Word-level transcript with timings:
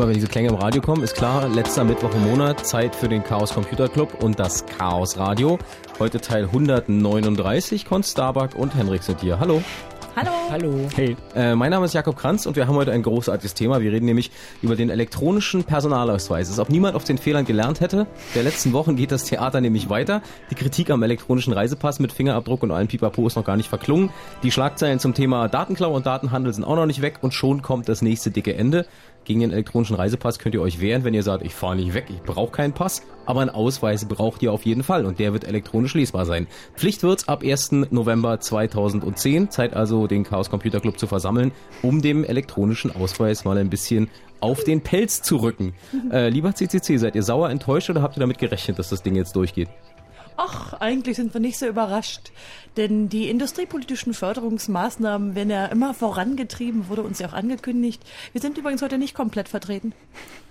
Immer 0.00 0.08
wenn 0.08 0.14
diese 0.14 0.28
Klänge 0.28 0.48
im 0.48 0.54
Radio 0.54 0.80
kommen, 0.80 1.02
ist 1.02 1.14
klar, 1.14 1.46
letzter 1.46 1.84
Mittwoch 1.84 2.14
im 2.14 2.24
Monat, 2.24 2.66
Zeit 2.66 2.96
für 2.96 3.06
den 3.06 3.22
Chaos 3.22 3.52
Computer 3.52 3.86
Club 3.86 4.22
und 4.22 4.38
das 4.38 4.64
Chaos 4.64 5.18
Radio. 5.18 5.58
Heute 5.98 6.22
Teil 6.22 6.44
139, 6.44 7.84
Konst 7.84 8.12
Starbuck 8.12 8.54
und 8.54 8.74
Henrik 8.74 9.02
sind 9.02 9.20
hier. 9.20 9.38
Hallo. 9.38 9.62
Hallo. 10.16 10.30
Hallo. 10.50 10.88
Hey, 10.94 11.16
äh, 11.34 11.54
mein 11.54 11.70
Name 11.70 11.84
ist 11.84 11.92
Jakob 11.92 12.16
Kranz 12.16 12.46
und 12.46 12.56
wir 12.56 12.66
haben 12.66 12.76
heute 12.76 12.92
ein 12.92 13.02
großartiges 13.02 13.54
Thema. 13.54 13.80
Wir 13.80 13.92
reden 13.92 14.06
nämlich 14.06 14.30
über 14.60 14.74
den 14.74 14.90
elektronischen 14.90 15.64
Personalausweis. 15.64 16.48
Als 16.48 16.58
ob 16.58 16.70
niemand 16.70 16.96
auf 16.96 17.04
den 17.04 17.16
Fehlern 17.16 17.44
gelernt 17.44 17.80
hätte. 17.80 18.06
Der 18.34 18.42
letzten 18.42 18.72
Wochen 18.72 18.96
geht 18.96 19.12
das 19.12 19.24
Theater 19.24 19.60
nämlich 19.60 19.88
weiter. 19.88 20.22
Kritik 20.60 20.90
am 20.90 21.02
elektronischen 21.02 21.54
Reisepass 21.54 22.00
mit 22.00 22.12
Fingerabdruck 22.12 22.62
und 22.62 22.70
allen 22.70 22.86
Pipapo 22.86 23.26
ist 23.26 23.34
noch 23.34 23.46
gar 23.46 23.56
nicht 23.56 23.70
verklungen. 23.70 24.10
Die 24.42 24.50
Schlagzeilen 24.50 24.98
zum 24.98 25.14
Thema 25.14 25.48
Datenklau 25.48 25.96
und 25.96 26.04
Datenhandel 26.04 26.52
sind 26.52 26.64
auch 26.64 26.76
noch 26.76 26.84
nicht 26.84 27.00
weg 27.00 27.20
und 27.22 27.32
schon 27.32 27.62
kommt 27.62 27.88
das 27.88 28.02
nächste 28.02 28.30
dicke 28.30 28.54
Ende. 28.54 28.84
Gegen 29.24 29.40
den 29.40 29.52
elektronischen 29.52 29.96
Reisepass 29.96 30.38
könnt 30.38 30.54
ihr 30.54 30.60
euch 30.60 30.78
wehren, 30.78 31.02
wenn 31.02 31.14
ihr 31.14 31.22
sagt, 31.22 31.46
ich 31.46 31.54
fahre 31.54 31.76
nicht 31.76 31.94
weg, 31.94 32.08
ich 32.10 32.20
brauche 32.22 32.52
keinen 32.52 32.74
Pass, 32.74 33.00
aber 33.24 33.40
einen 33.40 33.48
Ausweis 33.48 34.04
braucht 34.04 34.42
ihr 34.42 34.52
auf 34.52 34.66
jeden 34.66 34.82
Fall 34.82 35.06
und 35.06 35.18
der 35.18 35.32
wird 35.32 35.44
elektronisch 35.44 35.94
lesbar 35.94 36.26
sein. 36.26 36.46
Pflicht 36.76 37.02
wird's 37.02 37.26
ab 37.26 37.42
1. 37.42 37.72
November 37.90 38.38
2010, 38.38 39.50
Zeit 39.50 39.72
also 39.72 40.06
den 40.06 40.24
Chaos 40.24 40.50
Computer 40.50 40.80
Club 40.80 40.98
zu 40.98 41.06
versammeln, 41.06 41.52
um 41.80 42.02
dem 42.02 42.22
elektronischen 42.22 42.94
Ausweis 42.94 43.46
mal 43.46 43.56
ein 43.56 43.70
bisschen 43.70 44.10
auf 44.40 44.64
den 44.64 44.82
Pelz 44.82 45.22
zu 45.22 45.38
rücken. 45.38 45.72
Äh, 46.10 46.28
lieber 46.28 46.52
CCC, 46.52 46.96
seid 46.96 47.14
ihr 47.14 47.22
sauer 47.22 47.50
enttäuscht 47.50 47.88
oder 47.88 48.02
habt 48.02 48.16
ihr 48.16 48.20
damit 48.20 48.38
gerechnet, 48.38 48.80
dass 48.80 48.88
das 48.88 49.02
Ding 49.02 49.14
jetzt 49.14 49.36
durchgeht? 49.36 49.68
Ach, 50.36 50.74
eigentlich 50.74 51.16
sind 51.16 51.34
wir 51.34 51.40
nicht 51.40 51.58
so 51.58 51.66
überrascht. 51.66 52.32
Denn 52.76 53.08
die 53.08 53.28
industriepolitischen 53.28 54.14
Förderungsmaßnahmen 54.14 55.34
werden 55.34 55.50
ja 55.50 55.66
immer 55.66 55.92
vorangetrieben, 55.94 56.88
wurde 56.88 57.02
uns 57.02 57.18
ja 57.18 57.28
auch 57.28 57.32
angekündigt. 57.32 58.02
Wir 58.32 58.40
sind 58.40 58.56
übrigens 58.58 58.82
heute 58.82 58.98
nicht 58.98 59.14
komplett 59.14 59.48
vertreten. 59.48 59.92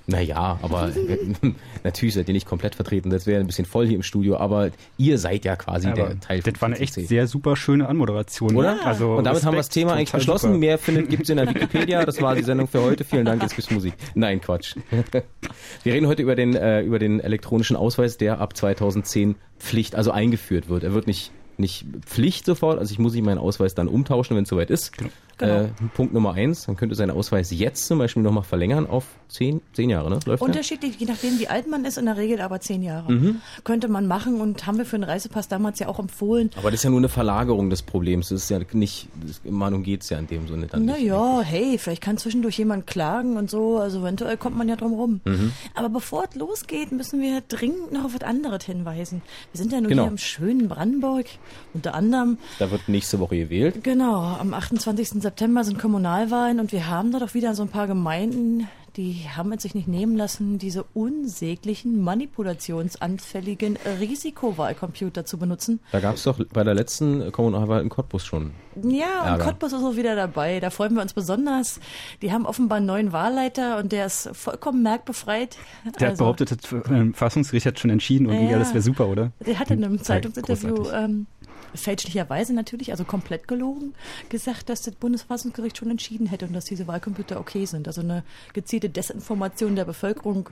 Naja, 0.09 0.57
aber 0.63 0.91
natürlich 1.83 2.15
seid 2.15 2.27
ihr 2.27 2.33
nicht 2.33 2.47
komplett 2.47 2.73
vertreten. 2.73 3.11
Das 3.11 3.27
wäre 3.27 3.39
ein 3.39 3.45
bisschen 3.45 3.65
voll 3.65 3.85
hier 3.85 3.95
im 3.95 4.03
Studio, 4.03 4.37
aber 4.37 4.71
ihr 4.97 5.19
seid 5.19 5.45
ja 5.45 5.55
quasi 5.55 5.87
aber 5.87 5.95
der 6.07 6.19
Teil 6.19 6.41
Das 6.41 6.59
war 6.61 6.67
eine 6.67 6.79
echt 6.79 6.95
sehr 6.95 7.27
super 7.27 7.55
schöne 7.55 7.87
Anmoderation. 7.87 8.55
Oder? 8.55 8.77
Ja. 8.77 8.81
Also 8.81 9.11
Und 9.11 9.23
damit 9.23 9.27
Respekt, 9.27 9.45
haben 9.45 9.53
wir 9.53 9.59
das 9.59 9.69
Thema 9.69 9.93
eigentlich 9.93 10.11
geschlossen. 10.11 10.47
Super. 10.47 10.59
Mehr 10.59 10.77
findet 10.79 11.09
gibt's 11.09 11.29
in 11.29 11.37
der 11.37 11.47
Wikipedia. 11.47 12.03
Das 12.05 12.21
war 12.21 12.35
die 12.35 12.43
Sendung 12.43 12.67
für 12.67 12.81
heute. 12.81 13.03
Vielen 13.03 13.25
Dank, 13.25 13.43
jetzt 13.43 13.55
bis 13.55 13.69
Musik. 13.69 13.93
Nein, 14.15 14.41
Quatsch. 14.41 14.75
Wir 15.83 15.93
reden 15.93 16.07
heute 16.07 16.23
über 16.23 16.35
den, 16.35 16.55
äh, 16.55 16.81
über 16.81 16.97
den 16.97 17.19
elektronischen 17.19 17.75
Ausweis, 17.75 18.17
der 18.17 18.39
ab 18.39 18.57
2010 18.57 19.35
Pflicht, 19.59 19.95
also 19.95 20.11
eingeführt 20.11 20.69
wird. 20.69 20.83
Er 20.83 20.93
wird 20.93 21.05
nicht 21.05 21.31
nicht 21.59 21.85
Pflicht 22.05 22.45
sofort, 22.45 22.79
also 22.79 22.91
ich 22.91 22.99
muss 22.99 23.13
nicht 23.13 23.23
meinen 23.23 23.37
Ausweis 23.37 23.75
dann 23.75 23.87
umtauschen, 23.87 24.35
wenn 24.35 24.43
es 24.43 24.49
soweit 24.49 24.69
ist. 24.69 24.97
Genau. 24.97 25.11
Genau. 25.39 25.61
Äh, 25.61 25.69
Punkt 25.95 26.13
Nummer 26.13 26.33
eins, 26.33 26.67
man 26.67 26.75
könnte 26.75 26.95
seinen 26.95 27.11
Ausweis 27.11 27.49
jetzt 27.51 27.87
zum 27.87 27.97
Beispiel 27.97 28.21
nochmal 28.21 28.43
verlängern 28.43 28.85
auf 28.85 29.05
zehn, 29.29 29.61
zehn 29.73 29.89
Jahre, 29.89 30.09
ne? 30.09 30.19
Läuft 30.25 30.43
Unterschiedlich, 30.43 30.97
der? 30.97 31.07
je 31.07 31.13
nachdem 31.13 31.39
wie 31.39 31.47
alt 31.47 31.67
man 31.67 31.85
ist, 31.85 31.97
in 31.97 32.05
der 32.05 32.17
Regel 32.17 32.41
aber 32.41 32.59
zehn 32.59 32.83
Jahre. 32.83 33.09
Mhm. 33.09 33.41
Könnte 33.63 33.87
man 33.87 34.05
machen 34.05 34.41
und 34.41 34.67
haben 34.67 34.77
wir 34.77 34.85
für 34.85 34.97
den 34.97 35.05
Reisepass 35.05 35.47
damals 35.47 35.79
ja 35.79 35.87
auch 35.87 35.97
empfohlen. 35.97 36.51
Aber 36.57 36.71
das 36.71 36.81
ist 36.81 36.83
ja 36.83 36.89
nur 36.89 36.99
eine 36.99 37.07
Verlagerung 37.07 37.69
des 37.69 37.81
Problems. 37.81 38.29
Das 38.29 38.43
ist 38.43 38.49
ja 38.49 38.59
nicht, 38.73 39.07
das, 39.25 39.41
Meinung 39.49 39.83
geht 39.83 40.03
es 40.03 40.09
ja 40.09 40.19
in 40.19 40.27
dem 40.27 40.47
Sinne 40.47 40.67
dann 40.67 40.83
naja, 40.83 41.39
nicht. 41.39 41.51
hey, 41.51 41.77
vielleicht 41.77 42.01
kann 42.01 42.17
zwischendurch 42.17 42.57
jemand 42.57 42.85
klagen 42.85 43.37
und 43.37 43.49
so, 43.49 43.77
also 43.77 44.01
eventuell 44.01 44.35
kommt 44.35 44.57
man 44.57 44.67
ja 44.67 44.75
drum 44.75 44.93
rum. 44.93 45.21
Mhm. 45.23 45.53
Aber 45.73 45.87
bevor 45.87 46.25
es 46.29 46.35
losgeht, 46.35 46.91
müssen 46.91 47.21
wir 47.21 47.41
dringend 47.47 47.93
noch 47.93 48.03
auf 48.05 48.13
was 48.13 48.23
anderes 48.23 48.65
hinweisen. 48.65 49.21
Wir 49.53 49.61
sind 49.61 49.71
ja 49.71 49.79
nur 49.79 49.87
genau. 49.87 50.03
hier 50.03 50.11
im 50.11 50.17
schönen 50.17 50.67
Brandenburg, 50.67 51.27
unter 51.73 51.93
anderem. 51.93 52.39
Da 52.57 52.71
wird 52.71 52.89
nächste 52.89 53.19
Woche 53.19 53.37
gewählt. 53.37 53.83
Genau, 53.83 54.21
am 54.21 54.53
28. 54.53 55.09
September 55.21 55.28
sind 55.37 55.79
Kommunal 55.79 56.25
Kommunalwahlen 56.27 56.59
und 56.59 56.71
wir 56.71 56.87
haben 56.87 57.11
da 57.11 57.19
doch 57.19 57.33
wieder 57.33 57.53
so 57.55 57.63
ein 57.63 57.69
paar 57.69 57.87
Gemeinden, 57.87 58.67
die 58.95 59.25
haben 59.35 59.51
es 59.53 59.63
sich 59.63 59.75
nicht 59.75 59.87
nehmen 59.87 60.17
lassen, 60.17 60.57
diese 60.57 60.83
unsäglichen, 60.93 62.01
manipulationsanfälligen 62.01 63.77
Risikowahlcomputer 63.99 65.25
zu 65.25 65.37
benutzen. 65.37 65.79
Da 65.91 65.99
gab 65.99 66.15
es 66.15 66.23
doch 66.23 66.39
bei 66.51 66.63
der 66.63 66.73
letzten 66.73 67.31
Kommunalwahl 67.31 67.81
in 67.81 67.89
Cottbus 67.89 68.25
schon. 68.25 68.51
Ja, 68.83 69.25
Ärger. 69.25 69.33
und 69.33 69.39
Cottbus 69.41 69.73
ist 69.73 69.83
auch 69.83 69.95
wieder 69.95 70.15
dabei. 70.15 70.59
Da 70.59 70.69
freuen 70.69 70.95
wir 70.95 71.01
uns 71.01 71.13
besonders. 71.13 71.79
Die 72.21 72.31
haben 72.31 72.45
offenbar 72.45 72.77
einen 72.77 72.87
neuen 72.87 73.11
Wahlleiter 73.11 73.77
und 73.77 73.91
der 73.91 74.05
ist 74.05 74.29
vollkommen 74.33 74.83
merkbefreit. 74.83 75.57
Der 75.85 75.93
also, 75.93 76.07
hat 76.07 76.17
behauptet, 76.17 76.51
das 76.51 76.65
Verfassungsgericht 76.65 77.65
hat 77.67 77.79
schon 77.79 77.91
entschieden 77.91 78.27
und 78.27 78.49
ja, 78.49 78.59
das 78.59 78.73
wäre 78.73 78.81
super, 78.81 79.07
oder? 79.07 79.31
Der 79.45 79.59
hat 79.59 79.71
in 79.71 79.83
einem 79.83 80.01
Zeitungsinterview 80.01 80.89
ähm, 80.91 81.27
fälschlicherweise 81.73 82.53
natürlich, 82.53 82.91
also 82.91 83.03
komplett 83.03 83.47
gelogen, 83.47 83.93
gesagt, 84.29 84.69
dass 84.69 84.81
das 84.81 84.95
Bundesverfassungsgericht 84.95 85.77
schon 85.77 85.91
entschieden 85.91 86.27
hätte 86.27 86.45
und 86.45 86.53
dass 86.53 86.65
diese 86.65 86.87
Wahlcomputer 86.87 87.39
okay 87.39 87.65
sind. 87.65 87.87
Also 87.87 88.01
eine 88.01 88.23
gezielte 88.53 88.89
Desinformation 88.89 89.75
der 89.75 89.85
Bevölkerung. 89.85 90.49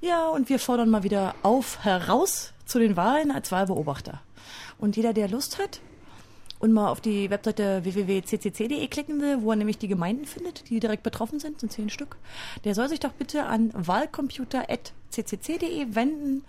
Ja, 0.00 0.28
und 0.28 0.48
wir 0.48 0.58
fordern 0.58 0.90
mal 0.90 1.02
wieder 1.02 1.34
auf, 1.42 1.84
heraus 1.84 2.52
zu 2.66 2.78
den 2.78 2.96
Wahlen 2.96 3.30
als 3.30 3.52
Wahlbeobachter. 3.52 4.20
Und 4.78 4.96
jeder, 4.96 5.12
der 5.12 5.28
Lust 5.28 5.58
hat, 5.58 5.80
und 6.64 6.72
mal 6.72 6.88
auf 6.88 7.00
die 7.02 7.28
Webseite 7.28 7.84
www.ccc.de 7.84 8.88
klicken 8.88 9.20
will, 9.20 9.42
wo 9.42 9.50
er 9.50 9.56
nämlich 9.56 9.76
die 9.76 9.88
Gemeinden 9.88 10.24
findet, 10.24 10.70
die 10.70 10.80
direkt 10.80 11.02
betroffen 11.02 11.38
sind, 11.38 11.60
sind 11.60 11.70
zehn 11.70 11.90
Stück, 11.90 12.16
der 12.64 12.74
soll 12.74 12.88
sich 12.88 13.00
doch 13.00 13.12
bitte 13.12 13.44
an 13.44 13.70
wahlcomputer.ccc.de 13.74 15.94
wenden 15.94 16.42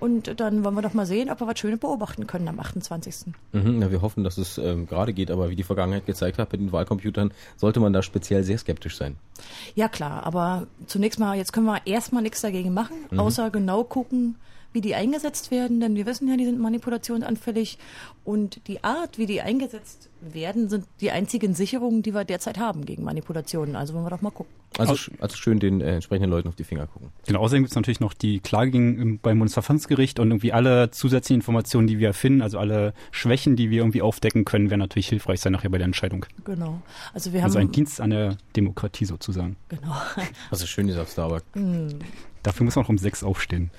und 0.00 0.40
dann 0.40 0.64
wollen 0.64 0.74
wir 0.74 0.82
doch 0.82 0.94
mal 0.94 1.06
sehen, 1.06 1.30
ob 1.30 1.40
wir 1.40 1.46
was 1.46 1.58
Schönes 1.58 1.80
beobachten 1.80 2.26
können 2.26 2.48
am 2.48 2.60
28. 2.60 3.32
Mhm, 3.52 3.82
ja, 3.82 3.90
wir 3.90 4.02
hoffen, 4.02 4.24
dass 4.24 4.38
es 4.38 4.58
ähm, 4.58 4.86
gerade 4.86 5.12
geht, 5.12 5.30
aber 5.30 5.50
wie 5.50 5.56
die 5.56 5.62
Vergangenheit 5.62 6.06
gezeigt 6.06 6.38
hat, 6.38 6.52
mit 6.52 6.60
den 6.60 6.72
Wahlcomputern 6.72 7.32
sollte 7.56 7.80
man 7.80 7.92
da 7.92 8.02
speziell 8.02 8.42
sehr 8.44 8.58
skeptisch 8.58 8.96
sein. 8.96 9.16
Ja 9.74 9.88
klar, 9.88 10.24
aber 10.24 10.66
zunächst 10.86 11.18
mal, 11.18 11.36
jetzt 11.36 11.52
können 11.52 11.66
wir 11.66 11.86
erstmal 11.86 12.22
nichts 12.22 12.40
dagegen 12.40 12.74
machen, 12.74 12.96
mhm. 13.10 13.20
außer 13.20 13.50
genau 13.50 13.84
gucken, 13.84 14.36
wie 14.76 14.82
die 14.82 14.94
eingesetzt 14.94 15.50
werden, 15.50 15.80
denn 15.80 15.96
wir 15.96 16.04
wissen 16.04 16.28
ja, 16.28 16.36
die 16.36 16.44
sind 16.44 16.60
manipulationsanfällig 16.60 17.78
und 18.24 18.68
die 18.68 18.84
Art, 18.84 19.16
wie 19.16 19.24
die 19.24 19.40
eingesetzt 19.40 20.10
werden, 20.20 20.68
sind 20.68 20.84
die 21.00 21.10
einzigen 21.10 21.54
Sicherungen, 21.54 22.02
die 22.02 22.12
wir 22.12 22.26
derzeit 22.26 22.58
haben 22.58 22.84
gegen 22.84 23.02
Manipulationen. 23.02 23.74
Also 23.74 23.94
wollen 23.94 24.04
wir 24.04 24.10
doch 24.10 24.20
mal 24.20 24.30
gucken. 24.30 24.52
Also, 24.76 24.94
also 25.18 25.34
schön 25.34 25.60
den 25.60 25.80
äh, 25.80 25.94
entsprechenden 25.94 26.28
Leuten 26.28 26.48
auf 26.48 26.56
die 26.56 26.64
Finger 26.64 26.86
gucken. 26.88 27.08
Genau, 27.26 27.40
außerdem 27.40 27.62
gibt 27.62 27.70
es 27.72 27.76
natürlich 27.76 28.00
noch 28.00 28.12
die 28.12 28.40
Klage 28.40 28.70
gegen, 28.70 29.18
beim 29.20 29.38
Bundesverfassungsgericht 29.38 30.18
und 30.20 30.30
irgendwie 30.30 30.52
alle 30.52 30.90
zusätzlichen 30.90 31.40
Informationen, 31.40 31.86
die 31.86 31.98
wir 31.98 32.12
finden, 32.12 32.42
also 32.42 32.58
alle 32.58 32.92
Schwächen, 33.12 33.56
die 33.56 33.70
wir 33.70 33.78
irgendwie 33.78 34.02
aufdecken 34.02 34.44
können, 34.44 34.68
werden 34.68 34.80
natürlich 34.80 35.08
hilfreich 35.08 35.40
sein 35.40 35.54
nachher 35.54 35.70
bei 35.70 35.78
der 35.78 35.86
Entscheidung. 35.86 36.26
Genau. 36.44 36.82
Also 37.14 37.32
wir 37.32 37.40
haben 37.40 37.46
also 37.46 37.58
ein 37.58 37.72
Dienst 37.72 37.98
an 38.02 38.10
der 38.10 38.36
Demokratie 38.54 39.06
sozusagen. 39.06 39.56
Genau. 39.70 39.96
Also 40.50 40.66
schön 40.66 40.86
ist 40.90 40.98
auf 40.98 41.10
Starbucks. 41.10 41.46
Mm. 41.54 42.00
Dafür 42.42 42.64
muss 42.64 42.76
man 42.76 42.84
auch 42.84 42.90
um 42.90 42.98
sechs 42.98 43.24
aufstehen. 43.24 43.70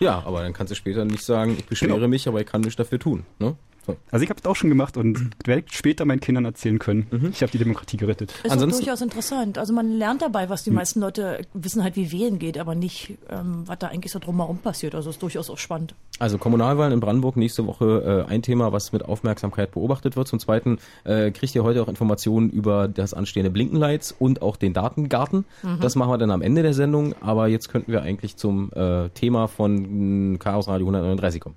Ja, 0.00 0.22
aber 0.26 0.42
dann 0.42 0.52
kannst 0.52 0.70
du 0.70 0.74
später 0.74 1.04
nicht 1.04 1.24
sagen, 1.24 1.56
ich 1.56 1.66
beschwere 1.66 1.94
genau. 1.94 2.08
mich, 2.08 2.28
aber 2.28 2.40
ich 2.40 2.46
kann 2.46 2.60
nichts 2.60 2.76
dafür 2.76 2.98
tun. 2.98 3.24
Ne? 3.38 3.56
So. 3.86 3.96
Also 4.10 4.22
ich 4.24 4.30
habe 4.30 4.40
es 4.40 4.46
auch 4.46 4.56
schon 4.56 4.70
gemacht 4.70 4.96
und 4.96 5.30
werde 5.44 5.64
später 5.70 6.04
meinen 6.04 6.20
Kindern 6.20 6.44
erzählen 6.44 6.78
können. 6.78 7.06
Mhm. 7.10 7.30
Ich 7.30 7.42
habe 7.42 7.52
die 7.52 7.58
Demokratie 7.58 7.96
gerettet. 7.96 8.32
Ist 8.42 8.50
Ansonsten, 8.50 8.84
durchaus 8.84 9.00
interessant. 9.00 9.58
Also 9.58 9.72
man 9.72 9.90
lernt 9.90 10.22
dabei, 10.22 10.48
was 10.48 10.64
die 10.64 10.70
mhm. 10.70 10.76
meisten 10.76 11.00
Leute 11.00 11.40
wissen 11.52 11.82
halt, 11.82 11.96
wie 11.96 12.10
wählen 12.12 12.38
geht, 12.38 12.58
aber 12.58 12.74
nicht, 12.74 13.18
ähm, 13.28 13.62
was 13.66 13.78
da 13.78 13.88
eigentlich 13.88 14.12
so 14.12 14.18
drumherum 14.18 14.58
passiert. 14.58 14.94
Also 14.94 15.10
ist 15.10 15.22
durchaus 15.22 15.50
auch 15.50 15.58
spannend. 15.58 15.94
Also 16.18 16.38
Kommunalwahlen 16.38 16.92
in 16.92 17.00
Brandenburg 17.00 17.36
nächste 17.36 17.66
Woche 17.66 18.26
äh, 18.28 18.32
ein 18.32 18.42
Thema, 18.42 18.72
was 18.72 18.92
mit 18.92 19.04
Aufmerksamkeit 19.04 19.72
beobachtet 19.72 20.16
wird. 20.16 20.28
Zum 20.28 20.38
Zweiten 20.38 20.78
äh, 21.04 21.30
kriegt 21.30 21.54
ihr 21.54 21.64
heute 21.64 21.82
auch 21.82 21.88
Informationen 21.88 22.50
über 22.50 22.88
das 22.88 23.14
anstehende 23.14 23.50
Blinkenlights 23.50 24.14
und 24.18 24.42
auch 24.42 24.56
den 24.56 24.72
Datengarten. 24.72 25.44
Mhm. 25.62 25.80
Das 25.80 25.96
machen 25.96 26.10
wir 26.10 26.18
dann 26.18 26.30
am 26.30 26.42
Ende 26.42 26.62
der 26.62 26.74
Sendung. 26.74 27.14
Aber 27.20 27.48
jetzt 27.48 27.68
könnten 27.68 27.92
wir 27.92 28.02
eigentlich 28.02 28.36
zum 28.36 28.70
äh, 28.72 29.08
Thema 29.10 29.48
von 29.48 30.38
Chaos 30.38 30.68
Radio 30.68 30.86
139 30.86 31.40
kommen. 31.40 31.56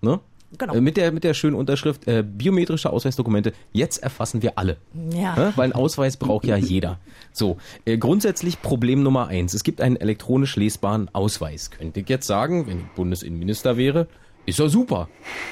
Ne? 0.00 0.20
Genau. 0.56 0.74
Äh, 0.74 0.80
mit 0.80 0.96
der, 0.96 1.12
mit 1.12 1.24
der 1.24 1.34
schönen 1.34 1.54
Unterschrift, 1.54 2.08
äh, 2.08 2.22
biometrische 2.22 2.90
Ausweisdokumente, 2.90 3.52
jetzt 3.72 4.02
erfassen 4.02 4.42
wir 4.42 4.58
alle. 4.58 4.78
Ja. 5.12 5.36
ja 5.36 5.52
weil 5.56 5.64
einen 5.64 5.72
Ausweis 5.74 6.16
braucht 6.16 6.46
ja 6.46 6.56
jeder. 6.56 6.98
So, 7.32 7.58
äh, 7.84 7.98
grundsätzlich 7.98 8.62
Problem 8.62 9.02
Nummer 9.02 9.28
eins. 9.28 9.52
Es 9.52 9.62
gibt 9.62 9.80
einen 9.80 9.96
elektronisch 9.96 10.56
lesbaren 10.56 11.10
Ausweis. 11.12 11.70
Könnte 11.70 12.00
ich 12.00 12.08
jetzt 12.08 12.26
sagen, 12.26 12.66
wenn 12.66 12.78
ich 12.78 12.86
Bundesinnenminister 12.94 13.76
wäre, 13.76 14.08
ist 14.46 14.58
ja 14.58 14.68
super. 14.68 15.10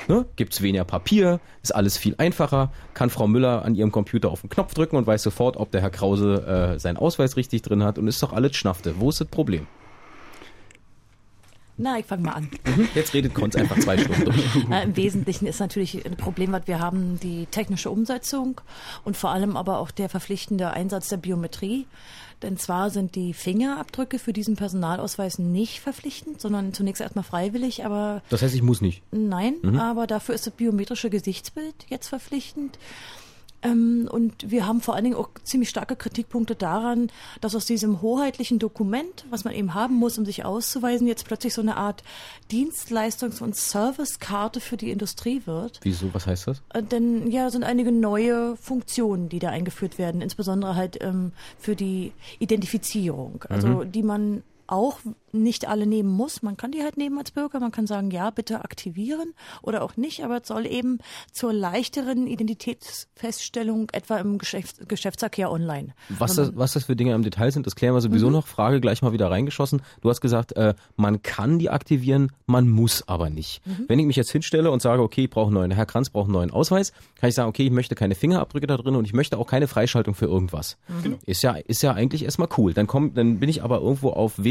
Ne? 0.09 0.25
Gibt's 0.37 0.63
weniger 0.63 0.85
Papier, 0.85 1.41
ist 1.63 1.75
alles 1.75 1.99
viel 1.99 2.15
einfacher, 2.17 2.73
kann 2.95 3.11
Frau 3.11 3.27
Müller 3.27 3.63
an 3.63 3.75
ihrem 3.75 3.93
Computer 3.93 4.31
auf 4.31 4.41
den 4.41 4.49
Knopf 4.49 4.73
drücken 4.73 4.97
und 4.97 5.07
weiß 5.07 5.23
sofort, 5.23 5.59
ob 5.59 5.71
der 5.71 5.83
Herr 5.83 5.91
Krause 5.91 6.75
äh, 6.77 6.79
seinen 6.79 6.97
Ausweis 6.97 7.37
richtig 7.37 7.61
drin 7.61 7.85
hat 7.85 7.99
und 7.99 8.09
ist 8.09 8.23
doch 8.23 8.33
alles 8.33 8.57
Schnaffte. 8.57 8.95
Wo 8.99 9.11
ist 9.11 9.21
das 9.21 9.29
Problem? 9.29 9.67
Na, 11.79 11.99
ich 11.99 12.07
fange 12.07 12.23
mal 12.23 12.33
an. 12.33 12.51
Mhm. 12.65 12.89
Jetzt 12.95 13.13
redet 13.13 13.35
Konz 13.35 13.55
einfach 13.55 13.79
zwei 13.79 13.99
Stunden 13.99 14.25
durch. 14.25 14.45
Na, 14.69 14.83
Im 14.83 14.97
Wesentlichen 14.97 15.47
ist 15.47 15.61
natürlich 15.61 16.07
ein 16.07 16.17
Problem, 16.17 16.53
was 16.53 16.67
wir 16.67 16.81
haben, 16.81 17.21
die 17.21 17.47
technische 17.47 17.91
Umsetzung 17.91 18.61
und 19.05 19.17
vor 19.17 19.31
allem 19.31 19.57
aber 19.57 19.79
auch 19.79 19.91
der 19.91 20.09
verpflichtende 20.09 20.71
Einsatz 20.71 21.09
der 21.09 21.19
Biometrie. 21.19 21.87
Denn 22.43 22.59
zwar 22.59 22.91
sind 22.91 23.15
die 23.15 23.33
Fingerabdrücke 23.33 24.19
für 24.19 24.33
diesen 24.33 24.57
Personalausweis 24.57 25.39
nicht 25.39 25.81
verpflichtend, 25.81 26.41
sondern 26.41 26.75
zunächst 26.75 27.01
erstmal 27.01 27.25
freiwillig, 27.25 27.85
aber. 27.85 28.23
Das 28.29 28.43
heißt, 28.43 28.55
ich 28.55 28.63
muss 28.63 28.81
nicht. 28.83 29.03
Nein, 29.11 29.55
mhm. 29.63 29.79
aber 29.79 30.07
dafür 30.07 30.35
ist 30.35 30.47
das 30.47 30.55
biometrische 30.55 31.09
Gesichtsbild 31.09 31.75
jetzt 31.89 32.09
verpflichtend. 32.09 32.79
Ähm, 33.63 34.09
und 34.11 34.51
wir 34.51 34.67
haben 34.67 34.81
vor 34.81 34.95
allen 34.95 35.05
Dingen 35.05 35.17
auch 35.17 35.31
ziemlich 35.43 35.69
starke 35.69 35.97
Kritikpunkte 35.97 36.55
daran, 36.55 37.11
dass 37.41 37.55
aus 37.55 37.67
diesem 37.67 38.03
hoheitlichen 38.03 38.59
Dokument, 38.59 39.27
was 39.31 39.45
man 39.45 39.55
eben 39.55 39.75
haben 39.75 39.95
muss, 39.95 40.19
um 40.19 40.25
sich 40.25 40.45
auszuweisen, 40.45 41.07
jetzt 41.07 41.27
plötzlich 41.27 41.55
so 41.55 41.63
eine 41.63 41.77
Art 41.77 42.03
Dienstleistungs- 42.51 43.43
und 43.43 43.57
Servicekarte 43.57 44.61
für 44.61 44.77
die 44.77 44.91
Industrie 44.91 45.43
wird. 45.47 45.81
Wieso? 45.83 46.13
Was 46.13 46.27
heißt 46.27 46.49
das? 46.49 46.63
Äh, 46.75 46.83
denn 46.83 47.31
ja, 47.31 47.51
sind 47.51 47.65
einige 47.65 47.93
neue 47.93 48.57
Funktionen, 48.57 49.29
die 49.29 49.39
da 49.39 49.51
eingeführt 49.51 49.99
werden, 49.99 50.21
insbesondere 50.21 50.77
halt 50.77 51.03
ähm, 51.03 51.33
für 51.59 51.77
die 51.77 52.13
Identifizierung, 52.39 53.45
also 53.49 53.69
mhm. 53.69 53.93
die 53.93 54.03
man 54.03 54.43
auch 54.69 54.99
nicht 55.43 55.69
alle 55.69 55.87
nehmen 55.87 56.11
muss. 56.11 56.43
Man 56.43 56.57
kann 56.57 56.73
die 56.73 56.83
halt 56.83 56.97
nehmen 56.97 57.19
als 57.19 57.31
Bürger. 57.31 57.61
Man 57.61 57.73
kann 57.73 57.87
sagen, 57.87 58.11
ja, 58.11 58.31
bitte 58.31 58.65
aktivieren 58.65 59.35
oder 59.63 59.83
auch 59.83 59.97
nicht. 59.97 60.25
Aber 60.25 60.43
es 60.43 60.49
soll 60.49 60.67
eben 60.67 60.99
zur 61.33 61.53
leichteren 61.53 62.27
Identitätsfeststellung 62.27 63.91
etwa 63.93 64.19
im 64.19 64.39
Geschäfts 64.39 64.81
Geschäftsverkehr 64.89 65.51
online. 65.51 65.95
Was 66.09 66.35
das, 66.35 66.57
was 66.57 66.73
das 66.73 66.85
für 66.85 66.97
Dinge 66.97 67.15
im 67.15 67.23
Detail 67.23 67.51
sind, 67.51 67.67
das 67.67 67.77
klären 67.77 67.95
wir 67.95 68.01
sowieso 68.01 68.27
mhm. 68.27 68.33
noch. 68.35 68.47
Frage 68.47 68.81
gleich 68.81 69.03
mal 69.03 69.13
wieder 69.13 69.31
reingeschossen. 69.31 69.83
Du 70.01 70.11
hast 70.11 70.21
gesagt, 70.21 70.53
äh, 70.53 70.75
man 70.97 71.23
kann 71.23 71.59
die 71.59 71.71
aktivieren, 71.71 72.33
man 72.47 72.69
muss 72.69 73.07
aber 73.09 73.31
nicht. 73.31 73.67
Mhm. 73.67 73.85
Wenn 73.89 73.99
ich 73.99 74.07
mich 74.07 74.17
jetzt 74.17 74.31
hinstelle 74.31 74.71
und 74.71 74.83
sage, 74.83 75.03
okay, 75.03 75.25
ich 75.25 75.31
brauche 75.31 75.47
einen 75.47 75.55
neuen, 75.55 75.71
Herr 75.71 75.87
Kranz 75.87 76.11
braucht 76.11 76.27
einen 76.27 76.35
neuen 76.35 76.51
Ausweis, 76.51 76.93
kann 77.21 77.29
ich 77.29 77.35
sagen, 77.35 77.49
okay, 77.49 77.65
ich 77.65 77.73
möchte 77.73 77.95
keine 77.95 78.15
Fingerabdrücke 78.15 78.67
da 78.67 78.77
drin 78.77 78.97
und 78.97 79.05
ich 79.05 79.13
möchte 79.13 79.39
auch 79.39 79.47
keine 79.47 79.69
Freischaltung 79.69 80.15
für 80.15 80.27
irgendwas. 80.27 80.77
Mhm. 80.89 81.19
Ist 81.25 81.43
ja, 81.43 81.53
ist 81.53 81.83
ja 81.83 81.93
eigentlich 81.93 82.25
erstmal 82.25 82.49
cool. 82.57 82.73
Dann 82.73 82.87
komm, 82.87 83.15
dann 83.15 83.39
bin 83.39 83.49
ich 83.49 83.63
aber 83.63 83.81
irgendwo 83.81 84.11
auf 84.11 84.43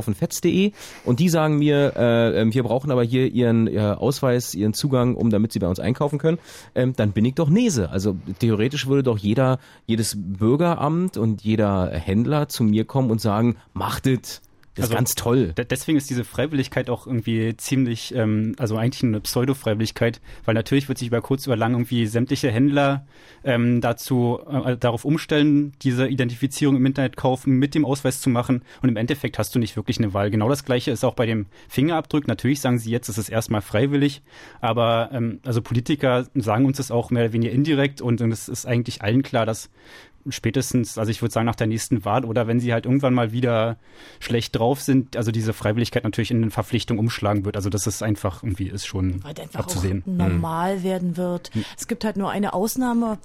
www.einkaufenfetz.de 0.00 0.72
und 1.04 1.20
die 1.20 1.28
sagen 1.28 1.58
mir, 1.58 1.92
äh, 1.96 2.40
ähm, 2.40 2.54
wir 2.54 2.62
brauchen 2.62 2.90
aber 2.90 3.02
hier 3.02 3.26
ihren 3.26 3.66
äh, 3.66 3.78
Ausweis, 3.78 4.54
ihren 4.54 4.74
Zugang, 4.74 5.14
um 5.14 5.30
damit 5.30 5.52
sie 5.52 5.58
bei 5.58 5.68
uns 5.68 5.80
einkaufen 5.80 6.18
können. 6.18 6.38
Ähm, 6.74 6.94
dann 6.96 7.12
bin 7.12 7.24
ich 7.24 7.34
doch 7.34 7.48
Nese. 7.48 7.90
Also 7.90 8.16
theoretisch 8.38 8.86
würde 8.86 9.02
doch 9.02 9.18
jeder, 9.18 9.58
jedes 9.86 10.16
Bürgeramt 10.16 11.16
und 11.16 11.42
jeder 11.42 11.90
Händler 11.90 12.48
zu 12.48 12.64
mir 12.64 12.84
kommen 12.84 13.10
und 13.10 13.20
sagen, 13.20 13.56
macht 13.72 14.06
es 14.06 14.42
das 14.74 14.84
also, 14.84 14.92
ist 14.92 14.96
ganz 14.96 15.14
toll. 15.16 15.52
Deswegen 15.56 15.98
ist 15.98 16.08
diese 16.10 16.24
Freiwilligkeit 16.24 16.90
auch 16.90 17.06
irgendwie 17.06 17.56
ziemlich, 17.56 18.14
ähm, 18.14 18.54
also 18.56 18.76
eigentlich 18.76 19.02
eine 19.02 19.20
Pseudo-Freiwilligkeit, 19.20 20.20
weil 20.44 20.54
natürlich 20.54 20.88
wird 20.88 20.98
sich 20.98 21.08
über 21.08 21.20
kurz 21.20 21.48
oder 21.48 21.56
lang 21.56 21.72
irgendwie 21.72 22.06
sämtliche 22.06 22.52
Händler 22.52 23.04
ähm, 23.42 23.80
dazu 23.80 24.38
äh, 24.48 24.76
darauf 24.76 25.04
umstellen, 25.04 25.72
diese 25.82 26.06
Identifizierung 26.06 26.76
im 26.76 26.86
Internet 26.86 27.16
kaufen, 27.16 27.58
mit 27.58 27.74
dem 27.74 27.84
Ausweis 27.84 28.20
zu 28.20 28.30
machen. 28.30 28.62
Und 28.80 28.88
im 28.88 28.96
Endeffekt 28.96 29.38
hast 29.38 29.54
du 29.56 29.58
nicht 29.58 29.74
wirklich 29.74 29.98
eine 29.98 30.14
Wahl. 30.14 30.30
Genau 30.30 30.48
das 30.48 30.64
gleiche 30.64 30.92
ist 30.92 31.04
auch 31.04 31.14
bei 31.14 31.26
dem 31.26 31.46
Fingerabdruck. 31.68 32.28
Natürlich 32.28 32.60
sagen 32.60 32.78
sie 32.78 32.92
jetzt, 32.92 33.08
es 33.08 33.18
ist 33.18 33.28
erstmal 33.28 33.62
freiwillig, 33.62 34.22
aber 34.60 35.10
ähm, 35.12 35.40
also 35.44 35.62
Politiker 35.62 36.28
sagen 36.34 36.64
uns 36.64 36.76
das 36.76 36.92
auch 36.92 37.10
mehr 37.10 37.24
oder 37.24 37.32
weniger 37.32 37.52
indirekt 37.52 38.00
und, 38.00 38.20
und 38.20 38.30
es 38.30 38.48
ist 38.48 38.66
eigentlich 38.66 39.02
allen 39.02 39.22
klar, 39.22 39.46
dass 39.46 39.68
spätestens, 40.28 40.98
also 40.98 41.10
ich 41.10 41.22
würde 41.22 41.32
sagen 41.32 41.46
nach 41.46 41.54
der 41.54 41.66
nächsten 41.66 42.04
Wahl 42.04 42.24
oder 42.24 42.46
wenn 42.46 42.60
sie 42.60 42.72
halt 42.72 42.84
irgendwann 42.84 43.14
mal 43.14 43.32
wieder 43.32 43.76
schlecht 44.18 44.58
drauf 44.58 44.80
sind, 44.80 45.16
also 45.16 45.32
diese 45.32 45.52
Freiwilligkeit 45.52 46.04
natürlich 46.04 46.30
in 46.30 46.42
eine 46.42 46.50
Verpflichtung 46.50 46.98
umschlagen 46.98 47.44
wird. 47.44 47.56
Also 47.56 47.70
das 47.70 47.86
ist 47.86 48.02
einfach 48.02 48.42
irgendwie 48.42 48.68
ist 48.68 48.86
schon 48.86 49.24
Weil 49.24 49.38
einfach 49.40 49.60
abzusehen. 49.60 50.02
normal 50.06 50.78
mhm. 50.78 50.82
werden 50.82 51.16
wird. 51.16 51.54
Mhm. 51.54 51.64
Es 51.78 51.88
gibt 51.88 52.04
halt 52.04 52.16
nur 52.16 52.30
eine 52.30 52.52
Ausnahme, 52.52 53.18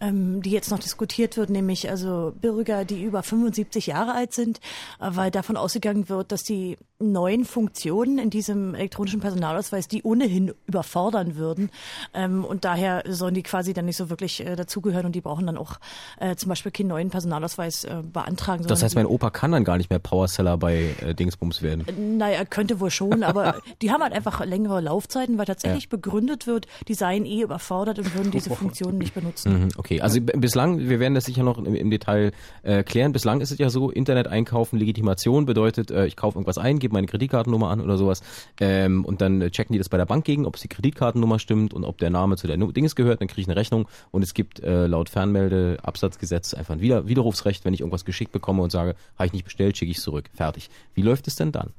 ähm, 0.00 0.42
die 0.42 0.50
jetzt 0.50 0.70
noch 0.70 0.78
diskutiert 0.78 1.36
wird, 1.36 1.50
nämlich 1.50 1.88
also 1.90 2.32
Bürger, 2.40 2.84
die 2.84 3.02
über 3.02 3.22
75 3.22 3.86
Jahre 3.86 4.14
alt 4.14 4.32
sind, 4.32 4.58
äh, 5.00 5.08
weil 5.10 5.30
davon 5.30 5.56
ausgegangen 5.56 6.08
wird, 6.08 6.32
dass 6.32 6.44
die 6.44 6.76
neuen 6.98 7.44
Funktionen 7.44 8.18
in 8.18 8.30
diesem 8.30 8.74
elektronischen 8.74 9.20
Personalausweis 9.20 9.86
die 9.86 10.02
ohnehin 10.02 10.54
überfordern 10.66 11.36
würden. 11.36 11.70
Ähm, 12.14 12.44
und 12.44 12.64
daher 12.64 13.04
sollen 13.06 13.34
die 13.34 13.42
quasi 13.42 13.74
dann 13.74 13.84
nicht 13.84 13.96
so 13.96 14.08
wirklich 14.08 14.44
äh, 14.44 14.56
dazugehören 14.56 15.06
und 15.06 15.14
die 15.14 15.20
brauchen 15.20 15.46
dann 15.46 15.58
auch 15.58 15.78
äh, 16.18 16.36
zum 16.36 16.48
Beispiel 16.48 16.72
keinen 16.72 16.88
neuen 16.88 17.10
Personalausweis 17.10 17.84
äh, 17.84 18.02
beantragen. 18.02 18.64
Das 18.66 18.82
heißt, 18.82 18.94
mein 18.94 19.06
Opa 19.06 19.30
kann 19.30 19.52
dann 19.52 19.64
gar 19.64 19.76
nicht 19.76 19.90
mehr 19.90 19.98
Powerseller 19.98 20.56
bei 20.56 20.94
äh, 21.00 21.14
Dingsbums 21.14 21.62
werden. 21.62 21.86
Äh, 21.86 21.92
naja, 21.92 22.44
könnte 22.44 22.80
wohl 22.80 22.90
schon, 22.90 23.22
aber 23.22 23.60
die 23.82 23.90
haben 23.90 24.02
halt 24.02 24.14
einfach 24.14 24.44
längere 24.44 24.80
Laufzeiten, 24.80 25.36
weil 25.36 25.46
tatsächlich 25.46 25.84
ja. 25.84 25.90
begründet 25.90 26.46
wird, 26.46 26.66
die 26.88 26.94
seien 26.94 27.26
eh 27.26 27.42
überfordert 27.42 27.98
und 27.98 28.14
würden 28.14 28.30
diese 28.30 28.50
Funktionen 28.50 28.98
nicht 28.98 29.14
benutzen. 29.14 29.64
Mhm, 29.64 29.68
okay, 29.76 29.85
also 30.00 30.20
bislang, 30.20 30.78
wir 30.78 31.00
werden 31.00 31.14
das 31.14 31.24
sicher 31.24 31.42
noch 31.42 31.58
im, 31.58 31.74
im 31.74 31.90
Detail 31.90 32.32
äh, 32.62 32.82
klären. 32.82 33.12
Bislang 33.12 33.40
ist 33.40 33.50
es 33.50 33.58
ja 33.58 33.70
so, 33.70 33.90
Internet 33.90 34.28
einkaufen, 34.28 34.78
Legitimation 34.78 35.46
bedeutet, 35.46 35.90
äh, 35.90 36.06
ich 36.06 36.16
kaufe 36.16 36.36
irgendwas 36.36 36.58
ein, 36.58 36.78
gebe 36.78 36.94
meine 36.94 37.06
Kreditkartennummer 37.06 37.70
an 37.70 37.80
oder 37.80 37.96
sowas 37.96 38.22
ähm, 38.60 39.04
und 39.04 39.20
dann 39.20 39.40
checken 39.50 39.72
die 39.72 39.78
das 39.78 39.88
bei 39.88 39.96
der 39.96 40.06
Bank 40.06 40.24
gegen, 40.24 40.46
ob 40.46 40.56
es 40.56 40.62
die 40.62 40.68
Kreditkartennummer 40.68 41.38
stimmt 41.38 41.74
und 41.74 41.84
ob 41.84 41.98
der 41.98 42.10
Name 42.10 42.36
zu 42.36 42.46
der 42.46 42.56
Dings 42.56 42.94
gehört, 42.94 43.20
dann 43.20 43.28
kriege 43.28 43.42
ich 43.42 43.48
eine 43.48 43.56
Rechnung 43.56 43.88
und 44.10 44.22
es 44.22 44.34
gibt 44.34 44.60
äh, 44.60 44.86
laut 44.86 45.08
Fernmeldeabsatzgesetz 45.08 46.26
Gesetz 46.26 46.54
einfach 46.54 46.74
ein 46.74 46.80
Wider 46.80 47.08
Widerrufsrecht, 47.08 47.64
wenn 47.64 47.74
ich 47.74 47.80
irgendwas 47.80 48.04
geschickt 48.04 48.32
bekomme 48.32 48.62
und 48.62 48.70
sage, 48.70 48.94
habe 49.16 49.26
ich 49.26 49.32
nicht 49.32 49.44
bestellt, 49.44 49.76
schicke 49.76 49.90
ich 49.90 49.98
es 49.98 50.02
zurück. 50.02 50.28
Fertig. 50.34 50.70
Wie 50.94 51.02
läuft 51.02 51.26
es 51.28 51.36
denn 51.36 51.52
dann? 51.52 51.70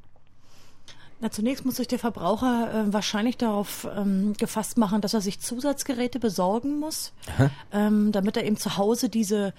Na, 1.20 1.32
zunächst 1.32 1.66
muss 1.66 1.78
sich 1.78 1.88
der 1.88 1.98
Verbraucher 1.98 2.86
äh, 2.88 2.94
wahrscheinlich 2.94 3.38
darauf 3.38 3.88
ähm, 3.98 4.34
gefasst 4.38 4.78
machen, 4.78 5.02
dass 5.02 5.16
er 5.16 5.22
sich 5.22 5.40
Zusatzgeräte 5.40 6.20
besorgen 6.20 6.80
muss, 6.80 7.12
ähm, 7.74 8.12
damit 8.12 8.38
er 8.38 8.46
eben 8.46 8.58
zu 8.58 8.78
Hause 8.78 9.10
diese 9.10 9.56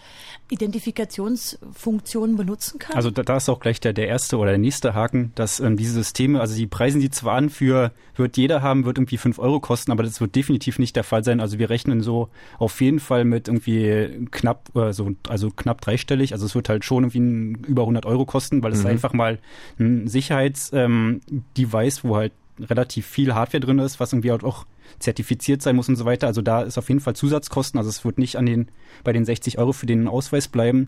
Identifikationsfunktion 0.50 2.36
benutzen 2.36 2.78
kann. 2.78 2.94
Also 2.94 3.10
da, 3.10 3.24
da 3.24 3.38
ist 3.38 3.48
auch 3.48 3.58
gleich 3.58 3.80
der, 3.80 3.92
der 3.92 4.06
erste 4.06 4.36
oder 4.38 4.50
der 4.50 4.58
nächste 4.58 4.94
Haken, 4.94 5.32
dass 5.34 5.58
ähm, 5.58 5.76
diese 5.76 5.94
Systeme, 5.94 6.40
also 6.40 6.54
die 6.54 6.68
preisen 6.68 7.00
die 7.00 7.10
zwar 7.10 7.34
an 7.34 7.50
für, 7.50 7.90
wird 8.14 8.36
jeder 8.36 8.62
haben, 8.62 8.84
wird 8.84 8.98
irgendwie 8.98 9.16
fünf 9.16 9.40
Euro 9.40 9.58
kosten, 9.58 9.90
aber 9.90 10.04
das 10.04 10.20
wird 10.20 10.36
definitiv 10.36 10.78
nicht 10.78 10.94
der 10.94 11.04
Fall 11.04 11.24
sein. 11.24 11.40
Also 11.40 11.58
wir 11.58 11.70
rechnen 11.70 12.02
so 12.02 12.28
auf 12.60 12.80
jeden 12.80 13.00
Fall 13.00 13.24
mit 13.24 13.48
irgendwie 13.48 14.28
knapp, 14.30 14.70
äh, 14.76 14.92
so, 14.92 15.10
also 15.28 15.50
knapp 15.50 15.80
dreistellig. 15.80 16.34
Also 16.34 16.46
es 16.46 16.54
wird 16.54 16.68
halt 16.68 16.84
schon 16.84 17.02
irgendwie 17.02 17.18
ein, 17.18 17.54
über 17.64 17.82
100 17.82 18.06
Euro 18.06 18.26
kosten, 18.26 18.62
weil 18.62 18.72
es 18.72 18.82
mhm. 18.82 18.90
einfach 18.90 19.12
mal 19.12 19.40
ein 19.80 20.06
Sicherheits 20.06 20.70
ähm, 20.72 21.20
Device, 21.58 22.04
wo 22.04 22.16
halt 22.16 22.32
relativ 22.60 23.06
viel 23.06 23.34
Hardware 23.34 23.60
drin 23.60 23.78
ist, 23.78 24.00
was 24.00 24.12
irgendwie 24.12 24.30
halt 24.30 24.44
auch 24.44 24.66
zertifiziert 24.98 25.62
sein 25.62 25.76
muss 25.76 25.88
und 25.88 25.96
so 25.96 26.04
weiter. 26.04 26.26
Also 26.26 26.42
da 26.42 26.62
ist 26.62 26.78
auf 26.78 26.88
jeden 26.88 27.00
Fall 27.00 27.14
Zusatzkosten. 27.14 27.78
Also 27.78 27.90
es 27.90 28.04
wird 28.04 28.18
nicht 28.18 28.36
an 28.36 28.46
den, 28.46 28.68
bei 29.04 29.12
den 29.12 29.24
60 29.24 29.58
Euro 29.58 29.72
für 29.72 29.86
den 29.86 30.08
Ausweis 30.08 30.48
bleiben. 30.48 30.86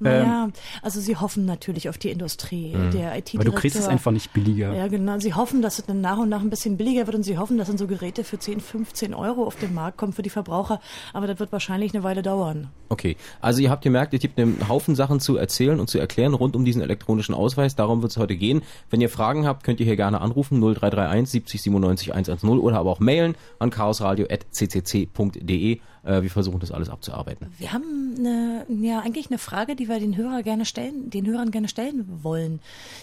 Naja, 0.00 0.44
ähm, 0.44 0.52
also 0.82 1.00
sie 1.00 1.16
hoffen 1.16 1.44
natürlich 1.44 1.88
auf 1.88 1.98
die 1.98 2.10
Industrie. 2.10 2.74
Mhm. 2.74 2.90
Der 2.90 3.16
it 3.16 3.30
Aber 3.34 3.44
du 3.44 3.52
kriegst 3.52 3.78
es 3.78 3.86
einfach 3.86 4.10
nicht 4.10 4.32
billiger. 4.32 4.74
Ja, 4.74 4.88
genau. 4.88 5.18
Sie 5.18 5.34
hoffen, 5.34 5.62
dass 5.62 5.78
es 5.78 5.86
dann 5.86 6.00
nach 6.00 6.18
und 6.18 6.28
nach 6.28 6.40
ein 6.40 6.50
bisschen 6.50 6.76
billiger 6.76 7.06
wird 7.06 7.16
und 7.16 7.22
sie 7.22 7.38
hoffen, 7.38 7.58
dass 7.58 7.68
dann 7.68 7.78
so 7.78 7.86
Geräte 7.86 8.24
für 8.24 8.38
10, 8.38 8.60
15 8.60 9.14
Euro 9.14 9.44
auf 9.44 9.56
den 9.56 9.72
Markt 9.72 9.98
kommen 9.98 10.12
für 10.12 10.22
die 10.22 10.30
Verbraucher. 10.30 10.80
Aber 11.12 11.26
das 11.26 11.38
wird 11.38 11.52
wahrscheinlich 11.52 11.94
eine 11.94 12.02
Weile 12.02 12.22
dauern. 12.22 12.68
Okay, 12.88 13.16
also 13.40 13.60
ihr 13.60 13.70
habt 13.70 13.82
gemerkt, 13.82 14.12
ihr 14.12 14.18
gibt 14.18 14.38
einen 14.38 14.68
Haufen 14.68 14.94
Sachen 14.94 15.20
zu 15.20 15.36
erzählen 15.36 15.80
und 15.80 15.88
zu 15.88 15.98
erklären 15.98 16.34
rund 16.34 16.56
um 16.56 16.64
diesen 16.64 16.82
elektronischen 16.82 17.34
Ausweis. 17.34 17.76
Darum 17.76 18.02
wird 18.02 18.12
es 18.12 18.18
heute 18.18 18.36
gehen. 18.36 18.62
Wenn 18.90 19.00
ihr 19.00 19.08
Fragen 19.08 19.46
habt, 19.46 19.64
könnt 19.64 19.80
ihr 19.80 19.86
hier 19.86 19.96
gerne 19.96 20.20
anrufen 20.20 20.60
0331 20.60 21.30
70 21.30 21.62
97 21.62 22.14
110 22.14 22.58
oder 22.58 22.78
aber 22.78 22.90
auch 22.90 23.00
mailen 23.00 23.34
an 23.58 23.70
chaosradio.ccc.de. 23.70 25.80
Äh, 26.04 26.22
wir 26.22 26.30
versuchen 26.30 26.60
das 26.60 26.70
alles 26.70 26.88
abzuarbeiten. 26.88 27.48
Wir 27.58 27.72
haben 27.72 28.14
eine, 28.18 28.66
ja 28.68 29.00
eigentlich 29.00 29.28
eine 29.28 29.38
Frage, 29.38 29.76
die 29.76 29.88
wir 29.88 29.98
den 29.98 30.16
Hörer 30.16 30.42
gerne 30.42 30.64
stellen, 30.64 31.10
den 31.10 31.26
Hörern 31.26 31.50
gerne 31.50 31.68
stellen 31.68 32.20
wollen. 32.22 32.60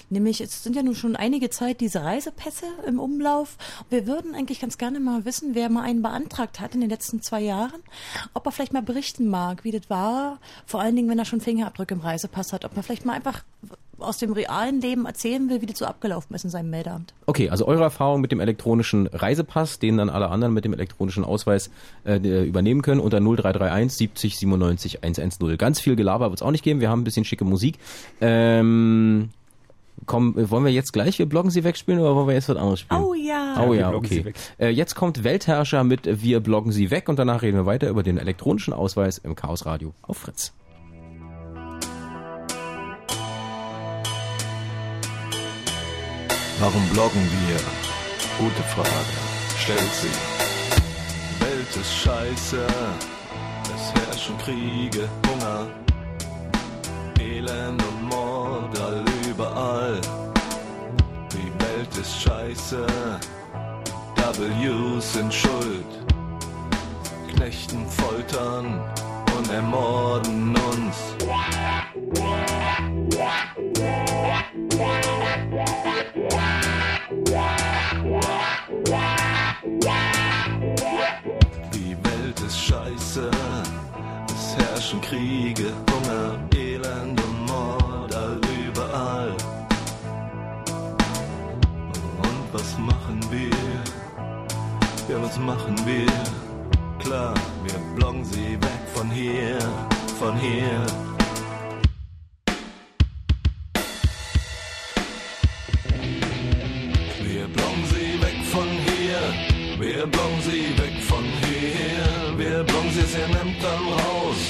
Nämlich, 0.10 0.42
es 0.42 0.64
sind 0.64 0.76
ja 0.76 0.84
nun 0.84 0.96
schon 0.96 1.16
einige 1.16 1.50
Zeit 1.50 1.82
diese 1.82 2.04
Reisepässe 2.04 2.66
im 2.88 3.00
Umlauf. 3.00 3.58
Wir 3.90 4.08
würden 4.08 4.36
eigentlich 4.36 4.60
ganz 4.60 4.78
gerne 4.78 5.00
mal 5.00 5.26
wissen, 5.26 5.56
wer 5.56 5.70
mal 5.70 5.84
einen 5.84 6.02
beantragt 6.02 6.60
hat 6.60 6.76
in 6.76 6.82
den 6.82 6.90
letzten 6.90 7.22
zwei 7.22 7.42
Jahren, 7.42 7.82
ob 8.34 8.46
er 8.46 8.52
vielleicht 8.52 8.74
mal 8.74 8.82
berichten 8.82 9.28
mag, 9.28 9.64
wie 9.64 9.72
das 9.72 9.90
war, 9.90 10.40
vor 10.66 10.82
allen 10.82 10.96
Dingen, 10.96 11.10
wenn 11.10 11.20
er 11.20 11.26
schon 11.26 11.42
Fingerabdrücke 11.42 11.94
im 11.94 12.02
Reisepass 12.02 12.54
hat, 12.54 12.66
ob 12.66 12.76
man 12.76 12.84
vielleicht 12.84 13.06
mal 13.06 13.14
einfach 13.14 13.44
aus 14.02 14.18
dem 14.18 14.34
realen 14.34 14.82
Leben 14.82 15.06
erzählen 15.06 15.50
will, 15.50 15.62
wie 15.62 15.66
das 15.66 15.80
so 15.80 15.86
abgelaufen 15.86 16.36
ist 16.36 16.44
in 16.44 16.50
seinem 16.50 16.70
Meldeamt. 16.70 17.14
Okay, 17.26 17.50
also 17.50 17.68
eure 17.68 17.84
Erfahrung 17.84 18.22
mit 18.22 18.32
dem 18.32 18.40
elektronischen 18.40 19.08
Reisepass, 19.08 19.80
den 19.80 19.98
dann 19.98 20.10
alle 20.10 20.30
anderen 20.30 20.54
mit 20.54 20.66
dem 20.66 20.74
elektronischen 20.74 21.24
Ausweis 21.24 21.72
äh, 22.06 22.18
übernehmen 22.46 22.82
können, 22.82 23.00
unter 23.00 23.20
0331 23.20 23.98
70 23.98 24.38
97 24.38 25.04
110. 25.04 25.58
Ganz 25.58 25.80
viel 25.80 25.96
Gelaber 25.96 26.30
wird 26.30 26.40
es 26.40 26.44
auch 26.44 26.52
nicht 26.52 26.64
geben, 26.64 26.80
wir 26.80 26.90
haben 26.90 27.02
ein 27.02 27.06
bisschen 27.06 27.26
schicke 27.26 27.46
Musik. 27.46 27.78
Ähm, 28.20 29.30
Komm, 30.06 30.34
wollen 30.50 30.66
wir 30.66 30.72
jetzt 30.72 30.94
gleich 30.94 31.20
Wir 31.20 31.28
bloggen 31.28 31.52
sie 31.52 31.64
wegspielen 31.64 32.00
oder 32.00 32.16
wollen 32.16 32.28
wir 32.28 32.34
jetzt 32.34 32.50
was 32.50 32.58
anderes 32.58 32.80
spielen? 32.80 33.02
Oh 33.02 33.14
ja. 33.14 33.64
Oh 33.64 33.74
ja, 33.74 33.94
okay. 33.94 34.34
Äh, 34.60 34.70
jetzt 34.70 34.96
kommt 34.96 35.24
Weltherrscher 35.24 35.84
mit 35.84 36.24
Wir 36.24 36.40
bloggen 36.40 36.72
sie 36.72 36.92
weg 36.92 37.08
und 37.08 37.20
danach 37.20 37.42
reden 37.42 37.58
wir 37.58 37.66
weiter 37.66 37.90
über 37.90 38.04
den 38.04 38.18
elektronischen 38.18 38.74
Ausweis 38.74 39.20
im 39.20 39.36
Chaos 39.36 39.66
Radio 39.66 39.94
auf 40.02 40.18
Fritz. 40.18 40.54
Warum 46.62 46.88
bloggen 46.90 47.28
wir? 47.48 47.58
Gute 48.38 48.62
Frage, 48.62 49.18
stellt 49.58 49.94
sie. 50.00 51.44
Welt 51.44 51.76
ist 51.76 51.92
scheiße, 51.92 52.68
es 53.64 53.94
herrschen 54.00 54.38
Kriege, 54.38 55.10
Hunger, 55.28 55.66
Elend 57.20 57.84
und 57.84 58.04
Mord 58.04 58.80
all 58.80 59.04
überall. 59.28 60.00
Die 61.34 61.52
Welt 61.64 61.98
ist 62.00 62.22
scheiße, 62.22 62.86
W's 64.18 65.14
sind 65.14 65.34
schuld. 65.34 65.92
Knechten, 67.34 67.88
foltern 67.88 68.80
und 69.36 69.50
ermorden 69.50 70.56
uns. 70.56 71.16
Die 71.94 72.00
Welt 82.02 82.40
ist 82.48 82.58
scheiße, 82.58 83.30
es 84.28 84.56
herrschen 84.58 85.02
Kriege, 85.02 85.74
Hunger, 85.92 86.40
Elend 86.56 87.22
und 87.22 87.46
Mord 87.48 88.16
all 88.16 88.40
überall. 88.66 89.36
Und 92.24 92.54
was 92.54 92.78
machen 92.78 93.20
wir? 93.30 93.50
Ja, 95.10 95.22
was 95.22 95.38
machen 95.38 95.76
wir? 95.86 96.08
Klar, 97.00 97.34
wir 97.66 97.78
bloggen 97.98 98.24
sie 98.24 98.54
weg 98.62 98.82
von 98.94 99.12
hier, 99.12 99.60
von 100.18 100.38
hier. 100.38 101.11
Wir 110.02 110.08
blongen 110.08 110.42
sie 110.42 110.76
weg 110.82 110.98
von 111.04 111.24
hier, 111.46 112.36
wir 112.36 112.64
blongen 112.64 112.92
sie 112.92 113.02
in 113.22 113.36
Ämtern 113.36 113.86
raus, 114.02 114.42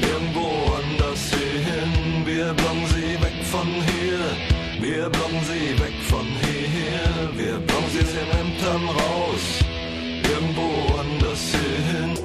irgendwo 0.00 0.72
anders 0.72 1.22
hin. 1.34 2.24
Wir 2.24 2.54
blongen 2.54 2.86
sie 2.86 3.20
weg 3.20 3.44
von 3.44 3.68
hier, 3.68 4.24
wir 4.80 5.10
blongen 5.10 5.44
sie 5.44 5.78
weg 5.78 5.92
von 6.08 6.26
hier, 6.40 7.28
wir 7.36 7.58
blongen 7.58 7.90
sie 7.90 7.98
in 7.98 8.30
Ämtern 8.40 8.88
raus, 8.88 9.44
irgendwo 10.32 10.68
anders 10.98 11.42
hin. 11.52 12.16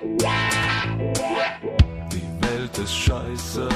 Die 0.00 0.51
Welt 2.72 2.84
ist 2.84 2.94
scheiße 2.94 3.68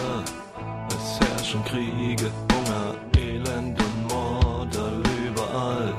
herrschen 1.21 1.65
Kriege, 1.65 2.31
Hunger, 2.53 2.95
Elend 3.17 3.79
und 3.81 4.09
Mord 4.09 4.77
all 4.77 5.03
überall. 5.27 5.95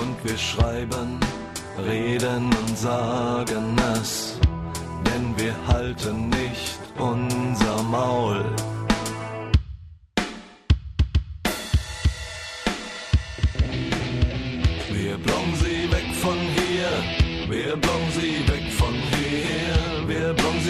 Und 0.00 0.16
wir 0.24 0.36
schreiben, 0.36 1.20
reden 1.86 2.44
und 2.44 2.78
sagen 2.78 3.76
es, 3.94 4.38
denn 5.06 5.34
wir 5.36 5.54
halten 5.66 6.28
nicht 6.30 6.78
unser 6.98 7.82
Maul. 7.82 8.44
Wir 14.92 15.16
blongen 15.18 15.54
sie 15.56 15.90
weg 15.90 16.14
von 16.22 16.38
hier, 16.38 17.50
wir 17.50 17.76
blongen 17.76 18.03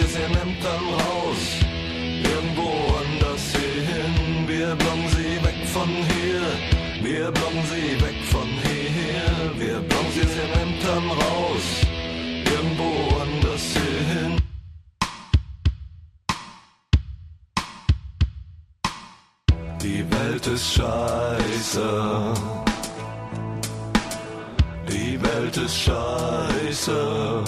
wir 0.05 0.11
sie 0.11 0.17
sehr 0.17 0.41
Ämtern 0.41 0.85
raus 0.99 1.41
irgendwo 2.23 2.69
anders 2.97 3.45
hin. 3.53 4.47
Wir 4.47 4.75
blongen 4.75 5.09
sie 5.09 5.43
weg 5.43 5.67
von 5.73 5.89
hier, 5.89 6.45
wir 7.01 7.31
blongen 7.31 7.65
sie 7.71 8.01
weg 8.01 8.19
von 8.31 8.47
hier. 8.63 9.59
Wir 9.59 9.79
blongen 9.79 10.11
sie 10.13 10.21
aus 10.21 10.35
ihren 10.35 10.53
Ämtern 10.61 11.09
raus, 11.09 11.65
irgendwo 12.53 12.91
anders 13.21 13.65
hin. 13.73 14.41
Die 19.81 20.03
Welt 20.11 20.47
ist 20.47 20.73
scheiße. 20.73 22.33
Die 24.87 25.21
Welt 25.21 25.57
ist 25.57 25.77
scheiße. 25.77 27.43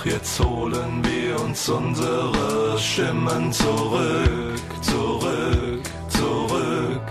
Doch 0.00 0.06
jetzt 0.06 0.40
holen 0.40 1.04
wir 1.04 1.38
uns 1.42 1.68
unsere 1.68 2.78
Stimmen 2.78 3.52
zurück, 3.52 4.62
zurück, 4.80 5.82
zurück. 6.08 7.02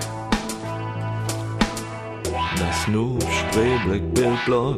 Das 2.58 2.88
Noob, 2.88 3.22
Spreeblick, 3.32 4.12
Bildblock, 4.16 4.78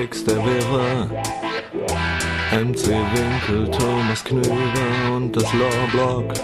X 0.00 0.24
der 0.24 0.36
Wäre, 0.36 1.10
MC 2.52 2.86
Winkel, 2.86 3.68
Thomas 3.72 4.22
Knüber 4.22 5.16
und 5.16 5.34
das 5.34 5.52
Lawblock. 5.52 6.34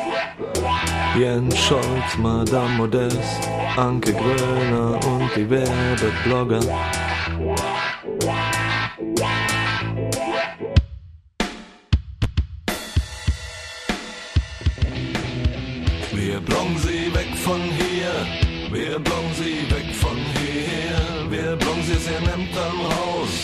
Jens 1.17 1.57
Scholz, 1.59 2.17
Madame 2.19 2.77
Modest, 2.77 3.49
Anke 3.77 4.13
Gröner 4.15 4.99
und 5.07 5.31
die 5.37 5.49
Werbeblogger. 5.49 6.61
Wir 16.49 16.55
blongen 16.55 16.79
sie 16.79 17.15
weg 17.15 17.29
von 17.45 17.61
hier, 17.61 18.13
wir 18.73 18.99
blongen 18.99 19.35
sie 19.35 19.69
weg 19.71 19.95
von 20.01 20.17
hier. 20.17 21.31
Wir 21.31 21.57
blongen 21.57 21.85
sie 21.85 21.93
aus 21.93 22.09
ihren 22.09 22.41
Ämtern 22.41 22.81
raus, 22.89 23.35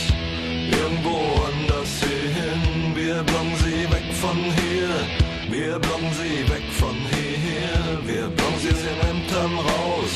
irgendwo 0.80 1.18
anders 1.44 2.00
hin. 2.00 2.94
Wir 2.94 3.22
blongen 3.22 3.56
sie 3.62 3.84
weg 3.92 4.08
von 4.22 4.38
hier, 4.56 4.88
wir 5.50 5.78
blongen 5.78 6.12
sie 6.14 6.48
weg 6.50 6.64
von 6.80 6.96
hier. 7.12 8.00
Wir 8.06 8.26
blongen 8.28 8.58
sie 8.62 8.70
aus 8.70 8.84
ihren 8.88 9.00
Ämtern 9.16 9.52
raus, 9.58 10.14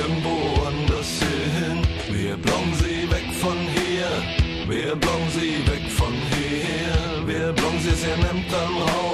irgendwo 0.00 0.36
anders 0.66 1.10
hin. 1.22 1.78
Wir 2.10 2.36
blongen 2.36 2.74
sie 2.82 3.08
weg 3.14 3.28
von 3.40 3.58
hier, 3.78 4.10
wir 4.68 4.96
blongen 4.96 5.30
sie 5.30 5.54
weg 5.70 5.86
von 5.88 6.14
hier. 6.34 7.26
Wir 7.28 7.52
blongen 7.52 7.80
sie 7.80 7.90
aus 7.90 8.04
ihren 8.04 8.24
Ämtern 8.36 8.74
raus, 8.90 9.11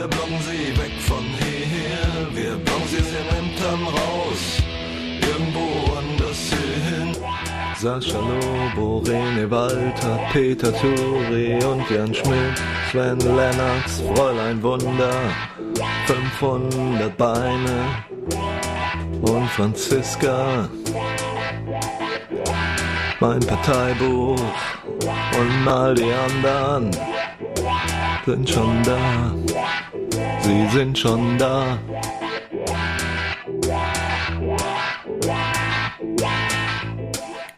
wir 0.00 0.08
blongen 0.08 0.40
sie 0.40 0.80
weg 0.80 0.92
von 1.00 1.24
hier. 1.38 2.34
Wir 2.34 2.56
blongen 2.56 2.88
sie 2.88 2.98
aus 2.98 3.12
ihren 3.12 3.28
Ämtern 3.38 3.82
raus, 3.84 4.62
irgendwo 5.20 5.92
anders 5.98 6.40
hin. 6.50 7.16
Sascha 7.76 8.18
Lobo, 8.18 8.98
Rene 9.06 9.50
Walter, 9.50 10.18
Peter 10.32 10.72
Turi 10.72 11.62
und 11.64 11.90
Jan 11.90 12.14
Schmidt, 12.14 12.56
Sven 12.90 13.18
Lennox, 13.18 14.02
Fräulein 14.14 14.62
Wunder, 14.62 15.12
500 16.06 17.16
Beine 17.16 18.04
und 19.20 19.48
Franziska. 19.50 20.68
Mein 23.20 23.40
Parteibuch 23.40 24.40
und 25.38 25.68
all 25.68 25.94
die 25.94 26.10
anderen 26.10 26.90
sind 28.26 28.50
schon 28.50 28.82
da. 28.82 29.34
Sie 30.42 30.66
sind 30.68 30.98
schon 30.98 31.38
da. 31.38 31.78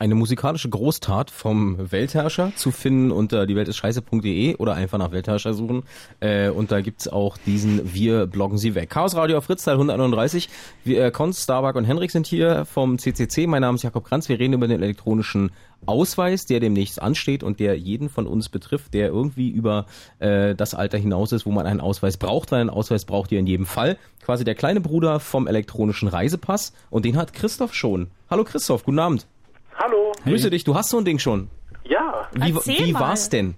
Eine 0.03 0.17
musikalische 0.17 0.69
Großtat 0.69 1.31
vom 1.31 1.93
Weltherrscher 1.93 2.51
zu 2.57 2.73
finden 2.73 3.13
unter 3.13 3.47
dieweltistscheiße.de 3.47 4.57
oder 4.57 4.75
einfach 4.75 4.99
nach 4.99 5.13
Weltherrscher 5.13 5.55
suchen. 5.55 5.85
Äh, 6.19 6.49
und 6.49 6.73
da 6.73 6.81
gibt's 6.81 7.07
auch 7.07 7.37
diesen 7.39 7.95
Wir 7.95 8.27
bloggen 8.27 8.59
sie 8.59 8.75
weg. 8.75 8.91
Chaos 8.91 9.15
Radio 9.15 9.39
auf 9.39 9.45
Fritz 9.45 9.63
Teil 9.63 9.75
131. 9.75 10.49
Wir, 10.83 11.05
äh, 11.05 11.11
Konz, 11.13 11.45
Starbuck 11.45 11.77
und 11.77 11.85
Henrik 11.85 12.11
sind 12.11 12.27
hier 12.27 12.65
vom 12.65 12.99
CCC. 12.99 13.47
Mein 13.47 13.61
Name 13.61 13.77
ist 13.77 13.85
Jakob 13.85 14.05
Kranz. 14.05 14.29
Wir 14.29 14.41
reden 14.41 14.55
über 14.55 14.67
den 14.67 14.83
elektronischen 14.83 15.53
Ausweis, 15.87 16.47
der 16.47 16.59
demnächst 16.59 17.01
ansteht 17.01 17.45
und 17.45 17.61
der 17.61 17.79
jeden 17.79 18.09
von 18.09 18.27
uns 18.27 18.49
betrifft, 18.49 18.95
der 18.95 19.07
irgendwie 19.07 19.51
über 19.51 19.87
äh, 20.19 20.57
das 20.57 20.75
Alter 20.75 20.99
hinaus 20.99 21.31
ist, 21.31 21.47
wo 21.47 21.53
man 21.53 21.65
einen 21.65 21.81
Ausweis 21.81 22.17
braucht, 22.17 22.51
weil 22.51 22.63
einen 22.63 22.71
Ausweis 22.71 23.05
braucht 23.05 23.31
ihr 23.31 23.39
in 23.39 23.47
jedem 23.47 23.67
Fall. 23.67 23.97
Quasi 24.25 24.43
der 24.43 24.57
kleine 24.57 24.81
Bruder 24.81 25.21
vom 25.21 25.47
elektronischen 25.47 26.09
Reisepass 26.09 26.73
und 26.91 27.05
den 27.05 27.17
hat 27.17 27.35
Christoph 27.35 27.73
schon. 27.73 28.09
Hallo 28.29 28.43
Christoph, 28.43 28.83
guten 28.83 28.99
Abend. 28.99 29.29
Hallo. 29.77 30.13
Grüße 30.25 30.51
dich, 30.51 30.65
du 30.65 30.75
hast 30.75 30.91
so 30.91 30.99
ein 30.99 31.05
Ding 31.05 31.19
schon. 31.19 31.49
Ja. 31.85 32.29
Wie, 32.33 32.53
Erzähl 32.53 32.87
wie 32.87 32.93
mal. 32.93 33.01
war's 33.01 33.29
denn? 33.29 33.55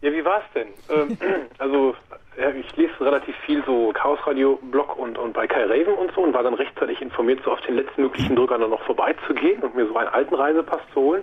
Ja, 0.00 0.12
wie 0.12 0.24
war's 0.24 0.44
denn? 0.54 0.68
Ähm, 0.90 1.18
also, 1.58 1.94
ich 2.36 2.76
lese 2.76 2.92
relativ 3.00 3.34
viel 3.46 3.62
so 3.64 3.92
Chaosradio-Blog 3.92 4.96
und, 4.96 5.18
und 5.18 5.32
bei 5.32 5.46
Kai 5.46 5.64
Raven 5.64 5.94
und 5.94 6.12
so 6.14 6.22
und 6.22 6.34
war 6.34 6.42
dann 6.42 6.54
rechtzeitig 6.54 7.00
informiert, 7.00 7.40
so 7.44 7.52
auf 7.52 7.60
den 7.62 7.76
letzten 7.76 8.02
möglichen 8.02 8.36
Drückern 8.36 8.60
dann 8.60 8.70
noch 8.70 8.82
vorbeizugehen 8.82 9.62
und 9.62 9.74
mir 9.74 9.86
so 9.86 9.96
einen 9.96 10.08
alten 10.08 10.34
Reisepass 10.34 10.80
zu 10.92 11.00
holen. 11.00 11.22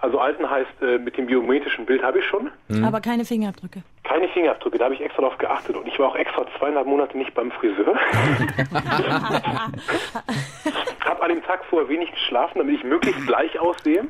Also 0.00 0.18
alten 0.18 0.50
heißt, 0.50 0.82
äh, 0.82 0.98
mit 0.98 1.16
dem 1.16 1.26
biometrischen 1.26 1.86
Bild 1.86 2.02
habe 2.02 2.18
ich 2.18 2.26
schon. 2.26 2.50
Aber 2.84 3.00
keine 3.00 3.24
Fingerabdrücke. 3.24 3.82
Keine 4.02 4.28
Fingerabdrücke, 4.28 4.76
da 4.76 4.84
habe 4.84 4.94
ich 4.94 5.00
extra 5.00 5.22
drauf 5.22 5.38
geachtet. 5.38 5.76
Und 5.76 5.86
ich 5.86 5.98
war 5.98 6.08
auch 6.08 6.16
extra 6.16 6.44
zweieinhalb 6.58 6.86
Monate 6.86 7.16
nicht 7.16 7.32
beim 7.32 7.50
Friseur. 7.50 7.96
habe 11.04 11.22
an 11.22 11.28
dem 11.28 11.42
Tag 11.42 11.64
vorher 11.66 11.88
wenig 11.88 12.10
geschlafen, 12.10 12.58
damit 12.58 12.76
ich 12.76 12.84
möglichst 12.84 13.26
bleich 13.26 13.58
aussehe. 13.58 14.06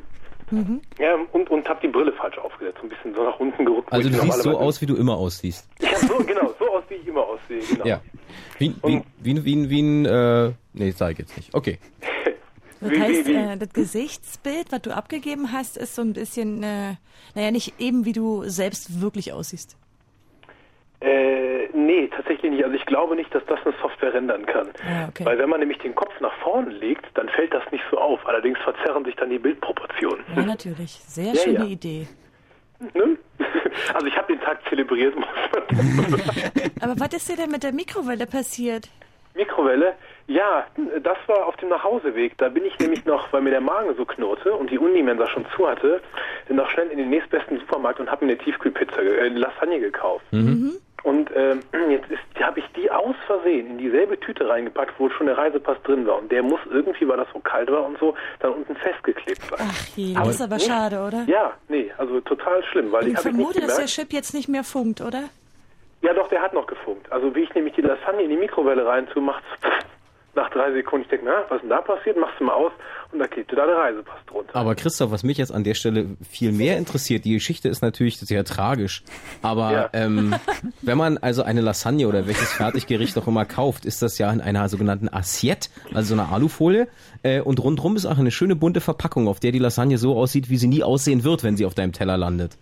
Ja, 0.99 1.17
und, 1.33 1.51
und 1.51 1.69
habe 1.69 1.81
die 1.83 1.89
Brille 1.89 2.13
falsch 2.13 2.39
aufgesetzt, 2.39 2.79
so 2.81 2.87
ein 2.87 2.89
bisschen 2.91 3.15
so 3.15 3.25
nach 3.25 3.39
unten 3.39 3.65
gerückt. 3.65 3.93
Also 3.93 4.09
du 4.09 4.17
siehst 4.17 4.43
so 4.43 4.59
aus, 4.59 4.81
wie 4.81 4.87
du 4.87 4.97
immer 4.97 5.17
aussiehst. 5.17 5.69
Hab 5.83 5.97
so, 5.97 6.17
genau, 6.19 6.55
so 6.59 6.71
aus, 6.71 6.85
wie 6.89 6.95
ich 6.95 7.07
immer 7.07 7.23
aussehe. 7.23 7.61
Genau. 7.61 7.87
Ja. 7.87 8.01
Wie, 8.59 8.75
wie, 8.83 9.03
wie, 9.21 9.45
wie, 9.45 9.71
wie 9.71 9.83
ein, 9.83 10.07
äh, 10.07 10.53
nee, 10.73 10.91
sag 10.91 11.13
ich 11.13 11.19
jetzt 11.19 11.37
nicht. 11.37 11.55
Okay. 11.55 11.79
Das 12.81 12.99
heißt? 12.99 13.29
Äh, 13.29 13.57
das 13.57 13.73
Gesichtsbild, 13.73 14.71
was 14.71 14.83
du 14.83 14.95
abgegeben 14.95 15.53
hast, 15.53 15.79
ist 15.79 15.95
so 15.95 16.03
ein 16.03 16.13
bisschen, 16.13 16.63
äh, 16.63 16.97
naja, 17.35 17.51
nicht 17.51 17.81
eben, 17.81 18.05
wie 18.05 18.13
du 18.13 18.43
selbst 18.47 19.01
wirklich 19.01 19.33
aussiehst. 19.33 19.79
Äh, 21.05 21.69
nee, 21.75 22.09
tatsächlich 22.09 22.51
nicht. 22.51 22.65
Also 22.65 22.75
ich 22.77 22.87
glaube 22.87 23.15
nicht, 23.15 23.35
dass 23.35 23.45
das 23.47 23.59
eine 23.65 23.75
Software 23.83 24.15
rendern 24.15 24.47
kann. 24.47 24.69
Ah, 24.87 25.09
okay. 25.09 25.25
Weil 25.27 25.39
wenn 25.39 25.51
man 25.51 25.61
nämlich 25.61 25.79
den 25.79 25.95
Kopf 25.95 26.19
nach 26.21 26.33
vorne 26.43 26.71
legt, 26.71 27.07
dann 27.19 27.29
fällt 27.29 27.53
das 27.53 27.63
nicht 27.71 27.85
so 27.91 27.99
auf. 27.99 28.27
Allerdings 28.27 28.59
verzerren 28.61 29.05
sich 29.05 29.15
dann 29.17 29.29
die 29.31 29.39
Bildproportionen. 29.39 30.25
Ja, 30.35 30.43
natürlich. 30.43 30.93
Sehr 30.93 31.35
Ja, 31.35 31.41
schöne 31.41 31.59
ja. 31.59 31.65
Idee. 31.65 32.09
Ne? 32.95 33.19
Also 33.93 34.07
ich 34.07 34.17
habe 34.17 34.33
den 34.33 34.41
Tag 34.41 34.61
zelebriert, 34.69 35.17
muss 35.17 35.27
man 35.53 36.21
Aber 36.81 37.01
was 37.01 37.13
ist 37.13 37.29
dir 37.29 37.37
denn 37.37 37.51
mit 37.51 37.65
der 37.65 37.73
Mikrowelle 37.73 38.25
passiert? 38.25 38.89
Mikrowelle, 39.35 39.95
ja, 40.29 40.65
das 41.03 41.19
war 41.27 41.47
auf 41.47 41.57
dem 41.57 41.71
Nachhauseweg. 41.71 42.39
Da 42.39 42.49
bin 42.49 42.65
ich 42.65 42.79
nämlich 42.79 43.05
noch, 43.05 43.33
weil 43.33 43.43
mir 43.43 43.51
der 43.51 43.61
Magen 43.61 43.93
so 43.97 44.05
knurrte 44.05 44.53
und 44.55 44.71
die 44.71 44.79
Unimensa 44.79 45.27
schon 45.27 45.45
zu 45.57 45.69
hatte, 45.69 46.01
noch 46.49 46.71
schnell 46.71 46.87
in 46.89 46.99
den 46.99 47.11
nächstbesten 47.11 47.59
Supermarkt 47.59 47.99
und 47.99 48.09
habe 48.11 48.25
mir 48.25 48.33
eine 48.33 48.41
Tiefkühlpizza, 48.41 49.01
äh, 49.01 49.29
Lasagne 49.29 49.81
gekauft. 49.81 50.25
Und 51.05 51.31
ähm, 51.37 51.61
jetzt 51.91 52.09
habe 52.43 52.59
ich 52.61 52.65
die 52.75 52.91
aus 52.91 53.15
Versehen 53.27 53.67
in 53.69 53.79
dieselbe 53.79 54.19
Tüte 54.19 54.49
reingepackt, 54.49 54.95
wo 54.99 55.09
schon 55.11 55.27
der 55.27 55.39
Reisepass 55.39 55.77
drin 55.85 56.07
war. 56.07 56.19
Und 56.19 56.33
der 56.33 56.43
muss 56.43 56.61
irgendwie, 56.71 57.07
weil 57.07 57.19
das 57.19 57.29
so 57.33 57.39
kalt 57.41 57.71
war 57.71 57.85
und 57.87 57.99
so, 57.99 58.15
dann 58.41 58.53
unten 58.55 58.75
festgeklebt 58.75 59.43
sein. 59.51 59.59
Ach 59.71 59.87
je, 59.97 60.15
das 60.15 60.29
ist 60.29 60.41
aber 60.43 60.55
nicht- 60.57 60.67
schade, 60.67 61.01
oder? 61.07 61.25
Ja, 61.29 61.53
nee, 61.69 61.93
also 61.99 62.21
total 62.23 62.65
schlimm, 62.65 62.91
weil 62.91 63.07
Ich 63.09 63.19
vermute, 63.19 63.61
dass 63.61 63.77
der. 63.77 63.87
Chip 63.87 64.13
jetzt 64.13 64.35
nicht 64.35 64.49
mehr 64.49 64.65
funkt, 64.65 65.01
oder? 65.01 65.25
Ja, 66.03 66.13
doch, 66.13 66.29
der 66.29 66.43
hat 66.43 66.53
noch 66.53 66.67
gefunkt. 66.67 67.11
Also 67.13 67.35
wie 67.35 67.41
ich 67.41 67.55
nämlich 67.55 67.75
die 67.75 67.81
Lasagne 67.83 68.23
in 68.25 68.31
die 68.31 68.37
Mikrowelle 68.37 68.85
rein 68.85 69.07
tue, 69.09 69.23
macht's 69.23 69.47
nach 70.37 70.51
drei 70.51 70.73
Sekunden. 70.73 71.05
Ich 71.05 71.11
denke, 71.11 71.27
na, 71.27 71.45
was 71.49 71.57
ist 71.57 71.63
denn 71.63 71.71
da 71.71 71.81
passiert? 71.81 72.17
Machst 72.19 72.35
du 72.41 72.45
mal 72.45 72.53
aus 72.55 72.73
und 73.13 73.19
da 73.19 73.27
klebte 73.27 73.55
da 73.57 73.67
der 73.67 73.77
Reisepass 73.77 74.19
drunter. 74.27 74.57
Aber 74.57 74.75
Christoph, 74.75 75.11
was 75.11 75.23
mich 75.23 75.39
jetzt 75.39 75.53
an 75.53 75.65
der 75.65 75.75
Stelle 75.75 76.17
viel 76.29 76.53
mehr 76.53 76.77
interessiert, 76.79 77.25
die 77.25 77.33
Geschichte 77.35 77.69
ist 77.69 77.83
natürlich 77.83 78.19
sehr 78.19 78.45
tragisch. 78.45 79.03
Aber 79.43 79.73
Ja. 79.73 79.91
ähm, 79.93 80.35
wenn 80.83 80.99
man 80.99 81.19
also 81.19 81.43
eine 81.43 81.61
Lasagne 81.61 82.09
oder 82.09 82.27
welches 82.27 82.53
Fertiggericht 82.53 83.17
auch 83.19 83.27
immer 83.27 83.45
kauft, 83.45 83.85
ist 83.85 84.03
das 84.03 84.19
ja 84.19 84.31
in 84.33 84.41
einer 84.41 84.69
sogenannten 84.69 85.09
Assiette, 85.09 85.69
also 85.93 86.15
so 86.15 86.21
einer 86.21 86.33
Alufolie. 86.33 86.89
Äh, 87.23 87.41
und 87.41 87.63
rundrum 87.63 87.97
ist 87.97 88.07
auch 88.07 88.19
eine 88.19 88.31
schöne 88.31 88.57
bunte 88.57 88.81
Verpackung, 88.81 89.29
auf 89.29 89.41
der 89.41 89.53
die 89.53 89.59
Lasagne 89.59 89.99
so 89.99 90.17
aussieht, 90.17 90.51
wie 90.51 90.57
sie 90.57 90.67
nie 90.69 90.83
aussehen 90.83 91.25
wird, 91.25 91.45
wenn 91.45 91.57
sie 91.57 91.67
auf 91.67 91.75
deinem 91.75 91.93
Teller 91.93 92.17
landet. 92.17 92.59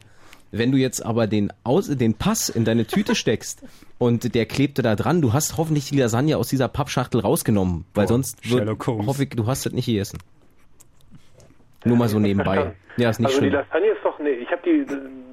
Wenn 0.53 0.71
du 0.71 0.77
jetzt 0.79 1.05
aber 1.05 1.27
den, 1.27 1.51
Aus 1.65 1.89
den 1.89 2.15
Pass 2.15 2.49
in 2.51 2.65
deine 2.65 2.87
Tüte 2.87 3.15
steckst 3.15 3.65
und 3.99 4.35
der 4.35 4.47
klebte 4.47 4.83
da 4.83 4.95
dran, 4.95 5.21
du 5.23 5.33
hast 5.33 5.57
hoffentlich 5.57 5.89
die 5.89 5.99
Lasagne 5.99 6.37
aus 6.37 6.49
dieser 6.49 6.69
Pappschachtel 6.69 7.21
rausgenommen, 7.21 7.87
weil 7.95 8.05
Oh, 8.05 8.09
sonst 8.09 8.49
wird, 8.51 8.69
hoffe 8.87 9.25
ich, 9.25 9.31
du 9.31 9.47
hast 9.47 9.65
das 9.67 9.73
nicht 9.73 9.87
gegessen. 9.87 10.19
Nur 11.85 11.97
mal 11.97 12.09
so 12.09 12.19
nebenbei. 12.21 12.75
Ja, 12.99 13.09
ist 13.09 13.21
nicht 13.21 13.29
also 13.29 13.41
die 13.41 13.49
schlimm. 13.49 13.55
Lasagne 13.65 13.89
ist 13.89 14.02
doch, 14.13 14.19
nee, 14.19 14.31
ich 14.31 14.51
habe 14.51 14.63
die, 14.65 14.87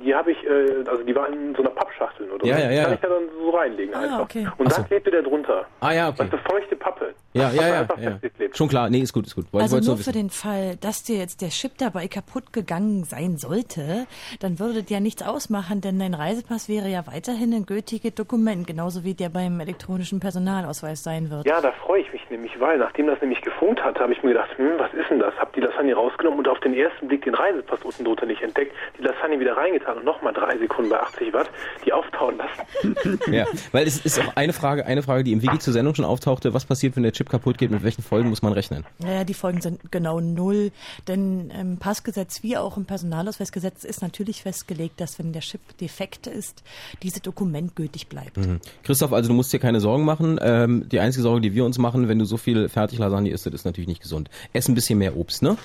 die 0.03 0.15
habe 0.15 0.31
ich, 0.31 0.37
äh, 0.45 0.83
also 0.89 1.03
die 1.03 1.15
war 1.15 1.27
in 1.27 1.53
so 1.55 1.61
einer 1.61 1.71
Pappschachtel 1.71 2.29
oder 2.31 2.45
Ja, 2.45 2.55
so. 2.55 2.61
ja, 2.63 2.69
Die 2.69 2.75
ja, 2.75 2.81
Kann 2.83 2.91
ja. 2.91 2.95
ich 2.95 3.01
da 3.01 3.07
dann 3.09 3.23
so 3.41 3.49
reinlegen 3.49 3.93
Ah, 3.95 3.99
einfach. 4.01 4.19
okay. 4.21 4.47
Und 4.57 4.67
Ach 4.67 4.75
da 4.75 4.81
so. 4.81 4.83
klebte 4.83 5.11
der 5.11 5.21
drunter. 5.23 5.65
Ah 5.81 5.91
ja, 5.91 6.09
okay. 6.09 6.19
Weißt 6.19 6.33
du, 6.33 6.37
feuchte 6.37 6.75
Pappe. 6.75 7.13
Ja, 7.33 7.45
Hat 7.47 7.53
ja, 7.55 7.67
ja, 7.67 7.87
ja. 7.99 8.19
Schon 8.53 8.69
klar. 8.69 8.89
Nee, 8.89 9.01
ist 9.01 9.13
gut, 9.13 9.27
ist 9.27 9.35
gut. 9.35 9.45
Wollte, 9.53 9.63
Also 9.63 9.75
nur 9.77 9.97
so 9.97 10.03
für 10.03 10.11
den 10.11 10.29
Fall, 10.31 10.77
dass 10.81 11.03
dir 11.03 11.17
jetzt 11.17 11.41
der 11.41 11.49
Chip 11.49 11.73
dabei 11.77 12.07
kaputt 12.07 12.51
gegangen 12.53 13.03
sein 13.03 13.37
sollte, 13.37 14.07
dann 14.39 14.59
würde 14.59 14.81
das 14.81 14.89
ja 14.89 14.99
nichts 14.99 15.21
ausmachen, 15.21 15.81
denn 15.81 15.99
dein 15.99 16.15
Reisepass 16.15 16.67
wäre 16.69 16.87
ja 16.89 17.05
weiterhin 17.05 17.53
ein 17.53 17.65
gültiges 17.67 18.15
Dokument, 18.15 18.65
genauso 18.65 19.03
wie 19.03 19.13
der 19.13 19.29
beim 19.29 19.59
elektronischen 19.59 20.19
Personalausweis 20.19 21.03
sein 21.03 21.29
wird. 21.29 21.45
Ja, 21.45 21.61
da 21.61 21.71
freue 21.71 22.01
ich 22.01 22.11
mich 22.11 22.27
nämlich, 22.31 22.59
weil 22.59 22.77
nachdem 22.79 23.07
das 23.07 23.21
nämlich 23.21 23.41
gefunkt 23.41 23.83
hatte, 23.83 23.99
habe 23.99 24.13
ich 24.13 24.23
mir 24.23 24.29
gedacht, 24.29 24.49
hm, 24.57 24.71
was 24.79 24.91
ist 24.93 25.09
denn 25.11 25.19
das? 25.19 25.35
Hab 25.37 25.53
die 25.53 25.59
Lasagne 25.61 25.93
rausgenommen 25.93 26.39
und 26.39 26.47
auf 26.47 26.59
den 26.61 26.73
ersten 26.73 27.07
Blick 27.07 27.23
den 27.25 27.35
Reisepass 27.35 27.81
unten 27.83 28.05
drunter 28.05 28.25
nicht 28.25 28.41
entdeckt, 28.41 28.73
die 28.97 29.03
Lasagne 29.03 29.39
wieder 29.39 29.55
reingetan 29.55 29.97
und 29.97 30.05
nochmal 30.05 30.33
drei 30.33 30.57
Sekunden 30.57 30.89
bei 30.89 30.99
80 30.99 31.33
Watt 31.33 31.49
die 31.85 31.93
auftauen 31.93 32.37
lassen. 32.37 33.19
Ja, 33.31 33.45
weil 33.71 33.85
es 33.85 34.03
ist 34.03 34.19
auch 34.19 34.35
eine 34.35 34.53
Frage, 34.53 34.85
eine 34.85 35.03
Frage, 35.03 35.23
die 35.23 35.31
im 35.31 35.41
Wiki 35.41 35.59
zur 35.59 35.73
Sendung 35.73 35.93
schon 35.93 36.05
auftauchte. 36.05 36.53
Was 36.53 36.65
passiert, 36.65 36.95
wenn 36.95 37.03
der 37.03 37.11
Chip 37.11 37.29
kaputt 37.29 37.57
geht? 37.57 37.69
Mit 37.69 37.83
welchen 37.83 38.01
Folgen 38.01 38.29
muss 38.29 38.41
man 38.41 38.53
rechnen? 38.53 38.85
Naja, 38.99 39.23
die 39.23 39.33
Folgen 39.33 39.61
sind 39.61 39.91
genau 39.91 40.19
null, 40.19 40.71
denn 41.07 41.51
im 41.51 41.77
Passgesetz 41.77 42.43
wie 42.43 42.57
auch 42.57 42.77
im 42.77 42.85
Personalausweisgesetz 42.85 43.83
ist 43.83 44.01
natürlich 44.01 44.41
festgelegt, 44.43 44.99
dass 44.99 45.19
wenn 45.19 45.33
der 45.33 45.41
Chip 45.41 45.61
defekt 45.79 46.27
ist, 46.27 46.63
dieses 47.03 47.21
Dokument 47.21 47.75
gültig 47.75 48.07
bleibt. 48.07 48.37
Christoph, 48.83 49.13
also 49.13 49.29
du 49.29 49.35
musst 49.35 49.53
dir 49.53 49.59
keine 49.59 49.79
Sorgen 49.79 50.05
machen. 50.05 50.39
Ähm, 50.41 50.87
die 50.89 50.99
einzige 50.99 51.23
Sorge, 51.23 51.41
die 51.41 51.53
wir 51.53 51.65
uns 51.65 51.77
machen, 51.77 52.07
wenn 52.07 52.19
du 52.19 52.25
so 52.25 52.37
viel 52.37 52.69
Fertiglasagne 52.69 53.29
isst, 53.29 53.45
das 53.45 53.53
ist 53.53 53.65
natürlich 53.65 53.87
nicht 53.87 54.01
gesund. 54.01 54.29
Ess 54.53 54.67
ein 54.67 54.75
bisschen 54.75 54.99
mehr 54.99 55.15
Obst, 55.17 55.41
ne? 55.43 55.57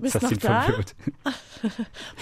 Bist 0.00 0.14
Das 0.14 0.22
noch 0.22 0.32
da? 0.38 0.60
verwirrt. 0.62 0.94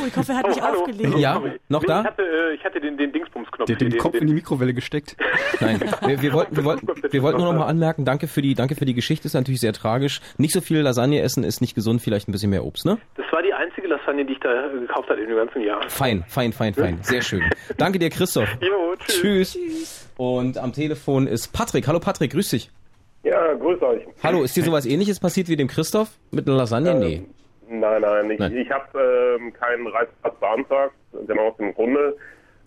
Oh, 0.02 0.06
ich 0.06 0.16
hoffe, 0.16 0.32
er 0.32 0.38
hat 0.38 0.44
Oh, 0.46 0.48
mich 0.48 0.62
hallo. 0.62 0.80
aufgelegt. 0.80 1.18
Ja, 1.18 1.34
Sorry. 1.34 1.52
noch 1.68 1.82
Nee, 1.82 1.86
da? 1.88 2.00
Ich 2.00 2.06
hatte, 2.06 2.22
äh, 2.22 2.54
ich 2.54 2.64
hatte 2.64 2.80
den, 2.80 2.96
den 2.96 3.12
Dingsbums-Knopf. 3.12 3.66
Den, 3.66 3.76
den 3.78 3.90
hier, 3.90 4.00
Kopf 4.00 4.14
in 4.14 4.26
die 4.26 4.32
Mikrowelle 4.32 4.72
gesteckt. 4.72 5.14
Nein, 5.60 5.78
wir, 6.06 6.22
wir, 6.22 6.32
wollten, 6.32 6.56
wir, 6.56 6.64
wollten, 6.64 6.86
wir 7.10 7.22
wollten 7.22 7.38
nur 7.42 7.52
noch 7.52 7.58
mal 7.58 7.66
anmerken, 7.66 8.06
danke 8.06 8.28
für 8.28 8.40
die, 8.40 8.54
danke 8.54 8.74
für 8.76 8.86
die 8.86 8.94
Geschichte, 8.94 9.26
ist 9.26 9.34
natürlich 9.34 9.60
sehr 9.60 9.74
tragisch. 9.74 10.20
Nicht 10.38 10.54
so 10.54 10.62
viel 10.62 10.78
Lasagne 10.80 11.20
essen 11.20 11.44
ist 11.44 11.60
nicht 11.60 11.74
gesund, 11.74 12.00
vielleicht 12.00 12.28
ein 12.28 12.32
bisschen 12.32 12.48
mehr 12.48 12.64
Obst, 12.64 12.86
ne? 12.86 12.96
Das 13.16 13.26
war 13.30 13.42
die 13.42 13.52
einzige 13.52 13.88
Lasagne, 13.88 14.24
die 14.24 14.32
ich 14.32 14.40
da 14.40 14.68
gekauft 14.68 15.10
habe 15.10 15.20
in 15.20 15.28
dem 15.28 15.36
ganzen 15.36 15.60
Jahr. 15.60 15.82
Fein, 15.90 16.24
fein, 16.28 16.52
fein, 16.54 16.72
fein, 16.72 16.98
sehr 17.02 17.20
schön. 17.20 17.42
Danke 17.76 17.98
dir, 17.98 18.08
Christoph. 18.08 18.48
Jo, 18.62 18.94
tschüss. 19.06 19.52
Tschüss. 19.52 20.08
Und 20.16 20.56
am 20.56 20.72
Telefon 20.72 21.26
ist 21.26 21.48
Patrick. 21.52 21.86
Hallo 21.88 22.00
Patrick, 22.00 22.32
grüß 22.32 22.48
dich. 22.48 22.70
Ja, 23.22 23.52
grüß 23.54 23.82
euch. 23.82 24.02
Hallo, 24.22 24.44
ist 24.44 24.56
dir 24.56 24.62
sowas 24.62 24.86
ähnliches 24.86 25.20
passiert 25.20 25.48
wie 25.48 25.56
dem 25.56 25.68
Christoph? 25.68 26.08
Mit 26.30 26.46
einer 26.48 26.56
Lasagne? 26.56 26.94
Nee. 26.94 27.26
Nein, 27.68 28.02
nein, 28.02 28.30
ich, 28.30 28.38
Nein. 28.38 28.56
ich 28.56 28.70
habe 28.70 29.36
ähm, 29.40 29.52
keinen 29.52 29.86
Reisepass 29.88 30.34
beantragt, 30.38 30.94
genau 31.26 31.48
aus 31.48 31.56
dem 31.56 31.74
Grunde. 31.74 32.16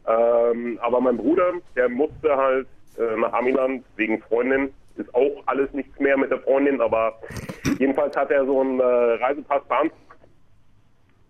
Ähm, 0.08 0.78
aber 0.82 1.00
mein 1.00 1.18
Bruder, 1.18 1.54
der 1.76 1.88
musste 1.90 2.36
halt 2.36 2.68
äh, 2.98 3.16
nach 3.18 3.32
Amiland 3.34 3.84
wegen 3.96 4.22
Freundin. 4.24 4.74
Ist 4.98 5.14
auch 5.16 5.44
alles 5.46 5.72
nichts 5.72 5.98
mehr 6.00 6.18
mit 6.18 6.30
der 6.32 6.40
Freundin, 6.40 6.82
aber 6.82 7.18
jedenfalls 7.78 8.14
hat 8.18 8.32
er 8.32 8.46
so 8.46 8.60
einen 8.60 8.80
äh, 8.82 8.84
Reisepass 8.84 9.64
beantragt 9.70 9.96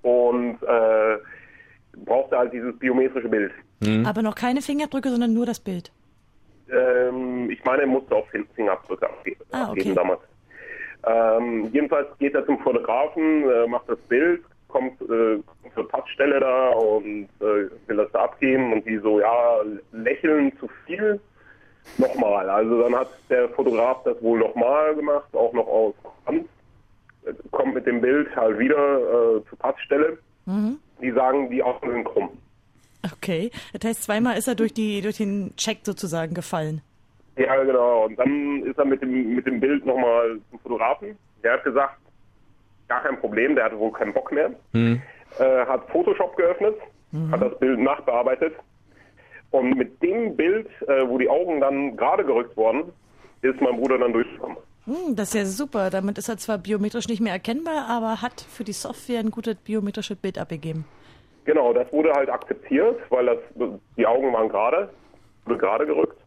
und 0.01 0.57
äh, 0.63 1.17
brauchte 2.05 2.37
halt 2.37 2.53
dieses 2.53 2.77
biometrische 2.79 3.29
Bild. 3.29 3.51
Aber 4.05 4.21
noch 4.21 4.35
keine 4.35 4.61
Fingerdrücke, 4.61 5.09
sondern 5.09 5.33
nur 5.33 5.45
das 5.45 5.59
Bild. 5.59 5.91
Ähm, 6.71 7.49
ich 7.49 7.63
meine, 7.63 7.83
er 7.83 7.87
musste 7.87 8.15
auch 8.15 8.27
Fin- 8.29 8.47
Fingerabdrücke 8.55 9.05
abgeben, 9.07 9.41
Ah, 9.51 9.63
okay. 9.63 9.79
abgeben 9.79 9.95
damals. 9.95 10.19
Ähm, 11.05 11.69
jedenfalls 11.71 12.07
geht 12.19 12.35
er 12.35 12.45
zum 12.45 12.59
Fotografen, 12.59 13.49
äh, 13.49 13.67
macht 13.67 13.87
das 13.87 13.99
Bild, 14.09 14.41
kommt 14.67 15.01
äh, 15.01 15.39
zur 15.73 15.87
Passstelle 15.87 16.39
da 16.39 16.69
und 16.69 17.29
äh, 17.39 17.69
will 17.87 17.97
das 17.97 18.11
da 18.11 18.23
abgeben 18.25 18.73
und 18.73 18.85
die 18.85 18.97
so, 18.97 19.19
ja, 19.19 19.61
lächeln 19.91 20.51
zu 20.59 20.69
viel. 20.85 21.19
Nochmal. 21.97 22.49
Also 22.49 22.83
dann 22.83 22.95
hat 22.95 23.09
der 23.29 23.49
Fotograf 23.49 24.03
das 24.03 24.21
wohl 24.21 24.39
nochmal 24.39 24.93
gemacht, 24.95 25.33
auch 25.33 25.53
noch 25.53 25.67
aus 25.67 25.95
Hand. 26.25 26.47
Äh, 27.25 27.33
Kommt 27.51 27.73
mit 27.73 27.87
dem 27.87 28.01
Bild 28.01 28.35
halt 28.35 28.59
wieder 28.59 28.97
äh, 28.99 29.49
zur 29.49 29.57
Passstelle. 29.59 30.17
Die 30.99 31.11
sagen, 31.11 31.49
die 31.51 31.61
Augen 31.61 31.91
sind 31.91 32.03
krumm. 32.05 32.29
Okay. 33.13 33.51
Das 33.73 33.87
heißt, 33.89 34.03
zweimal 34.03 34.37
ist 34.37 34.47
er 34.47 34.55
durch, 34.55 34.73
die, 34.73 35.01
durch 35.01 35.17
den 35.17 35.55
Check 35.55 35.79
sozusagen 35.83 36.33
gefallen. 36.33 36.81
Ja, 37.39 37.63
genau. 37.63 38.05
Und 38.05 38.19
dann 38.19 38.63
ist 38.63 38.77
er 38.77 38.85
mit 38.85 39.01
dem, 39.01 39.35
mit 39.35 39.47
dem 39.47 39.59
Bild 39.59 39.85
nochmal 39.85 40.39
zum 40.49 40.59
Fotografen. 40.59 41.17
Der 41.41 41.53
hat 41.53 41.63
gesagt, 41.63 41.97
gar 42.89 43.01
kein 43.01 43.17
Problem, 43.19 43.55
der 43.55 43.65
hatte 43.65 43.79
wohl 43.79 43.93
keinen 43.93 44.13
Bock 44.13 44.31
mehr. 44.31 44.51
Äh, 44.73 45.65
hat 45.65 45.89
Photoshop 45.89 46.35
geöffnet, 46.35 46.75
hat 47.31 47.41
das 47.41 47.57
Bild 47.59 47.79
nachbearbeitet. 47.79 48.55
Und 49.51 49.77
mit 49.77 50.01
dem 50.03 50.35
Bild, 50.35 50.67
äh, 50.87 51.07
wo 51.07 51.17
die 51.17 51.29
Augen 51.29 51.61
dann 51.61 51.95
gerade 51.95 52.25
gerückt 52.25 52.55
wurden, 52.57 52.91
ist 53.41 53.59
mein 53.61 53.77
Bruder 53.77 53.97
dann 53.97 54.11
durchgekommen. 54.11 54.57
Hm, 54.85 55.15
das 55.15 55.29
ist 55.29 55.35
ja 55.35 55.45
super. 55.45 55.89
Damit 55.89 56.17
ist 56.17 56.27
er 56.29 56.37
zwar 56.37 56.57
biometrisch 56.57 57.07
nicht 57.07 57.21
mehr 57.21 57.33
erkennbar, 57.33 57.87
aber 57.89 58.21
hat 58.21 58.41
für 58.41 58.63
die 58.65 58.73
Software 58.73 59.19
ein 59.19 59.31
gutes 59.31 59.55
biometrisches 59.55 60.17
Bild 60.17 60.37
abgegeben. 60.37 60.83
Genau, 61.45 61.73
das 61.73 61.91
wurde 61.93 62.11
halt 62.11 62.29
akzeptiert, 62.29 62.99
weil 63.09 63.25
das, 63.27 63.37
die 63.97 64.05
Augen 64.05 64.33
waren 64.33 64.49
gerade, 64.49 64.89
wurde 65.45 65.57
gerade 65.57 65.85
gerückt. 65.85 66.17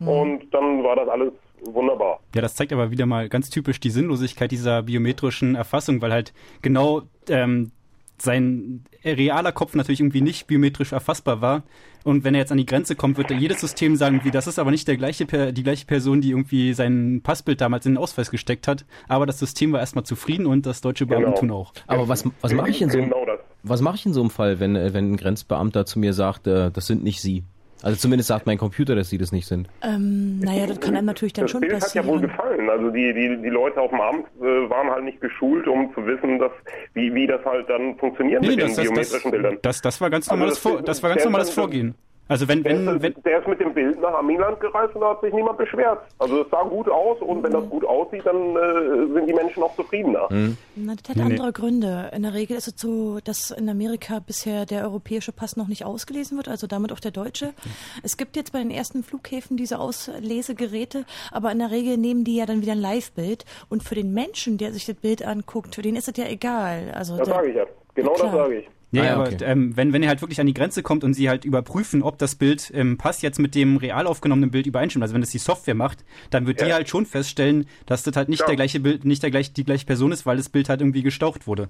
Und 0.00 0.52
dann 0.52 0.82
war 0.84 0.96
das 0.96 1.08
alles 1.08 1.32
wunderbar. 1.64 2.20
Ja, 2.34 2.40
das 2.40 2.54
zeigt 2.54 2.72
aber 2.72 2.90
wieder 2.90 3.06
mal 3.06 3.28
ganz 3.28 3.50
typisch 3.50 3.80
die 3.80 3.90
Sinnlosigkeit 3.90 4.50
dieser 4.50 4.82
biometrischen 4.82 5.54
Erfassung, 5.54 6.00
weil 6.00 6.12
halt 6.12 6.32
genau 6.62 7.02
ähm, 7.28 7.72
sein 8.16 8.84
realer 9.04 9.52
Kopf 9.52 9.74
natürlich 9.74 10.00
irgendwie 10.00 10.20
nicht 10.20 10.46
biometrisch 10.46 10.92
erfassbar 10.92 11.40
war. 11.40 11.62
Und 12.04 12.24
wenn 12.24 12.34
er 12.34 12.40
jetzt 12.40 12.52
an 12.52 12.58
die 12.58 12.66
Grenze 12.66 12.94
kommt, 12.96 13.18
wird 13.18 13.30
er 13.30 13.36
jedes 13.36 13.60
System 13.60 13.96
sagen, 13.96 14.20
wie 14.24 14.30
das 14.30 14.46
ist 14.46 14.58
aber 14.58 14.70
nicht 14.70 14.88
der 14.88 14.96
gleiche, 14.96 15.26
die 15.52 15.62
gleiche 15.62 15.86
Person, 15.86 16.20
die 16.20 16.30
irgendwie 16.30 16.72
sein 16.72 17.20
Passbild 17.22 17.60
damals 17.60 17.86
in 17.86 17.92
den 17.92 17.98
Ausweis 17.98 18.30
gesteckt 18.30 18.66
hat. 18.68 18.84
Aber 19.08 19.26
das 19.26 19.38
System 19.38 19.72
war 19.72 19.80
erstmal 19.80 20.04
zufrieden 20.04 20.46
und 20.46 20.64
das 20.64 20.80
deutsche 20.80 21.06
Beamten 21.06 21.30
Genau. 21.30 21.40
tun 21.40 21.50
auch. 21.50 21.72
Aber 21.86 22.08
was, 22.08 22.24
was 22.40 22.52
mache 22.52 22.70
ich 22.70 22.82
in 22.82 22.90
so 22.90 22.98
einem, 22.98 23.10
Genau 23.10 23.26
was 23.62 23.80
mache 23.82 23.96
ich 23.96 24.06
in 24.06 24.12
so 24.12 24.20
einem 24.20 24.30
Fall, 24.30 24.60
wenn, 24.60 24.76
äh, 24.76 24.94
wenn 24.94 25.12
ein 25.12 25.16
Grenzbeamter 25.16 25.84
zu 25.86 25.98
mir 25.98 26.12
sagt, 26.12 26.46
äh, 26.46 26.70
das 26.70 26.86
sind 26.86 27.02
nicht 27.02 27.20
Sie? 27.20 27.44
Also 27.82 27.96
zumindest 27.96 28.28
sagt 28.28 28.46
mein 28.46 28.58
Computer, 28.58 28.94
dass 28.96 29.08
Sie 29.08 29.18
das 29.18 29.30
nicht 29.30 29.46
sind. 29.46 29.68
Ähm, 29.82 30.40
naja, 30.40 30.66
das 30.66 30.80
kann 30.80 30.96
einem 30.96 31.06
natürlich 31.06 31.32
dann 31.32 31.44
Das 31.44 31.52
schon 31.52 31.60
Bild 31.60 31.74
hat 31.74 31.94
ja 31.94 32.04
wohl 32.04 32.20
passieren. 32.20 32.36
gefallen. 32.36 32.70
Also 32.70 32.90
die, 32.90 33.12
die, 33.14 33.42
die 33.42 33.48
Leute 33.48 33.80
auf 33.80 33.90
dem 33.90 34.00
Amt 34.00 34.26
äh, 34.40 34.68
waren 34.68 34.90
halt 34.90 35.04
nicht 35.04 35.20
geschult, 35.20 35.66
um 35.68 35.92
zu 35.94 36.04
wissen, 36.06 36.38
dass, 36.40 36.50
wie, 36.94 37.14
wie 37.14 37.26
das 37.26 37.44
halt 37.44 37.68
dann 37.68 37.96
funktioniert 37.98 38.42
Nee, 38.42 38.48
mit 38.56 38.62
das, 38.62 38.74
den 38.74 38.76
das, 38.76 38.76
das, 38.76 38.84
biometrischen 38.94 39.30
Bildern. 39.30 39.58
das, 39.62 39.80
das 39.80 40.00
war 40.00 40.10
ganz 40.10 40.28
Also 40.28 40.36
normales, 40.36 40.54
das- 40.62 40.72
Vor, 40.72 40.82
das 40.82 41.02
war 41.02 41.10
ganz 41.10 41.24
normales 41.24 41.50
Vorgehen. 41.50 41.94
Also 42.28 42.46
wenn, 42.46 42.62
Der, 42.62 42.72
wenn, 42.72 43.02
wenn, 43.02 43.12
ist, 43.12 43.24
der 43.24 43.38
ist 43.40 43.48
mit 43.48 43.58
dem 43.60 43.72
Bild 43.72 44.00
nach 44.00 44.14
Amiland 44.14 44.60
gereist 44.60 44.94
und 44.94 45.00
da 45.00 45.10
hat 45.10 45.20
sich 45.22 45.32
niemand 45.32 45.56
beschwert. 45.58 46.00
Also 46.18 46.42
es 46.42 46.50
sah 46.50 46.62
gut 46.62 46.88
aus 46.88 47.20
und 47.22 47.42
wenn 47.42 47.52
das 47.52 47.68
gut 47.70 47.84
aussieht, 47.86 48.22
dann 48.26 48.54
äh, 48.56 49.12
sind 49.14 49.26
die 49.28 49.32
Menschen 49.32 49.62
auch 49.62 49.74
zufriedener. 49.76 50.28
Na, 50.30 50.94
das 50.94 51.08
hat 51.08 51.16
Nee, 51.16 51.24
nee. 51.24 51.30
andere 51.32 51.52
Gründe. 51.52 52.10
In 52.14 52.22
der 52.22 52.34
Regel 52.34 52.56
ist 52.56 52.68
es 52.68 52.74
so, 52.76 53.18
dass 53.24 53.50
in 53.50 53.68
Amerika 53.68 54.18
bisher 54.18 54.66
der 54.66 54.82
europäische 54.84 55.32
Pass 55.32 55.56
noch 55.56 55.68
nicht 55.68 55.84
ausgelesen 55.86 56.36
wird, 56.36 56.48
also 56.48 56.66
damit 56.66 56.92
auch 56.92 57.00
der 57.00 57.10
deutsche. 57.12 57.54
Es 58.02 58.16
gibt 58.16 58.36
jetzt 58.36 58.52
bei 58.52 58.58
den 58.58 58.70
ersten 58.70 59.02
Flughäfen 59.02 59.56
diese 59.56 59.78
Auslesegeräte, 59.78 61.04
aber 61.32 61.50
in 61.52 61.58
der 61.58 61.70
Regel 61.70 61.96
nehmen 61.96 62.24
die 62.24 62.36
ja 62.36 62.46
dann 62.46 62.60
wieder 62.62 62.72
ein 62.72 62.80
Live-Bild. 62.80 63.44
Und 63.68 63.82
für 63.82 63.94
den 63.94 64.12
Menschen, 64.12 64.58
der 64.58 64.72
sich 64.72 64.84
das 64.86 64.96
Bild 64.96 65.24
anguckt, 65.24 65.74
für 65.74 65.82
den 65.82 65.96
ist 65.96 66.08
es 66.08 66.16
ja 66.16 66.26
egal. 66.26 66.92
Also 66.94 67.16
Das 67.16 67.26
der- 67.26 67.34
sage 67.36 67.48
ich 67.48 67.56
ja. 67.56 67.64
Genau 67.94 68.14
Ja, 68.16 68.22
das 68.24 68.32
sage 68.32 68.54
ich. 68.58 68.68
Ja, 68.90 69.02
Ah, 69.02 69.06
ja, 69.06 69.14
aber 69.16 69.26
okay. 69.28 69.44
ähm, 69.44 69.76
wenn, 69.76 69.92
wenn 69.92 70.02
ihr 70.02 70.08
halt 70.08 70.22
wirklich 70.22 70.40
an 70.40 70.46
die 70.46 70.54
Grenze 70.54 70.82
kommt 70.82 71.04
und 71.04 71.12
sie 71.12 71.28
halt 71.28 71.44
überprüfen, 71.44 72.02
ob 72.02 72.16
das 72.18 72.36
Bild 72.36 72.70
im 72.70 72.96
Pass 72.96 73.20
jetzt 73.20 73.38
mit 73.38 73.54
dem 73.54 73.76
real 73.76 74.06
aufgenommenen 74.06 74.50
Bild 74.50 74.66
übereinstimmt, 74.66 75.02
also 75.02 75.12
wenn 75.14 75.20
das 75.20 75.28
die 75.30 75.36
Software 75.38 75.74
macht, 75.74 76.04
dann 76.30 76.46
wird 76.46 76.62
die 76.62 76.66
Ja. 76.68 76.74
halt 76.76 76.88
schon 76.88 77.04
feststellen, 77.04 77.66
dass 77.84 78.02
das 78.02 78.16
halt 78.16 78.30
nicht 78.30 78.40
Ja. 78.40 78.46
der 78.46 78.56
gleiche 78.56 78.80
Bild, 78.80 79.04
nicht 79.04 79.22
der 79.22 79.30
gleich, 79.30 79.52
die 79.52 79.64
gleiche 79.64 79.84
Person 79.84 80.10
ist, 80.10 80.24
weil 80.24 80.38
das 80.38 80.48
Bild 80.48 80.70
halt 80.70 80.80
irgendwie 80.80 81.02
gestaucht 81.02 81.46
wurde. 81.46 81.68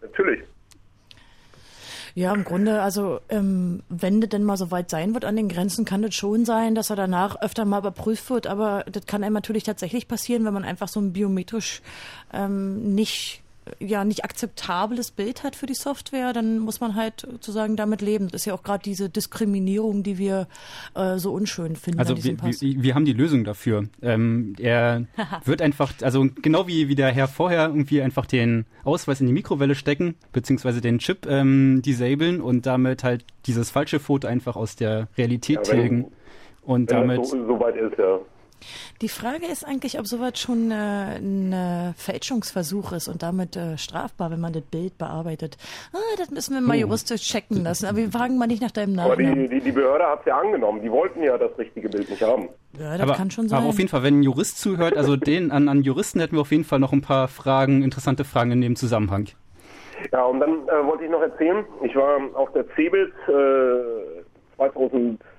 Natürlich. 0.00 0.40
Ja, 2.14 2.32
im 2.32 2.44
Grunde, 2.44 2.80
also 2.80 3.20
ähm, 3.28 3.82
wenn 3.90 4.22
das 4.22 4.30
denn 4.30 4.42
mal 4.42 4.56
so 4.56 4.70
weit 4.70 4.88
sein 4.88 5.12
wird 5.12 5.26
an 5.26 5.36
den 5.36 5.50
Grenzen, 5.50 5.84
kann 5.84 6.00
das 6.00 6.14
schon 6.14 6.46
sein, 6.46 6.74
dass 6.74 6.88
er 6.88 6.96
danach 6.96 7.42
öfter 7.42 7.66
mal 7.66 7.80
überprüft 7.80 8.30
wird, 8.30 8.46
aber 8.46 8.86
das 8.90 9.04
kann 9.04 9.22
einem 9.22 9.34
natürlich 9.34 9.64
tatsächlich 9.64 10.08
passieren, 10.08 10.46
wenn 10.46 10.54
man 10.54 10.64
einfach 10.64 10.88
so 10.88 10.98
ein 11.00 11.12
biometrisch 11.12 11.82
ähm, 12.32 12.94
nicht 12.94 13.42
ja 13.80 14.04
nicht 14.04 14.24
akzeptables 14.24 15.10
Bild 15.10 15.42
hat 15.42 15.56
für 15.56 15.66
die 15.66 15.74
Software, 15.74 16.32
dann 16.32 16.58
muss 16.58 16.80
man 16.80 16.94
halt 16.94 17.20
sozusagen 17.30 17.76
damit 17.76 18.00
leben. 18.00 18.28
Das 18.28 18.42
ist 18.42 18.44
ja 18.46 18.54
auch 18.54 18.62
gerade 18.62 18.82
diese 18.82 19.08
Diskriminierung, 19.08 20.02
die 20.02 20.18
wir 20.18 20.46
äh, 20.94 21.18
so 21.18 21.32
unschön 21.32 21.76
finden 21.76 21.98
Also 21.98 22.16
wir, 22.16 22.36
wir, 22.42 22.82
wir 22.82 22.94
haben 22.94 23.04
die 23.04 23.12
Lösung 23.12 23.44
dafür. 23.44 23.88
Ähm, 24.02 24.54
er 24.58 25.04
wird 25.44 25.62
einfach, 25.62 25.92
also 26.02 26.26
genau 26.42 26.66
wie, 26.66 26.88
wie 26.88 26.94
der 26.94 27.10
Herr 27.12 27.28
vorher 27.28 27.66
irgendwie 27.66 28.02
einfach 28.02 28.26
den 28.26 28.66
Ausweis 28.84 29.20
in 29.20 29.26
die 29.26 29.32
Mikrowelle 29.32 29.74
stecken, 29.74 30.14
beziehungsweise 30.32 30.80
den 30.80 30.98
Chip 30.98 31.26
ähm, 31.26 31.82
disablen 31.82 32.40
und 32.40 32.66
damit 32.66 33.04
halt 33.04 33.24
dieses 33.46 33.70
falsche 33.70 34.00
Foto 34.00 34.28
einfach 34.28 34.56
aus 34.56 34.76
der 34.76 35.08
Realität 35.18 35.66
Ja, 35.66 35.72
wenn- 35.72 35.80
tilgen. 35.80 36.04
Und 36.62 36.90
Wenn 36.90 36.96
damit 37.06 37.24
so, 37.26 37.46
so 37.46 37.60
weit 37.60 37.76
ist, 37.76 37.96
ja. 37.96 38.18
Die 39.00 39.08
Frage 39.08 39.46
ist 39.46 39.64
eigentlich, 39.64 39.98
ob 39.98 40.06
sowas 40.06 40.38
schon 40.38 40.70
äh, 40.70 41.18
ein 41.18 41.52
äh, 41.52 41.92
Fälschungsversuch 41.94 42.92
ist 42.92 43.08
und 43.08 43.22
damit 43.22 43.56
äh, 43.56 43.76
strafbar, 43.78 44.30
wenn 44.30 44.40
man 44.40 44.52
das 44.52 44.62
Bild 44.62 44.98
bearbeitet. 44.98 45.56
Ah, 45.92 45.98
das 46.18 46.30
müssen 46.30 46.54
wir 46.54 46.60
mal 46.60 46.76
juristisch 46.76 47.22
checken 47.22 47.62
lassen. 47.62 47.86
Aber 47.86 47.98
wir 47.98 48.10
fragen 48.10 48.38
mal 48.38 48.46
nicht 48.46 48.62
nach 48.62 48.70
deinem 48.70 48.98
Aber 48.98 49.16
die, 49.16 49.48
die, 49.48 49.60
die 49.60 49.72
Behörde 49.72 50.06
hat 50.06 50.20
es 50.20 50.26
ja 50.26 50.38
angenommen. 50.38 50.82
Die 50.82 50.90
wollten 50.90 51.22
ja 51.22 51.36
das 51.38 51.56
richtige 51.58 51.88
Bild 51.88 52.08
nicht 52.08 52.22
haben. 52.22 52.48
Ja, 52.78 52.92
das 52.92 53.00
aber, 53.00 53.14
kann 53.14 53.30
schon 53.30 53.48
sein. 53.48 53.58
aber 53.58 53.68
auf 53.68 53.78
jeden 53.78 53.88
Fall, 53.88 54.02
wenn 54.02 54.20
ein 54.20 54.22
Jurist 54.22 54.58
zuhört, 54.58 54.96
also 54.96 55.16
den 55.16 55.50
an, 55.50 55.68
an 55.68 55.82
Juristen 55.82 56.20
hätten 56.20 56.36
wir 56.36 56.40
auf 56.40 56.50
jeden 56.50 56.64
Fall 56.64 56.78
noch 56.78 56.92
ein 56.92 57.02
paar 57.02 57.28
Fragen, 57.28 57.82
interessante 57.82 58.24
Fragen 58.24 58.52
in 58.52 58.60
dem 58.60 58.76
Zusammenhang. 58.76 59.28
Ja, 60.12 60.24
und 60.24 60.40
dann 60.40 60.68
äh, 60.68 60.86
wollte 60.86 61.04
ich 61.04 61.10
noch 61.10 61.22
erzählen, 61.22 61.64
ich 61.82 61.94
war 61.96 62.18
auf 62.34 62.52
der 62.52 62.66
CeBIT 62.74 63.12
äh, 63.28 64.22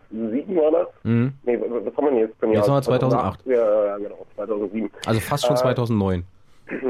2007 0.09 0.55
war 0.55 0.71
das. 0.71 0.87
Mhm. 1.03 1.33
Nee, 1.43 1.59
was 1.59 1.95
haben 1.97 2.05
wir 2.05 2.11
denn 2.11 2.19
jetzt? 2.19 2.39
für 2.39 2.45
ein 2.47 2.51
Jetzt 2.53 2.67
Jahr? 2.67 2.75
haben 2.77 2.85
wir 2.87 2.99
2008. 2.99 3.45
Ja, 3.45 3.85
ja, 3.85 3.97
genau, 3.97 4.25
2007. 4.35 4.89
Also 5.05 5.19
fast 5.19 5.45
schon 5.45 5.55
Äh, 5.55 5.59
2009. 5.59 6.23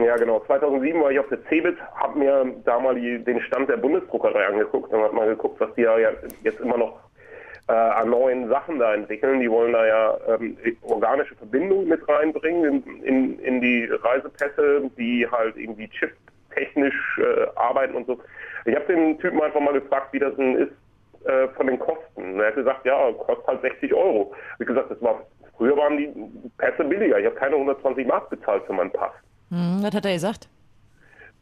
Ja, 0.03 0.15
genau. 0.17 0.39
2007 0.47 0.99
war 0.99 1.11
ich 1.11 1.19
auf 1.19 1.27
der 1.29 1.37
CeBIT, 1.49 1.77
habe 1.93 2.17
mir 2.17 2.51
da 2.65 2.79
mal 2.79 2.95
die, 2.95 3.23
den 3.23 3.39
Stand 3.41 3.69
der 3.69 3.77
Bundesdruckerei 3.77 4.47
angeguckt 4.47 4.91
und 4.91 4.99
habe 5.03 5.13
mal 5.15 5.27
geguckt, 5.27 5.59
was 5.59 5.71
die 5.75 5.81
ja 5.81 5.95
jetzt 6.43 6.59
immer 6.61 6.77
noch 6.77 6.99
äh, 7.67 7.73
an 7.73 8.09
neuen 8.09 8.49
Sachen 8.49 8.79
da 8.79 8.95
entwickeln. 8.95 9.39
Die 9.39 9.51
wollen 9.51 9.73
da 9.73 9.85
ja 9.85 10.17
ähm, 10.29 10.57
organische 10.81 11.35
Verbindungen 11.35 11.87
mit 11.89 12.01
reinbringen 12.09 12.83
in, 12.83 13.03
in, 13.03 13.39
in 13.39 13.61
die 13.61 13.85
Reisepässe, 13.85 14.89
die 14.97 15.27
halt 15.31 15.55
irgendwie 15.57 15.87
chiptechnisch 15.89 17.19
äh, 17.19 17.45
arbeiten 17.55 17.93
und 17.93 18.07
so. 18.07 18.17
Ich 18.65 18.73
habe 18.75 18.85
den 18.91 19.19
Typen 19.19 19.39
einfach 19.43 19.59
mal 19.61 19.73
gefragt, 19.73 20.07
wie 20.11 20.19
das 20.19 20.35
denn 20.37 20.55
ist 20.55 20.71
äh, 21.25 21.47
von 21.49 21.67
den 21.67 21.79
Kosten. 21.79 22.33
Und 22.33 22.39
er 22.39 22.47
hat 22.47 22.55
gesagt, 22.55 22.85
ja, 22.85 23.11
kostet 23.13 23.47
halt 23.47 23.61
60 23.61 23.93
Euro. 23.93 24.33
Wie 24.59 24.65
gesagt, 24.65 24.91
das 24.91 25.01
war 25.01 25.21
früher 25.57 25.75
waren 25.75 25.97
die 25.97 26.13
Pässe 26.57 26.83
billiger. 26.83 27.19
Ich 27.19 27.25
habe 27.25 27.35
keine 27.35 27.55
120 27.55 28.07
Mark 28.07 28.29
bezahlt 28.29 28.63
für 28.65 28.73
meinen 28.73 28.91
Pass. 28.91 29.11
Hm, 29.49 29.79
was 29.81 29.93
hat 29.93 30.05
er 30.05 30.13
gesagt? 30.13 30.47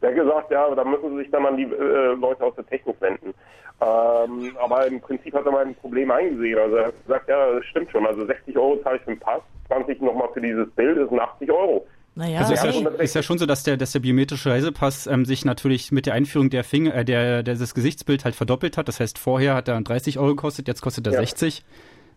Der 0.02 0.10
hat 0.10 0.16
gesagt, 0.16 0.50
ja, 0.50 0.74
da 0.74 0.84
müssen 0.84 1.10
Sie 1.10 1.18
sich 1.18 1.30
dann 1.30 1.46
an 1.46 1.56
die 1.56 1.64
äh, 1.64 2.14
Leute 2.14 2.44
aus 2.44 2.54
der 2.54 2.66
Technik 2.66 3.00
wenden. 3.00 3.34
Ähm, 3.80 4.56
aber 4.58 4.86
im 4.86 5.00
Prinzip 5.00 5.34
hat 5.34 5.46
er 5.46 5.52
mein 5.52 5.74
Problem 5.74 6.10
eingesehen. 6.10 6.58
Also 6.58 6.76
er 6.76 6.86
hat 6.86 7.02
gesagt, 7.02 7.28
ja, 7.28 7.52
das 7.52 7.64
stimmt 7.66 7.90
schon. 7.90 8.06
Also 8.06 8.24
60 8.26 8.56
Euro 8.56 8.76
zahle 8.82 8.96
ich 8.96 9.02
für 9.02 9.10
den 9.10 9.20
Pass, 9.20 9.42
20 9.68 10.00
nochmal 10.00 10.28
für 10.32 10.40
dieses 10.40 10.70
Bild, 10.72 10.98
das 10.98 11.08
sind 11.08 11.20
80 11.20 11.50
Euro. 11.50 11.86
Naja, 12.18 12.40
Also 12.40 12.54
ist 12.54 12.64
ja, 12.64 12.72
schon- 12.72 12.94
ist 12.94 13.14
ja 13.14 13.22
schon 13.22 13.36
so, 13.38 13.44
dass 13.44 13.62
der, 13.62 13.76
dass 13.76 13.92
der 13.92 14.00
biometrische 14.00 14.50
Reisepass 14.50 15.06
ähm, 15.06 15.26
sich 15.26 15.44
natürlich 15.44 15.92
mit 15.92 16.06
der 16.06 16.14
Einführung 16.14 16.48
der 16.48 16.64
Finger, 16.64 16.94
äh, 16.94 17.04
der, 17.04 17.42
der 17.42 17.56
das 17.56 17.74
Gesichtsbild 17.74 18.24
halt 18.24 18.34
verdoppelt 18.34 18.78
hat. 18.78 18.88
Das 18.88 19.00
heißt, 19.00 19.18
vorher 19.18 19.54
hat 19.54 19.68
er 19.68 19.78
30 19.80 20.18
Euro 20.18 20.28
gekostet, 20.34 20.66
jetzt 20.66 20.80
kostet 20.80 21.06
er 21.06 21.12
Ja. 21.12 21.18
60. 21.20 21.62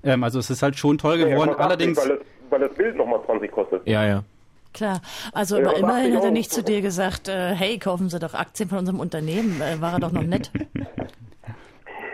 Ähm, 0.03 0.23
also 0.23 0.39
es 0.39 0.49
ist 0.49 0.63
halt 0.63 0.77
schon 0.77 0.97
toll 0.97 1.19
Ja, 1.19 1.27
geworden. 1.27 1.49
80, 1.49 1.59
Allerdings, 1.65 1.97
Weil 1.97 2.07
das, 2.09 2.19
weil 2.49 2.59
das 2.61 2.73
Bild 2.75 2.95
nochmal 2.95 3.19
20 3.25 3.51
kostet. 3.51 3.85
Ja, 3.85 4.05
ja. 4.05 4.23
Klar, 4.73 5.01
also 5.33 5.59
Ja, 5.59 5.71
immerhin 5.71 6.15
hat 6.15 6.23
er 6.23 6.31
nicht 6.31 6.51
zu 6.51 6.63
dir 6.63 6.79
gesagt, 6.81 7.27
äh, 7.27 7.53
hey, 7.53 7.77
kaufen 7.77 8.09
Sie 8.09 8.19
doch 8.19 8.33
Aktien 8.35 8.69
von 8.69 8.77
unserem 8.77 9.01
Unternehmen. 9.01 9.59
Äh, 9.61 9.81
war 9.81 9.93
er 9.93 9.99
doch 9.99 10.11
noch 10.13 10.23
nett. 10.23 10.49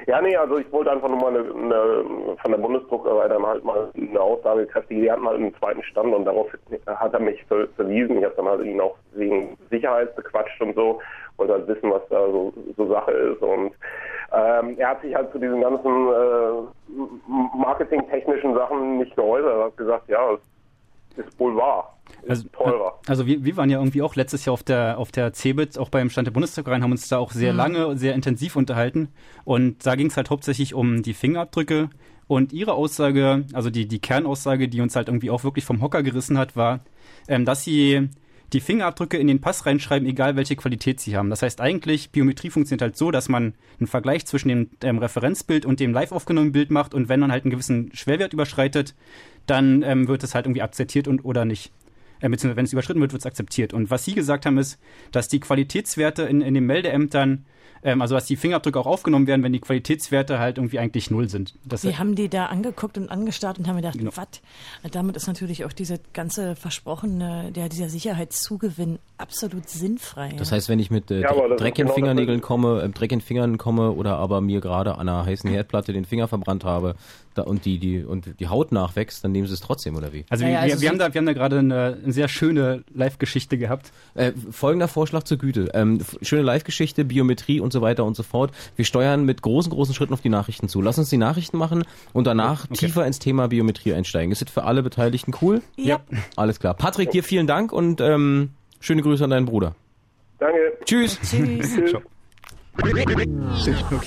Ja, 0.07 0.21
nee, 0.21 0.35
also 0.35 0.57
ich 0.59 0.71
wollte 0.71 0.91
einfach 0.91 1.09
nur 1.09 1.17
mal 1.17 1.35
eine, 1.35 1.39
eine, 1.39 2.37
von 2.39 2.51
der 2.51 2.59
Bundesdruckerei 2.59 3.27
dann 3.27 3.45
halt 3.45 3.63
mal 3.63 3.89
eine 3.95 4.19
Aussage 4.19 4.67
kräftig. 4.67 4.99
Die 5.01 5.11
hatten 5.11 5.25
halt 5.27 5.37
einen 5.37 5.55
zweiten 5.55 5.81
Stand 5.81 6.13
und 6.13 6.25
darauf 6.25 6.47
hat 6.85 7.13
er 7.13 7.19
mich 7.19 7.43
ver 7.45 7.67
verwiesen. 7.75 8.19
Ich 8.19 8.23
habe 8.23 8.35
dann 8.35 8.45
halt 8.47 8.63
ihn 8.65 8.79
auch 8.79 8.95
wegen 9.13 9.57
Sicherheit 9.71 10.15
bequatscht 10.15 10.61
und 10.61 10.75
so, 10.75 11.01
wollte 11.37 11.53
halt 11.53 11.67
wissen, 11.67 11.89
was 11.89 12.07
da 12.09 12.19
so, 12.27 12.53
so 12.77 12.87
Sache 12.87 13.11
ist. 13.11 13.41
Und 13.41 13.73
ähm, 14.31 14.75
er 14.77 14.89
hat 14.89 15.01
sich 15.01 15.15
halt 15.15 15.31
zu 15.31 15.39
diesen 15.39 15.61
ganzen 15.61 16.07
äh, 16.07 17.57
marketingtechnischen 17.57 18.53
Sachen 18.53 18.99
nicht 18.99 19.15
geäußert. 19.15 19.57
Er 19.57 19.65
hat 19.65 19.77
gesagt, 19.77 20.07
ja, 20.07 20.33
es 20.33 20.39
ist 21.17 21.39
wohl 21.39 21.55
wahr. 21.55 21.97
Ist 22.23 22.29
also, 22.29 22.47
teurer. 22.49 22.99
also 23.07 23.25
wir, 23.25 23.43
wir 23.43 23.57
waren 23.57 23.69
ja 23.69 23.79
irgendwie 23.79 24.01
auch 24.01 24.15
letztes 24.15 24.45
Jahr 24.45 24.53
auf 24.53 24.63
der 24.63 24.97
auf 24.97 25.11
der 25.11 25.33
CeBIT, 25.33 25.77
auch 25.77 25.89
beim 25.89 26.09
Stand 26.09 26.27
der 26.27 26.33
Bundesdruckereien, 26.33 26.83
haben 26.83 26.91
uns 26.91 27.07
da 27.07 27.17
auch 27.17 27.31
sehr 27.31 27.53
lange 27.53 27.87
und 27.87 27.97
sehr 27.97 28.13
intensiv 28.13 28.55
unterhalten. 28.55 29.09
Und 29.43 29.85
da 29.85 29.95
ging 29.95 30.07
es 30.07 30.17
halt 30.17 30.29
hauptsächlich 30.29 30.73
um 30.73 31.03
die 31.03 31.13
Fingerabdrücke. 31.13 31.89
Und 32.27 32.53
ihre 32.53 32.73
Aussage, 32.73 33.45
also 33.53 33.69
die, 33.69 33.87
die 33.87 33.99
Kernaussage, 33.99 34.67
die 34.67 34.81
uns 34.81 34.95
halt 34.95 35.09
irgendwie 35.09 35.29
auch 35.29 35.43
wirklich 35.43 35.65
vom 35.65 35.81
Hocker 35.81 36.01
gerissen 36.01 36.39
hat, 36.39 36.55
war, 36.55 36.79
ähm, 37.27 37.45
dass 37.45 37.63
sie 37.63 38.09
die 38.53 38.61
Fingerabdrücke 38.61 39.17
in 39.17 39.27
den 39.27 39.41
Pass 39.41 39.65
reinschreiben, 39.65 40.07
egal 40.07 40.35
welche 40.35 40.55
Qualität 40.55 40.99
sie 40.99 41.17
haben. 41.17 41.29
Das 41.29 41.41
heißt 41.41 41.61
eigentlich, 41.61 42.11
Biometrie 42.11 42.49
funktioniert 42.49 42.81
halt 42.81 42.97
so, 42.97 43.11
dass 43.11 43.29
man 43.29 43.53
einen 43.79 43.87
Vergleich 43.87 44.25
zwischen 44.25 44.49
dem 44.49 44.69
ähm, 44.83 44.97
Referenzbild 44.97 45.65
und 45.65 45.79
dem 45.79 45.93
live 45.93 46.11
aufgenommenen 46.11 46.53
Bild 46.53 46.71
macht 46.71 46.93
und 46.93 47.09
wenn 47.09 47.19
man 47.19 47.31
halt 47.31 47.43
einen 47.43 47.51
gewissen 47.51 47.91
Schwerwert 47.93 48.33
überschreitet, 48.33 48.95
dann 49.45 49.83
ähm, 49.83 50.07
wird 50.07 50.23
es 50.23 50.35
halt 50.35 50.45
irgendwie 50.45 50.61
akzeptiert 50.61 51.07
und 51.07 51.23
oder 51.25 51.45
nicht. 51.45 51.71
Äh, 52.19 52.29
beziehungsweise 52.29 52.57
wenn 52.57 52.65
es 52.65 52.73
überschritten 52.73 53.01
wird, 53.01 53.11
wird 53.11 53.21
es 53.21 53.25
akzeptiert. 53.25 53.73
Und 53.73 53.89
was 53.89 54.05
Sie 54.05 54.15
gesagt 54.15 54.45
haben, 54.45 54.57
ist, 54.57 54.79
dass 55.11 55.27
die 55.27 55.39
Qualitätswerte 55.39 56.23
in, 56.23 56.41
in 56.41 56.53
den 56.53 56.65
Meldeämtern, 56.65 57.45
ähm, 57.83 58.01
also 58.01 58.15
dass 58.15 58.25
die 58.25 58.35
Fingerabdrücke 58.35 58.79
auch 58.79 58.85
aufgenommen 58.85 59.27
werden, 59.27 59.43
wenn 59.43 59.53
die 59.53 59.59
Qualitätswerte 59.59 60.39
halt 60.39 60.57
irgendwie 60.57 60.79
eigentlich 60.79 61.11
null 61.11 61.29
sind. 61.29 61.53
Das 61.65 61.83
Wir 61.83 61.97
haben 61.99 62.15
die 62.15 62.29
da 62.29 62.47
angeguckt 62.47 62.97
und 62.97 63.09
angestarrt 63.09 63.59
und 63.59 63.67
haben 63.67 63.77
gedacht, 63.77 63.97
Genau. 63.97 64.11
was? 64.15 64.27
Damit 64.91 65.15
ist 65.15 65.27
natürlich 65.27 65.65
auch 65.65 65.73
diese 65.73 65.99
ganze 66.13 66.55
versprochene, 66.55 67.51
der, 67.55 67.69
dieser 67.69 67.89
Sicherheitszugewinn 67.89 68.99
absolut 69.17 69.69
sinnfrei. 69.69 70.33
Das 70.37 70.51
heißt, 70.51 70.67
wenn 70.69 70.79
ich 70.79 70.91
mit 70.91 71.09
äh, 71.11 71.21
Ja, 71.21 71.31
Dreck 71.55 71.79
in 71.79 71.85
genau 71.85 71.93
Fingernägeln 71.93 72.41
komme, 72.41 72.81
äh, 72.81 72.89
Dreck 72.89 73.11
in 73.11 73.21
Fingern 73.21 73.57
komme 73.57 73.91
oder 73.91 74.17
aber 74.17 74.41
mir 74.41 74.61
gerade 74.61 74.93
an 74.97 75.07
einer 75.07 75.25
heißen 75.25 75.49
Herdplatte 75.49 75.93
den 75.93 76.05
Finger 76.05 76.27
verbrannt 76.27 76.63
habe 76.65 76.95
da, 77.33 77.43
und 77.43 77.65
die 77.65 77.79
die 77.79 78.03
und 78.03 78.39
die 78.39 78.47
Haut 78.47 78.71
nachwächst, 78.71 79.23
dann 79.23 79.31
nehmen 79.31 79.47
sie 79.47 79.53
es 79.53 79.59
trotzdem 79.61 79.95
oder 79.95 80.11
wie? 80.13 80.25
Also, 80.29 80.43
Ja, 80.45 80.51
wir, 80.51 80.59
also 80.59 80.81
wir, 80.81 80.87
so- 80.87 80.91
haben 80.91 80.99
da, 80.99 81.13
wir 81.13 81.19
haben 81.19 81.25
da 81.25 81.33
gerade 81.33 81.59
eine, 81.59 81.97
eine 82.03 82.13
sehr 82.13 82.27
schöne 82.27 82.83
Live-Geschichte 82.93 83.57
gehabt. 83.57 83.91
Äh, 84.15 84.31
folgender 84.51 84.87
Vorschlag 84.87 85.23
zur 85.23 85.37
Güte. 85.37 85.69
Ähm, 85.73 85.99
schöne 86.21 86.41
Live-Geschichte, 86.43 87.05
Biometrie 87.05 87.54
und 87.59 87.73
so 87.73 87.81
weiter 87.81 88.05
und 88.05 88.15
so 88.15 88.23
fort. 88.23 88.51
Wir 88.75 88.85
steuern 88.85 89.25
mit 89.25 89.41
großen, 89.41 89.71
großen 89.71 89.93
Schritten 89.93 90.13
auf 90.13 90.21
die 90.21 90.29
Nachrichten 90.29 90.69
zu. 90.69 90.81
Lass 90.81 90.97
uns 90.97 91.09
die 91.09 91.17
Nachrichten 91.17 91.57
machen 91.57 91.83
und 92.13 92.27
danach 92.27 92.67
tiefer 92.67 93.05
ins 93.05 93.19
Thema 93.19 93.47
Biometrie 93.47 93.93
einsteigen. 93.93 94.31
Ist 94.31 94.41
das 94.41 94.49
für 94.49 94.63
alle 94.63 94.83
Beteiligten 94.83 95.33
cool? 95.41 95.61
Ja. 95.75 96.01
Alles 96.35 96.59
klar. 96.59 96.73
Patrick, 96.73 97.11
dir 97.11 97.23
vielen 97.23 97.47
Dank 97.47 97.71
und 97.71 98.01
ähm, 98.01 98.51
schöne 98.79 99.01
Grüße 99.01 99.23
an 99.23 99.29
deinen 99.29 99.45
Bruder. 99.45 99.75
Danke. 100.39 100.77
Tschüss. 100.85 101.19
Tschüss. 101.21 101.75
Tschüss. 101.75 101.95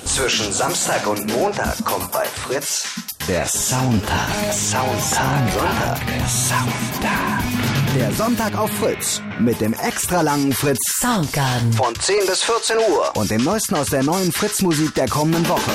Zwischen 0.04 0.52
Samstag 0.52 1.06
und 1.06 1.26
Montag 1.34 1.82
kommt 1.84 2.12
bei 2.12 2.24
Fritz 2.24 3.00
der 3.26 3.46
Soundtag. 3.46 4.52
Soundtag. 4.52 5.52
Sonntag. 5.52 6.06
Der 6.06 6.26
Soundtag. 6.26 7.57
Der 7.98 8.12
Sonntag 8.12 8.56
auf 8.56 8.70
Fritz 8.70 9.20
mit 9.40 9.60
dem 9.60 9.72
extra 9.72 10.20
langen 10.20 10.52
Fritz 10.52 10.78
Soundgarden. 11.00 11.72
Von 11.72 11.92
10 11.98 12.26
bis 12.28 12.42
14 12.44 12.76
Uhr. 12.78 13.10
und 13.16 13.28
dem 13.28 13.42
neuesten 13.42 13.74
aus 13.74 13.88
der 13.88 14.04
neuen 14.04 14.30
Fritz-Musik 14.30 14.94
der 14.94 15.08
kommenden 15.08 15.48
Woche. 15.48 15.72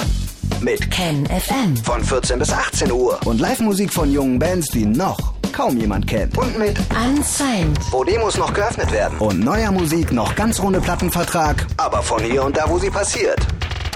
Mit 0.61 0.89
Ken 0.89 1.25
FM. 1.25 1.75
von 1.83 2.01
14 2.01 2.39
bis 2.39 2.49
18 2.53 2.91
Uhr. 2.93 3.19
Und 3.25 3.41
Live-Musik 3.41 3.91
von 3.91 4.09
jungen 4.09 4.39
Bands, 4.39 4.67
die 4.69 4.85
noch 4.85 5.33
kaum 5.51 5.77
jemand 5.77 6.07
kennt. 6.07 6.37
Und 6.37 6.57
mit, 6.57 6.77
Unsigned. 6.95 7.77
wo 7.91 8.05
Demos 8.05 8.37
noch 8.37 8.53
geöffnet 8.53 8.89
werden. 8.93 9.17
Und 9.19 9.41
neuer 9.41 9.71
Musik 9.73 10.13
noch 10.13 10.33
ganz 10.35 10.61
ohne 10.61 10.79
Plattenvertrag. 10.79 11.67
Aber 11.75 12.01
von 12.01 12.23
hier 12.23 12.43
und 12.45 12.55
da, 12.55 12.69
wo 12.69 12.79
sie 12.79 12.89
passiert. 12.89 13.39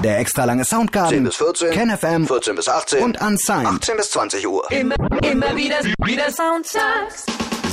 Der 0.03 0.19
extra 0.19 0.43
lange 0.43 0.63
10 0.65 0.77
Soundgarden. 0.79 1.23
bis 1.23 1.37
14. 1.37 1.71
KenFM 1.71 2.27
14 2.27 2.55
bis 2.55 2.67
18. 2.67 3.03
und 3.03 3.21
Unsigned. 3.21 3.67
18 3.67 3.95
bis 3.95 4.11
20 4.11 4.45
Uhr. 4.47 4.69
Immer, 4.69 4.95
immer 5.23 5.55
wieder, 5.55 5.77
wieder 6.03 6.29
Soundtracks. 6.29 7.25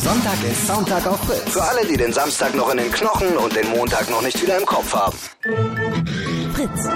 Sonntag 0.04 0.36
ist 0.44 0.66
Soundtag 0.66 1.06
auf 1.06 1.18
Fritz. 1.20 1.50
Für 1.50 1.62
alle, 1.62 1.86
die 1.86 1.96
den 1.96 2.12
Samstag 2.12 2.54
noch 2.54 2.70
in 2.70 2.76
den 2.76 2.92
Knochen 2.92 3.38
und 3.38 3.56
den 3.56 3.70
Montag 3.70 4.10
noch 4.10 4.20
nicht 4.20 4.38
wieder 4.42 4.58
im 4.58 4.66
Kopf 4.66 4.94
haben. 4.94 5.16
Fritz. 6.52 6.88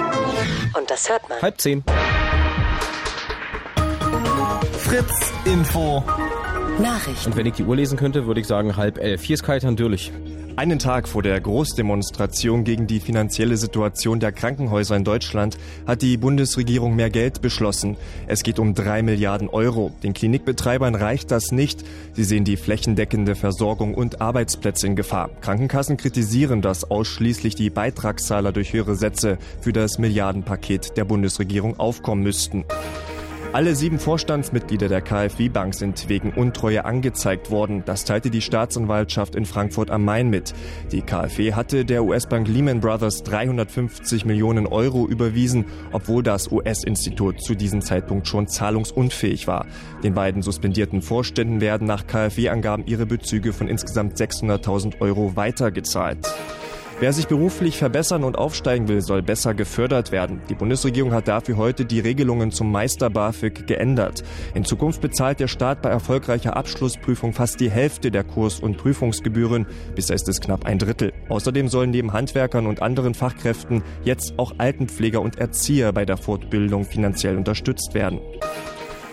Und 0.77 0.91
das 0.91 1.09
hört 1.09 1.27
man. 1.27 1.41
Halb 1.41 1.59
zehn. 1.59 1.83
Fritz 4.77 5.33
Info. 5.45 6.03
Nachrichten. 6.79 7.31
Und 7.31 7.35
wenn 7.35 7.47
ich 7.47 7.53
die 7.53 7.63
Uhr 7.63 7.75
lesen 7.75 7.97
könnte, 7.97 8.27
würde 8.27 8.41
ich 8.41 8.45
sagen 8.45 8.77
halb 8.77 8.99
elf. 8.99 9.23
Hier 9.23 9.33
ist 9.33 9.43
Kaitan 9.43 9.75
Dürlich. 9.75 10.11
Einen 10.59 10.77
Tag 10.77 11.07
vor 11.07 11.23
der 11.23 11.39
Großdemonstration 11.39 12.65
gegen 12.65 12.85
die 12.85 12.99
finanzielle 12.99 13.55
Situation 13.55 14.19
der 14.19 14.33
Krankenhäuser 14.33 14.97
in 14.97 15.05
Deutschland 15.05 15.57
hat 15.87 16.01
die 16.01 16.17
Bundesregierung 16.17 16.97
mehr 16.97 17.09
Geld 17.09 17.41
beschlossen. 17.41 17.95
Es 18.27 18.43
geht 18.43 18.59
um 18.59 18.73
drei 18.73 19.01
Milliarden 19.01 19.47
Euro. 19.47 19.93
Den 20.03 20.13
Klinikbetreibern 20.13 20.95
reicht 20.95 21.31
das 21.31 21.53
nicht. 21.53 21.85
Sie 22.11 22.25
sehen 22.25 22.43
die 22.43 22.57
flächendeckende 22.57 23.35
Versorgung 23.35 23.93
und 23.93 24.19
Arbeitsplätze 24.19 24.85
in 24.85 24.97
Gefahr. 24.97 25.29
Krankenkassen 25.39 25.95
kritisieren, 25.95 26.61
dass 26.61 26.91
ausschließlich 26.91 27.55
die 27.55 27.69
Beitragszahler 27.69 28.51
durch 28.51 28.73
höhere 28.73 28.97
Sätze 28.97 29.37
für 29.61 29.71
das 29.71 29.97
Milliardenpaket 29.97 30.97
der 30.97 31.05
Bundesregierung 31.05 31.79
aufkommen 31.79 32.21
müssten. 32.21 32.65
Alle 33.51 33.73
sieben 33.73 33.97
Vorstandsmitglieder 33.97 34.89
der 34.89 35.01
KfW-Bank 35.01 35.73
sind 35.73 36.07
wegen 36.07 36.29
Untreue 36.33 36.85
angezeigt 36.85 37.49
worden. 37.49 37.81
Das 37.83 38.05
teilte 38.05 38.29
die 38.29 38.41
Staatsanwaltschaft 38.41 39.33
in 39.33 39.45
Frankfurt 39.45 39.89
am 39.89 40.05
Main 40.05 40.29
mit. 40.29 40.53
Die 40.91 41.01
KfW 41.01 41.53
hatte 41.53 41.83
der 41.83 42.03
US-Bank 42.03 42.47
Lehman 42.47 42.79
Brothers 42.79 43.23
350 43.23 44.25
Millionen 44.25 44.67
Euro 44.67 45.07
überwiesen, 45.07 45.65
obwohl 45.91 46.21
das 46.21 46.51
US-Institut 46.51 47.41
zu 47.41 47.55
diesem 47.55 47.81
Zeitpunkt 47.81 48.27
schon 48.27 48.47
zahlungsunfähig 48.47 49.47
war. 49.47 49.65
Den 50.03 50.13
beiden 50.13 50.43
suspendierten 50.43 51.01
Vorständen 51.01 51.59
werden 51.59 51.87
nach 51.87 52.05
KfW-Angaben 52.05 52.85
ihre 52.85 53.07
Bezüge 53.07 53.51
von 53.51 53.67
insgesamt 53.67 54.15
600.000 54.15 55.01
Euro 55.01 55.35
weitergezahlt. 55.35 56.19
Wer 57.01 57.13
sich 57.13 57.29
beruflich 57.29 57.77
verbessern 57.77 58.25
und 58.25 58.37
aufsteigen 58.37 58.89
will, 58.89 58.99
soll 58.99 59.21
besser 59.21 59.53
gefördert 59.53 60.11
werden. 60.11 60.41
Die 60.49 60.53
Bundesregierung 60.53 61.13
hat 61.13 61.29
dafür 61.29 61.55
heute 61.55 61.85
die 61.85 62.01
Regelungen 62.01 62.51
zum 62.51 62.73
Meister 62.73 63.09
BAföG 63.09 63.65
geändert. 63.65 64.21
In 64.53 64.65
Zukunft 64.65 64.99
bezahlt 64.99 65.39
der 65.39 65.47
Staat 65.47 65.81
bei 65.81 65.89
erfolgreicher 65.89 66.57
Abschlussprüfung 66.57 67.31
fast 67.31 67.61
die 67.61 67.71
Hälfte 67.71 68.11
der 68.11 68.25
Kurs- 68.25 68.59
und 68.59 68.75
Prüfungsgebühren. 68.75 69.65
Bisher 69.95 70.17
ist 70.17 70.27
es 70.27 70.41
knapp 70.41 70.65
ein 70.65 70.77
Drittel. 70.77 71.13
Außerdem 71.29 71.69
sollen 71.69 71.91
neben 71.91 72.11
Handwerkern 72.11 72.67
und 72.67 72.81
anderen 72.81 73.13
Fachkräften 73.13 73.81
jetzt 74.03 74.33
auch 74.35 74.55
Altenpfleger 74.57 75.21
und 75.21 75.37
Erzieher 75.37 75.93
bei 75.93 76.03
der 76.03 76.17
Fortbildung 76.17 76.83
finanziell 76.83 77.37
unterstützt 77.37 77.93
werden. 77.93 78.19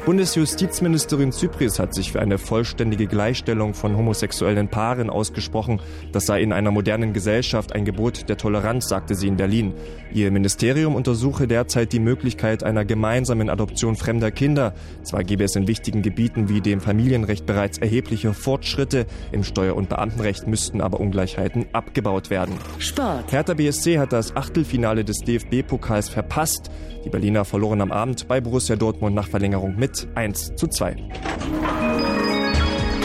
Bundesjustizministerin 0.06 1.32
Zypris 1.32 1.80
hat 1.80 1.92
sich 1.92 2.12
für 2.12 2.20
eine 2.20 2.38
vollständige 2.38 3.08
Gleichstellung 3.08 3.74
von 3.74 3.96
homosexuellen 3.96 4.68
Paaren 4.68 5.10
ausgesprochen. 5.10 5.80
Das 6.12 6.26
sei 6.26 6.42
in 6.42 6.52
einer 6.52 6.70
modernen 6.70 7.12
Gesellschaft 7.12 7.72
ein 7.72 7.84
Gebot 7.84 8.28
der 8.28 8.36
Toleranz, 8.36 8.86
sagte 8.86 9.16
sie 9.16 9.26
in 9.26 9.36
Berlin. 9.36 9.74
Ihr 10.12 10.30
Ministerium 10.30 10.94
untersuche 10.94 11.48
derzeit 11.48 11.92
die 11.92 11.98
Möglichkeit 11.98 12.62
einer 12.62 12.84
gemeinsamen 12.84 13.50
Adoption 13.50 13.96
fremder 13.96 14.30
Kinder. 14.30 14.74
Zwar 15.02 15.24
gebe 15.24 15.42
es 15.42 15.56
in 15.56 15.66
wichtigen 15.66 16.02
Gebieten 16.02 16.48
wie 16.48 16.60
dem 16.60 16.80
Familienrecht 16.80 17.44
bereits 17.44 17.78
erhebliche 17.78 18.32
Fortschritte, 18.32 19.06
im 19.32 19.42
Steuer- 19.42 19.74
und 19.74 19.88
Beamtenrecht 19.88 20.46
müssten 20.46 20.82
aber 20.82 21.00
Ungleichheiten 21.00 21.66
abgebaut 21.72 22.30
werden. 22.30 22.54
Sport. 22.78 23.32
Hertha 23.32 23.54
BSC 23.54 23.98
hat 23.98 24.12
das 24.12 24.36
Achtelfinale 24.36 25.04
des 25.04 25.16
DFB-Pokals 25.24 26.08
verpasst. 26.08 26.70
Die 27.06 27.10
Berliner 27.10 27.44
verloren 27.44 27.80
am 27.82 27.92
Abend 27.92 28.26
bei 28.26 28.40
Borussia 28.40 28.74
Dortmund 28.74 29.14
nach 29.14 29.28
Verlängerung 29.28 29.76
mit 29.76 30.08
1 30.16 30.56
zu 30.56 30.66
2. 30.66 30.96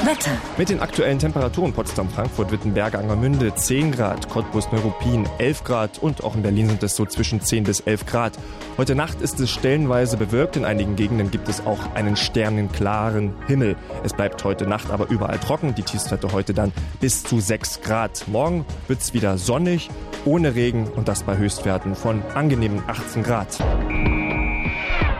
Wetter. 0.05 0.31
Mit 0.57 0.69
den 0.69 0.79
aktuellen 0.79 1.19
Temperaturen 1.19 1.73
Potsdam, 1.73 2.09
Frankfurt, 2.09 2.51
Wittenberg, 2.51 2.95
Angermünde 2.95 3.53
10 3.53 3.91
Grad, 3.91 4.29
Cottbus, 4.29 4.71
Neuruppin 4.71 5.27
11 5.37 5.63
Grad 5.63 5.99
und 5.99 6.23
auch 6.23 6.35
in 6.35 6.41
Berlin 6.41 6.69
sind 6.69 6.83
es 6.83 6.95
so 6.95 7.05
zwischen 7.05 7.41
10 7.41 7.65
bis 7.65 7.81
11 7.81 8.05
Grad. 8.05 8.33
Heute 8.77 8.95
Nacht 8.95 9.21
ist 9.21 9.39
es 9.39 9.49
stellenweise 9.49 10.17
bewölkt, 10.17 10.55
in 10.55 10.65
einigen 10.65 10.95
Gegenden 10.95 11.31
gibt 11.31 11.49
es 11.49 11.65
auch 11.65 11.93
einen 11.93 12.15
sternenklaren 12.15 13.33
Himmel. 13.47 13.75
Es 14.03 14.13
bleibt 14.13 14.43
heute 14.43 14.65
Nacht 14.65 14.89
aber 14.89 15.09
überall 15.09 15.39
trocken, 15.39 15.75
die 15.75 15.83
Tiefstwerte 15.83 16.31
heute 16.31 16.53
dann 16.53 16.71
bis 16.99 17.23
zu 17.23 17.39
6 17.39 17.81
Grad. 17.81 18.27
Morgen 18.27 18.65
wird 18.87 19.01
es 19.01 19.13
wieder 19.13 19.37
sonnig, 19.37 19.89
ohne 20.25 20.55
Regen 20.55 20.87
und 20.87 21.07
das 21.07 21.23
bei 21.23 21.37
Höchstwerten 21.37 21.95
von 21.95 22.21
angenehmen 22.33 22.81
18 22.87 23.23
Grad. 23.23 23.57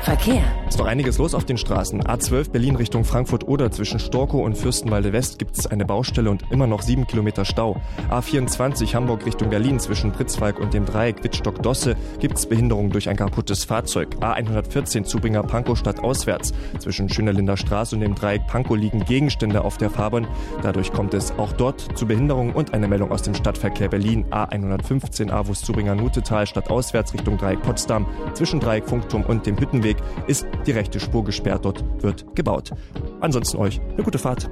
Verkehr. 0.04 0.42
Ist 0.68 0.80
noch 0.80 0.88
einiges 0.88 1.20
los 1.20 1.36
auf 1.36 1.46
den 1.46 1.58
Straßen. 1.58 2.02
A12 2.02 2.50
Berlin 2.50 2.76
Richtung 2.76 3.04
Frankfurt-Oder 3.04 3.70
zwischen 3.70 4.00
Storkow 4.00 4.44
und 4.44 4.58
Fürstenwalde 4.58 5.14
West 5.14 5.38
gibt 5.38 5.60
es 5.60 5.68
eine 5.68 5.86
Baustelle 5.86 6.32
und 6.32 6.44
immer 6.50 6.66
noch 6.66 6.82
sieben 6.82 7.06
Kilometer 7.06 7.46
Stau. 7.46 7.80
A24 8.10 8.96
Hamburg 8.96 9.28
Richtung 9.28 9.52
Berlin 9.52 9.80
zwischen 9.80 10.12
Pritzwalk 10.12 10.60
und 10.60 10.74
dem 10.74 10.86
Dreieck 10.86 11.24
Wittstock-Dosse 11.24 11.96
gibt 12.20 12.36
es 12.36 12.48
Behinderung 12.48 12.90
durch 12.90 13.10
ein 13.10 13.16
kaputtes 13.16 13.64
Fahrzeug. 13.64 14.16
A114 14.22 15.04
Zubringer 15.04 15.44
Pankow 15.44 15.78
Stadt 15.78 16.00
auswärts. 16.00 16.52
Zwischen 16.80 17.08
Schönerlinder 17.08 17.58
Straße 17.58 17.96
und 17.96 18.02
dem 18.02 18.16
Dreieck 18.16 18.48
Pankow 18.48 18.76
liegen 18.78 19.06
Gegenstände 19.06 19.64
auf 19.64 19.78
der 19.78 19.92
Fahrbahn. 19.92 20.26
Dadurch 20.64 20.92
kommt 20.94 21.14
es 21.14 21.32
auch 21.38 21.54
dort 21.54 21.96
zu 21.96 22.08
Behinderungen 22.08 22.54
und 22.54 22.74
eine 22.74 22.88
Meldung 22.88 23.12
aus 23.12 23.22
dem 23.22 23.36
Stadtverkehr 23.36 23.90
Berlin. 23.90 24.26
A115 24.32 25.30
Avus 25.30 25.62
Zubringer 25.62 25.94
Nutetal 25.94 26.48
Stadt 26.48 26.72
auswärts 26.72 27.14
Richtung 27.14 27.38
Dreieck 27.38 27.62
Potsdam. 27.62 28.08
Zwischen 28.34 28.60
Dreieck 28.60 28.88
Funkturm 28.90 29.24
und 29.24 29.46
dem 29.46 29.60
Hüttenweg 29.60 29.91
ist 30.28 30.46
die 30.66 30.72
rechte 30.72 31.00
Spur 31.00 31.24
gesperrt. 31.24 31.66
Dort 31.66 31.84
wird 32.04 32.36
gebaut. 32.36 32.72
Ansonsten 33.20 33.58
euch 33.58 33.80
eine 33.94 34.04
gute 34.04 34.18
Fahrt. 34.18 34.50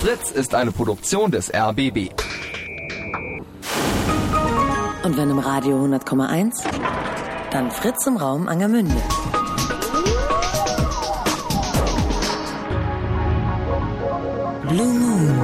Fritz 0.00 0.30
ist 0.30 0.54
eine 0.54 0.72
Produktion 0.72 1.30
des 1.30 1.52
RBB. 1.52 2.10
Und 5.04 5.16
wenn 5.16 5.30
im 5.30 5.38
Radio 5.38 5.76
100,1, 5.84 6.64
dann 7.50 7.70
Fritz 7.70 8.06
im 8.06 8.16
Raum 8.16 8.46
Angermünde. 8.48 8.94
Blue 14.68 14.86
Moon. 14.86 15.40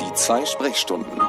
Die 0.00 0.14
zwei 0.14 0.46
Sprechstunden. 0.46 1.20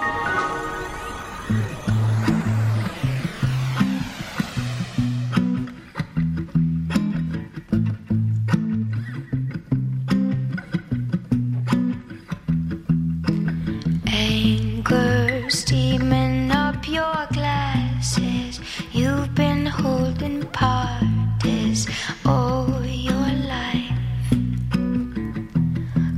Holding 19.82 20.42
parties 20.48 21.88
all 22.26 22.86
your 22.86 23.30
life. 23.56 24.00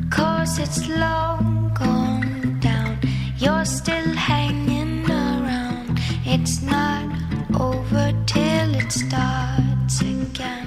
Cause 0.10 0.60
it's 0.60 0.88
long 0.90 1.72
gone 1.74 2.60
down. 2.60 3.00
You're 3.38 3.66
still 3.66 4.14
hanging 4.16 5.10
around. 5.10 6.00
It's 6.26 6.62
not 6.62 7.06
over 7.60 8.14
till 8.26 8.76
it 8.76 8.92
starts 8.92 10.02
again. 10.02 10.61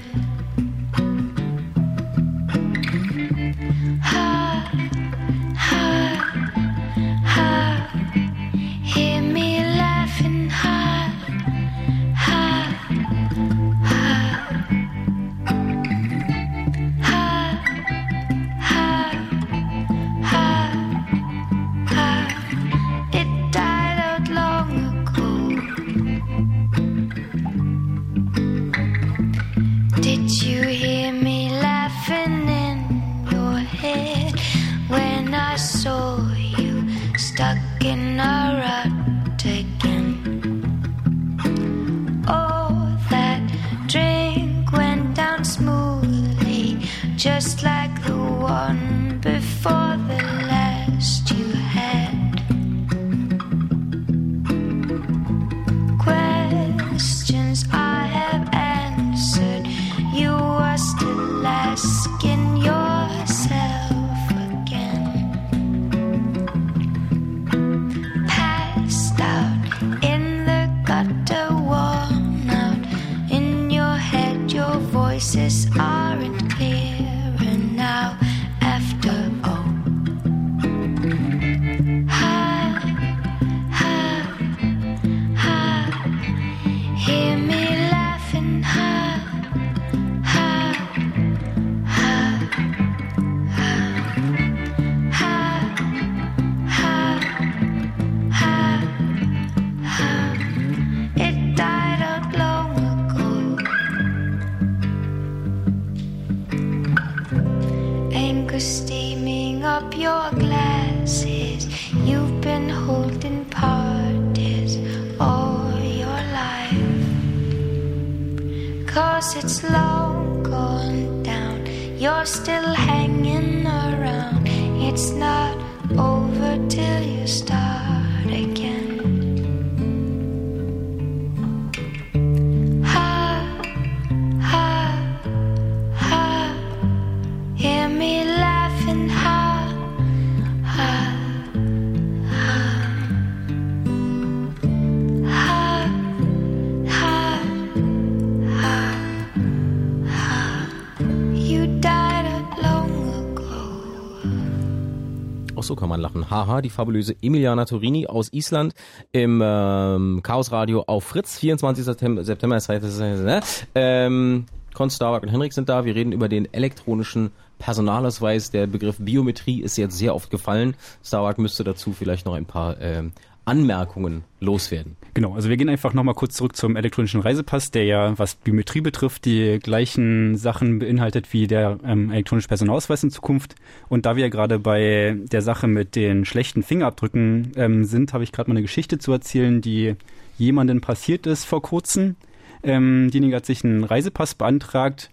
Haha, 156.30 156.60
die 156.60 156.70
fabulöse 156.70 157.14
Emiliana 157.22 157.64
Torini 157.64 158.06
aus 158.06 158.32
Island 158.32 158.74
im 159.12 159.40
ähm, 159.42 160.20
Chaos 160.22 160.52
Radio 160.52 160.84
auf 160.86 161.04
Fritz. 161.04 161.38
24. 161.38 161.84
September, 161.84 162.24
September 162.24 162.56
das 162.56 162.68
heißt, 162.68 162.92
ne? 163.00 163.40
ähm, 163.74 164.46
Konst, 164.74 164.96
Starbuck 164.96 165.22
und 165.22 165.28
Henrik 165.28 165.52
sind 165.52 165.68
da. 165.68 165.84
Wir 165.84 165.94
reden 165.94 166.12
über 166.12 166.28
den 166.28 166.52
elektronischen 166.52 167.30
Personalausweis. 167.58 168.50
Der 168.50 168.66
Begriff 168.66 168.96
Biometrie 168.98 169.62
ist 169.62 169.78
jetzt 169.78 169.96
sehr 169.96 170.14
oft 170.14 170.30
gefallen. 170.30 170.76
Starbuck 171.02 171.38
müsste 171.38 171.64
dazu 171.64 171.92
vielleicht 171.92 172.26
noch 172.26 172.34
ein 172.34 172.44
paar 172.46 172.80
ähm, 172.80 173.12
Anmerkungen 173.44 174.24
loswerden. 174.40 174.96
Genau, 175.12 175.34
also 175.34 175.48
wir 175.48 175.56
gehen 175.56 175.68
einfach 175.68 175.92
nochmal 175.92 176.14
kurz 176.14 176.34
zurück 176.34 176.56
zum 176.56 176.76
elektronischen 176.76 177.20
Reisepass, 177.20 177.70
der 177.70 177.84
ja, 177.84 178.18
was 178.18 178.36
Biometrie 178.36 178.80
betrifft, 178.80 179.26
die 179.26 179.58
gleichen 179.62 180.36
Sachen 180.36 180.78
beinhaltet 180.78 181.32
wie 181.32 181.46
der 181.46 181.78
ähm, 181.84 182.10
elektronische 182.10 182.48
Personalausweis 182.48 183.04
in 183.04 183.10
Zukunft. 183.10 183.54
Und 183.88 184.06
da 184.06 184.16
wir 184.16 184.22
ja 184.22 184.28
gerade 184.28 184.58
bei 184.58 185.16
der 185.30 185.42
Sache 185.42 185.66
mit 185.66 185.94
den 185.94 186.24
schlechten 186.24 186.62
Fingerabdrücken 186.62 187.52
ähm, 187.56 187.84
sind, 187.84 188.12
habe 188.12 188.24
ich 188.24 188.32
gerade 188.32 188.50
mal 188.50 188.54
eine 188.54 188.62
Geschichte 188.62 188.98
zu 188.98 189.12
erzählen, 189.12 189.60
die 189.60 189.94
jemandem 190.38 190.80
passiert 190.80 191.26
ist 191.26 191.44
vor 191.44 191.62
kurzem. 191.62 192.16
Ähm, 192.62 193.10
diejenige 193.10 193.36
hat 193.36 193.46
sich 193.46 193.62
einen 193.62 193.84
Reisepass 193.84 194.34
beantragt 194.34 195.10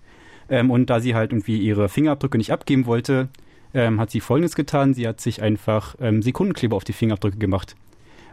ähm, 0.49 0.71
und 0.71 0.89
da 0.89 1.01
sie 1.01 1.15
halt 1.15 1.31
irgendwie 1.31 1.57
ihre 1.57 1.89
Fingerabdrücke 1.89 2.37
nicht 2.37 2.51
abgeben 2.51 2.85
wollte, 2.85 3.27
ähm, 3.73 3.99
hat 3.99 4.09
sie 4.09 4.21
Folgendes 4.21 4.55
getan. 4.55 4.93
Sie 4.93 5.07
hat 5.07 5.19
sich 5.19 5.41
einfach 5.41 5.95
ähm, 5.99 6.21
Sekundenkleber 6.21 6.77
auf 6.77 6.85
die 6.85 6.93
Fingerabdrücke 6.93 7.37
gemacht 7.37 7.75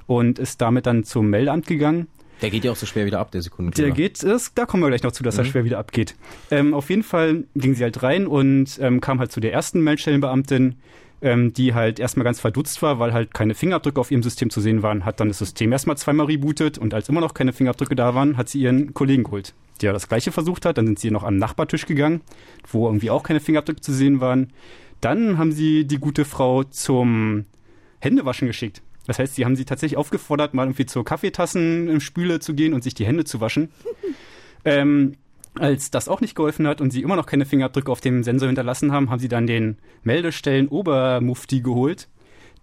und 0.09 0.40
ist 0.40 0.61
damit 0.61 0.86
dann 0.86 1.04
zum 1.04 1.30
Meldeamt 1.30 1.68
gegangen. 1.68 2.09
Der 2.42 2.50
geht 2.50 2.64
ja 2.64 2.72
auch 2.72 2.76
so 2.76 2.86
schwer 2.86 3.04
wieder 3.06 3.20
ab, 3.20 3.30
der 3.30 3.42
Sekundenkleber. 3.42 3.88
Der 3.88 3.94
geht, 3.94 4.22
das, 4.22 4.54
da 4.54 4.64
kommen 4.64 4.82
wir 4.82 4.88
gleich 4.88 5.02
noch 5.02 5.12
zu, 5.12 5.22
dass 5.22 5.36
mhm. 5.36 5.40
er 5.40 5.44
schwer 5.44 5.64
wieder 5.64 5.78
abgeht. 5.78 6.16
Ähm, 6.50 6.72
auf 6.72 6.88
jeden 6.90 7.02
Fall 7.02 7.44
ging 7.54 7.74
sie 7.74 7.82
halt 7.82 8.02
rein 8.02 8.26
und 8.26 8.78
ähm, 8.80 9.00
kam 9.00 9.20
halt 9.20 9.30
zu 9.30 9.40
der 9.40 9.52
ersten 9.52 9.82
Meldstellenbeamtin, 9.82 10.76
ähm, 11.20 11.52
die 11.52 11.74
halt 11.74 11.98
erstmal 11.98 12.24
ganz 12.24 12.40
verdutzt 12.40 12.80
war, 12.80 12.98
weil 12.98 13.12
halt 13.12 13.34
keine 13.34 13.54
Fingerabdrücke 13.54 14.00
auf 14.00 14.11
ihrem 14.11 14.22
System 14.22 14.50
zu 14.50 14.61
sehen 14.61 14.82
waren, 14.82 15.04
hat 15.04 15.20
dann 15.20 15.28
das 15.28 15.38
System 15.38 15.72
erstmal 15.72 15.98
zweimal 15.98 16.26
rebootet 16.26 16.78
und 16.78 16.94
als 16.94 17.09
immer 17.09 17.20
noch 17.20 17.34
keine 17.34 17.52
Fingerabdrücke 17.52 17.96
da 17.96 18.14
waren, 18.14 18.36
hat 18.36 18.48
sie 18.48 18.61
ihren 18.61 18.94
Kollegen 18.94 19.24
geholt, 19.24 19.52
der 19.82 19.92
das 19.92 20.09
gleiche 20.09 20.32
versucht 20.32 20.64
hat. 20.64 20.78
Dann 20.78 20.86
sind 20.86 21.00
sie 21.00 21.11
noch 21.11 21.24
am 21.24 21.36
Nachbartisch 21.36 21.86
gegangen, 21.86 22.22
wo 22.70 22.86
irgendwie 22.86 23.11
auch 23.11 23.24
keine 23.24 23.40
Fingerabdrücke 23.40 23.80
zu 23.80 23.92
sehen 23.92 24.20
waren. 24.20 24.52
Dann 25.00 25.38
haben 25.38 25.52
sie 25.52 25.84
die 25.86 25.98
gute 25.98 26.24
Frau 26.24 26.64
zum 26.64 27.44
Händewaschen 27.98 28.46
geschickt. 28.46 28.80
Das 29.09 29.18
heißt, 29.18 29.34
sie 29.34 29.44
haben 29.44 29.56
sie 29.56 29.64
tatsächlich 29.64 29.96
aufgefordert, 29.96 30.54
mal 30.54 30.64
irgendwie 30.64 30.86
zur 30.86 31.04
Kaffeetassen 31.04 31.88
im 31.88 32.00
Spüle 32.00 32.40
zu 32.40 32.54
gehen 32.54 32.74
und 32.74 32.84
sich 32.84 32.94
die 32.94 33.06
Hände 33.06 33.24
zu 33.24 33.40
waschen. 33.40 33.70
ähm, 34.64 35.14
als 35.54 35.90
das 35.90 36.09
auch 36.09 36.20
nicht 36.20 36.34
geholfen 36.34 36.66
hat 36.68 36.80
und 36.82 36.92
sie 36.92 37.02
immer 37.02 37.16
noch 37.16 37.26
keine 37.26 37.46
Fingerabdrücke 37.46 37.90
auf 37.90 38.02
dem 38.02 38.22
Sensor 38.22 38.48
hinterlassen 38.48 38.92
haben, 38.92 39.11
haben 39.11 39.18
sie 39.18 39.28
dann 39.28 39.46
den 39.46 39.78
Meldestellen 40.04 40.68
Obermufti 40.68 41.62
geholt, 41.62 42.06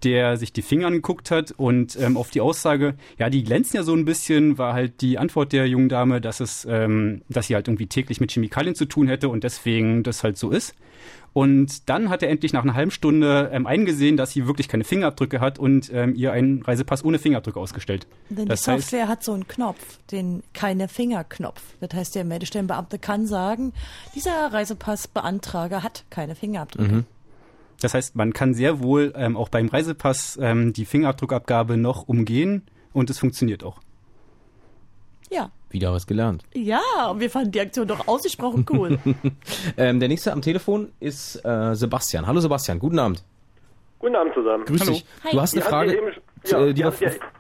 der 0.04 0.38
sich 0.38 0.54
die 0.54 0.62
Finger 0.62 0.88
angeguckt 0.88 1.32
hat 1.32 1.52
und 1.52 1.98
ähm, 2.00 2.16
auf 2.16 2.30
die 2.30 2.42
Aussage, 2.42 2.94
ja, 3.18 3.32
die 3.32 3.44
glänzen 3.44 3.78
ja 3.78 3.84
so 3.84 3.96
ein 3.96 4.06
bisschen, 4.06 4.60
war 4.60 4.74
halt 4.74 5.02
die 5.02 5.18
Antwort 5.18 5.52
der 5.52 5.68
jungen 5.68 5.90
Dame, 5.90 6.22
dass 6.22 6.42
es, 6.42 6.66
ähm, 6.70 7.24
dass 7.28 7.48
sie 7.48 7.56
halt 7.56 7.68
irgendwie 7.68 7.88
täglich 7.88 8.22
mit 8.22 8.32
Chemikalien 8.32 8.76
zu 8.76 8.86
tun 8.86 9.08
hätte 9.08 9.30
und 9.30 9.44
deswegen 9.44 10.04
das 10.04 10.24
halt 10.24 10.38
so 10.38 10.52
ist. 10.52 10.76
Und 11.36 11.90
dann 11.90 12.10
hat 12.10 12.24
er 12.24 12.30
endlich 12.30 12.54
nach 12.54 12.64
einer 12.64 12.76
halben 12.76 12.92
Stunde 12.92 13.50
ähm, 13.52 13.68
eingesehen, 13.68 14.16
dass 14.16 14.32
sie 14.32 14.48
wirklich 14.48 14.70
keine 14.70 14.86
Fingerabdrücke 14.86 15.42
hat 15.42 15.60
und 15.60 15.92
ähm, 15.94 16.16
ihr 16.16 16.32
einen 16.32 16.62
Reisepass 16.62 17.04
ohne 17.04 17.20
Fingerabdrücke 17.20 17.60
ausgestellt. 17.60 18.08
Denn 18.30 18.48
das 18.48 18.62
die 18.62 18.72
Software 18.72 19.02
heißt, 19.02 19.10
hat 19.10 19.24
so 19.26 19.34
einen 19.34 19.46
Knopf, 19.46 20.00
den 20.12 20.44
keine 20.54 20.88
Fingerknopf. 20.88 21.62
Das 21.82 21.94
heißt, 21.94 22.16
der 22.16 22.24
Meldestellenbeamte 22.24 23.00
kann 23.00 23.28
sagen, 23.28 23.74
dieser 24.16 24.54
Reisepassbeantrager 24.54 25.84
hat 25.84 26.06
keine 26.10 26.36
Fingerabdrücke. 26.36 26.94
Mhm. 26.94 27.06
Das 27.82 27.94
heißt, 27.94 28.16
man 28.16 28.32
kann 28.32 28.54
sehr 28.54 28.80
wohl 28.80 29.12
ähm, 29.18 29.36
auch 29.36 29.50
beim 29.50 29.68
Reisepass 29.68 30.40
ähm, 30.42 30.72
die 30.72 30.86
Fingerabdruckabgabe 30.86 31.76
noch 31.76 32.08
umgehen 32.08 32.62
und 32.94 33.10
es 33.10 33.20
funktioniert 33.20 33.66
auch. 33.66 33.82
Ja. 35.30 35.52
Wieder 35.76 35.92
was 35.92 36.08
gelernt. 36.08 36.42
Ja, 36.54 36.80
wir 37.18 37.30
fanden 37.30 37.52
die 37.52 37.60
Aktion 37.60 37.86
doch 37.86 38.08
ausgesprochen 38.08 38.66
cool. 38.72 38.98
ähm, 39.78 40.00
der 40.00 40.08
nächste 40.08 40.32
am 40.32 40.42
Telefon 40.42 40.94
ist 41.02 41.36
äh, 41.44 41.76
Sebastian. 41.76 42.26
Hallo 42.26 42.40
Sebastian, 42.40 42.80
guten 42.80 42.98
Abend. 42.98 43.26
Guten 44.00 44.16
Abend 44.16 44.34
zusammen. 44.34 44.64
Grüß 44.64 44.80
Hallo. 44.80 44.94
dich. 44.94 45.06
Hi. 45.26 45.32
Du 45.34 45.42
hast 45.42 45.54
eine 45.54 45.64
Frage. 45.64 45.98
Eben, 45.98 46.14
ja, 46.46 46.66
äh, 46.66 46.74
die 46.74 46.80
ja, 46.80 46.94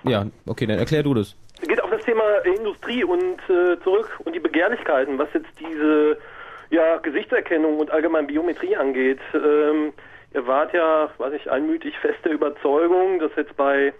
ja, 0.03 0.25
okay, 0.45 0.65
dann 0.65 0.79
erklär 0.79 1.01
du 1.03 1.13
das. 1.13 1.37
Es 1.61 1.67
geht 1.69 1.81
auf 1.81 1.89
das 1.89 2.03
Thema 2.03 2.23
Industrie 2.43 3.05
und 3.05 3.39
äh, 3.47 3.81
zurück 3.81 4.19
und 4.25 4.35
die 4.35 4.41
Begehrlichkeiten, 4.41 5.17
was 5.17 5.29
jetzt 5.33 5.57
diese 5.57 6.17
ja, 6.71 6.97
Gesichtserkennung 6.97 7.79
und 7.79 7.89
allgemein 7.89 8.27
Biometrie 8.27 8.75
angeht. 8.75 9.19
Ähm, 9.33 9.93
ihr 10.33 10.45
wart 10.45 10.73
ja, 10.73 11.09
weiß 11.19 11.31
ich, 11.31 11.49
einmütig 11.49 11.97
feste 11.99 12.27
Überzeugung, 12.27 13.19
dass 13.19 13.31
jetzt 13.37 13.55
bei, 13.55 13.93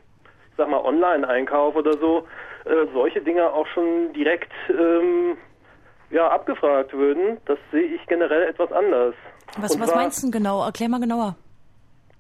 ich 0.50 0.58
sag 0.58 0.70
mal, 0.70 0.82
Online-Einkauf 0.84 1.78
oder 1.78 1.94
so 1.94 2.28
äh, 2.66 2.88
solche 2.94 3.22
Dinge 3.22 3.52
auch 3.52 3.68
schon 3.68 4.14
direkt 4.14 4.52
ähm, 4.70 5.38
ja, 6.10 6.30
abgefragt 6.30 6.94
würden. 6.94 7.38
Das 7.46 7.60
sehe 7.72 7.84
ich 7.84 8.06
generell 8.08 8.44
etwas 8.44 8.72
anders. 8.72 9.16
Was, 9.58 9.80
was 9.80 9.94
meinst 9.94 10.24
du 10.24 10.32
genau? 10.32 10.64
Erklär 10.64 10.90
mal 10.90 11.00
genauer. 11.00 11.36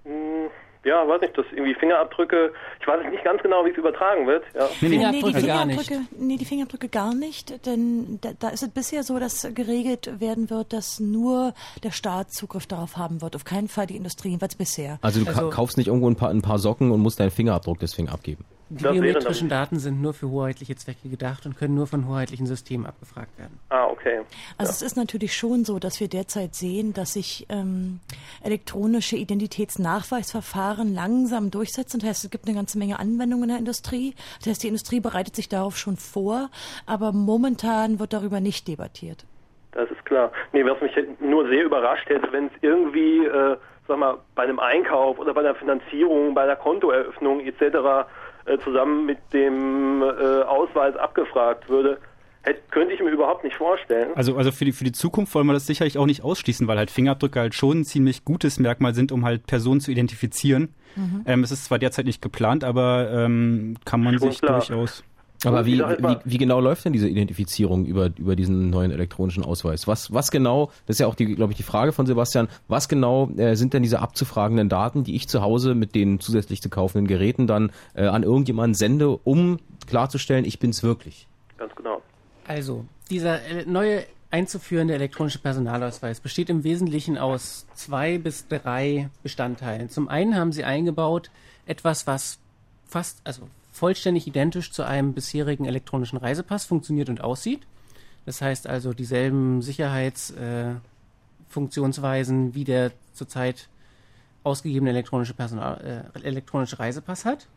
Mh, 0.03 0.11
hm, 0.11 0.49
ja, 0.85 1.07
weiß 1.07 1.19
nicht, 1.21 1.35
dass 1.35 1.45
irgendwie 1.51 1.73
Fingerabdrücke, 1.73 2.53
ich 2.79 2.87
weiß 2.87 3.03
nicht 3.09 3.23
ganz 3.23 3.41
genau, 3.41 3.65
wie 3.65 3.71
es 3.71 3.77
übertragen 3.77 4.27
wird. 4.27 4.43
Ja. 4.53 4.69
Nee, 4.81 4.89
nee, 4.89 4.97
nee, 5.09 5.21
die 5.23 5.33
Fingerabdrücke, 5.33 6.01
nee, 6.19 6.37
die 6.37 6.45
Fingerabdrücke 6.45 6.89
gar 6.89 7.15
nicht, 7.15 7.65
denn 7.65 8.19
da, 8.21 8.29
da, 8.37 8.49
ist 8.49 8.61
es 8.61 8.69
bisher 8.69 9.01
so, 9.01 9.17
dass 9.17 9.47
geregelt 9.55 10.19
werden 10.19 10.51
wird, 10.51 10.73
dass 10.73 10.99
nur 10.99 11.55
der 11.83 11.89
Staat 11.89 12.31
Zugriff 12.31 12.67
darauf 12.67 12.97
haben 12.97 13.23
wird, 13.23 13.35
auf 13.35 13.45
keinen 13.45 13.67
Fall 13.67 13.87
die 13.87 13.95
Industrie, 13.95 14.29
jedenfalls 14.29 14.55
bisher. 14.55 14.99
Also 15.01 15.23
du 15.23 15.27
also, 15.27 15.49
kaufst 15.49 15.77
nicht 15.77 15.87
irgendwo 15.87 16.07
ein 16.07 16.15
paar, 16.15 16.29
ein 16.29 16.43
paar 16.43 16.59
Socken 16.59 16.91
und 16.91 16.99
musst 16.99 17.19
deinen 17.19 17.31
Fingerabdruck 17.31 17.79
deswegen 17.79 18.07
abgeben. 18.07 18.45
Die 18.69 18.81
das 18.81 18.93
biometrischen 18.93 19.47
Daten 19.47 19.77
sind 19.77 20.01
nur 20.01 20.15
für 20.15 20.29
hoheitliche 20.29 20.75
Zwecke 20.75 21.07
gedacht 21.07 21.45
und 21.45 21.55
können 21.55 21.75
nur 21.75 21.85
von 21.85 22.07
hoheitlichen 22.07 22.47
Systemen 22.47 22.87
abgefragt 22.87 23.37
werden. 23.37 23.59
Ah, 23.69 23.85
okay. 23.85 24.21
Also 24.57 24.71
ja. 24.71 24.75
es 24.75 24.81
ist 24.81 24.97
natürlich 24.97 25.35
schon 25.35 25.65
so, 25.65 25.77
dass 25.77 25.99
wir 25.99 26.07
derzeit 26.07 26.55
sehen, 26.55 26.91
dass 26.93 27.13
sich 27.13 27.45
ähm, 27.49 27.99
elektronische 28.43 29.17
Identitätsnachweisverfahren 29.17 30.95
langsam 30.95 31.51
durchsetzen. 31.51 31.99
Das 31.99 32.09
heißt, 32.09 32.23
es 32.25 32.31
gibt 32.31 32.47
eine 32.47 32.55
ganze 32.55 32.79
Menge 32.79 32.97
Anwendungen 32.97 33.43
in 33.43 33.49
der 33.49 33.59
Industrie. 33.59 34.15
Das 34.39 34.47
heißt, 34.47 34.63
die 34.63 34.69
Industrie 34.69 34.99
bereitet 34.99 35.35
sich 35.35 35.47
darauf 35.47 35.77
schon 35.77 35.95
vor, 35.95 36.49
aber 36.87 37.11
momentan 37.11 37.99
wird 37.99 38.13
darüber 38.13 38.39
nicht 38.39 38.67
debattiert. 38.67 39.25
Das 39.73 39.91
ist 39.91 40.03
klar. 40.05 40.31
Nee, 40.53 40.65
was 40.65 40.81
mich 40.81 40.91
nur 41.19 41.47
sehr 41.49 41.65
überrascht 41.65 42.09
hätte, 42.09 42.31
wenn 42.31 42.45
es 42.45 42.53
irgendwie, 42.61 43.25
äh, 43.25 43.57
sag 43.87 43.97
mal, 43.99 44.17
bei 44.33 44.43
einem 44.43 44.57
Einkauf 44.57 45.19
oder 45.19 45.35
bei 45.35 45.41
einer 45.41 45.53
Finanzierung, 45.53 46.33
bei 46.33 46.43
einer 46.43 46.55
Kontoeröffnung 46.55 47.41
etc 47.41 48.07
äh, 48.45 48.57
zusammen 48.59 49.05
mit 49.05 49.17
dem 49.33 50.01
äh, 50.01 50.41
Ausweis 50.43 50.95
abgefragt 50.95 51.69
würde, 51.69 51.99
hätte, 52.43 52.61
könnte 52.71 52.93
ich 52.93 53.01
mir 53.01 53.09
überhaupt 53.09 53.43
nicht 53.43 53.55
vorstellen. 53.55 54.11
Also, 54.15 54.37
also 54.37 54.51
für, 54.51 54.65
die, 54.65 54.71
für 54.71 54.83
die 54.83 54.91
Zukunft 54.91 55.33
wollen 55.35 55.47
wir 55.47 55.53
das 55.53 55.65
sicherlich 55.65 55.97
auch 55.97 56.05
nicht 56.05 56.23
ausschließen, 56.23 56.67
weil 56.67 56.77
halt 56.77 56.91
Fingerabdrücke 56.91 57.39
halt 57.39 57.55
schon 57.55 57.79
ein 57.79 57.85
ziemlich 57.85 58.23
gutes 58.23 58.59
Merkmal 58.59 58.93
sind, 58.93 59.11
um 59.11 59.25
halt 59.25 59.47
Personen 59.47 59.81
zu 59.81 59.91
identifizieren. 59.91 60.73
Mhm. 60.95 61.23
Ähm, 61.25 61.43
es 61.43 61.51
ist 61.51 61.65
zwar 61.65 61.79
derzeit 61.79 62.05
nicht 62.05 62.21
geplant, 62.21 62.63
aber 62.63 63.09
ähm, 63.11 63.75
kann 63.85 64.01
man 64.01 64.17
schon 64.19 64.31
sich 64.31 64.41
klar. 64.41 64.59
durchaus. 64.59 65.03
Aber 65.45 65.65
wie, 65.65 65.79
wie, 65.79 66.17
wie, 66.23 66.37
genau 66.37 66.59
läuft 66.59 66.85
denn 66.85 66.93
diese 66.93 67.07
Identifizierung 67.07 67.85
über, 67.85 68.09
über 68.17 68.35
diesen 68.35 68.69
neuen 68.69 68.91
elektronischen 68.91 69.43
Ausweis? 69.43 69.87
Was, 69.87 70.13
was 70.13 70.31
genau, 70.31 70.71
das 70.85 70.95
ist 70.95 70.99
ja 70.99 71.07
auch 71.07 71.15
die, 71.15 71.35
glaube 71.35 71.53
ich, 71.53 71.57
die 71.57 71.63
Frage 71.63 71.91
von 71.91 72.05
Sebastian, 72.05 72.47
was 72.67 72.87
genau 72.89 73.29
äh, 73.37 73.55
sind 73.55 73.73
denn 73.73 73.83
diese 73.83 73.99
abzufragenden 73.99 74.69
Daten, 74.69 75.03
die 75.03 75.15
ich 75.15 75.27
zu 75.27 75.41
Hause 75.41 75.75
mit 75.75 75.95
den 75.95 76.19
zusätzlich 76.19 76.61
zu 76.61 76.69
kaufenden 76.69 77.07
Geräten 77.07 77.47
dann 77.47 77.71
äh, 77.93 78.05
an 78.05 78.23
irgendjemanden 78.23 78.73
sende, 78.73 79.09
um 79.09 79.59
klarzustellen, 79.87 80.45
ich 80.45 80.59
bin's 80.59 80.83
wirklich? 80.83 81.27
Ganz 81.57 81.73
genau. 81.75 82.01
Also, 82.47 82.85
dieser 83.09 83.39
neue 83.65 84.05
einzuführende 84.31 84.93
elektronische 84.93 85.39
Personalausweis 85.39 86.19
besteht 86.19 86.49
im 86.49 86.63
Wesentlichen 86.63 87.17
aus 87.17 87.65
zwei 87.73 88.17
bis 88.17 88.47
drei 88.47 89.09
Bestandteilen. 89.23 89.89
Zum 89.89 90.09
einen 90.09 90.35
haben 90.35 90.51
sie 90.51 90.65
eingebaut 90.65 91.29
etwas, 91.65 92.05
was 92.05 92.37
fast, 92.85 93.21
also 93.23 93.43
vollständig 93.75 94.25
identisch 94.25 94.71
zu 94.71 94.81
einem 94.83 95.13
bisherigen 95.13 95.65
elektronischen 95.65 96.17
Reisepass 96.17 96.65
funktioniert 96.65 97.09
und 97.09 97.21
aussieht. 97.21 97.67
Das 98.25 98.41
heißt 98.41 98.65
also 98.67 98.93
dieselben 98.93 99.61
Sicherheitsfunktionsweisen 99.61 102.51
äh, 102.51 102.55
wie 102.55 102.63
der 102.63 102.93
zurzeit 103.13 103.67
ausgegebene 104.43 104.91
elektronische, 104.91 105.33
Personal, 105.33 106.09
äh, 106.15 106.19
elektronische 106.25 106.79
Reisepass 106.79 107.25
hat. 107.25 107.47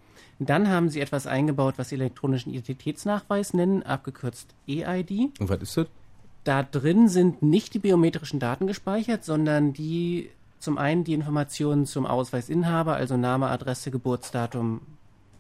Dann 0.41 0.69
haben 0.69 0.89
sie 0.89 1.01
etwas 1.01 1.29
eingebaut, 1.29 1.75
was 1.77 1.91
sie 1.91 1.95
elektronischen 1.95 2.53
Identitätsnachweis 2.53 3.55
nennen, 3.55 3.85
abgekürzt 3.85 4.57
EID. 4.67 5.31
Und 5.39 5.49
was 5.49 5.63
ist 5.63 5.77
das? 5.77 5.87
Da 6.43 6.65
drin 6.65 7.07
sind 7.09 7.43
nicht 7.43 7.75
die 7.75 7.79
biometrischen 7.79 8.41
Daten 8.41 8.67
gespeichert, 8.67 9.25
sondern 9.25 9.73
die 9.73 10.31
zum 10.59 10.79
einen 10.79 11.05
die 11.05 11.15
Informationen 11.15 11.87
zum 11.87 12.07
Ausweisinhaber, 12.07 12.97
also 12.97 13.17
Name, 13.17 13.49
Adresse, 13.49 13.93
Geburtsdatum, 13.93 14.81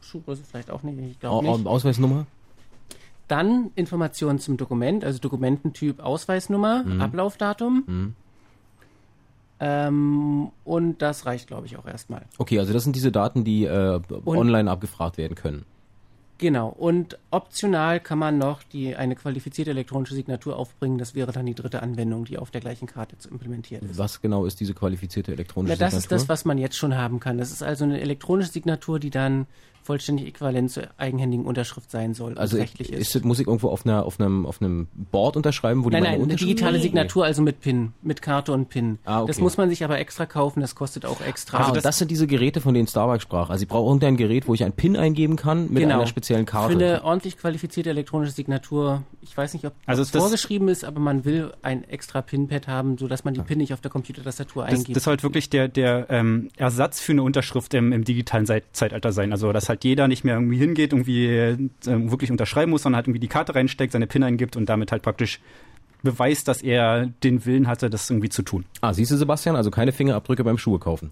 Schuhgröße 0.00 0.42
vielleicht 0.44 0.70
auch 0.70 0.82
nicht, 0.82 0.98
ich 0.98 1.20
glaube 1.20 1.46
nicht. 1.46 1.66
Ausweisnummer? 1.66 2.26
Dann 3.26 3.70
Informationen 3.74 4.38
zum 4.38 4.56
Dokument, 4.56 5.04
also 5.04 5.18
Dokumententyp 5.18 6.00
Ausweisnummer, 6.00 6.84
mhm. 6.84 7.00
Ablaufdatum. 7.00 7.84
Mhm. 7.86 8.14
Ähm, 9.60 10.50
und 10.64 11.02
das 11.02 11.26
reicht, 11.26 11.48
glaube 11.48 11.66
ich, 11.66 11.76
auch 11.76 11.86
erstmal. 11.86 12.22
Okay, 12.38 12.58
also 12.58 12.72
das 12.72 12.84
sind 12.84 12.94
diese 12.94 13.12
Daten, 13.12 13.44
die 13.44 13.64
äh, 13.64 14.00
online 14.24 14.70
abgefragt 14.70 15.18
werden 15.18 15.34
können. 15.34 15.64
Genau. 16.38 16.68
Und 16.68 17.18
optional 17.32 17.98
kann 17.98 18.18
man 18.18 18.38
noch 18.38 18.62
die, 18.62 18.94
eine 18.94 19.16
qualifizierte 19.16 19.72
elektronische 19.72 20.14
Signatur 20.14 20.56
aufbringen. 20.56 20.96
Das 20.96 21.16
wäre 21.16 21.32
dann 21.32 21.46
die 21.46 21.54
dritte 21.54 21.82
Anwendung, 21.82 22.24
die 22.24 22.38
auf 22.38 22.52
der 22.52 22.60
gleichen 22.60 22.86
Karte 22.86 23.18
zu 23.18 23.28
implementieren 23.28 23.90
ist. 23.90 23.98
Was 23.98 24.22
genau 24.22 24.46
ist 24.46 24.60
diese 24.60 24.72
qualifizierte 24.72 25.32
elektronische 25.32 25.74
Na, 25.74 25.84
das 25.84 25.90
Signatur? 25.90 26.08
Das 26.10 26.22
ist 26.22 26.28
das, 26.28 26.28
was 26.28 26.44
man 26.44 26.58
jetzt 26.58 26.76
schon 26.76 26.96
haben 26.96 27.18
kann. 27.18 27.38
Das 27.38 27.50
ist 27.50 27.64
also 27.64 27.84
eine 27.84 28.00
elektronische 28.00 28.52
Signatur, 28.52 29.00
die 29.00 29.10
dann 29.10 29.46
vollständig 29.88 30.26
äquivalent 30.26 30.70
zur 30.70 30.82
eigenhändigen 30.98 31.46
Unterschrift 31.46 31.90
sein 31.90 32.12
soll. 32.12 32.36
Also 32.36 32.58
rechtlich 32.58 32.92
ist, 32.92 33.16
ist, 33.16 33.24
muss 33.24 33.40
ich 33.40 33.46
irgendwo 33.46 33.70
auf, 33.70 33.86
einer, 33.86 34.04
auf, 34.04 34.20
einem, 34.20 34.44
auf 34.44 34.60
einem 34.60 34.86
Board 35.10 35.34
unterschreiben, 35.34 35.82
wo 35.82 35.88
die 35.88 35.94
Nein, 35.94 36.02
meine 36.02 36.10
nein, 36.10 36.14
eine 36.16 36.22
Unterschrift 36.24 36.50
digitale 36.50 36.76
Nee. 36.76 36.82
Signatur, 36.82 37.24
also 37.24 37.40
mit 37.40 37.60
PIN, 37.62 37.94
mit 38.02 38.20
Karte 38.20 38.52
und 38.52 38.68
PIN. 38.68 38.98
Ah, 39.06 39.20
okay. 39.22 39.28
Das 39.28 39.40
muss 39.40 39.56
man 39.56 39.70
sich 39.70 39.82
aber 39.84 39.98
extra 39.98 40.26
kaufen, 40.26 40.60
das 40.60 40.74
kostet 40.74 41.06
auch 41.06 41.22
extra. 41.22 41.56
Also 41.56 41.80
das, 41.80 41.96
sind 41.96 42.10
diese 42.10 42.26
Geräte, 42.26 42.60
von 42.60 42.74
denen 42.74 42.86
Starbucks 42.86 43.22
sprach. 43.22 43.48
Also 43.48 43.62
ich 43.62 43.68
brauche 43.68 43.88
irgendein 43.88 44.18
Gerät, 44.18 44.46
wo 44.46 44.52
ich 44.52 44.62
ein 44.62 44.72
PIN 44.72 44.94
eingeben 44.94 45.36
kann 45.36 45.72
mit 45.72 45.82
einer 45.82 46.06
speziellen 46.06 46.44
Karte. 46.44 46.74
Genau. 46.74 46.84
Für 46.84 46.94
eine 46.96 47.04
ordentlich 47.04 47.38
qualifizierte 47.38 47.88
elektronische 47.88 48.32
Signatur, 48.32 49.04
ich 49.22 49.34
weiß 49.34 49.54
nicht, 49.54 49.64
ob 49.64 49.72
Also 49.86 50.02
das 50.02 50.10
das- 50.10 50.20
vorgeschrieben 50.20 50.68
ist, 50.68 50.84
aber 50.84 51.00
man 51.00 51.24
will 51.24 51.54
ein 51.62 51.82
extra 51.84 52.20
PIN-Pad 52.20 52.68
haben, 52.68 52.98
sodass 52.98 53.24
man 53.24 53.32
die 53.32 53.40
PIN 53.40 53.56
nicht 53.56 53.72
auf 53.72 53.80
der 53.80 53.90
Computertastatur 53.90 54.64
Das, 54.66 54.74
eingibt. 54.80 54.96
das 54.96 55.04
soll 55.04 55.12
halt 55.12 55.22
wirklich 55.22 55.48
der, 55.48 55.68
der 55.68 56.06
ähm, 56.10 56.50
Ersatz 56.58 57.00
für 57.00 57.12
eine 57.12 57.22
Unterschrift 57.22 57.72
im, 57.72 57.92
im 57.92 58.04
digitalen 58.04 58.44
Zeit, 58.44 58.64
Zeitalter 58.72 59.12
sein. 59.12 59.32
Also 59.32 59.50
dass 59.52 59.70
halt 59.70 59.77
jeder 59.84 60.08
nicht 60.08 60.24
mehr 60.24 60.34
irgendwie 60.34 60.58
hingeht, 60.58 60.92
irgendwie 60.92 61.26
äh, 61.26 61.58
wirklich 61.84 62.30
unterschreiben 62.30 62.70
muss, 62.70 62.82
sondern 62.82 62.96
halt 62.96 63.06
irgendwie 63.06 63.20
die 63.20 63.28
Karte 63.28 63.54
reinsteckt, 63.54 63.92
seine 63.92 64.06
PIN 64.06 64.22
eingibt 64.22 64.56
und 64.56 64.68
damit 64.68 64.92
halt 64.92 65.02
praktisch 65.02 65.40
beweist, 66.02 66.46
dass 66.48 66.62
er 66.62 67.06
den 67.24 67.44
Willen 67.44 67.66
hatte, 67.66 67.90
das 67.90 68.08
irgendwie 68.08 68.28
zu 68.28 68.42
tun. 68.42 68.64
Ah, 68.80 68.94
siehst 68.94 69.10
du, 69.10 69.16
Sebastian, 69.16 69.56
also 69.56 69.70
keine 69.70 69.92
Fingerabdrücke 69.92 70.44
beim 70.44 70.58
Schuhe 70.58 70.78
kaufen. 70.78 71.10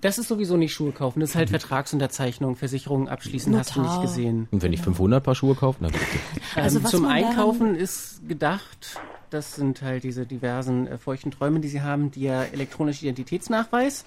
Das 0.00 0.18
ist 0.18 0.28
sowieso 0.28 0.56
nicht 0.56 0.72
Schuhe 0.72 0.90
kaufen, 0.92 1.20
das 1.20 1.30
ist 1.30 1.34
Mhm. 1.34 1.38
halt 1.40 1.50
Vertragsunterzeichnung, 1.50 2.56
Versicherungen 2.56 3.08
abschließen, 3.08 3.56
hast 3.56 3.76
du 3.76 3.80
nicht 3.80 3.88
Notar. 3.90 4.02
gesehen. 4.02 4.48
Und 4.50 4.62
wenn 4.62 4.72
ich 4.72 4.80
500 4.80 5.22
Paar 5.22 5.34
Schuhe 5.34 5.54
kaufe, 5.54 5.78
dann 5.82 5.92
Also 6.56 6.78
ähm, 6.78 6.84
zum 6.86 7.04
Einkaufen 7.06 7.74
ist 7.76 8.20
gedacht, 8.28 8.98
das 9.30 9.54
sind 9.54 9.80
halt 9.82 10.02
diese 10.04 10.26
diversen 10.26 10.86
äh, 10.88 10.98
feuchten 10.98 11.30
Träume, 11.30 11.60
die 11.60 11.68
sie 11.68 11.82
haben, 11.82 12.10
der 12.10 12.52
elektronische 12.52 13.04
Identitätsnachweis, 13.04 14.04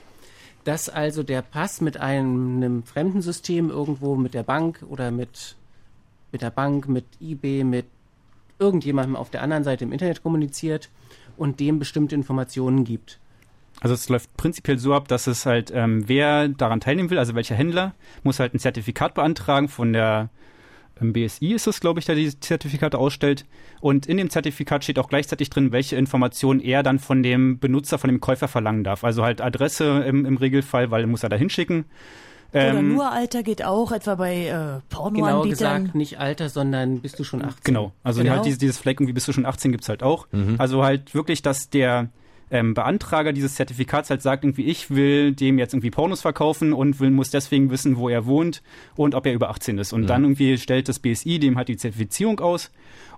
dass 0.66 0.90
also 0.90 1.24
der 1.24 1.42
Pass 1.42 1.80
mit 1.80 1.98
einem, 1.98 2.58
einem 2.58 2.84
fremden 2.84 3.22
System 3.22 3.70
irgendwo 3.70 4.16
mit 4.16 4.34
der 4.34 4.44
Bank 4.44 4.84
oder 4.90 5.12
mit, 5.12 5.56
mit 6.32 6.42
der 6.42 6.50
Bank, 6.50 6.90
mit 6.90 7.06
eBay, 7.22 7.64
mit 7.64 7.86
irgendjemandem 8.60 9.16
auf 9.16 9.30
der 9.30 9.42
anderen 9.42 9.64
Seite 9.64 9.86
im 9.86 9.92
Internet 9.92 10.24
kommuniziert 10.24 10.90
und 11.38 11.60
dem 11.60 11.80
bestimmte 11.80 12.16
Informationen 12.16 12.84
gibt. 12.84 13.20
Also 13.82 13.94
es 13.94 14.10
läuft 14.10 14.36
prinzipiell 14.38 14.80
so 14.80 14.94
ab, 14.94 15.08
dass 15.08 15.28
es 15.28 15.46
halt, 15.46 15.72
ähm, 15.74 16.08
wer 16.08 16.48
daran 16.48 16.80
teilnehmen 16.80 17.10
will, 17.10 17.20
also 17.20 17.36
welcher 17.36 17.56
Händler, 17.56 17.94
muss 18.24 18.40
halt 18.40 18.54
ein 18.54 18.60
Zertifikat 18.60 19.14
beantragen 19.14 19.68
von 19.68 19.94
der 19.94 20.30
ähm, 21.02 21.14
BSI 21.14 21.54
ist 21.54 21.68
es, 21.68 21.80
glaube 21.80 22.00
ich, 22.00 22.06
der 22.06 22.16
die 22.16 22.40
Zertifikate 22.40 22.98
ausstellt. 22.98 23.46
Und 23.82 24.06
in 24.06 24.18
dem 24.18 24.30
Zertifikat 24.30 24.84
steht 24.84 25.00
auch 25.00 25.10
gleichzeitig 25.10 25.50
drin, 25.50 25.72
welche 25.72 25.96
Informationen 25.96 26.60
er 26.60 26.84
dann 26.84 27.00
von 27.00 27.24
dem 27.24 27.60
Benutzer, 27.60 27.98
von 27.98 28.10
dem 28.10 28.20
Käufer 28.22 28.48
verlangen 28.48 28.84
darf. 28.84 29.04
Also 29.04 29.24
halt 29.24 29.42
Adresse 29.42 30.04
im, 30.08 30.26
im 30.26 30.38
Regelfall, 30.38 30.92
weil 30.92 31.02
er 31.04 31.08
muss 31.08 31.24
er 31.24 31.30
da 31.30 31.36
hinschicken. 31.36 31.86
Oder 32.54 32.80
Ähm, 32.80 32.94
nur 32.94 33.12
Alter 33.12 33.44
geht 33.44 33.66
auch, 33.66 33.92
etwa 33.92 34.16
bei 34.16 34.46
äh, 34.48 34.80
Pornoanbietern. 34.90 35.50
gesagt, 35.84 35.96
nicht 35.96 36.20
Alter, 36.20 36.48
sondern 36.48 37.02
bist 37.02 37.20
du 37.20 37.26
schon 37.26 37.42
18. 37.42 37.56
Genau, 37.66 37.92
also 38.02 38.22
Genau. 38.22 38.36
halt 38.36 38.46
dieses, 38.46 38.60
dieses 38.60 38.78
Fleck 38.78 39.02
irgendwie 39.02 39.12
bis 39.14 39.26
du 39.26 39.34
schon 39.34 39.46
18 39.46 39.72
gibt's 39.74 39.90
halt 39.90 40.04
auch. 40.04 40.28
Also 40.58 40.84
halt 40.84 41.14
wirklich, 41.14 41.42
dass 41.42 41.70
der 41.70 42.10
ähm, 42.52 42.74
Beantrager 42.74 43.34
dieses 43.34 43.56
Zertifikats 43.56 44.10
halt 44.10 44.22
sagt, 44.22 44.44
irgendwie 44.44 44.66
ich 44.66 44.92
will 44.92 45.32
dem 45.32 45.58
jetzt 45.58 45.74
irgendwie 45.74 45.92
Pornos 45.92 46.22
verkaufen 46.22 46.74
und 46.74 47.00
will, 47.00 47.12
muss 47.12 47.32
deswegen 47.32 47.70
wissen, 47.72 47.98
wo 47.98 48.10
er 48.10 48.26
wohnt 48.26 48.62
und 48.96 49.16
ob 49.16 49.26
er 49.26 49.34
über 49.34 49.50
18 49.50 49.78
ist. 49.78 49.94
Und 49.94 50.08
dann 50.08 50.24
irgendwie 50.24 50.58
stellt 50.58 50.88
das 50.88 51.00
BSI 51.00 51.40
dem 51.40 51.58
halt 51.58 51.68
die 51.68 51.78
Zertifizierung 51.78 52.40
aus. 52.40 52.72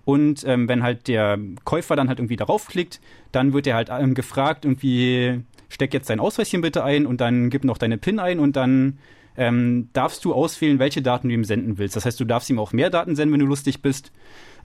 Und 0.05 0.45
ähm, 0.45 0.69
wenn 0.69 0.83
halt 0.83 1.09
der 1.09 1.37
Käufer 1.65 1.97
dann 1.97 2.07
halt 2.07 2.19
irgendwie 2.19 2.37
darauf 2.37 2.67
klickt, 2.67 3.01
dann 3.33 3.51
wird 3.51 3.67
er 3.67 3.75
halt 3.75 3.89
ähm, 3.91 4.13
gefragt, 4.13 4.63
irgendwie 4.63 5.41
steck 5.67 5.93
jetzt 5.93 6.09
dein 6.09 6.21
Ausweichchen 6.21 6.61
bitte 6.61 6.83
ein 6.83 7.05
und 7.05 7.19
dann 7.19 7.49
gib 7.49 7.65
noch 7.65 7.77
deine 7.77 7.97
PIN 7.97 8.19
ein 8.19 8.39
und 8.39 8.55
dann 8.55 8.99
ähm, 9.35 9.89
darfst 9.93 10.25
du 10.25 10.33
auswählen, 10.33 10.79
welche 10.79 11.01
Daten 11.01 11.27
du 11.29 11.33
ihm 11.35 11.43
senden 11.43 11.77
willst. 11.77 11.95
Das 11.95 12.05
heißt, 12.05 12.19
du 12.19 12.25
darfst 12.25 12.49
ihm 12.49 12.59
auch 12.59 12.73
mehr 12.73 12.89
Daten 12.89 13.15
senden, 13.15 13.33
wenn 13.33 13.39
du 13.41 13.45
lustig 13.45 13.81
bist. 13.81 14.11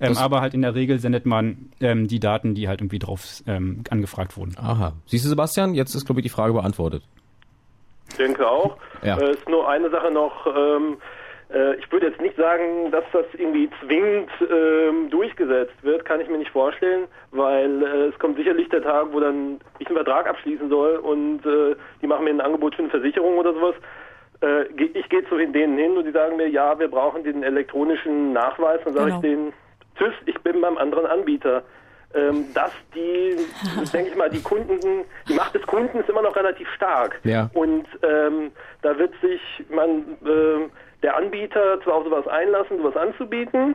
Ähm, 0.00 0.16
aber 0.18 0.40
halt 0.40 0.54
in 0.54 0.62
der 0.62 0.74
Regel 0.74 0.98
sendet 0.98 1.26
man 1.26 1.70
ähm, 1.80 2.08
die 2.08 2.18
Daten, 2.20 2.54
die 2.54 2.68
halt 2.68 2.80
irgendwie 2.80 2.98
drauf 2.98 3.42
ähm, 3.46 3.84
angefragt 3.90 4.36
wurden. 4.36 4.56
Aha. 4.58 4.92
Siehst 5.06 5.24
du, 5.24 5.28
Sebastian, 5.28 5.74
jetzt 5.74 5.94
ist, 5.94 6.06
glaube 6.06 6.20
ich, 6.20 6.24
die 6.24 6.30
Frage 6.30 6.52
beantwortet. 6.52 7.02
Ich 8.10 8.16
denke 8.16 8.46
auch. 8.48 8.76
Ja. 9.02 9.16
Äh, 9.18 9.32
ist 9.32 9.48
nur 9.48 9.68
eine 9.68 9.90
Sache 9.90 10.10
noch. 10.10 10.46
Ähm, 10.46 10.96
äh, 11.52 11.76
ich 11.76 11.90
würde 11.92 12.08
jetzt 12.08 12.20
nicht 12.20 12.36
sagen, 12.36 12.90
dass 12.90 13.04
das 13.12 13.24
irgendwie 13.34 13.70
zwingend 13.84 14.28
ähm, 14.50 15.08
durchgesetzt 15.10 15.74
wird, 15.82 16.04
kann 16.04 16.20
ich 16.20 16.28
mir 16.28 16.38
nicht 16.38 16.50
vorstellen, 16.50 17.04
weil 17.30 17.82
äh, 17.82 17.86
es 18.08 18.18
kommt 18.18 18.36
sicherlich 18.36 18.68
der 18.70 18.82
Tag, 18.82 19.08
wo 19.12 19.20
dann 19.20 19.60
ich 19.78 19.86
einen 19.86 19.96
Vertrag 19.96 20.28
abschließen 20.28 20.68
soll 20.68 20.96
und 20.96 21.44
äh, 21.46 21.76
die 22.02 22.06
machen 22.06 22.24
mir 22.24 22.30
ein 22.30 22.40
Angebot 22.40 22.74
für 22.74 22.82
eine 22.82 22.90
Versicherung 22.90 23.38
oder 23.38 23.54
sowas. 23.54 23.74
Äh, 24.40 24.72
ge- 24.74 24.90
ich 24.94 25.08
gehe 25.08 25.24
zu 25.28 25.36
denen 25.36 25.78
hin 25.78 25.96
und 25.96 26.04
die 26.04 26.10
sagen 26.12 26.36
mir, 26.36 26.48
ja, 26.48 26.78
wir 26.78 26.88
brauchen 26.88 27.22
den 27.24 27.42
elektronischen 27.42 28.32
Nachweis. 28.32 28.80
Dann 28.84 28.94
sage 28.94 29.06
Genau. 29.06 29.16
ich 29.16 29.22
denen, 29.22 29.52
tschüss, 29.96 30.14
ich 30.26 30.38
bin 30.40 30.60
beim 30.60 30.76
anderen 30.78 31.06
Anbieter. 31.06 31.62
Ähm, 32.14 32.44
dass 32.52 32.72
die, 32.94 33.36
denke 33.92 34.10
ich 34.10 34.16
mal, 34.16 34.28
die 34.28 34.42
Kunden, 34.42 35.04
die 35.28 35.32
Macht 35.32 35.54
des 35.54 35.62
Kunden 35.62 35.98
ist 35.98 36.10
immer 36.10 36.20
noch 36.20 36.36
relativ 36.36 36.68
stark. 36.76 37.18
Ja. 37.24 37.48
Und 37.54 37.86
ähm, 38.02 38.50
da 38.82 38.98
wird 38.98 39.14
sich 39.22 39.40
man, 39.70 40.04
ähm, 40.26 40.70
der 41.02 41.16
Anbieter 41.16 41.80
zwar 41.82 41.94
auf 41.94 42.04
sowas 42.04 42.26
einlassen, 42.28 42.76
sowas 42.78 42.96
anzubieten, 42.96 43.74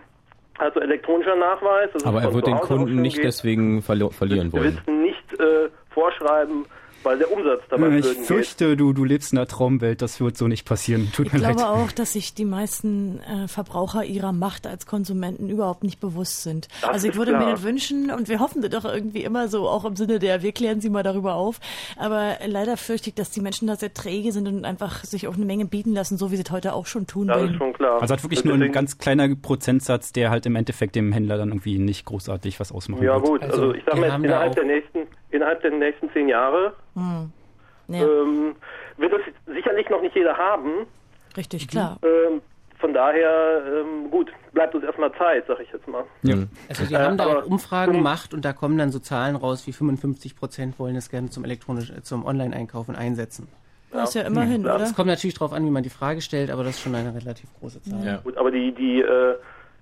also 0.59 0.80
elektronischer 0.80 1.36
Nachweis. 1.36 1.89
das 1.93 2.03
ist 2.03 2.07
Aber 2.07 2.22
er 2.22 2.32
wird 2.32 2.45
den 2.45 2.59
Kunden 2.59 3.01
nicht 3.01 3.15
geht. 3.15 3.26
deswegen 3.26 3.82
verlieren 3.82 4.53
Wir 4.53 4.59
wollen. 4.59 4.78
wissen 4.78 5.01
nicht 5.01 5.39
äh, 5.39 5.70
vorschreiben, 5.89 6.65
weil 7.07 7.17
der 7.17 7.31
Umsatz 7.31 7.61
dabei 7.69 7.87
Ich 7.97 8.03
flöten 8.05 8.17
geht. 8.19 8.27
fürchte, 8.27 8.77
du, 8.77 8.93
du 8.93 9.03
lebst 9.03 9.31
in 9.33 9.39
einer 9.39 9.47
Traumwelt, 9.47 10.01
das 10.01 10.19
wird 10.21 10.37
so 10.37 10.47
nicht 10.47 10.65
passieren. 10.67 11.11
Tut 11.13 11.27
Ich 11.27 11.33
mir 11.33 11.39
leid. 11.39 11.57
glaube 11.57 11.69
auch, 11.69 11.91
dass 11.91 12.13
sich 12.13 12.33
die 12.33 12.45
meisten 12.45 13.19
äh, 13.21 13.47
Verbraucher 13.47 14.03
ihrer 14.05 14.31
Macht 14.33 14.67
als 14.67 14.85
Konsumenten 14.85 15.49
überhaupt 15.49 15.83
nicht 15.83 15.99
bewusst 15.99 16.43
sind. 16.43 16.67
Das 16.81 16.89
also 16.91 17.07
ich 17.07 17.15
würde 17.15 17.31
klar. 17.31 17.45
mir 17.45 17.51
das 17.51 17.63
wünschen 17.63 18.11
und 18.11 18.29
wir 18.29 18.39
hoffen 18.39 18.61
das 18.61 18.71
doch 18.71 18.85
irgendwie 18.85 19.23
immer 19.23 19.47
so, 19.47 19.67
auch 19.67 19.85
im 19.85 19.95
Sinne 19.95 20.19
der, 20.19 20.41
wir 20.43 20.51
klären 20.51 20.81
sie 20.81 20.89
mal 20.89 21.03
darüber 21.03 21.35
auf. 21.35 21.59
Aber 21.97 22.35
leider 22.45 22.77
fürchte 22.77 23.09
ich, 23.09 23.15
dass 23.15 23.31
die 23.31 23.41
Menschen 23.41 23.67
da 23.67 23.75
sehr 23.75 23.93
träge 23.93 24.31
sind 24.31 24.47
und 24.47 24.65
einfach 24.65 25.03
sich 25.05 25.27
auch 25.27 25.35
eine 25.35 25.45
Menge 25.45 25.65
bieten 25.65 25.93
lassen, 25.93 26.17
so 26.17 26.31
wie 26.31 26.35
sie 26.35 26.43
es 26.43 26.51
heute 26.51 26.73
auch 26.73 26.85
schon 26.85 27.07
tun. 27.07 27.27
Das 27.27 27.41
ist 27.41 27.55
schon 27.55 27.73
klar. 27.73 28.01
Also 28.01 28.13
hat 28.13 28.23
wirklich 28.23 28.41
Deswegen- 28.41 28.59
nur 28.59 28.67
ein 28.67 28.71
ganz 28.73 28.97
kleiner 28.97 29.33
Prozentsatz, 29.35 30.11
der 30.11 30.29
halt 30.29 30.45
im 30.45 30.55
Endeffekt 30.55 30.95
dem 30.95 31.11
Händler 31.11 31.37
dann 31.37 31.49
irgendwie 31.49 31.77
nicht 31.79 32.05
großartig 32.05 32.59
was 32.59 32.71
ausmachen 32.71 33.03
Ja 33.03 33.15
wird. 33.15 33.25
gut, 33.25 33.43
also, 33.43 33.61
Also, 33.61 33.73
ich 33.73 33.83
sag 33.85 33.95
wir 33.95 34.07
mal, 34.09 34.23
innerhalb 34.23 34.55
der 34.55 34.65
nächsten, 34.65 34.99
innerhalb 35.38 35.61
der 35.61 35.71
nächsten 35.71 36.11
zehn 36.11 36.27
Jahre 36.29 36.73
Hm. 36.95 37.31
Ja, 37.89 38.01
ähm, 38.03 38.55
wird 38.97 39.13
es 39.13 39.53
sicherlich 39.55 39.89
noch 39.89 40.01
nicht 40.01 40.15
jeder 40.15 40.35
haben. 40.38 40.85
richtig, 41.38 41.67
klar. 41.69 41.97
Ähm, 42.03 42.41
von 42.79 42.93
daher, 42.93 43.63
ähm, 43.65 44.11
gut, 44.11 44.29
bleibt 44.53 44.75
uns 44.75 44.83
erstmal 44.83 45.11
Zeit, 45.13 45.45
sag 45.47 45.59
ich 45.61 45.71
jetzt 45.71 45.88
mal. 45.88 46.03
Ja. 46.21 46.35
Also 46.69 46.85
die 46.85 46.93
Äh, 46.93 46.97
haben 46.99 47.17
da 47.17 47.25
auch 47.25 47.45
Umfragen 47.45 47.93
gemacht 47.93 48.33
und 48.33 48.43
da 48.45 48.53
kommen 48.53 48.77
dann 48.77 48.91
so 48.91 48.99
Zahlen 48.99 49.35
raus, 49.35 49.65
wie 49.67 49.71
55 49.73 50.35
Prozent 50.35 50.77
wollen 50.79 50.95
es 50.95 51.09
gerne 51.09 51.29
zum 51.29 51.43
elektronisch, 51.45 51.89
äh, 51.91 52.01
zum 52.03 52.25
Online-Einkaufen 52.25 52.95
einsetzen. 52.95 53.47
Das 53.91 54.09
ist 54.09 54.15
ja 54.15 54.23
immerhin, 54.23 54.63
Ja. 54.65 54.75
oder? 54.75 54.83
Es 54.83 54.93
kommt 54.93 55.07
natürlich 55.07 55.35
darauf 55.35 55.53
an, 55.53 55.65
wie 55.65 55.71
man 55.71 55.81
die 55.81 55.89
Frage 55.89 56.21
stellt, 56.21 56.51
aber 56.51 56.63
das 56.65 56.75
ist 56.75 56.81
schon 56.81 56.93
eine 56.93 57.15
relativ 57.15 57.49
große 57.59 57.81
Zahl. 57.83 58.05
Ja. 58.05 58.17
Gut, 58.17 58.38
aber 58.38 58.51
die, 58.51 58.71
die, 58.73 59.01
äh, 59.01 59.35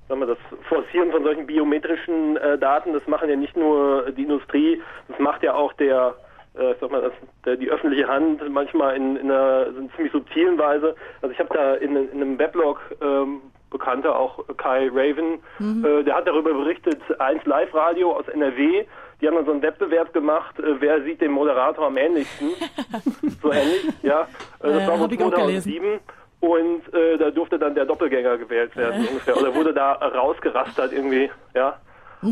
sagen 0.08 0.22
wir, 0.22 0.28
das 0.28 0.38
Forcieren 0.68 1.12
von 1.12 1.24
solchen 1.24 1.45
biometrischen 1.47 2.38
äh, 2.38 2.58
Daten, 2.58 2.93
das 2.93 3.06
machen 3.08 3.30
ja 3.30 3.36
nicht 3.36 3.56
nur 3.58 4.12
die 4.12 4.24
Industrie, 4.24 4.82
das 5.08 5.20
macht 5.20 5.43
ja 5.43 5.53
auch 5.56 5.74
der, 5.74 6.16
äh, 6.58 6.72
ich 6.72 6.78
sag 6.80 6.91
mal, 6.91 7.01
das, 7.01 7.14
der, 7.45 7.56
die 7.58 7.70
öffentliche 7.70 8.08
Hand 8.08 8.47
manchmal 8.49 8.95
in, 8.95 9.16
in 9.18 9.32
einer 9.32 9.72
so 9.74 9.88
ziemlich 9.95 10.12
subtilen 10.14 10.58
Weise. 10.58 10.95
Also 11.22 11.34
ich 11.34 11.39
habe 11.39 11.53
da 11.53 11.74
in, 11.76 11.95
in 11.95 12.22
einem 12.22 12.38
Weblog 12.39 12.80
ähm, 13.01 13.41
Bekannter, 13.72 14.18
auch 14.18 14.39
Kai 14.58 14.89
Raven, 14.93 15.39
äh, 15.60 16.03
der 16.03 16.16
hat 16.16 16.28
darüber 16.28 16.53
berichtet, 16.53 17.01
1 17.20 17.43
Live 17.45 17.74
Radio 17.74 18.14
aus 18.14 18.28
NRW, 18.28 18.86
die 19.20 19.28
haben 19.28 19.36
dann 19.36 19.45
so 19.45 19.51
einen 19.51 19.62
Wettbewerb 19.62 20.14
gemacht, 20.14 20.58
äh, 20.60 20.80
wer 20.80 21.01
sieht 21.03 21.20
dem 21.20 21.32
Moderator 21.32 21.88
am 21.88 21.97
ähnlichsten. 21.97 22.49
so 23.41 23.51
ähnlich, 23.51 23.86
ja. 24.03 24.22
Äh, 24.62 24.72
das 24.72 24.84
Äh, 24.84 24.88
war 24.88 25.08
gelesen. 25.08 25.72
2007 25.74 25.99
und 26.46 26.93
äh, 26.93 27.18
da 27.18 27.32
durfte 27.32 27.58
dann 27.60 27.76
der 27.76 27.86
Doppelgänger 27.86 28.38
gewählt 28.38 28.76
werden 28.76 29.08
ungefähr. 29.08 29.38
Oder 29.38 29.54
wurde 29.56 29.74
da 29.74 29.93
rausgerastert 29.93 30.93
irgendwie, 30.93 31.30
ja. 31.54 31.78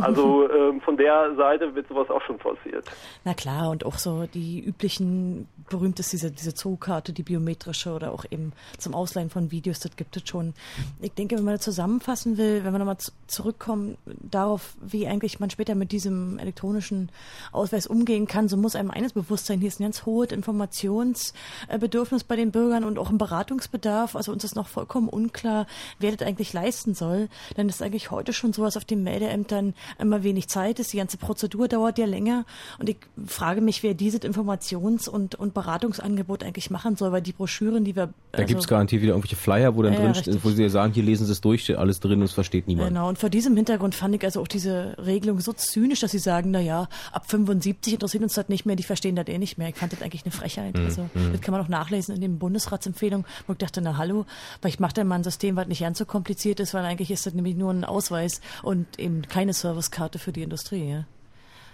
Also 0.02 0.50
ähm, 0.50 0.82
von 0.82 0.98
der 0.98 1.36
Seite 1.36 1.74
wird 1.76 1.88
sowas 1.88 2.10
auch 2.10 2.22
schon 2.22 2.40
forciert. 2.40 2.90
Na 3.24 3.34
klar, 3.34 3.70
und 3.70 3.86
auch 3.86 3.98
so 3.98 4.26
die 4.34 4.64
üblichen, 4.64 5.48
berühmt 5.70 6.00
ist 6.00 6.14
diese, 6.14 6.32
diese 6.32 6.54
Zookarte, 6.54 7.14
die 7.14 7.24
biometrische 7.24 7.92
oder 7.92 8.12
auch 8.12 8.26
eben 8.30 8.54
zum 8.78 8.94
Ausleihen 8.94 9.30
von 9.30 9.52
Videos, 9.52 9.80
das 9.80 9.96
gibt 9.96 10.16
es 10.18 10.28
schon. 10.28 10.54
Ich 11.02 11.14
denke, 11.14 11.38
wenn 11.38 11.44
man 11.44 11.56
das 11.56 11.64
zusammenfassen 11.64 12.38
will, 12.38 12.64
wenn 12.64 12.74
wir 12.74 12.80
nochmal 12.80 12.98
zurückkommen 13.28 13.98
darauf, 14.06 14.76
wie 14.82 15.08
eigentlich 15.08 15.40
man 15.40 15.50
später 15.50 15.76
mit 15.76 15.92
diesem 15.92 16.40
elektronischen 16.40 17.10
Ausweis 17.52 17.88
umgehen 17.88 18.28
kann, 18.28 18.48
so 18.48 18.58
muss 18.58 18.76
einem 18.76 18.92
eines 18.92 19.14
bewusst 19.14 19.46
sein, 19.46 19.60
hier 19.60 19.68
ist 19.70 19.80
ein 19.80 19.84
ganz 19.84 20.06
hohes 20.06 20.32
Informationsbedürfnis 20.32 22.24
bei 22.24 22.36
den 22.36 22.52
Bürgern 22.52 22.84
und 22.84 23.00
auch 23.00 23.10
ein 23.10 23.18
Beratungsbedarf. 23.18 24.16
Also 24.16 24.32
uns 24.32 24.44
ist 24.44 24.56
noch 24.56 24.68
vollkommen 24.68 25.10
unklar, 25.10 25.68
wer 26.00 26.12
das 26.12 26.28
eigentlich 26.28 26.54
leisten 26.54 26.94
soll. 26.94 27.30
Denn 27.58 27.70
es 27.70 27.76
ist 27.76 27.82
eigentlich 27.82 28.12
heute 28.12 28.34
schon 28.34 28.54
so, 28.54 28.64
dass 28.64 28.78
auf 28.78 28.86
den 28.86 29.04
Meldeämtern 29.04 29.74
immer 30.00 30.24
wenig 30.24 30.48
Zeit 30.48 30.80
ist. 30.80 30.94
Die 30.94 30.98
ganze 30.98 31.18
Prozedur 31.18 31.68
dauert 31.68 31.98
ja 31.98 32.06
länger. 32.06 32.46
Und 32.80 32.90
ich 32.90 32.98
frage 33.26 33.62
mich, 33.62 33.84
wer 33.84 33.94
dieses 33.94 34.22
Informations- 34.22 35.08
und, 35.08 35.36
und 35.36 35.54
Beratungsangebot 35.54 36.44
eigentlich 36.44 36.70
machen 36.70 36.96
soll, 36.96 37.12
weil 37.12 37.22
die 37.22 37.34
Broschüren, 37.34 37.84
die 37.84 37.96
wir. 37.96 38.08
Da 38.32 38.40
also, 38.40 38.48
gibt's 38.48 38.68
garantiert 38.68 39.02
wieder 39.02 39.14
irgendwelche 39.14 39.36
Flyer, 39.36 39.76
wo 39.76 39.82
dann 39.82 39.94
ja, 39.94 40.00
drin 40.00 40.16
steht, 40.16 40.44
wo 40.44 40.50
sie 40.50 40.70
sagen, 40.70 40.94
hier 40.94 41.04
lesen 41.04 41.26
sie 41.26 41.32
es 41.32 41.42
durch, 41.42 41.64
steht 41.64 41.78
alles 41.78 42.00
drin 42.00 42.20
und 42.20 42.26
es 42.26 42.34
versteht 42.34 42.68
niemand. 42.68 42.90
Genau, 42.90 43.10
und 43.10 43.18
vor 43.18 43.30
diesem 43.30 43.56
Hintergrund 43.56 43.96
fand 43.96 44.16
ich 44.16 44.24
also 44.24 44.42
auch 44.42 44.48
diese 44.48 44.96
Regelung 44.98 45.40
so 45.40 45.54
zynisch, 45.54 46.00
dass 46.00 46.12
sie 46.12 46.20
sagen, 46.20 46.52
na 46.52 46.60
ja, 46.60 46.88
ab 47.12 47.30
75 47.30 47.94
interessiert 47.94 48.24
uns 48.24 48.34
das 48.34 48.50
nicht 48.50 48.66
mehr, 48.66 48.76
die 48.76 48.84
verstehen 48.84 49.16
das 49.16 49.28
eh 49.28 49.38
nicht 49.38 49.58
mehr. 49.58 49.70
Ich 49.70 49.76
fand 49.76 49.94
das 49.94 50.02
eigentlich 50.02 50.24
eine 50.26 50.32
Frechheit. 50.32 50.78
Mhm. 50.78 50.86
Also, 50.86 51.02
mhm. 51.14 51.32
das 51.32 51.42
kann 51.42 51.52
man 51.52 51.62
auch 51.62 51.70
nachlesen 51.70 52.16
in 52.16 52.22
den 52.22 52.40
Bundesratsempfehlungen, 52.40 53.26
wo 53.48 53.54
ich 53.54 53.60
dachte, 53.60 53.82
na 53.82 53.98
hallo, 53.98 54.26
weil 54.62 54.70
ich 54.70 54.80
mache 54.80 54.94
da 54.94 55.04
mal 55.04 55.16
ein 55.16 55.24
System, 55.24 55.56
was 55.56 55.68
nicht 55.68 55.82
ganz 55.82 55.98
so 55.98 56.06
kompliziert 56.06 56.60
ist, 56.60 56.74
weil 56.74 56.86
eigentlich 56.86 57.12
ist 57.12 57.26
das 57.26 57.34
nämlich 57.34 57.56
nur 57.56 57.72
ein 57.72 57.84
Ausweis 57.84 58.42
und 58.62 59.00
eben 59.00 59.24
keine 59.24 59.54
Servicekarte 59.64 60.20
für 60.20 60.32
die 60.32 60.44
Industrie. 60.44 60.90
Ja? 60.90 61.06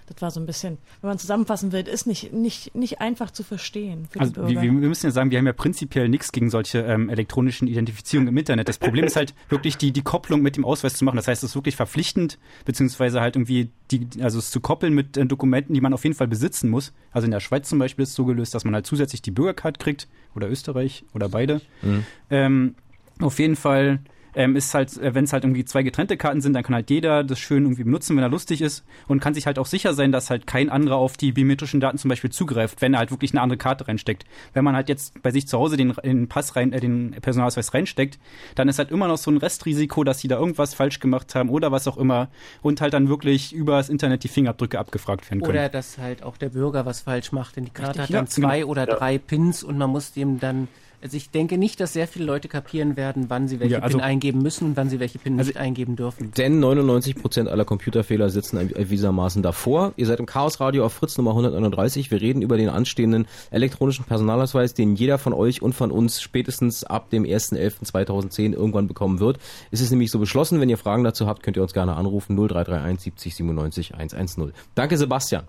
Das 0.08 0.22
war 0.22 0.32
so 0.32 0.40
ein 0.40 0.46
bisschen, 0.46 0.78
wenn 1.02 1.10
man 1.10 1.20
zusammenfassen 1.20 1.72
will, 1.72 1.88
ist 1.88 2.08
nicht, 2.08 2.34
nicht, 2.34 2.74
nicht 2.74 3.00
einfach 3.00 3.30
zu 3.30 3.44
verstehen 3.44 4.08
für 4.10 4.20
also 4.20 4.32
die 4.32 4.40
Bürger. 4.40 4.62
Wir, 4.62 4.82
wir 4.82 4.88
müssen 4.88 5.06
ja 5.06 5.12
sagen, 5.12 5.30
wir 5.30 5.38
haben 5.38 5.46
ja 5.46 5.54
prinzipiell 5.54 6.10
nichts 6.10 6.32
gegen 6.32 6.50
solche 6.50 6.80
ähm, 6.80 7.10
elektronischen 7.10 7.68
Identifizierungen 7.68 8.30
im 8.30 8.38
Internet. 8.38 8.68
Das 8.68 8.80
Problem 8.80 9.06
ist 9.06 9.16
halt 9.16 9.36
wirklich 9.50 9.78
die, 9.78 9.92
die 9.92 10.02
Kopplung 10.02 10.42
mit 10.42 10.56
dem 10.56 10.66
Ausweis 10.66 10.96
zu 10.96 11.06
machen. 11.06 11.18
Das 11.18 11.28
heißt, 11.28 11.44
es 11.44 11.52
ist 11.52 11.56
wirklich 11.56 11.76
verpflichtend, 11.76 12.40
beziehungsweise 12.66 13.22
halt 13.22 13.36
irgendwie 13.36 13.70
die, 13.92 14.08
also 14.22 14.40
es 14.40 14.50
zu 14.50 14.62
koppeln 14.62 14.94
mit 14.94 15.16
äh, 15.16 15.26
Dokumenten, 15.26 15.74
die 15.74 15.82
man 15.82 15.94
auf 15.94 16.04
jeden 16.04 16.16
Fall 16.16 16.28
besitzen 16.28 16.70
muss. 16.70 16.94
Also 17.12 17.26
in 17.26 17.32
der 17.32 17.40
Schweiz 17.40 17.70
zum 17.70 17.78
Beispiel 17.78 18.04
ist 18.04 18.10
es 18.10 18.16
so 18.16 18.26
gelöst, 18.26 18.56
dass 18.56 18.66
man 18.66 18.74
halt 18.74 18.88
zusätzlich 18.88 19.22
die 19.22 19.32
Bürgercard 19.32 19.78
kriegt 19.78 20.08
oder 20.36 20.50
Österreich 20.50 21.06
oder 21.14 21.30
beide. 21.30 21.62
Mhm. 21.84 22.06
Ähm, 22.30 22.76
auf 23.20 23.38
jeden 23.38 23.56
Fall 23.56 24.00
ähm, 24.36 24.56
ist 24.56 24.74
halt, 24.74 24.98
äh, 24.98 25.14
wenn 25.14 25.24
es 25.24 25.34
halt 25.34 25.44
irgendwie 25.44 25.66
zwei 25.66 25.84
getrennte 25.84 26.18
Karten 26.18 26.42
sind, 26.42 26.54
dann 26.54 26.64
kann 26.64 26.76
halt 26.76 26.90
jeder 26.90 27.24
das 27.24 27.40
schön 27.40 27.64
irgendwie 27.64 27.84
benutzen, 27.84 28.16
wenn 28.16 28.24
er 28.24 28.30
lustig 28.30 28.62
ist 28.62 28.86
und 29.08 29.20
kann 29.20 29.34
sich 29.34 29.46
halt 29.46 29.60
auch 29.60 29.66
sicher 29.66 29.94
sein, 29.94 30.12
dass 30.12 30.30
halt 30.30 30.48
kein 30.48 30.70
anderer 30.70 30.98
auf 30.98 31.18
die 31.18 31.32
biometrischen 31.32 31.80
Daten 31.80 31.98
zum 31.98 32.10
Beispiel 32.10 32.30
zugreift, 32.32 32.82
wenn 32.82 32.94
er 32.94 33.00
halt 33.00 33.12
wirklich 33.12 33.32
eine 33.32 33.42
andere 33.42 33.58
Karte 33.58 33.88
reinsteckt. 33.88 34.26
Wenn 34.54 34.64
man 34.64 34.76
halt 34.76 34.90
jetzt 34.90 35.22
bei 35.22 35.32
sich 35.32 35.48
zu 35.48 35.58
Hause 35.58 35.78
den, 35.78 35.94
den 36.04 36.28
Pass 36.28 36.56
rein, 36.56 36.74
äh, 36.74 36.80
den 36.80 37.12
Personalausweis 37.22 37.74
reinsteckt, 37.74 38.20
dann 38.56 38.68
ist 38.70 38.80
halt 38.80 38.92
immer 38.92 39.08
noch 39.08 39.18
so 39.18 39.32
ein 39.32 39.38
Restrisiko, 39.38 40.04
dass 40.04 40.20
sie 40.20 40.28
da 40.28 40.38
irgendwas 40.38 40.74
falsch 40.74 41.00
gemacht 41.00 41.36
haben 41.36 41.50
oder 41.50 41.72
was 41.72 41.88
auch 41.88 41.98
immer 41.98 42.30
und 42.62 42.82
halt 42.82 42.94
dann 42.94 43.10
wirklich 43.10 43.54
über 43.54 43.78
das 43.78 43.90
Internet 43.90 44.24
die 44.24 44.28
Fingerabdrücke 44.28 44.80
abgefragt 44.80 45.30
werden 45.30 45.42
können. 45.42 45.58
Oder 45.58 45.70
dass 45.70 45.98
halt 45.98 46.24
auch 46.24 46.38
der 46.38 46.50
Bürger 46.50 46.86
was 46.86 47.02
falsch 47.02 47.32
macht, 47.32 47.56
denn 47.56 47.66
die 47.66 47.72
Karte 47.72 48.00
Richtig, 48.00 48.16
hat 48.16 48.22
dann 48.22 48.26
ja, 48.26 48.30
zwei 48.30 48.60
genau. 48.60 48.72
oder 48.72 48.86
drei 48.86 49.18
Pins 49.18 49.64
und 49.64 49.78
man 49.78 49.90
muss 49.90 50.12
dem 50.12 50.40
dann 50.40 50.68
also 51.02 51.16
ich 51.16 51.32
denke 51.32 51.58
nicht, 51.58 51.80
dass 51.80 51.94
sehr 51.94 52.08
viele 52.08 52.26
Leute 52.26 52.48
kapieren 52.48 52.98
werden, 52.98 53.26
wann 53.30 53.48
sie 53.48 53.60
welche 53.60 53.76
ja, 53.76 53.80
also, 53.80 53.98
PIN 53.98 54.06
eingeben 54.06 54.42
müssen 54.42 54.66
und 54.66 54.78
wann 54.78 54.90
sie 54.90 55.00
welche 55.00 55.18
PIN 55.18 55.38
also 55.38 55.50
nicht 55.50 55.58
eingeben 55.58 55.96
dürfen. 55.96 56.32
Denn 56.32 56.60
99 56.60 57.16
Prozent 57.16 57.50
aller 57.50 57.66
Computerfehler 57.66 58.30
sitzen 58.30 58.58
erwiesermaßen 58.58 59.42
davor. 59.42 59.94
Ihr 59.96 60.06
seid 60.06 60.20
im 60.20 60.26
Chaos 60.26 60.60
Radio 60.60 60.86
auf 60.86 60.94
Fritz 60.94 61.18
Nummer 61.18 61.32
139. 61.32 62.12
Wir 62.12 62.20
reden 62.20 62.42
über 62.42 62.58
den 62.58 62.70
anstehenden 62.70 63.28
elektronischen 63.50 64.06
Personalausweis, 64.06 64.74
den 64.74 64.96
jeder 64.96 65.18
von 65.18 65.34
euch 65.34 65.62
und 65.62 65.74
von 65.74 65.92
uns 65.92 66.22
spätestens 66.22 66.84
ab 66.84 67.10
dem 67.10 67.24
1.11.2010 67.24 68.54
irgendwann 68.54 68.88
bekommen 68.88 69.20
wird. 69.20 69.40
Es 69.72 69.82
ist 69.82 69.92
nämlich 69.92 70.12
so 70.12 70.20
beschlossen. 70.20 70.60
Wenn 70.60 70.70
ihr 70.70 70.78
Fragen 70.78 71.04
dazu 71.04 71.28
habt, 71.28 71.44
könnt 71.44 71.56
ihr 71.56 71.64
uns 71.64 71.74
gerne 71.74 71.96
anrufen. 71.96 72.36
0331 72.36 73.04
70 73.04 73.36
97 73.36 73.94
110. 73.96 74.54
Danke, 74.76 74.98
Sebastian. 74.98 75.48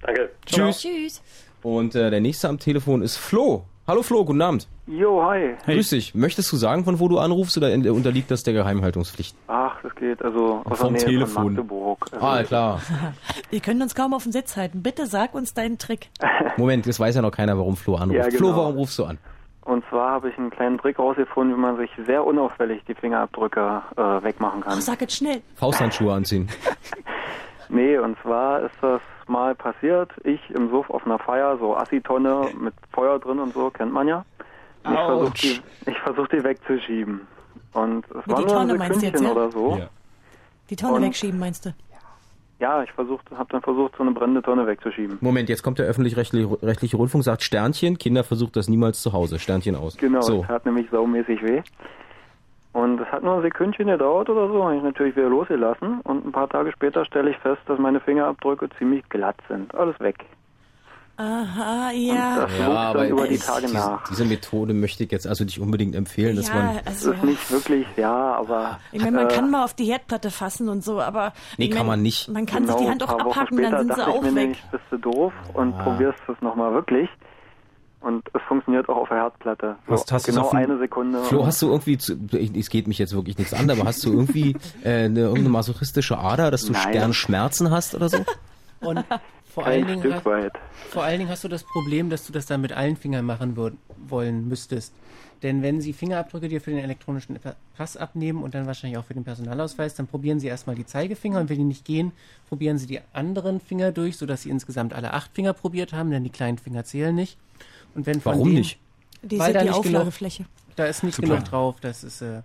Danke. 0.00 0.30
Tschüss. 0.44 0.80
Tschüss. 0.80 1.22
Und 1.62 1.94
äh, 1.94 2.10
der 2.10 2.20
nächste 2.20 2.48
am 2.48 2.58
Telefon 2.58 3.02
ist 3.02 3.16
Flo. 3.16 3.64
Hallo 3.84 4.04
Flo, 4.04 4.24
guten 4.24 4.40
Abend. 4.40 4.68
Jo, 4.86 5.24
hi. 5.24 5.56
Hey. 5.64 5.74
Grüß 5.74 5.90
dich. 5.90 6.14
Möchtest 6.14 6.52
du 6.52 6.56
sagen, 6.56 6.84
von 6.84 7.00
wo 7.00 7.08
du 7.08 7.18
anrufst 7.18 7.56
oder 7.56 7.72
unterliegt 7.72 8.30
das 8.30 8.44
der 8.44 8.54
Geheimhaltungspflicht? 8.54 9.36
Ach, 9.48 9.74
das 9.82 9.92
geht 9.96 10.22
also 10.22 10.62
aus 10.64 10.78
Vom 10.78 10.94
der 10.94 11.02
Nähe 11.02 11.18
Telefon. 11.18 11.34
von 11.34 11.54
Magdeburg. 11.54 12.06
Also 12.12 12.24
ah, 12.24 12.42
klar. 12.44 12.80
Wir 13.50 13.58
können 13.58 13.82
uns 13.82 13.96
kaum 13.96 14.14
auf 14.14 14.22
den 14.22 14.30
Sitz 14.30 14.56
halten. 14.56 14.84
Bitte 14.84 15.08
sag 15.08 15.34
uns 15.34 15.52
deinen 15.52 15.78
Trick. 15.78 16.10
Moment, 16.56 16.86
das 16.86 17.00
weiß 17.00 17.16
ja 17.16 17.22
noch 17.22 17.32
keiner, 17.32 17.58
warum 17.58 17.76
Flo 17.76 17.96
anruft. 17.96 18.18
Ja, 18.18 18.28
genau. 18.28 18.38
Flo, 18.38 18.56
warum 18.56 18.76
rufst 18.76 19.00
du 19.00 19.04
an? 19.04 19.18
Und 19.62 19.84
zwar 19.90 20.12
habe 20.12 20.28
ich 20.30 20.38
einen 20.38 20.50
kleinen 20.50 20.78
Trick 20.78 21.00
rausgefunden, 21.00 21.56
wie 21.56 21.60
man 21.60 21.76
sich 21.76 21.90
sehr 22.06 22.24
unauffällig 22.24 22.82
die 22.86 22.94
Fingerabdrücke 22.94 23.82
äh, 23.96 24.00
wegmachen 24.22 24.60
kann. 24.60 24.78
Oh, 24.78 24.80
sag 24.80 25.00
jetzt 25.00 25.16
schnell. 25.16 25.42
Fausthandschuhe 25.56 26.12
anziehen. 26.12 26.48
nee, 27.68 27.98
und 27.98 28.16
zwar 28.22 28.62
ist 28.62 28.74
das 28.80 29.00
Mal 29.32 29.54
passiert. 29.54 30.10
Ich 30.24 30.40
im 30.50 30.70
Suff 30.70 30.88
auf 30.90 31.04
einer 31.06 31.18
Feier, 31.18 31.58
so 31.58 31.76
Assitonne 31.76 32.48
mit 32.60 32.74
Feuer 32.92 33.18
drin 33.18 33.40
und 33.40 33.52
so, 33.54 33.70
kennt 33.70 33.92
man 33.92 34.06
ja. 34.06 34.24
Und 34.84 34.92
ich 34.92 35.00
versuche 35.00 35.32
die, 35.86 35.94
versuch 36.04 36.28
die 36.28 36.44
wegzuschieben. 36.44 37.20
Und 37.72 38.04
es 38.06 38.28
war 38.28 38.64
nur 38.64 38.80
ein 38.80 38.94
Sekündchen 38.94 39.26
oder 39.26 39.50
so. 39.50 39.76
Ja. 39.78 39.88
Die 40.70 40.76
Tonne 40.76 40.94
und 40.94 41.02
wegschieben, 41.02 41.40
meinst 41.40 41.66
du? 41.66 41.74
Ja, 42.60 42.82
ich 42.84 42.90
habe 42.96 43.18
dann 43.48 43.60
versucht, 43.62 43.96
so 43.96 44.04
eine 44.04 44.12
brennende 44.12 44.40
Tonne 44.40 44.64
wegzuschieben. 44.68 45.18
Moment, 45.20 45.48
jetzt 45.48 45.64
kommt 45.64 45.80
der 45.80 45.86
öffentlich-rechtliche 45.86 46.96
Rundfunk, 46.96 47.24
sagt 47.24 47.42
Sternchen, 47.42 47.98
Kinder 47.98 48.22
versucht 48.22 48.54
das 48.54 48.68
niemals 48.68 49.02
zu 49.02 49.12
Hause, 49.12 49.40
Sternchen 49.40 49.74
aus. 49.74 49.96
Genau, 49.96 50.20
so. 50.20 50.42
das 50.42 50.48
hat 50.48 50.66
nämlich 50.66 50.88
saumäßig 50.90 51.42
weh. 51.42 51.62
Und 52.72 53.00
es 53.00 53.08
hat 53.08 53.22
nur 53.22 53.36
ein 53.36 53.42
Sekündchen 53.42 53.86
gedauert 53.86 54.30
oder 54.30 54.48
so, 54.48 54.64
habe 54.64 54.76
ich 54.76 54.82
natürlich 54.82 55.14
wieder 55.14 55.28
losgelassen. 55.28 56.00
Und 56.00 56.26
ein 56.26 56.32
paar 56.32 56.48
Tage 56.48 56.72
später 56.72 57.04
stelle 57.04 57.30
ich 57.30 57.36
fest, 57.38 57.60
dass 57.66 57.78
meine 57.78 58.00
Fingerabdrücke 58.00 58.68
ziemlich 58.78 59.06
glatt 59.10 59.36
sind. 59.48 59.74
Alles 59.74 59.98
weg. 60.00 60.24
Aha, 61.18 61.90
ja. 61.92 62.34
Und 62.34 62.42
das 62.42 62.58
ja, 62.58 62.68
aber 62.68 63.06
über 63.06 63.28
die 63.28 63.36
Tage 63.36 63.62
diese, 63.62 63.74
nach. 63.74 64.08
Diese 64.08 64.24
Methode 64.24 64.72
möchte 64.72 65.04
ich 65.04 65.12
jetzt 65.12 65.26
also 65.26 65.44
nicht 65.44 65.60
unbedingt 65.60 65.94
empfehlen, 65.94 66.36
dass 66.36 66.48
ja, 66.48 66.54
man. 66.54 66.80
Also, 66.86 67.10
das 67.10 67.18
ist 67.18 67.24
nicht 67.24 67.50
wirklich, 67.50 67.86
ja, 67.96 68.34
aber. 68.34 68.80
Ich 68.92 69.02
meine, 69.02 69.16
man 69.18 69.28
äh, 69.28 69.34
kann 69.34 69.50
mal 69.50 69.64
auf 69.64 69.74
die 69.74 69.84
Herdplatte 69.84 70.30
fassen 70.30 70.70
und 70.70 70.82
so, 70.82 71.00
aber. 71.00 71.34
Nee, 71.58 71.68
kann 71.68 71.86
man 71.86 72.00
nicht. 72.00 72.28
Man 72.28 72.46
kann 72.46 72.62
genau, 72.62 72.78
sich 72.78 72.86
die 72.86 72.90
Hand 72.90 73.02
auch 73.02 73.18
abhacken, 73.18 73.58
dann 73.62 73.86
sind 73.86 73.94
sie 73.94 74.06
auch 74.06 74.24
weg. 74.24 74.32
Nämlich, 74.32 74.64
bist 74.70 74.84
du 74.90 74.96
doof 74.96 75.32
und 75.52 75.74
ah. 75.74 75.82
probierst 75.82 76.18
es 76.28 76.40
nochmal 76.40 76.72
wirklich. 76.72 77.10
Und 78.02 78.28
es 78.34 78.42
funktioniert 78.48 78.88
auch 78.88 78.96
auf 78.96 79.08
der 79.08 79.18
Herdplatte. 79.18 79.76
So, 79.86 79.92
hast, 79.92 80.12
hast 80.12 80.26
genau 80.26 80.50
eine 80.50 80.76
Sekunde. 80.78 81.22
Flo, 81.22 81.46
hast 81.46 81.62
du 81.62 81.68
irgendwie, 81.68 81.98
zu, 81.98 82.14
es 82.32 82.68
geht 82.68 82.88
mich 82.88 82.98
jetzt 82.98 83.14
wirklich 83.14 83.38
nichts 83.38 83.54
an, 83.54 83.70
aber 83.70 83.84
hast 83.84 84.04
du 84.04 84.12
irgendwie 84.12 84.56
äh, 84.84 85.04
eine, 85.04 85.20
irgendeine 85.20 85.50
masochistische 85.50 86.18
Ader, 86.18 86.50
dass 86.50 86.64
du 86.64 86.72
gern 86.90 87.12
Schmerzen 87.12 87.70
hast 87.70 87.94
oder 87.94 88.08
so? 88.08 88.18
Und 88.80 89.04
vor 89.44 89.66
allen, 89.66 89.86
Dingen 89.86 90.14
hast, 90.14 90.24
vor 90.90 91.04
allen 91.04 91.18
Dingen 91.18 91.30
hast 91.30 91.44
du 91.44 91.48
das 91.48 91.62
Problem, 91.62 92.10
dass 92.10 92.26
du 92.26 92.32
das 92.32 92.46
dann 92.46 92.60
mit 92.60 92.72
allen 92.72 92.96
Fingern 92.96 93.24
machen 93.24 93.56
würd, 93.56 93.74
wollen 94.08 94.48
müsstest. 94.48 94.92
Denn 95.42 95.62
wenn 95.62 95.80
Sie 95.80 95.92
Fingerabdrücke 95.92 96.48
dir 96.48 96.60
für 96.60 96.70
den 96.70 96.78
elektronischen 96.78 97.38
Pass 97.76 97.96
abnehmen 97.96 98.42
und 98.42 98.54
dann 98.54 98.66
wahrscheinlich 98.66 98.98
auch 98.98 99.04
für 99.04 99.14
den 99.14 99.24
Personalausweis, 99.24 99.94
dann 99.94 100.06
probieren 100.06 100.38
Sie 100.38 100.46
erstmal 100.46 100.76
die 100.76 100.86
Zeigefinger 100.86 101.40
und 101.40 101.48
wenn 101.48 101.58
die 101.58 101.64
nicht 101.64 101.84
gehen, 101.84 102.12
probieren 102.48 102.78
Sie 102.78 102.86
die 102.86 103.00
anderen 103.12 103.60
Finger 103.60 103.90
durch, 103.90 104.16
sodass 104.16 104.42
Sie 104.42 104.50
insgesamt 104.50 104.94
alle 104.94 105.12
acht 105.12 105.32
Finger 105.32 105.52
probiert 105.52 105.92
haben, 105.92 106.10
denn 106.10 106.24
die 106.24 106.30
kleinen 106.30 106.58
Finger 106.58 106.84
zählen 106.84 107.14
nicht. 107.14 107.38
Und 107.94 108.06
wenn 108.06 108.24
Warum 108.24 108.44
denen, 108.44 108.58
nicht? 108.58 108.78
Die 109.22 109.38
weil 109.38 109.52
da 109.52 109.62
die 109.62 109.70
Auflagefläche. 109.70 110.44
Genug, 110.44 110.76
da 110.76 110.84
ist 110.86 111.02
nicht 111.02 111.16
Super. 111.16 111.28
genug 111.28 111.44
drauf. 111.44 111.76
Das 111.80 112.04
ist, 112.04 112.22
äh, 112.22 112.42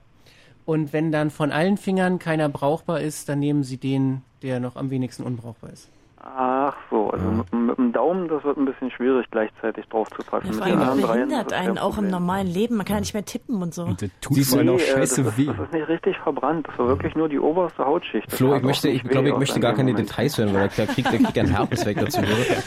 und 0.65 0.93
wenn 0.93 1.11
dann 1.11 1.31
von 1.31 1.51
allen 1.51 1.77
Fingern 1.77 2.19
keiner 2.19 2.49
brauchbar 2.49 3.01
ist, 3.01 3.29
dann 3.29 3.39
nehmen 3.39 3.63
Sie 3.63 3.77
den, 3.77 4.21
der 4.41 4.59
noch 4.59 4.75
am 4.75 4.89
wenigsten 4.89 5.23
unbrauchbar 5.23 5.71
ist. 5.71 5.89
Ach 6.35 6.75
so, 6.89 7.09
also 7.09 7.25
ja. 7.25 7.31
mit, 7.31 7.53
mit, 7.53 7.77
dem 7.77 7.93
Daumen, 7.93 8.27
das 8.27 8.43
wird 8.43 8.57
ein 8.57 8.65
bisschen 8.65 8.91
schwierig, 8.91 9.25
gleichzeitig 9.31 9.87
drauf 9.87 10.09
zu 10.09 10.23
passen. 10.23 10.47
Ja, 10.47 10.53
vor 10.53 10.65
allem 10.65 11.01
behindert 11.01 11.53
einen 11.53 11.77
auch 11.77 11.97
im 11.97 12.09
normalen 12.09 12.47
Leben. 12.47 12.75
Man 12.75 12.85
kann 12.85 12.97
ja 12.97 12.99
nicht 12.99 13.13
mehr 13.13 13.23
tippen 13.23 13.61
und 13.61 13.73
so. 13.73 13.83
Und 13.83 14.01
das 14.01 14.09
tut 14.19 14.37
vor 14.45 14.59
allem 14.59 14.69
auch 14.69 14.79
scheiße 14.79 15.23
das 15.23 15.37
weh. 15.37 15.43
Ist, 15.43 15.49
das 15.49 15.59
ist 15.59 15.73
nicht 15.73 15.87
richtig 15.87 16.17
verbrannt. 16.17 16.67
Das 16.67 16.77
war 16.79 16.89
wirklich 16.89 17.15
nur 17.15 17.29
die 17.29 17.39
oberste 17.39 17.85
Hautschicht. 17.85 18.27
Das 18.27 18.35
Flo, 18.35 18.55
ich 18.55 18.61
möchte, 18.61 18.89
ich 18.89 19.03
glaube, 19.03 19.29
ich 19.29 19.37
möchte 19.37 19.59
gar 19.59 19.73
keine 19.73 19.91
Moment. 19.91 20.09
Details 20.09 20.37
hören, 20.37 20.53
weil 20.53 20.67
der 20.67 20.87
kriegt, 20.87 21.07
kriegt 21.07 21.37
einen 21.37 21.49
Herpes 21.49 21.85
weg 21.85 21.97
dazu. 21.99 22.21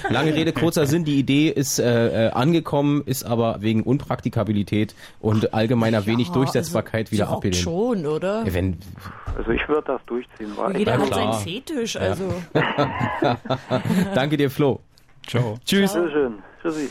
Lange 0.08 0.34
Rede, 0.34 0.52
kurzer 0.52 0.86
Sinn. 0.86 1.04
Die 1.04 1.18
Idee 1.18 1.48
ist 1.48 1.78
äh, 1.78 2.28
äh, 2.28 2.30
angekommen, 2.30 3.02
ist 3.04 3.24
aber 3.24 3.58
wegen 3.60 3.82
Unpraktikabilität 3.82 4.94
und 5.20 5.52
allgemeiner 5.52 6.00
ja, 6.00 6.06
wenig 6.06 6.30
Durchsetzbarkeit 6.30 7.06
also, 7.06 7.12
wieder 7.12 7.28
abgelehnt. 7.28 7.56
schon, 7.56 8.06
oder? 8.06 8.42
Wenn, 8.46 8.78
also 9.36 9.50
ich 9.50 9.68
würde 9.68 9.84
das 9.86 10.00
durchziehen. 10.06 10.52
Weil 10.56 10.78
jeder 10.78 10.98
hat 10.98 11.12
seinen 11.12 11.34
Fetisch, 11.34 11.96
also. 11.96 12.32
Danke 14.14 14.36
dir, 14.36 14.50
Flo. 14.50 14.80
Ciao. 15.26 15.58
Tschüss. 15.64 15.92
Ciao. 15.92 16.08
Schön. 16.08 16.38
Tschüssi. 16.62 16.90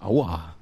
Aua. 0.00 0.54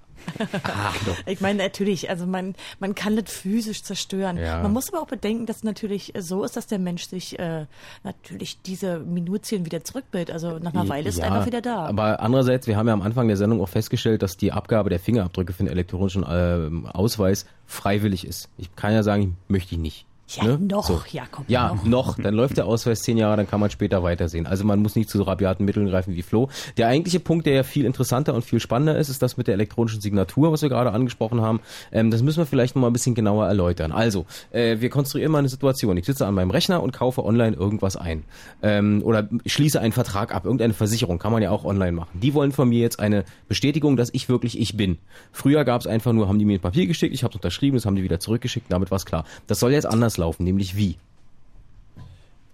Ach, 0.64 0.96
ich 1.26 1.40
meine, 1.40 1.62
natürlich, 1.62 2.10
also 2.10 2.26
man, 2.26 2.54
man 2.78 2.94
kann 2.94 3.16
das 3.16 3.32
physisch 3.32 3.82
zerstören. 3.82 4.36
Ja. 4.36 4.62
Man 4.62 4.72
muss 4.72 4.92
aber 4.92 5.02
auch 5.02 5.06
bedenken, 5.06 5.46
dass 5.46 5.58
es 5.58 5.64
natürlich 5.64 6.12
so 6.18 6.44
ist, 6.44 6.56
dass 6.56 6.66
der 6.66 6.78
Mensch 6.78 7.04
sich 7.06 7.38
äh, 7.38 7.66
natürlich 8.04 8.60
diese 8.62 8.98
Minutien 9.00 9.66
wieder 9.66 9.84
zurückbildet. 9.84 10.32
Also 10.32 10.58
nach 10.58 10.74
einer 10.74 10.88
Weile 10.88 11.08
ist 11.08 11.18
ja, 11.18 11.24
er 11.24 11.32
einfach 11.32 11.46
wieder 11.46 11.60
da. 11.60 11.86
Aber 11.86 12.20
andererseits, 12.20 12.66
wir 12.66 12.76
haben 12.76 12.86
ja 12.86 12.94
am 12.94 13.02
Anfang 13.02 13.28
der 13.28 13.36
Sendung 13.36 13.60
auch 13.60 13.68
festgestellt, 13.68 14.22
dass 14.22 14.36
die 14.36 14.52
Abgabe 14.52 14.90
der 14.90 15.00
Fingerabdrücke 15.00 15.52
für 15.52 15.64
den 15.64 15.72
elektronischen 15.72 16.22
äh, 16.22 16.88
Ausweis 16.88 17.46
freiwillig 17.66 18.26
ist. 18.26 18.48
Ich 18.58 18.74
kann 18.76 18.92
ja 18.92 19.02
sagen, 19.02 19.36
möchte 19.48 19.74
ich 19.74 19.80
nicht. 19.80 20.06
Ja, 20.28 20.44
Ne? 20.44 20.58
noch, 20.60 20.86
So. 20.86 21.02
Jakob, 21.10 21.44
Ja, 21.48 21.74
noch. 21.74 21.84
noch. 21.84 22.16
Dann 22.18 22.34
läuft 22.34 22.56
der 22.56 22.66
Ausweis 22.66 23.02
zehn 23.02 23.18
Jahre, 23.18 23.36
dann 23.36 23.46
kann 23.48 23.60
man 23.60 23.70
später 23.70 24.02
weitersehen. 24.02 24.46
Also 24.46 24.64
man 24.64 24.80
muss 24.80 24.96
nicht 24.96 25.10
zu 25.10 25.18
so 25.18 25.24
rabiaten 25.24 25.64
Mitteln 25.66 25.86
greifen 25.88 26.14
wie 26.14 26.22
Flo. 26.22 26.48
Der 26.76 26.88
eigentliche 26.88 27.20
Punkt, 27.20 27.44
der 27.46 27.54
ja 27.54 27.62
viel 27.64 27.84
interessanter 27.84 28.32
und 28.34 28.44
viel 28.44 28.60
spannender 28.60 28.96
ist, 28.96 29.08
ist 29.08 29.20
das 29.20 29.36
mit 29.36 29.46
der 29.46 29.54
elektronischen 29.54 30.00
Signatur, 30.00 30.50
was 30.52 30.62
wir 30.62 30.68
gerade 30.68 30.92
angesprochen 30.92 31.42
haben. 31.42 31.60
Ähm, 31.90 32.10
das 32.10 32.22
müssen 32.22 32.38
wir 32.38 32.46
vielleicht 32.46 32.74
noch 32.76 32.80
mal 32.82 32.86
ein 32.88 32.92
bisschen 32.94 33.14
genauer 33.14 33.46
erläutern. 33.46 33.92
Also, 33.92 34.24
äh, 34.52 34.80
wir 34.80 34.88
konstruieren 34.90 35.32
mal 35.32 35.38
eine 35.40 35.48
Situation. 35.48 35.96
Ich 35.96 36.06
sitze 36.06 36.26
an 36.26 36.34
meinem 36.34 36.50
Rechner 36.50 36.82
und 36.82 36.92
kaufe 36.92 37.24
online 37.24 37.54
irgendwas 37.56 37.96
ein. 37.96 38.24
Ähm, 38.62 39.02
oder 39.04 39.28
schließe 39.44 39.80
einen 39.80 39.92
Vertrag 39.92 40.34
ab, 40.34 40.44
irgendeine 40.44 40.72
Versicherung, 40.72 41.18
kann 41.18 41.32
man 41.32 41.42
ja 41.42 41.50
auch 41.50 41.64
online 41.64 41.92
machen. 41.92 42.18
Die 42.20 42.32
wollen 42.32 42.52
von 42.52 42.68
mir 42.68 42.78
jetzt 42.80 43.00
eine 43.00 43.24
Bestätigung, 43.48 43.96
dass 43.96 44.08
ich 44.12 44.28
wirklich 44.28 44.58
ich 44.58 44.76
bin. 44.76 44.98
Früher 45.32 45.64
gab 45.64 45.80
es 45.80 45.86
einfach 45.86 46.12
nur, 46.12 46.28
haben 46.28 46.38
die 46.38 46.44
mir 46.44 46.58
ein 46.58 46.60
Papier 46.60 46.86
geschickt, 46.86 47.12
ich 47.14 47.22
habe 47.22 47.32
es 47.32 47.36
unterschrieben, 47.36 47.76
das 47.76 47.84
haben 47.86 47.96
die 47.96 48.02
wieder 48.02 48.20
zurückgeschickt, 48.20 48.66
damit 48.70 48.90
war 48.90 48.96
es 48.96 49.04
klar. 49.04 49.24
Das 49.46 49.60
soll 49.60 49.72
jetzt 49.72 49.86
anders 49.86 50.11
laufen, 50.16 50.44
nämlich 50.44 50.76
wie? 50.76 50.96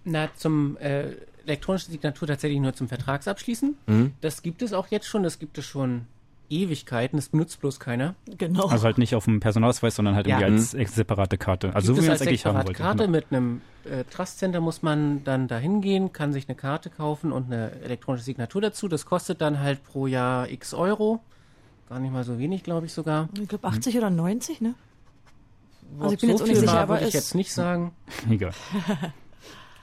Na, 0.05 0.29
zum 0.35 0.77
äh, 0.77 1.11
elektronischen 1.45 1.91
Signatur 1.91 2.27
tatsächlich 2.27 2.59
nur 2.59 2.73
zum 2.73 2.87
Vertragsabschließen. 2.87 3.75
Mhm. 3.87 4.13
Das 4.21 4.41
gibt 4.41 4.61
es 4.61 4.73
auch 4.73 4.87
jetzt 4.87 5.07
schon, 5.07 5.23
das 5.23 5.39
gibt 5.39 5.57
es 5.57 5.65
schon 5.65 6.05
Ewigkeiten, 6.49 7.17
das 7.17 7.29
benutzt 7.29 7.59
bloß 7.61 7.79
keiner. 7.79 8.15
Genau. 8.37 8.67
Also 8.67 8.85
halt 8.85 8.97
nicht 8.97 9.13
auf 9.13 9.25
dem 9.25 9.39
Personalausweis, 9.39 9.95
sondern 9.95 10.15
halt 10.15 10.25
irgendwie 10.25 10.45
Ja. 10.47 10.51
als 10.51 10.73
ex- 10.73 10.95
separate 10.95 11.37
Karte. 11.37 11.75
Also 11.75 11.87
so 11.87 11.93
gibt 11.93 11.97
wie 11.97 12.05
es 12.05 12.07
man 12.07 12.11
als 12.13 12.21
es 12.21 12.27
eigentlich 12.27 12.45
haben 12.45 12.57
wollte. 12.57 12.73
Karte 12.73 12.97
Genau. 13.05 13.11
mit 13.11 13.25
einem 13.31 13.61
äh, 13.85 14.03
Trust 14.05 14.39
Center 14.39 14.59
muss 14.59 14.81
man 14.81 15.23
dann 15.25 15.47
da 15.47 15.57
hingehen, 15.59 16.11
kann 16.11 16.33
sich 16.33 16.47
eine 16.49 16.55
Karte 16.55 16.89
kaufen 16.89 17.31
und 17.31 17.45
eine 17.51 17.71
elektronische 17.83 18.23
Signatur 18.25 18.61
dazu. 18.61 18.87
Das 18.87 19.05
kostet 19.05 19.41
dann 19.41 19.59
halt 19.59 19.83
pro 19.83 20.07
Jahr 20.07 20.49
x 20.49 20.73
Euro. 20.73 21.19
Gar 21.87 21.99
nicht 21.99 22.11
mal 22.11 22.23
so 22.23 22.39
wenig, 22.39 22.63
glaube 22.63 22.87
ich 22.87 22.93
sogar. 22.93 23.29
Ich 23.39 23.47
glaube 23.47 23.67
80 23.67 23.97
oder 23.97 24.09
90, 24.09 24.61
ne? 24.61 24.73
Also 25.99 26.13
ich 26.13 26.21
bin 26.21 26.29
so 26.29 26.33
jetzt 26.33 26.41
auch 26.41 26.45
nicht 26.45 26.57
viel 26.57 26.59
sicher, 26.61 26.73
war, 26.73 26.81
aber 26.81 26.93
würde 26.95 27.07
ich 27.07 27.13
jetzt 27.13 27.35
nicht 27.35 27.53
sagen. 27.53 27.91
Egal. 28.29 28.53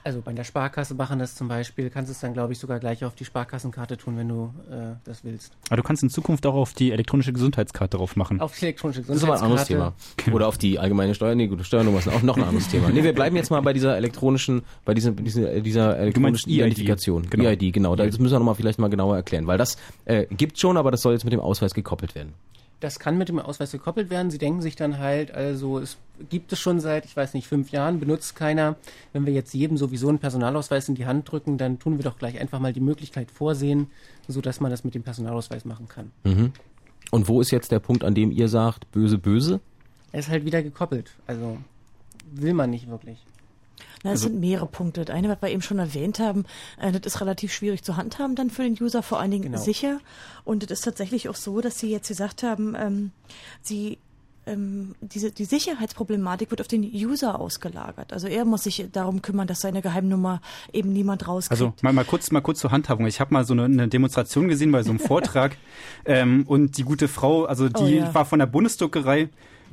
Also 0.07 0.21
bei 0.21 0.31
der 0.31 0.45
Sparkasse 0.45 0.95
machen 0.95 1.19
das 1.19 1.35
zum 1.35 1.49
Beispiel, 1.49 1.89
kannst 1.89 2.09
es 2.09 2.21
dann, 2.21 2.31
glaube 2.31 2.53
ich, 2.53 2.59
sogar 2.59 2.79
gleich 2.79 3.03
auf 3.03 3.13
die 3.13 3.25
Sparkassenkarte 3.25 3.97
tun, 3.97 4.15
wenn 4.15 4.29
du 4.29 4.53
äh, 4.71 4.95
das 5.03 5.25
willst. 5.25 5.51
Aber 5.67 5.75
du 5.75 5.83
kannst 5.83 6.01
in 6.01 6.09
Zukunft 6.09 6.45
auch 6.45 6.53
auf 6.53 6.71
die 6.71 6.93
elektronische 6.93 7.33
Gesundheitskarte 7.33 7.97
drauf 7.97 8.15
machen. 8.15 8.39
Auf 8.39 8.57
die 8.57 8.67
elektronische 8.67 9.01
Das 9.01 9.17
ist 9.17 9.23
aber 9.25 9.33
ein 9.33 9.41
anderes 9.41 9.65
Thema. 9.65 9.95
Oder 10.31 10.47
auf 10.47 10.57
die 10.57 10.79
allgemeine 10.79 11.13
Steuer. 11.13 11.35
Nee, 11.35 11.47
gute 11.47 11.65
Steuernummer 11.65 11.99
ist 11.99 12.07
auch 12.07 12.21
noch 12.21 12.37
ein 12.37 12.43
anderes 12.43 12.69
Thema. 12.69 12.87
Nee, 12.87 13.03
wir 13.03 13.11
bleiben 13.11 13.35
jetzt 13.35 13.51
mal 13.51 13.59
bei 13.59 13.73
dieser 13.73 13.97
elektronischen, 13.97 14.61
bei 14.85 14.93
dieser, 14.93 15.11
dieser, 15.11 15.59
dieser 15.59 15.97
elektronischen 15.97 16.53
EID. 16.53 16.59
Identifikation. 16.59 17.29
Genau. 17.29 17.49
EID, 17.49 17.73
genau. 17.73 17.97
Das 17.97 18.17
müssen 18.17 18.31
wir 18.31 18.39
nochmal 18.39 18.55
vielleicht 18.55 18.79
mal 18.79 18.87
genauer 18.87 19.17
erklären, 19.17 19.45
weil 19.45 19.57
das 19.57 19.75
äh, 20.05 20.25
gibt 20.27 20.57
schon, 20.57 20.77
aber 20.77 20.89
das 20.89 21.01
soll 21.01 21.11
jetzt 21.11 21.25
mit 21.25 21.33
dem 21.33 21.41
Ausweis 21.41 21.73
gekoppelt 21.73 22.15
werden. 22.15 22.33
Das 22.79 22.99
kann 22.99 23.17
mit 23.17 23.29
dem 23.29 23.39
Ausweis 23.39 23.71
gekoppelt 23.71 24.09
werden. 24.09 24.29
Sie 24.29 24.37
denken 24.37 24.61
sich 24.61 24.75
dann 24.75 24.99
halt, 24.99 25.31
also 25.31 25.79
es 25.79 25.97
gibt 26.29 26.51
es 26.53 26.59
schon 26.59 26.79
seit, 26.79 27.05
ich 27.05 27.17
weiß 27.17 27.33
nicht, 27.33 27.47
fünf 27.47 27.71
Jahren, 27.71 27.99
benutzt 27.99 28.35
keiner. 28.35 28.75
Wenn 29.13 29.25
wir 29.25 29.33
jetzt 29.33 29.53
jedem 29.53 29.77
sowieso 29.77 30.09
einen 30.09 30.19
Personalausweis 30.19 30.87
in 30.87 30.95
die 30.95 31.07
Hand 31.07 31.31
drücken, 31.31 31.57
dann 31.57 31.79
tun 31.79 31.97
wir 31.97 32.03
doch 32.03 32.19
gleich 32.19 32.39
einfach 32.39 32.59
mal 32.59 32.73
die 32.73 32.79
Möglichkeit 32.79 33.31
vorsehen, 33.31 33.87
so 34.27 34.41
dass 34.41 34.59
man 34.59 34.69
das 34.69 34.83
mit 34.83 34.93
dem 34.93 35.03
Personalausweis 35.03 35.65
machen 35.65 35.87
kann. 35.87 36.11
Mhm. 36.23 36.51
Und 37.09 37.27
wo 37.27 37.41
ist 37.41 37.51
jetzt 37.51 37.71
der 37.71 37.79
Punkt, 37.79 38.03
an 38.03 38.13
dem 38.13 38.31
ihr 38.31 38.49
sagt, 38.49 38.91
böse, 38.91 39.17
böse? 39.17 39.59
Er 40.11 40.19
ist 40.19 40.29
halt 40.29 40.45
wieder 40.45 40.61
gekoppelt. 40.61 41.11
Also 41.25 41.57
will 42.31 42.53
man 42.53 42.69
nicht 42.69 42.89
wirklich. 42.89 43.25
Na, 44.03 44.11
es 44.11 44.19
Also- 44.21 44.29
sind 44.29 44.39
mehrere 44.39 44.67
Punkte. 44.67 45.05
Das 45.05 45.15
eine, 45.15 45.29
was 45.29 45.41
wir 45.41 45.49
eben 45.49 45.61
schon 45.61 45.79
erwähnt 45.79 46.19
haben, 46.19 46.45
äh, 46.79 46.91
das 46.91 47.13
ist 47.15 47.21
relativ 47.21 47.51
schwierig 47.53 47.83
zu 47.83 47.97
handhaben 47.97 48.35
dann 48.35 48.49
für 48.49 48.63
den 48.63 48.77
User, 48.79 49.01
vor 49.03 49.19
allen 49.19 49.31
Dingen 49.31 49.43
Genau. 49.45 49.57
sicher. 49.57 49.99
Und 50.43 50.63
es 50.63 50.71
ist 50.71 50.81
tatsächlich 50.81 51.29
auch 51.29 51.35
so, 51.35 51.61
dass 51.61 51.79
Sie 51.79 51.89
jetzt 51.91 52.07
gesagt 52.07 52.43
haben, 52.43 52.75
ähm, 52.77 53.11
Sie 53.61 53.97
ähm, 54.49 54.95
diese, 55.01 55.29
die 55.29 55.43
Sicherheitsproblematik 55.43 56.51
wird 56.51 56.61
auf 56.61 56.69
den 56.69 56.81
User 56.83 57.37
ausgelagert. 57.37 58.13
Also 58.13 58.27
er 58.27 58.45
muss 58.45 58.63
sich 58.63 58.87
darum 58.93 59.21
kümmern, 59.21 59.45
dass 59.45 59.59
seine 59.59 59.81
Geheimnummer 59.81 60.39
eben 60.71 60.93
niemand 60.93 61.27
rauskriegt. 61.27 61.51
Also 61.51 61.73
mal, 61.81 61.91
mal 61.91 62.05
kurz 62.05 62.31
mal 62.31 62.39
kurz 62.39 62.59
zur 62.59 62.71
Handhabung. 62.71 63.07
Ich 63.07 63.19
habe 63.19 63.33
mal 63.33 63.43
so 63.43 63.51
eine, 63.51 63.65
eine 63.65 63.89
Demonstration 63.89 64.47
gesehen 64.47 64.71
bei 64.71 64.83
so 64.83 64.91
einem 64.91 64.99
Vortrag 65.01 65.57
ähm, 66.05 66.45
und 66.47 66.77
die 66.77 66.83
gute 66.83 67.09
Frau, 67.09 67.43
also 67.43 67.67
die 67.67 67.83
Oh 67.83 67.87
ja. 67.87 68.13
war 68.13 68.23
von 68.23 68.39
der 68.39 68.45
Bundesdruckerei 68.45 69.27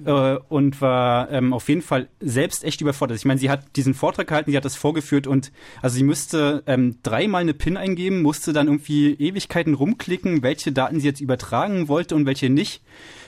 äh, 0.05 0.37
und 0.49 0.81
war 0.81 1.31
ähm, 1.31 1.53
auf 1.53 1.69
jeden 1.69 1.83
Fall 1.83 2.09
selbst 2.21 2.65
echt 2.65 2.81
überfordert. 2.81 3.17
Ich 3.17 3.25
meine, 3.25 3.41
sie 3.41 3.51
hat 3.51 3.77
diesen 3.77 3.95
Vortrag 3.95 4.27
gehalten, 4.27 4.51
sie 4.51 4.57
hat 4.57 4.65
das 4.65 4.77
vorgeführt 4.77 5.27
und 5.27 5.53
also 5.83 5.97
sie 5.97 6.05
müsste 6.05 6.63
ähm, 6.67 6.99
dreimal 7.03 7.43
eine 7.43 7.55
PIN 7.55 7.77
eingeben, 7.77 8.23
musste 8.23 8.53
dann 8.53 8.67
irgendwie 8.67 9.15
Ewigkeiten 9.15 9.75
rumklicken, 9.75 10.43
welche 10.43 10.73
Daten 10.73 11.01
sie 11.01 11.07
jetzt 11.07 11.21
übertragen 11.21 11.89
wollte 11.89 12.15
und 12.15 12.27
welche 12.27 12.51
nicht. 12.51 12.83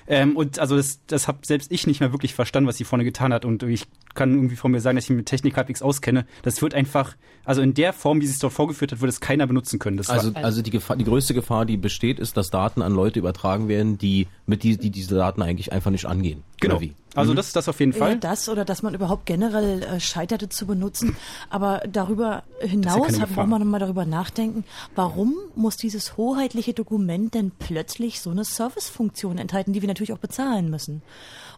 Ähm, 0.09 0.37
und 0.37 0.59
also 0.59 0.77
das, 0.77 1.01
das 1.07 1.29
habe 1.29 1.39
selbst 1.43 1.71
ich 1.73 1.87
nicht 1.87 2.01
mehr 2.01 2.13
wirklich 2.13 2.35
verstanden, 2.35 2.69
was 2.69 2.77
sie 2.77 2.85
vorne 2.85 3.05
getan 3.05 3.33
hat. 3.33 3.45
Und 3.45 3.63
ich 3.65 3.87
kann 4.15 4.33
irgendwie 4.35 4.57
von 4.57 4.71
mir 4.71 4.81
sagen, 4.81 4.97
dass 4.97 5.05
ich 5.05 5.11
mich 5.11 5.19
mit 5.19 5.27
Technik 5.27 5.57
halbwegs 5.57 5.83
auskenne. 5.83 6.27
Das 6.43 6.63
wird 6.63 6.75
einfach, 6.75 7.17
also 7.45 7.63
in 7.63 7.75
der 7.75 7.93
Form, 7.93 8.21
wie 8.21 8.27
sie 8.27 8.33
es 8.33 8.39
dort 8.39 8.53
vorgeführt 8.53 8.93
hat, 8.93 9.01
würde 9.01 9.11
es 9.11 9.21
keiner 9.21 9.47
benutzen 9.47 9.79
können. 9.79 9.97
Das 9.97 10.09
Also, 10.11 10.33
also 10.35 10.63
die, 10.63 10.71
Gefahr, 10.71 10.97
die 10.97 11.05
größte 11.05 11.35
Gefahr, 11.35 11.65
die 11.67 11.77
besteht, 11.77 12.19
ist, 12.19 12.37
dass 12.37 12.51
Daten 12.51 12.83
an 12.83 12.93
Leute 12.93 13.19
übertragen 13.19 13.69
werden, 13.69 13.99
die 13.99 14.27
mit 14.47 14.63
die, 14.63 14.77
die 14.77 14.91
diese 14.91 15.15
Daten 15.17 15.43
eigentlich 15.43 15.73
einfach 15.73 15.91
nicht 15.91 16.07
angehen. 16.07 16.43
Genau. 16.61 16.81
Also 17.15 17.33
Mhm. 17.33 17.37
das 17.37 17.47
ist 17.49 17.57
das 17.57 17.69
auf 17.69 17.81
jeden 17.81 17.93
Ja, 17.93 17.99
Fall. 17.99 18.17
das 18.19 18.49
oder 18.49 18.65
dass 18.67 18.83
man 18.83 18.95
überhaupt 18.95 19.25
generell 19.27 19.83
äh, 19.83 20.01
scheiterte 20.01 20.49
zu 20.51 20.67
benutzen. 20.67 21.17
Aber 21.49 21.83
darüber 21.91 22.43
ja 22.61 22.67
hinaus 22.69 23.07
Gefahr. 23.09 23.27
braucht 23.29 23.49
man 23.49 23.61
nochmal 23.61 23.81
darüber 23.81 24.05
nachdenken, 24.05 24.65
warum 24.95 25.35
muss 25.55 25.77
dieses 25.79 26.17
hoheitliche 26.19 26.75
Dokument 26.75 27.33
denn 27.35 27.53
plötzlich 27.59 28.21
so 28.21 28.31
eine 28.31 28.45
Servicefunktion 28.45 29.39
enthalten, 29.39 29.73
die 29.73 29.81
wir 29.81 29.89
natürlich 29.97 30.13
auch 30.13 30.19
bezahlen 30.19 30.71
müssen. 30.71 31.03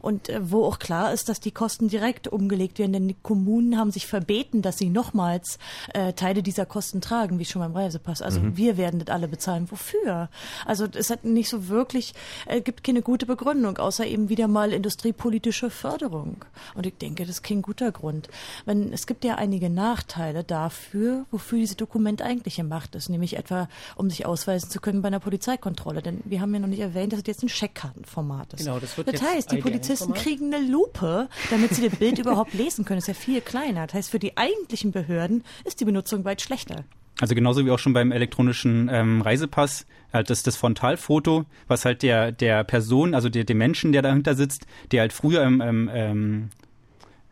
Und 0.00 0.28
äh, 0.28 0.40
wo 0.50 0.64
auch 0.64 0.78
klar 0.78 1.12
ist, 1.12 1.28
dass 1.28 1.40
die 1.40 1.50
Kosten 1.50 1.88
direkt 1.88 2.28
umgelegt 2.28 2.78
werden, 2.78 2.92
denn 2.92 3.08
die 3.08 3.16
Kommunen 3.22 3.76
haben 3.78 3.90
sich 3.90 4.06
verbeten, 4.06 4.62
dass 4.62 4.78
sie 4.78 4.90
nochmals 4.90 5.58
äh, 5.94 6.12
Teile 6.12 6.42
dieser 6.42 6.66
Kosten 6.66 7.00
tragen, 7.00 7.38
wie 7.38 7.44
schon 7.44 7.60
beim 7.62 7.74
Reisepass. 7.74 8.22
Also 8.22 8.40
Mhm. 8.40 8.56
wir 8.56 8.76
werden 8.76 9.00
das 9.00 9.14
alle 9.14 9.28
bezahlen. 9.28 9.70
Wofür? 9.70 10.28
Also 10.66 10.86
es 10.92 11.10
hat 11.10 11.24
nicht 11.24 11.48
so 11.48 11.68
wirklich, 11.68 12.14
äh, 12.46 12.60
gibt 12.60 12.84
keine 12.84 13.02
gute 13.02 13.26
Begründung, 13.26 13.78
außer 13.78 14.06
eben 14.06 14.28
wieder 14.28 14.48
mal 14.48 14.72
industriepolitische 14.72 15.70
Förderung. 15.70 16.44
Und 16.74 16.86
ich 16.86 16.96
denke, 16.96 17.22
das 17.24 17.36
ist 17.36 17.42
kein 17.42 17.62
guter 17.62 17.92
Grund. 17.92 18.28
Wenn, 18.64 18.92
es 18.92 19.06
gibt 19.06 19.24
ja 19.24 19.36
einige 19.36 19.70
Nachteile 19.70 20.44
dafür, 20.44 21.24
wofür 21.30 21.58
dieses 21.58 21.76
Dokument 21.76 22.22
eigentlich 22.22 22.56
gemacht 22.56 22.94
ist, 22.94 23.08
nämlich 23.08 23.36
etwa, 23.36 23.68
um 23.96 24.10
sich 24.10 24.26
ausweisen 24.26 24.70
zu 24.70 24.80
können 24.80 25.02
bei 25.02 25.08
einer 25.08 25.20
Polizeikontrolle. 25.20 26.02
Denn 26.02 26.20
wir 26.24 26.40
haben 26.40 26.52
ja 26.54 26.60
noch 26.60 26.68
nicht 26.68 26.80
erwähnt, 26.80 27.12
dass 27.12 27.20
es 27.20 27.26
jetzt 27.26 27.42
ein 27.42 27.48
Scheckkartenformat 27.48 28.54
ist. 28.54 28.60
Genau, 28.64 28.78
das 28.78 28.96
wird 28.96 29.12
das 29.12 29.22
heißt, 29.22 29.52
die 29.52 29.58
IDN 29.58 29.72
Polizisten 29.88 30.14
kriegen 30.14 30.54
eine 30.54 30.66
Lupe, 30.66 31.28
damit 31.50 31.74
sie 31.74 31.88
das 31.88 31.98
Bild 31.98 32.18
überhaupt 32.18 32.54
lesen 32.54 32.84
können. 32.84 32.98
Das 32.98 33.08
ist 33.08 33.16
ja 33.16 33.22
viel 33.22 33.40
kleiner. 33.40 33.86
Das 33.86 33.94
heißt, 33.94 34.10
für 34.10 34.18
die 34.18 34.36
eigentlichen 34.36 34.92
Behörden 34.92 35.44
ist 35.64 35.80
die 35.80 35.84
Benutzung 35.84 36.24
weit 36.24 36.42
schlechter. 36.42 36.84
Also 37.20 37.34
genauso 37.34 37.66
wie 37.66 37.70
auch 37.70 37.78
schon 37.78 37.94
beim 37.94 38.12
elektronischen 38.12 38.88
ähm, 38.92 39.22
Reisepass, 39.22 39.86
halt 40.12 40.30
das, 40.30 40.44
das 40.44 40.56
Frontalfoto, 40.56 41.46
was 41.66 41.84
halt 41.84 42.02
der, 42.02 42.30
der 42.30 42.62
Person, 42.62 43.14
also 43.14 43.28
der, 43.28 43.44
dem 43.44 43.58
Menschen, 43.58 43.92
der 43.92 44.02
dahinter 44.02 44.34
sitzt, 44.34 44.66
der 44.92 45.00
halt 45.00 45.12
früher 45.12 45.42
im 45.42 45.60
ähm, 45.60 45.90
ähm, 45.92 46.50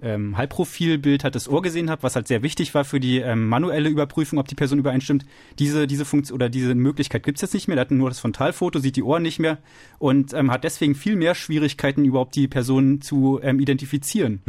ähm, 0.03 0.37
Halbprofilbild 0.37 1.25
hat 1.25 1.35
das 1.35 1.49
Ohr 1.49 1.63
gesehen 1.63 1.89
hat, 1.91 2.03
was 2.03 2.17
halt 2.17 2.29
sehr 2.29 2.43
wichtig 2.43 2.75
war 2.75 2.85
für 2.85 3.01
die 3.01 3.19
ähm, 3.19 3.49
manuelle 3.49 3.89
Überprüfung, 3.89 4.39
ob 4.39 4.49
die 4.49 4.55
Person 4.55 4.79
übereinstimmt. 4.79 5.25
Diese, 5.59 5.87
diese 5.87 6.05
Funktion 6.05 6.35
oder 6.35 6.49
diese 6.49 6.75
Möglichkeit 6.75 7.23
gibt's 7.23 7.43
jetzt 7.43 7.55
nicht 7.55 7.67
mehr. 7.69 7.77
Der 7.77 7.83
hat 7.83 7.91
nur 7.91 8.11
das 8.11 8.21
Frontalfoto, 8.21 8.79
sieht 8.79 8.97
die 8.97 9.03
Ohren 9.03 9.23
nicht 9.23 9.39
mehr 9.39 9.59
und 9.99 10.33
ähm, 10.35 10.51
hat 10.51 10.65
deswegen 10.65 10.95
viel 10.95 11.17
mehr 11.17 11.35
Schwierigkeiten, 11.35 12.05
überhaupt 12.05 12.35
die 12.37 12.49
Person 12.49 13.01
zu 13.01 13.41
ähm, 13.43 13.59
identifizieren. 13.59 14.41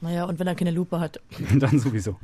Naja, 0.00 0.24
und 0.24 0.38
wenn 0.38 0.46
er 0.46 0.54
keine 0.54 0.70
Lupe 0.70 1.00
hat. 1.00 1.20
Dann 1.58 1.78
sowieso. 1.78 2.16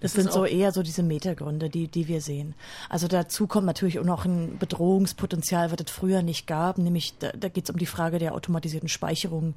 Das, 0.00 0.12
Das 0.12 0.22
sind 0.22 0.32
so 0.32 0.44
eher 0.44 0.72
so 0.72 0.82
diese 0.82 1.02
Metagründe, 1.02 1.70
die, 1.70 1.88
die 1.88 2.08
wir 2.08 2.20
sehen. 2.20 2.54
Also 2.88 3.08
dazu 3.08 3.46
kommt 3.46 3.66
natürlich 3.66 3.98
auch 3.98 4.04
noch 4.04 4.24
ein 4.24 4.58
Bedrohungspotenzial, 4.58 5.70
was 5.70 5.78
es 5.84 5.90
früher 5.90 6.22
nicht 6.22 6.46
gab, 6.46 6.78
nämlich 6.78 7.18
da, 7.18 7.30
da 7.32 7.48
geht 7.48 7.64
es 7.64 7.70
um 7.70 7.78
die 7.78 7.86
Frage 7.86 8.18
der 8.18 8.34
automatisierten 8.34 8.88
Speicherung, 8.88 9.54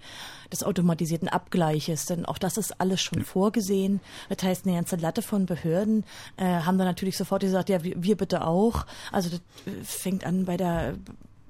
des 0.52 0.64
automatisierten 0.64 1.28
Abgleiches, 1.28 2.06
denn 2.06 2.26
auch 2.26 2.38
das 2.38 2.58
ist 2.58 2.80
alles 2.80 3.02
schon 3.02 3.24
vorgesehen. 3.24 4.00
Das 4.30 4.44
heißt, 4.44 4.66
eine 4.66 4.76
ganze 4.76 4.96
Latte 4.98 5.22
von 5.22 5.46
Behörden 5.46 6.04
äh, 6.38 6.46
haben 6.46 6.78
da 6.78 6.86
natürlich 6.86 7.18
sofort 7.18 7.42
gesagt, 7.42 7.70
ja, 7.70 7.84
wir, 7.84 8.02
wir 8.02 8.18
bitte 8.18 8.46
auch. 8.46 8.86
Also 9.12 9.30
das 9.30 9.42
fängt 9.84 10.26
an 10.26 10.46
bei 10.46 10.58
der 10.58 10.96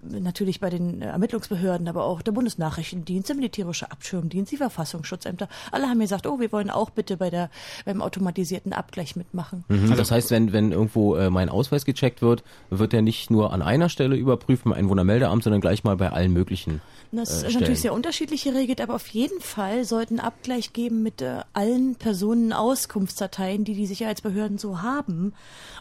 natürlich 0.01 0.59
bei 0.59 0.69
den 0.69 1.01
äh, 1.01 1.07
Ermittlungsbehörden, 1.07 1.87
aber 1.87 2.05
auch 2.05 2.21
der 2.21 2.31
Bundesnachrichtendienst, 2.31 3.29
der 3.29 3.35
militärische 3.35 3.91
Abschirmdienst, 3.91 4.51
die 4.51 4.57
Verfassungsschutzämter. 4.57 5.47
Alle 5.71 5.87
haben 5.87 5.99
gesagt, 5.99 6.27
oh, 6.27 6.39
wir 6.39 6.51
wollen 6.51 6.69
auch 6.69 6.89
bitte 6.89 7.17
bei 7.17 7.29
der 7.29 7.49
beim 7.85 8.01
automatisierten 8.01 8.73
Abgleich 8.73 9.15
mitmachen. 9.15 9.63
Mhm. 9.67 9.95
das 9.95 10.11
heißt, 10.11 10.31
wenn, 10.31 10.53
wenn 10.53 10.71
irgendwo 10.71 11.15
äh, 11.15 11.29
mein 11.29 11.49
Ausweis 11.49 11.85
gecheckt 11.85 12.21
wird, 12.21 12.43
wird 12.69 12.93
er 12.93 13.01
nicht 13.01 13.29
nur 13.31 13.53
an 13.53 13.61
einer 13.61 13.89
Stelle 13.89 14.15
überprüft, 14.15 14.63
beim 14.63 14.73
Einwohnermeldeamt, 14.73 15.43
sondern 15.43 15.61
gleich 15.61 15.83
mal 15.83 15.97
bei 15.97 16.11
allen 16.11 16.31
möglichen 16.33 16.81
Das 17.11 17.29
äh, 17.29 17.33
ist 17.33 17.39
Stellen. 17.39 17.53
natürlich 17.55 17.81
sehr 17.81 17.93
unterschiedlich 17.93 18.43
geregelt, 18.43 18.81
aber 18.81 18.95
auf 18.95 19.07
jeden 19.07 19.39
Fall 19.41 19.85
sollten 19.85 20.19
Abgleich 20.19 20.73
geben 20.73 21.03
mit 21.03 21.21
äh, 21.21 21.41
allen 21.53 21.95
Personenauskunftsdateien, 21.95 23.63
die 23.63 23.73
die 23.73 23.85
Sicherheitsbehörden 23.85 24.57
so 24.57 24.81
haben. 24.81 25.33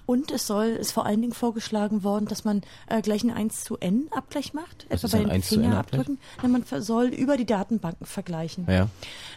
Und 0.06 0.30
es 0.30 0.46
soll, 0.46 0.66
ist 0.68 0.92
vor 0.92 1.06
allen 1.06 1.20
Dingen 1.20 1.34
vorgeschlagen 1.34 2.04
worden, 2.04 2.26
dass 2.26 2.44
man 2.44 2.62
äh, 2.88 3.02
gleich 3.02 3.24
ein 3.24 3.30
1 3.30 3.64
zu 3.64 3.76
N 3.78 4.08
Abgleich 4.16 4.54
macht, 4.54 4.86
Was 4.88 5.04
etwa 5.04 5.16
bei 5.16 5.24
den 5.24 5.30
1 5.30 5.48
zu 5.48 5.54
N 5.56 5.62
Fingerabdrücken. 5.62 6.18
Ja, 6.42 6.48
man 6.48 6.64
soll 6.64 7.06
über 7.06 7.36
die 7.36 7.46
Datenbanken 7.46 8.06
vergleichen. 8.06 8.66
Ja. 8.68 8.88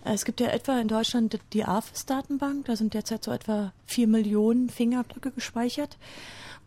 Äh, 0.06 0.14
Es 0.14 0.26
gibt 0.26 0.40
ja 0.40 0.48
etwa 0.48 0.80
in 0.80 0.88
Deutschland 0.88 1.40
die 1.54 1.66
AFIS-Datenbank, 1.66 2.66
da 2.66 2.76
sind 2.76 2.94
derzeit 2.94 3.24
so 3.24 3.32
etwa 3.32 3.74
vier 3.86 4.08
Millionen 4.08 4.70
Fingerabdrücke 4.70 5.32
gespeichert. 5.32 5.98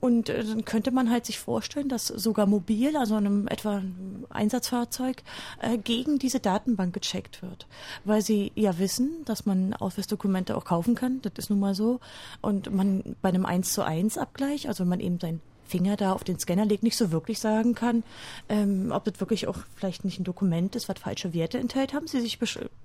Und 0.02 0.30
äh, 0.30 0.42
dann 0.42 0.64
könnte 0.64 0.90
man 0.90 1.10
halt 1.10 1.26
sich 1.26 1.38
vorstellen, 1.38 1.88
dass 1.88 2.08
sogar 2.08 2.46
mobil, 2.46 2.96
also 2.96 3.14
einem 3.14 3.46
etwa 3.46 3.76
einem 3.76 4.26
Einsatzfahrzeug, 4.30 5.22
äh, 5.60 5.78
gegen 5.78 6.18
diese 6.18 6.40
Datenbank 6.40 6.92
gecheckt 6.92 7.40
wird. 7.40 7.68
Weil 8.04 8.20
sie 8.20 8.50
ja 8.56 8.80
wissen, 8.80 9.24
dass 9.26 9.46
man 9.46 9.74
Ausweisdokumente 9.74 10.56
auch 10.56 10.64
kaufen 10.64 10.96
kann, 10.96 11.20
das 11.22 11.32
ist 11.36 11.50
nun 11.50 11.60
mal 11.60 11.76
so. 11.76 12.00
Und 12.40 12.74
man 12.74 13.14
bei 13.22 13.28
einem 13.28 13.46
1 13.46 13.72
zu 13.72 13.84
1 13.84 14.18
Abgleich, 14.18 14.66
also 14.66 14.82
wenn 14.82 14.88
man 14.88 15.00
eben 15.00 15.20
seinen 15.20 15.40
Finger 15.72 15.96
da 15.96 16.12
auf 16.12 16.22
den 16.22 16.38
Scanner 16.38 16.66
legt, 16.66 16.82
nicht 16.82 16.98
so 16.98 17.10
wirklich 17.12 17.38
sagen 17.38 17.74
kann, 17.74 18.04
ähm, 18.50 18.92
ob 18.92 19.04
das 19.04 19.20
wirklich 19.20 19.48
auch 19.48 19.56
vielleicht 19.74 20.04
nicht 20.04 20.20
ein 20.20 20.24
Dokument 20.24 20.76
ist, 20.76 20.86
was 20.86 20.98
falsche 20.98 21.32
Werte 21.32 21.58
enthält, 21.58 21.94
haben 21.94 22.06
sie 22.06 22.20
sich 22.20 22.38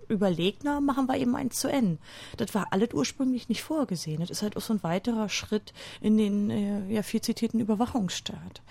überlegt, 0.08 0.64
na, 0.64 0.80
machen 0.80 1.08
wir 1.08 1.18
eben 1.18 1.36
eins 1.36 1.60
zu 1.60 1.68
N. 1.68 2.00
Das 2.38 2.56
war 2.56 2.68
alles 2.72 2.94
ursprünglich 2.94 3.50
nicht 3.50 3.62
vorgesehen. 3.62 4.22
Das 4.22 4.30
ist 4.30 4.42
halt 4.42 4.56
auch 4.56 4.62
so 4.62 4.74
ein 4.74 4.84
weiterer 4.84 5.28
Schritt 5.28 5.74
in 6.00 6.18
den 6.18 6.50
äh, 6.50 6.88
ja, 6.90 7.04
viel 7.04 7.20
zitierten 7.20 7.60
Überwachungsstaat. 7.60 8.62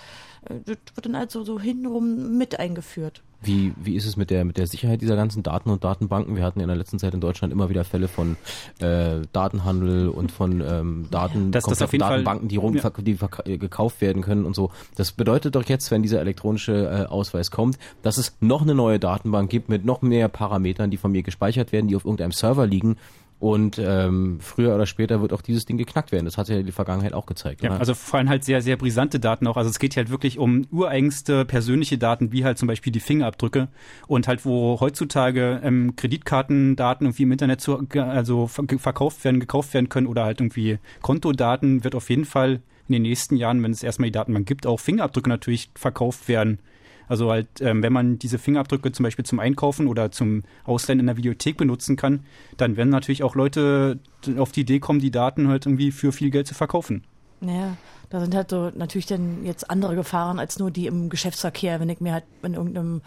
Äh, 0.49 0.61
das 0.65 0.79
wird 0.95 1.05
dann 1.05 1.15
also 1.15 1.45
so 1.45 1.61
hintenrum 1.61 2.39
mit 2.39 2.59
eingeführt. 2.59 3.23
Wie, 3.47 3.73
wie 3.81 3.95
ist 3.95 4.05
es 4.07 4.17
mit 4.17 4.31
der, 4.31 4.45
mit 4.45 4.59
der 4.59 4.67
Sicherheit 4.67 5.01
dieser 5.01 5.17
ganzen 5.17 5.43
Daten 5.43 5.71
und 5.71 5.85
Datenbanken? 5.85 6.37
Wir 6.37 6.43
hatten 6.45 6.61
in 6.61 6.67
der 6.67 6.77
letzten 6.77 6.99
Zeit 6.99 7.15
in 7.15 7.21
Deutschland 7.21 7.53
immer 7.53 7.69
wieder 7.71 7.85
Fälle 7.85 8.09
von 8.09 8.37
äh, 8.81 9.21
Datenhandel 9.33 10.09
und 10.09 10.33
von 10.33 10.61
ähm, 10.61 11.07
Daten, 11.11 11.53
Das- 11.53 11.65
das 11.65 11.81
auf 11.81 11.93
jeden 11.93 12.03
Fall- 12.03 12.11
Datenbanken, 12.25 12.49
die, 12.49 12.57
rum, 12.57 12.77
ja. 12.77 12.91
die 12.99 13.17
äh, 13.45 13.57
gekauft 13.59 14.01
werden 14.01 14.23
können 14.23 14.45
und 14.45 14.55
so. 14.57 14.71
Das 14.97 15.13
bedeutet 15.13 15.55
doch 15.55 15.65
jetzt, 15.65 15.91
wenn 15.91 16.03
dieser 16.03 16.21
elektronische 16.21 17.07
äh, 17.07 17.07
Ausweis 17.07 17.51
kommt, 17.51 17.79
dass 18.03 18.19
es 18.19 18.37
noch 18.41 18.63
eine 18.63 18.75
neue 18.75 18.99
Datenbank 18.99 19.49
gibt 19.49 19.69
mit 19.69 19.85
noch 19.85 20.03
mehr 20.03 20.29
Parametern, 20.29 20.91
die 20.91 20.97
von 20.97 21.13
mir 21.13 21.23
gespeichert 21.23 21.73
werden, 21.73 21.87
die 21.89 21.97
auf 21.97 22.05
irgendeinem 22.05 22.33
Server 22.33 22.67
liegen. 22.67 22.97
Und 23.47 23.79
ähm, 23.79 24.41
früher 24.41 24.75
oder 24.75 24.87
später 24.87 25.21
wird 25.21 25.33
auch 25.33 25.41
dieses 25.41 25.67
Ding 25.67 25.77
geknackt 25.77 26.11
werden. 26.11 26.25
Das 26.25 26.37
hat 26.37 26.49
ja 26.49 26.63
die 26.63 26.73
Vergangenheit 26.73 27.13
auch 27.13 27.27
gezeigt. 27.27 27.63
Ja, 27.63 27.71
oder? 27.71 27.79
also 27.79 27.95
vor 27.95 28.19
allem 28.19 28.29
halt 28.29 28.43
sehr, 28.43 28.61
sehr 28.61 28.77
brisante 28.77 29.21
Daten 29.21 29.47
auch. 29.47 29.57
Also 29.57 29.71
es 29.71 29.79
geht 29.79 29.97
halt 29.97 30.11
wirklich 30.11 30.41
um 30.41 30.67
ureigenste 30.73 31.45
persönliche 31.45 31.97
Daten, 31.97 32.33
wie 32.33 32.45
halt 32.45 32.59
zum 32.59 32.67
Beispiel 32.67 32.93
die 32.93 32.99
Fingerabdrücke 32.99 33.69
und 34.09 34.27
halt 34.27 34.45
wo 34.45 34.81
heutzutage 34.81 35.61
ähm, 35.63 35.95
Kreditkartendaten 35.95 37.07
irgendwie 37.07 37.23
im 37.23 37.31
Internet 37.31 37.61
zu, 37.61 37.87
also 37.95 38.49
ver 38.49 38.65
verkauft 38.79 39.25
werden, 39.25 39.39
gekauft 39.39 39.73
werden 39.75 39.89
können 39.89 40.09
oder 40.09 40.25
halt 40.25 40.41
irgendwie 40.41 40.81
Kontodaten, 41.01 41.85
wird 41.85 41.95
auf 41.95 42.11
jeden 42.11 42.25
Fall 42.25 42.63
in 42.89 42.95
den 42.95 43.03
nächsten 43.03 43.37
Jahren, 43.37 43.63
wenn 43.63 43.71
es 43.71 43.85
erstmal 43.85 44.09
die 44.09 44.13
Datenbank 44.13 44.49
gibt, 44.49 44.67
auch 44.67 44.81
Fingerabdrücke 44.81 45.29
natürlich 45.29 45.71
verkauft 45.77 46.27
werden. 46.27 46.59
Also 47.09 47.31
halt, 47.31 47.49
ähm, 47.61 47.83
wenn 47.83 47.93
man 47.93 48.19
diese 48.19 48.39
Fingerabdrücke 48.39 48.93
zum 48.93 49.05
Beispiel 49.05 49.25
zum 49.25 49.39
Einkaufen 49.39 49.87
oder 49.87 50.11
zum 50.11 50.43
Ausleihen 50.65 51.01
in 51.01 51.07
der 51.07 51.17
Videothek 51.17 51.57
benutzen 51.57 51.97
kann, 51.97 52.21
dann 52.57 52.77
werden 52.77 52.91
natürlich 52.91 53.23
auch 53.23 53.35
Leute 53.35 53.99
auf 54.39 54.53
die 54.53 54.63
Idee 54.63 54.81
kommen, 54.81 55.01
die 55.01 55.11
Daten 55.11 55.49
halt 55.49 55.67
irgendwie 55.67 55.93
für 55.93 56.13
viel 56.13 56.31
Geld 56.31 56.47
zu 56.47 56.55
verkaufen. 56.55 57.05
Ja, 57.41 57.77
da 58.09 58.21
sind 58.21 58.35
halt 58.35 58.51
so 58.51 58.71
natürlich 58.75 59.07
dann 59.07 59.45
jetzt 59.45 59.71
andere 59.71 59.95
Gefahren 59.95 60.39
als 60.39 60.59
nur 60.59 60.71
die 60.71 60.87
im 60.87 61.11
Geschäftsverkehr, 61.11 61.81
wenn 61.81 61.89
ich 61.89 62.01
mir 62.01 62.15
halt 62.15 62.25
in 62.43 62.55
irgendeinem 62.55 63.03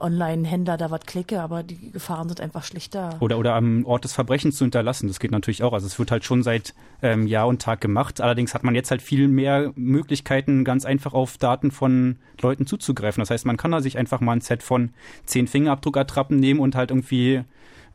Online-Händler 0.00 0.76
da 0.76 0.90
was 0.90 1.00
klicke, 1.06 1.40
aber 1.40 1.62
die 1.62 1.92
Gefahren 1.92 2.28
sind 2.28 2.40
einfach 2.40 2.64
schlicht 2.64 2.94
da. 2.94 3.16
Oder, 3.20 3.38
oder 3.38 3.54
am 3.54 3.84
Ort 3.86 4.04
des 4.04 4.12
Verbrechens 4.12 4.56
zu 4.56 4.64
hinterlassen. 4.64 5.08
Das 5.08 5.20
geht 5.20 5.30
natürlich 5.30 5.62
auch. 5.62 5.72
Also 5.72 5.86
es 5.86 5.98
wird 5.98 6.10
halt 6.10 6.24
schon 6.24 6.42
seit 6.42 6.74
ähm, 7.02 7.26
Jahr 7.26 7.46
und 7.46 7.62
Tag 7.62 7.80
gemacht. 7.80 8.20
Allerdings 8.20 8.54
hat 8.54 8.64
man 8.64 8.74
jetzt 8.74 8.90
halt 8.90 9.02
viel 9.02 9.28
mehr 9.28 9.72
Möglichkeiten, 9.76 10.64
ganz 10.64 10.84
einfach 10.84 11.14
auf 11.14 11.38
Daten 11.38 11.70
von 11.70 12.16
Leuten 12.40 12.66
zuzugreifen. 12.66 13.20
Das 13.20 13.30
heißt, 13.30 13.46
man 13.46 13.56
kann 13.56 13.70
da 13.70 13.80
sich 13.80 13.98
einfach 13.98 14.20
mal 14.20 14.32
ein 14.32 14.40
Set 14.40 14.62
von 14.62 14.90
zehn 15.24 15.46
Fingerabdruckattrappen 15.46 16.38
nehmen 16.38 16.60
und 16.60 16.74
halt 16.74 16.90
irgendwie 16.90 17.44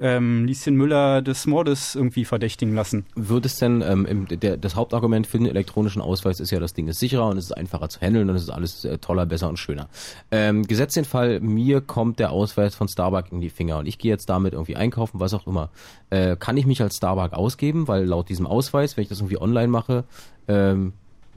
ähm, 0.02 0.46
Lieschen 0.46 0.76
Müller 0.76 1.22
des 1.22 1.46
Mordes 1.46 1.96
irgendwie 1.96 2.26
verdächtigen 2.26 2.74
lassen. 2.74 3.06
Wird 3.16 3.46
es 3.46 3.58
denn, 3.58 3.82
ähm, 3.82 4.06
im, 4.06 4.28
der, 4.28 4.58
das 4.58 4.76
Hauptargument 4.76 5.28
für 5.28 5.38
den 5.38 5.48
elektronischen 5.48 6.02
Ausweis 6.02 6.40
ist 6.40 6.52
ja, 6.52 6.60
das 6.60 6.74
Ding 6.74 6.88
ist 6.88 7.00
sicherer 7.00 7.28
und 7.28 7.38
es 7.38 7.46
ist 7.46 7.52
einfacher 7.52 7.88
zu 7.88 8.02
handeln 8.02 8.30
und 8.30 8.36
es 8.36 8.44
ist 8.44 8.50
alles 8.50 8.84
äh, 8.84 8.98
toller, 8.98 9.26
besser 9.26 9.48
und 9.48 9.58
schöner. 9.58 9.88
Ähm, 10.32 10.68
gesetzt 10.68 10.96
den 10.96 11.06
Fall, 11.06 11.40
mir 11.40 11.82
kommt 11.82 12.20
der 12.20 12.32
Ausweis 12.32 12.76
von 12.76 12.88
Starbucks 12.88 13.32
in 13.32 13.42
die 13.42 13.50
Finger 13.50 13.78
und 13.78 13.86
ich 13.86 14.00
gehe 14.00 14.12
jetzt 14.12 14.30
damit 14.30 14.54
irgendwie 14.54 14.76
einkaufen, 14.76 15.20
was 15.20 15.34
auch 15.34 15.46
immer. 15.46 15.70
Äh, 16.10 16.36
kann 16.36 16.58
ich 16.58 16.66
mich 16.66 16.82
als 16.82 16.98
Starbucks 16.98 17.34
ausgeben? 17.34 17.88
Weil 17.88 18.06
laut 18.06 18.28
diesem 18.30 18.48
Ausweis, 18.48 18.98
wenn 18.98 19.04
ich 19.04 19.10
das 19.10 19.20
irgendwie 19.20 19.40
online 19.40 19.68
mache, 19.68 20.04
ähm, 20.48 20.94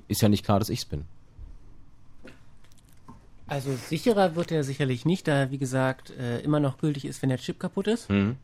ist 0.09 0.23
ja 0.23 0.29
nicht 0.29 0.45
klar, 0.45 0.59
dass 0.59 0.71
ich's 0.71 0.85
bin. 0.87 1.05
Also 3.47 3.73
sicherer 3.75 4.37
wird 4.37 4.53
er 4.53 4.65
sicherlich 4.65 5.05
nicht, 5.05 5.29
da 5.29 5.33
er, 5.33 5.51
wie 5.51 5.59
gesagt, 5.59 6.11
äh, 6.19 6.41
immer 6.41 6.61
noch 6.61 6.79
gültig 6.79 7.05
ist, 7.05 7.21
wenn 7.21 7.29
der 7.29 7.39
Chip 7.39 7.61
kaputt 7.61 7.89
ist. 7.89 8.09
Mhm. 8.09 8.37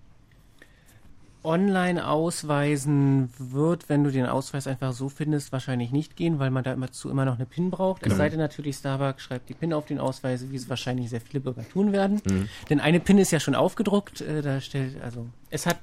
Online 1.42 2.06
ausweisen 2.06 3.30
wird, 3.38 3.88
wenn 3.88 4.04
du 4.04 4.10
den 4.10 4.26
Ausweis 4.26 4.66
einfach 4.66 4.92
so 4.92 5.08
findest, 5.08 5.52
wahrscheinlich 5.52 5.90
nicht 5.90 6.16
gehen, 6.16 6.38
weil 6.38 6.50
man 6.50 6.64
da 6.64 6.72
immer 6.72 6.92
zu 6.92 7.08
immer 7.08 7.24
noch 7.24 7.36
eine 7.36 7.46
PIN 7.46 7.70
braucht. 7.70 8.02
Genau. 8.02 8.12
Es 8.12 8.18
sei 8.18 8.28
denn 8.28 8.38
natürlich, 8.38 8.76
Starbucks 8.76 9.22
schreibt 9.22 9.48
die 9.48 9.54
PIN 9.54 9.72
auf 9.72 9.86
den 9.86 9.98
Ausweis, 9.98 10.50
wie 10.50 10.56
es 10.56 10.68
wahrscheinlich 10.68 11.08
sehr 11.10 11.20
viele 11.20 11.40
Bürger 11.40 11.66
tun 11.68 11.92
werden. 11.92 12.20
Mhm. 12.24 12.48
Denn 12.68 12.80
eine 12.80 13.00
PIN 13.00 13.18
ist 13.18 13.30
ja 13.30 13.40
schon 13.40 13.54
aufgedruckt. 13.54 14.20
Äh, 14.20 14.42
da 14.42 14.60
stellt, 14.60 15.00
also 15.02 15.26
es 15.48 15.66
hat, 15.66 15.78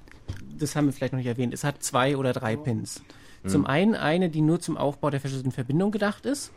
das 0.58 0.76
haben 0.76 0.86
wir 0.86 0.94
vielleicht 0.94 1.14
noch 1.14 1.18
nicht 1.18 1.28
erwähnt, 1.28 1.54
es 1.54 1.64
hat 1.64 1.82
zwei 1.82 2.18
oder 2.18 2.34
drei 2.34 2.56
Pins. 2.56 3.02
Mhm. 3.44 3.50
Zum 3.50 3.66
einen 3.66 3.96
eine, 3.96 4.30
die 4.30 4.42
nur 4.42 4.60
zum 4.60 4.78
Aufbau 4.78 5.10
der 5.10 5.20
verschlüsselten 5.20 5.52
Verbindung 5.52 5.92
gedacht 5.92 6.26
ist. 6.26 6.52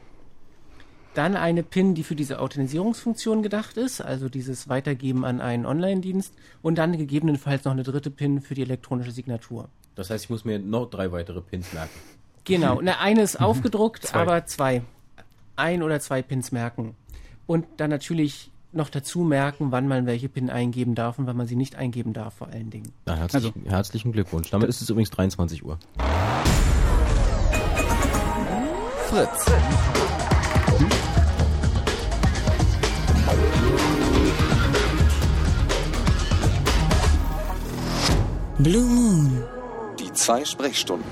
Dann 1.14 1.34
eine 1.36 1.62
PIN, 1.62 1.94
die 1.94 2.04
für 2.04 2.14
diese 2.14 2.38
Authentisierungsfunktion 2.38 3.42
gedacht 3.42 3.76
ist, 3.76 4.00
also 4.00 4.28
dieses 4.28 4.68
Weitergeben 4.68 5.24
an 5.24 5.40
einen 5.40 5.66
Online-Dienst. 5.66 6.32
Und 6.62 6.78
dann 6.78 6.96
gegebenenfalls 6.96 7.64
noch 7.64 7.72
eine 7.72 7.82
dritte 7.82 8.10
PIN 8.10 8.40
für 8.40 8.54
die 8.54 8.62
elektronische 8.62 9.10
Signatur. 9.10 9.68
Das 9.96 10.10
heißt, 10.10 10.24
ich 10.24 10.30
muss 10.30 10.44
mir 10.44 10.58
noch 10.60 10.86
drei 10.88 11.10
weitere 11.10 11.40
Pins 11.40 11.72
merken. 11.72 11.98
Genau, 12.44 12.78
eine, 12.78 13.00
eine 13.00 13.22
ist 13.22 13.36
aufgedruckt, 13.40 14.04
Zwei. 14.06 14.20
aber 14.20 14.46
zwei. 14.46 14.82
Ein 15.56 15.82
oder 15.82 15.98
zwei 16.00 16.22
Pins 16.22 16.52
merken. 16.52 16.94
Und 17.46 17.66
dann 17.78 17.90
natürlich 17.90 18.50
noch 18.72 18.88
dazu 18.88 19.20
merken, 19.22 19.72
wann 19.72 19.88
man 19.88 20.06
welche 20.06 20.28
PIN 20.28 20.48
eingeben 20.48 20.94
darf 20.94 21.18
und 21.18 21.26
wann 21.26 21.36
man 21.36 21.48
sie 21.48 21.56
nicht 21.56 21.74
eingeben 21.74 22.12
darf, 22.12 22.34
vor 22.34 22.48
allen 22.48 22.70
Dingen. 22.70 22.92
Na, 23.06 23.16
herzlichen, 23.16 23.64
herzlichen 23.66 24.12
Glückwunsch. 24.12 24.48
Damit 24.50 24.68
ist 24.68 24.80
es 24.80 24.88
übrigens 24.88 25.10
23 25.10 25.64
Uhr. 25.64 25.76
Fritz. 29.08 29.46
Blue 38.62 38.82
Moon. 38.82 39.42
Die 39.98 40.12
zwei 40.12 40.44
Sprechstunden. 40.44 41.06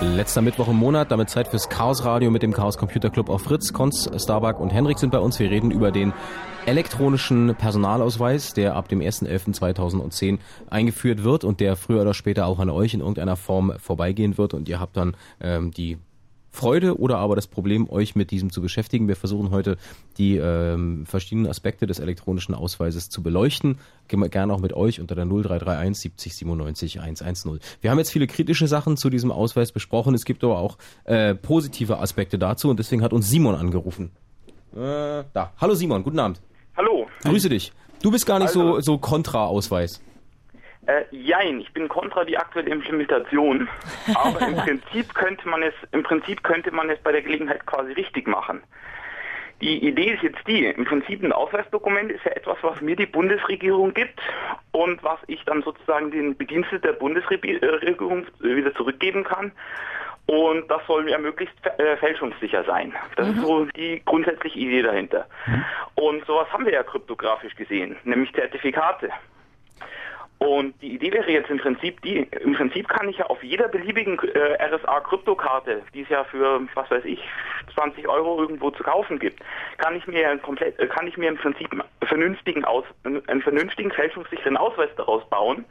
Letzter 0.00 0.42
Mittwoch 0.42 0.66
im 0.66 0.74
Monat, 0.74 1.12
damit 1.12 1.30
Zeit 1.30 1.46
fürs 1.46 1.68
Chaos 1.68 2.04
Radio 2.04 2.32
mit 2.32 2.42
dem 2.42 2.52
Chaos 2.52 2.78
Computer 2.78 3.10
Club 3.10 3.28
auf 3.28 3.42
Fritz. 3.42 3.72
Konz, 3.72 4.10
Starbuck 4.16 4.58
und 4.58 4.70
Henrik 4.70 4.98
sind 4.98 5.10
bei 5.10 5.20
uns. 5.20 5.38
Wir 5.38 5.50
reden 5.50 5.70
über 5.70 5.92
den 5.92 6.12
elektronischen 6.66 7.54
Personalausweis, 7.54 8.54
der 8.54 8.74
ab 8.74 8.88
dem 8.88 8.98
1.11.2010 8.98 10.38
eingeführt 10.68 11.22
wird 11.22 11.44
und 11.44 11.60
der 11.60 11.76
früher 11.76 12.02
oder 12.02 12.14
später 12.14 12.46
auch 12.46 12.58
an 12.58 12.70
euch 12.70 12.94
in 12.94 13.00
irgendeiner 13.00 13.36
Form 13.36 13.72
vorbeigehen 13.78 14.36
wird 14.36 14.54
und 14.54 14.68
ihr 14.68 14.80
habt 14.80 14.96
dann 14.96 15.16
ähm, 15.40 15.70
die 15.70 15.98
Freude 16.50 16.98
oder 16.98 17.18
aber 17.18 17.36
das 17.36 17.46
Problem, 17.46 17.88
euch 17.90 18.16
mit 18.16 18.30
diesem 18.30 18.50
zu 18.50 18.60
beschäftigen. 18.62 19.06
Wir 19.06 19.16
versuchen 19.16 19.50
heute 19.50 19.76
die 20.16 20.36
ähm, 20.38 21.04
verschiedenen 21.06 21.46
Aspekte 21.46 21.86
des 21.86 21.98
elektronischen 21.98 22.54
Ausweises 22.54 23.10
zu 23.10 23.22
beleuchten. 23.22 23.78
Ge- 24.08 24.28
Gerne 24.28 24.52
auch 24.54 24.60
mit 24.60 24.72
euch 24.72 25.00
unter 25.00 25.14
der 25.14 25.26
0331 25.26 26.00
70 26.00 26.34
97 26.36 27.00
110. 27.00 27.60
Wir 27.80 27.90
haben 27.90 27.98
jetzt 27.98 28.10
viele 28.10 28.26
kritische 28.26 28.66
Sachen 28.66 28.96
zu 28.96 29.10
diesem 29.10 29.30
Ausweis 29.30 29.72
besprochen. 29.72 30.14
Es 30.14 30.24
gibt 30.24 30.42
aber 30.42 30.58
auch 30.58 30.78
äh, 31.04 31.34
positive 31.34 31.98
Aspekte 31.98 32.38
dazu 32.38 32.70
und 32.70 32.78
deswegen 32.78 33.02
hat 33.02 33.12
uns 33.12 33.28
Simon 33.28 33.54
angerufen. 33.54 34.10
Äh, 34.74 35.24
da. 35.32 35.52
Hallo 35.58 35.74
Simon, 35.74 36.02
guten 36.02 36.18
Abend. 36.18 36.40
Hallo. 36.76 37.06
Grüße 37.22 37.48
dich. 37.48 37.72
Du 38.02 38.10
bist 38.10 38.26
gar 38.26 38.38
nicht 38.38 38.50
so, 38.50 38.74
Also- 38.76 38.80
so 38.80 38.98
kontra-Ausweis. 38.98 40.00
Äh, 40.88 41.04
jein, 41.10 41.60
ich 41.60 41.70
bin 41.74 41.86
kontra 41.86 42.24
die 42.24 42.38
aktuelle 42.38 42.70
Implementation, 42.70 43.68
aber 44.14 44.40
im 44.48 44.56
Prinzip 44.56 45.14
könnte 45.14 45.46
man 45.46 45.62
es, 45.62 45.74
im 45.92 46.02
Prinzip 46.02 46.42
könnte 46.42 46.70
man 46.70 46.88
es 46.88 46.98
bei 47.00 47.12
der 47.12 47.20
Gelegenheit 47.20 47.66
quasi 47.66 47.92
richtig 47.92 48.26
machen. 48.26 48.62
Die 49.60 49.86
Idee 49.86 50.14
ist 50.14 50.22
jetzt 50.22 50.46
die, 50.46 50.64
im 50.64 50.86
Prinzip 50.86 51.22
ein 51.22 51.32
Ausweisdokument 51.32 52.10
ist 52.10 52.24
ja 52.24 52.30
etwas, 52.30 52.56
was 52.62 52.80
mir 52.80 52.96
die 52.96 53.04
Bundesregierung 53.04 53.92
gibt 53.92 54.18
und 54.72 55.02
was 55.04 55.18
ich 55.26 55.44
dann 55.44 55.62
sozusagen 55.62 56.10
den 56.10 56.34
Bediensteten 56.38 56.80
der 56.80 56.94
Bundesregierung 56.94 58.24
äh, 58.42 58.56
wieder 58.56 58.74
zurückgeben 58.74 59.24
kann. 59.24 59.52
Und 60.24 60.70
das 60.70 60.80
soll 60.86 61.10
ja 61.10 61.18
möglichst 61.18 61.54
äh, 61.66 61.98
fälschungssicher 61.98 62.64
sein. 62.64 62.94
Das 63.16 63.28
ist 63.28 63.40
so 63.40 63.66
die 63.76 64.00
grundsätzliche 64.06 64.58
Idee 64.58 64.82
dahinter. 64.82 65.26
Und 65.94 66.24
sowas 66.26 66.50
haben 66.50 66.64
wir 66.64 66.72
ja 66.72 66.82
kryptografisch 66.82 67.54
gesehen, 67.56 67.96
nämlich 68.04 68.32
Zertifikate. 68.34 69.10
Und 70.38 70.80
die 70.80 70.94
Idee 70.94 71.12
wäre 71.12 71.30
jetzt 71.32 71.50
im 71.50 71.58
Prinzip 71.58 72.00
die, 72.02 72.18
im 72.18 72.54
Prinzip 72.54 72.88
kann 72.88 73.08
ich 73.08 73.18
ja 73.18 73.26
auf 73.26 73.42
jeder 73.42 73.66
beliebigen 73.66 74.18
äh, 74.20 74.56
RSA-Kryptokarte, 74.62 75.82
die 75.92 76.02
es 76.02 76.08
ja 76.08 76.22
für, 76.24 76.60
was 76.74 76.88
weiß 76.90 77.04
ich, 77.06 77.20
20 77.74 78.06
Euro 78.06 78.40
irgendwo 78.40 78.70
zu 78.70 78.84
kaufen 78.84 79.18
gibt, 79.18 79.40
kann 79.78 79.96
ich 79.96 80.06
mir 80.06 80.38
komplett, 80.38 80.78
äh, 80.78 80.86
kann 80.86 81.08
ich 81.08 81.16
mir 81.16 81.28
im 81.28 81.38
Prinzip 81.38 81.72
einen 81.72 81.82
vernünftigen, 82.02 82.64
Aus, 82.64 82.84
einen 83.02 83.42
vernünftigen 83.42 83.90
fälschungssicheren 83.90 84.56
Ausweis 84.56 84.90
daraus 84.96 85.28
bauen. 85.28 85.64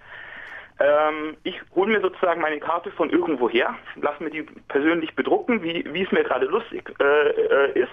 Ähm, 0.80 1.38
ich 1.44 1.60
hole 1.74 1.92
mir 1.92 2.02
sozusagen 2.02 2.42
meine 2.42 2.60
Karte 2.60 2.92
von 2.92 3.10
irgendwo 3.10 3.50
her, 3.50 3.74
lasse 3.96 4.22
mir 4.22 4.32
die 4.32 4.44
persönlich 4.68 5.16
bedrucken, 5.16 5.64
wie, 5.64 5.86
wie 5.94 6.04
es 6.04 6.12
mir 6.12 6.24
gerade 6.24 6.46
lustig 6.46 6.94
äh, 7.00 7.30
äh, 7.30 7.80
ist, 7.80 7.92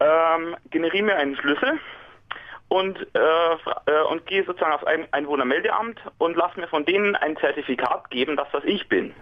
ähm, 0.00 0.56
generiere 0.70 1.04
mir 1.04 1.16
einen 1.16 1.36
Schlüssel, 1.36 1.78
und, 2.68 2.98
äh, 3.14 3.18
äh, 3.18 4.02
und 4.10 4.26
gehe 4.26 4.44
sozusagen 4.44 4.72
aufs 4.72 4.84
Ein 4.84 5.06
Einwohnermeldeamt 5.12 6.00
und 6.18 6.36
lasse 6.36 6.60
mir 6.60 6.68
von 6.68 6.84
denen 6.84 7.16
ein 7.16 7.36
Zertifikat 7.36 8.10
geben, 8.10 8.36
dass 8.36 8.48
das 8.52 8.64
ich 8.64 8.88
bin. 8.88 9.14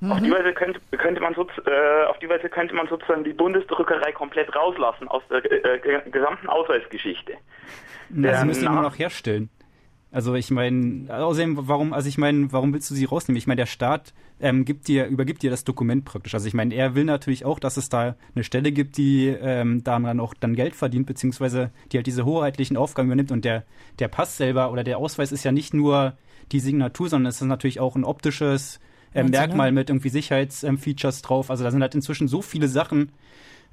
Mhm. 0.00 0.12
Auf 0.12 0.20
die 0.20 0.30
Weise 0.30 0.52
könnte, 0.54 0.80
könnte 0.96 1.20
man 1.20 1.34
so, 1.34 1.46
äh, 1.66 2.04
auf 2.06 2.18
die 2.18 2.28
Weise 2.28 2.48
könnte 2.48 2.74
man 2.74 2.88
sozusagen 2.88 3.24
die 3.24 3.34
Bundesdruckerei 3.34 4.12
komplett 4.12 4.54
rauslassen 4.56 5.08
aus 5.08 5.22
der 5.30 5.44
äh, 5.44 6.00
gesamten 6.10 6.48
Ausweisgeschichte. 6.48 7.34
Na, 8.08 8.34
sie 8.34 8.46
müssen 8.46 8.64
ihn 8.64 8.72
nur 8.72 8.82
noch 8.82 8.98
herstellen. 8.98 9.50
Also 10.12 10.34
ich 10.34 10.50
meine, 10.50 11.06
außerdem, 11.08 11.68
warum, 11.68 11.92
also 11.92 12.08
ich 12.08 12.18
meine, 12.18 12.50
warum 12.52 12.72
willst 12.72 12.90
du 12.90 12.94
sie 12.94 13.04
rausnehmen? 13.04 13.38
Ich 13.38 13.46
meine, 13.46 13.60
der 13.60 13.66
Staat 13.66 14.12
ähm, 14.40 14.64
gibt 14.64 14.88
dir, 14.88 15.06
übergibt 15.06 15.42
dir 15.42 15.50
das 15.50 15.62
Dokument 15.62 16.04
praktisch. 16.04 16.34
Also 16.34 16.48
ich 16.48 16.54
meine, 16.54 16.74
er 16.74 16.96
will 16.96 17.04
natürlich 17.04 17.44
auch, 17.44 17.60
dass 17.60 17.76
es 17.76 17.88
da 17.88 18.16
eine 18.34 18.42
Stelle 18.42 18.72
gibt, 18.72 18.96
die 18.96 19.28
ähm, 19.28 19.84
daran 19.84 20.18
auch 20.18 20.34
dann 20.34 20.56
Geld 20.56 20.74
verdient, 20.74 21.06
beziehungsweise 21.06 21.70
die 21.92 21.98
halt 21.98 22.08
diese 22.08 22.24
hoheitlichen 22.24 22.76
Aufgaben 22.76 23.06
übernimmt. 23.08 23.30
Und 23.30 23.44
der, 23.44 23.64
der 24.00 24.08
Pass 24.08 24.36
selber 24.36 24.72
oder 24.72 24.82
der 24.82 24.98
Ausweis 24.98 25.30
ist 25.30 25.44
ja 25.44 25.52
nicht 25.52 25.74
nur 25.74 26.14
die 26.50 26.60
Signatur, 26.60 27.08
sondern 27.08 27.30
es 27.30 27.40
ist 27.40 27.46
natürlich 27.46 27.78
auch 27.78 27.94
ein 27.94 28.04
optisches 28.04 28.80
äh, 29.14 29.22
Merkmal 29.22 29.70
mit 29.70 29.90
irgendwie 29.90 30.08
Sicherheitsfeatures 30.08 31.18
ähm, 31.18 31.22
drauf. 31.22 31.50
Also 31.50 31.62
da 31.62 31.70
sind 31.70 31.82
halt 31.82 31.94
inzwischen 31.94 32.26
so 32.26 32.42
viele 32.42 32.66
Sachen, 32.66 33.12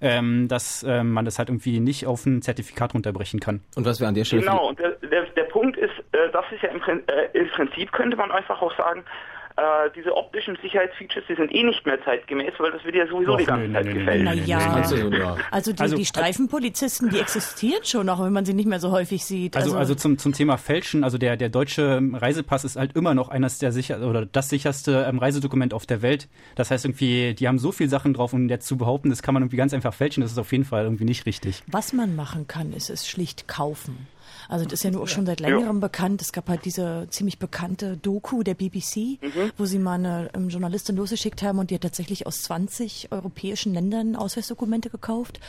ähm, 0.01 0.47
dass 0.47 0.83
ähm, 0.87 1.11
man 1.11 1.25
das 1.25 1.39
halt 1.39 1.49
irgendwie 1.49 1.79
nicht 1.79 2.05
auf 2.05 2.25
ein 2.25 2.41
Zertifikat 2.41 2.93
runterbrechen 2.93 3.39
kann. 3.39 3.61
Und 3.75 3.85
was 3.85 3.99
wir 3.99 4.07
an 4.07 4.13
der 4.13 4.25
Stelle. 4.25 4.43
Genau, 4.43 4.69
und 4.69 4.79
der, 4.79 4.91
der, 4.91 5.25
der 5.25 5.43
Punkt 5.43 5.77
ist, 5.77 5.93
äh, 6.11 6.29
das 6.31 6.45
ist 6.51 6.61
ja 6.61 6.69
im, 6.69 6.81
äh, 6.81 7.29
im 7.33 7.49
Prinzip 7.49 7.91
könnte 7.91 8.17
man 8.17 8.31
einfach 8.31 8.61
auch 8.61 8.75
sagen, 8.77 9.03
äh, 9.57 9.89
diese 9.95 10.15
optischen 10.15 10.55
Sicherheitsfeatures, 10.61 11.23
die 11.27 11.35
sind 11.35 11.53
eh 11.53 11.63
nicht 11.63 11.83
mehr 11.85 11.99
zeitgemäß, 12.03 12.53
weil 12.59 12.71
das 12.71 12.83
wird 12.83 12.95
ja 12.95 13.07
sowieso 13.07 13.33
Och, 13.33 13.37
die 13.37 13.45
ganze 13.45 13.67
nö, 13.67 13.73
Zeit 13.73 13.91
gefällt. 13.91 14.23
Naja, 14.23 14.59
also 15.49 15.73
die, 15.73 15.81
also 15.81 15.95
die 15.95 16.05
Streifenpolizisten, 16.05 17.09
die 17.09 17.19
existieren 17.19 17.83
schon, 17.83 18.07
auch 18.09 18.23
wenn 18.23 18.33
man 18.33 18.45
sie 18.45 18.53
nicht 18.53 18.67
mehr 18.67 18.79
so 18.79 18.91
häufig 18.91 19.25
sieht. 19.25 19.55
Also, 19.55 19.69
also, 19.69 19.79
also 19.79 19.95
zum, 19.95 20.19
zum 20.19 20.33
Thema 20.33 20.57
Fälschen, 20.57 21.03
also 21.03 21.17
der, 21.17 21.37
der 21.37 21.49
deutsche 21.49 21.99
Reisepass 22.13 22.65
ist 22.65 22.75
halt 22.75 22.95
immer 22.95 23.15
noch 23.15 23.29
eines 23.29 23.57
der 23.57 23.71
sicher 23.71 23.99
oder 24.07 24.27
das 24.27 24.49
sicherste 24.49 25.07
ähm, 25.09 25.17
Reisedokument 25.17 25.73
auf 25.73 25.87
der 25.87 26.03
Welt. 26.03 26.29
Das 26.53 26.69
heißt 26.69 26.85
irgendwie, 26.85 27.33
die 27.33 27.47
haben 27.47 27.57
so 27.57 27.71
viele 27.71 27.89
Sachen 27.89 28.13
drauf, 28.13 28.33
um 28.33 28.49
jetzt 28.49 28.67
zu 28.67 28.77
behaupten, 28.77 29.09
das 29.09 29.23
kann 29.23 29.33
man 29.33 29.41
irgendwie 29.41 29.57
ganz 29.57 29.73
einfach 29.73 29.93
fälschen, 29.93 30.21
das 30.21 30.31
ist 30.31 30.37
auf 30.37 30.51
jeden 30.51 30.65
Fall 30.65 30.83
irgendwie 30.83 31.05
nicht 31.05 31.25
richtig. 31.25 31.63
Was 31.65 31.93
man 31.93 32.15
machen 32.15 32.47
kann, 32.47 32.73
ist 32.73 32.91
es 32.91 33.07
schlicht 33.07 33.47
kaufen. 33.47 34.07
Also 34.47 34.65
das 34.65 34.73
ist 34.73 34.83
ja 34.83 34.91
nur 34.91 35.03
auch 35.03 35.07
schon 35.07 35.25
seit 35.25 35.39
längerem 35.39 35.77
ja. 35.77 35.87
bekannt. 35.87 36.21
Es 36.21 36.31
gab 36.31 36.47
halt 36.49 36.65
diese 36.65 37.07
ziemlich 37.09 37.39
bekannte 37.39 37.97
Doku 37.97 38.43
der 38.43 38.53
BBC, 38.53 39.19
mhm. 39.21 39.51
wo 39.57 39.65
sie 39.65 39.79
mal 39.79 39.95
eine 39.95 40.29
um, 40.35 40.49
Journalistin 40.49 40.95
losgeschickt 40.95 41.41
haben 41.43 41.59
und 41.59 41.69
die 41.69 41.75
hat 41.75 41.81
tatsächlich 41.81 42.25
aus 42.27 42.43
20 42.43 43.11
europäischen 43.11 43.73
Ländern 43.73 44.15
Ausweisdokumente 44.15 44.89
gekauft. 44.89 45.39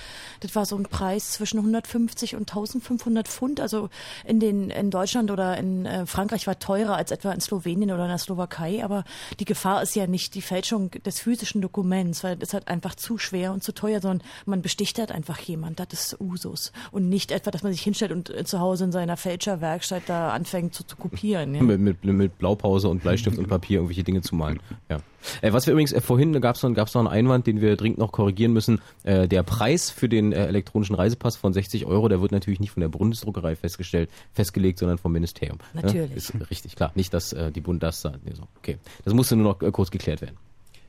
Das 0.40 0.54
war 0.54 0.66
so 0.66 0.76
ein 0.76 0.84
Preis 0.84 1.32
zwischen 1.32 1.58
150 1.58 2.34
und 2.34 2.50
1500 2.50 3.28
Pfund. 3.28 3.60
Also 3.60 3.88
in 4.24 4.40
den 4.40 4.70
in 4.70 4.90
Deutschland 4.90 5.30
oder 5.30 5.56
in 5.56 5.86
äh, 5.86 6.06
Frankreich 6.06 6.46
war 6.46 6.58
teurer 6.58 6.96
als 6.96 7.10
etwa 7.10 7.32
in 7.32 7.40
Slowenien 7.40 7.92
oder 7.92 8.04
in 8.04 8.10
der 8.10 8.18
Slowakei. 8.18 8.84
Aber 8.84 9.04
die 9.38 9.44
Gefahr 9.44 9.82
ist 9.82 9.94
ja 9.94 10.06
nicht 10.06 10.34
die 10.34 10.42
Fälschung 10.42 10.90
des 10.90 11.20
physischen 11.20 11.60
Dokuments, 11.60 12.24
weil 12.24 12.38
es 12.40 12.52
halt 12.52 12.68
einfach 12.68 12.94
zu 12.94 13.18
schwer 13.18 13.52
und 13.52 13.62
zu 13.62 13.72
teuer, 13.72 14.00
sondern 14.00 14.26
man 14.46 14.62
besticht 14.62 14.98
halt 14.98 15.12
einfach 15.12 15.38
jemand. 15.40 15.80
Das 15.80 15.88
ist 15.92 16.20
Usus 16.20 16.72
und 16.90 17.08
nicht 17.08 17.30
etwa, 17.30 17.50
dass 17.50 17.62
man 17.62 17.72
sich 17.72 17.82
hinstellt 17.82 18.12
und 18.12 18.30
äh, 18.30 18.44
zu 18.44 18.60
Hause 18.60 18.87
in 18.88 18.92
seiner 18.92 19.18
Fälscherwerkstatt 19.18 20.04
da 20.06 20.30
anfängt 20.30 20.74
zu, 20.74 20.82
zu 20.82 20.96
kopieren. 20.96 21.54
Ja? 21.54 21.62
Mit, 21.62 21.78
mit, 21.78 22.04
mit 22.04 22.38
Blaupause 22.38 22.88
und 22.88 23.02
Bleistift 23.02 23.36
und 23.36 23.46
Papier 23.46 23.76
irgendwelche 23.76 24.02
Dinge 24.02 24.22
zu 24.22 24.34
malen. 24.34 24.60
Ja. 24.88 24.98
Äh, 25.42 25.52
was 25.52 25.66
wir 25.66 25.72
übrigens 25.72 25.92
äh, 25.92 26.00
vorhin 26.00 26.40
gab 26.40 26.56
es 26.56 26.62
noch, 26.62 26.72
gab's 26.72 26.94
noch 26.94 27.02
einen 27.02 27.08
Einwand, 27.08 27.46
den 27.46 27.60
wir 27.60 27.76
dringend 27.76 27.98
noch 27.98 28.12
korrigieren 28.12 28.54
müssen. 28.54 28.80
Äh, 29.02 29.28
der 29.28 29.42
Preis 29.42 29.90
für 29.90 30.08
den 30.08 30.32
äh, 30.32 30.46
elektronischen 30.46 30.94
Reisepass 30.96 31.36
von 31.36 31.52
60 31.52 31.84
Euro, 31.84 32.08
der 32.08 32.22
wird 32.22 32.32
natürlich 32.32 32.60
nicht 32.60 32.70
von 32.70 32.80
der 32.80 32.88
Bundesdruckerei 32.88 33.56
festgestellt, 33.56 34.08
festgelegt, 34.32 34.78
sondern 34.78 34.96
vom 34.96 35.12
Ministerium. 35.12 35.58
Natürlich. 35.74 36.10
Ja? 36.10 36.16
Ist 36.16 36.50
richtig 36.50 36.74
klar. 36.74 36.92
Nicht, 36.94 37.12
dass 37.12 37.34
äh, 37.34 37.52
die 37.52 37.60
Bund 37.60 37.82
das 37.82 38.00
sagt. 38.00 38.24
Nee, 38.24 38.32
so. 38.34 38.44
Okay. 38.56 38.78
Das 39.04 39.12
musste 39.12 39.36
nur 39.36 39.52
noch 39.52 39.62
äh, 39.62 39.70
kurz 39.70 39.90
geklärt 39.90 40.22
werden. 40.22 40.36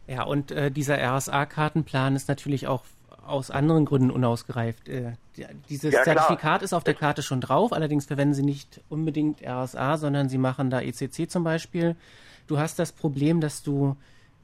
Ja, 0.07 0.23
und 0.23 0.51
äh, 0.51 0.71
dieser 0.71 0.97
RSA-Kartenplan 0.97 2.15
ist 2.15 2.29
natürlich 2.29 2.65
auch 2.67 2.83
aus 3.29 3.51
anderen 3.51 3.85
Gründen 3.85 4.11
unausgereift. 4.11 4.89
Äh, 4.89 5.13
dieses 5.69 5.93
ja, 5.93 6.03
Zertifikat 6.03 6.61
ist 6.61 6.73
auf 6.73 6.83
der 6.83 6.93
Karte 6.93 7.21
schon 7.21 7.41
drauf, 7.41 7.73
allerdings 7.73 8.05
verwenden 8.05 8.33
sie 8.33 8.43
nicht 8.43 8.81
unbedingt 8.89 9.41
RSA, 9.45 9.97
sondern 9.97 10.29
sie 10.29 10.37
machen 10.37 10.69
da 10.69 10.81
ECC 10.81 11.29
zum 11.29 11.43
Beispiel. 11.43 11.95
Du 12.47 12.57
hast 12.57 12.79
das 12.79 12.91
Problem, 12.91 13.41
dass 13.41 13.63
du 13.63 13.95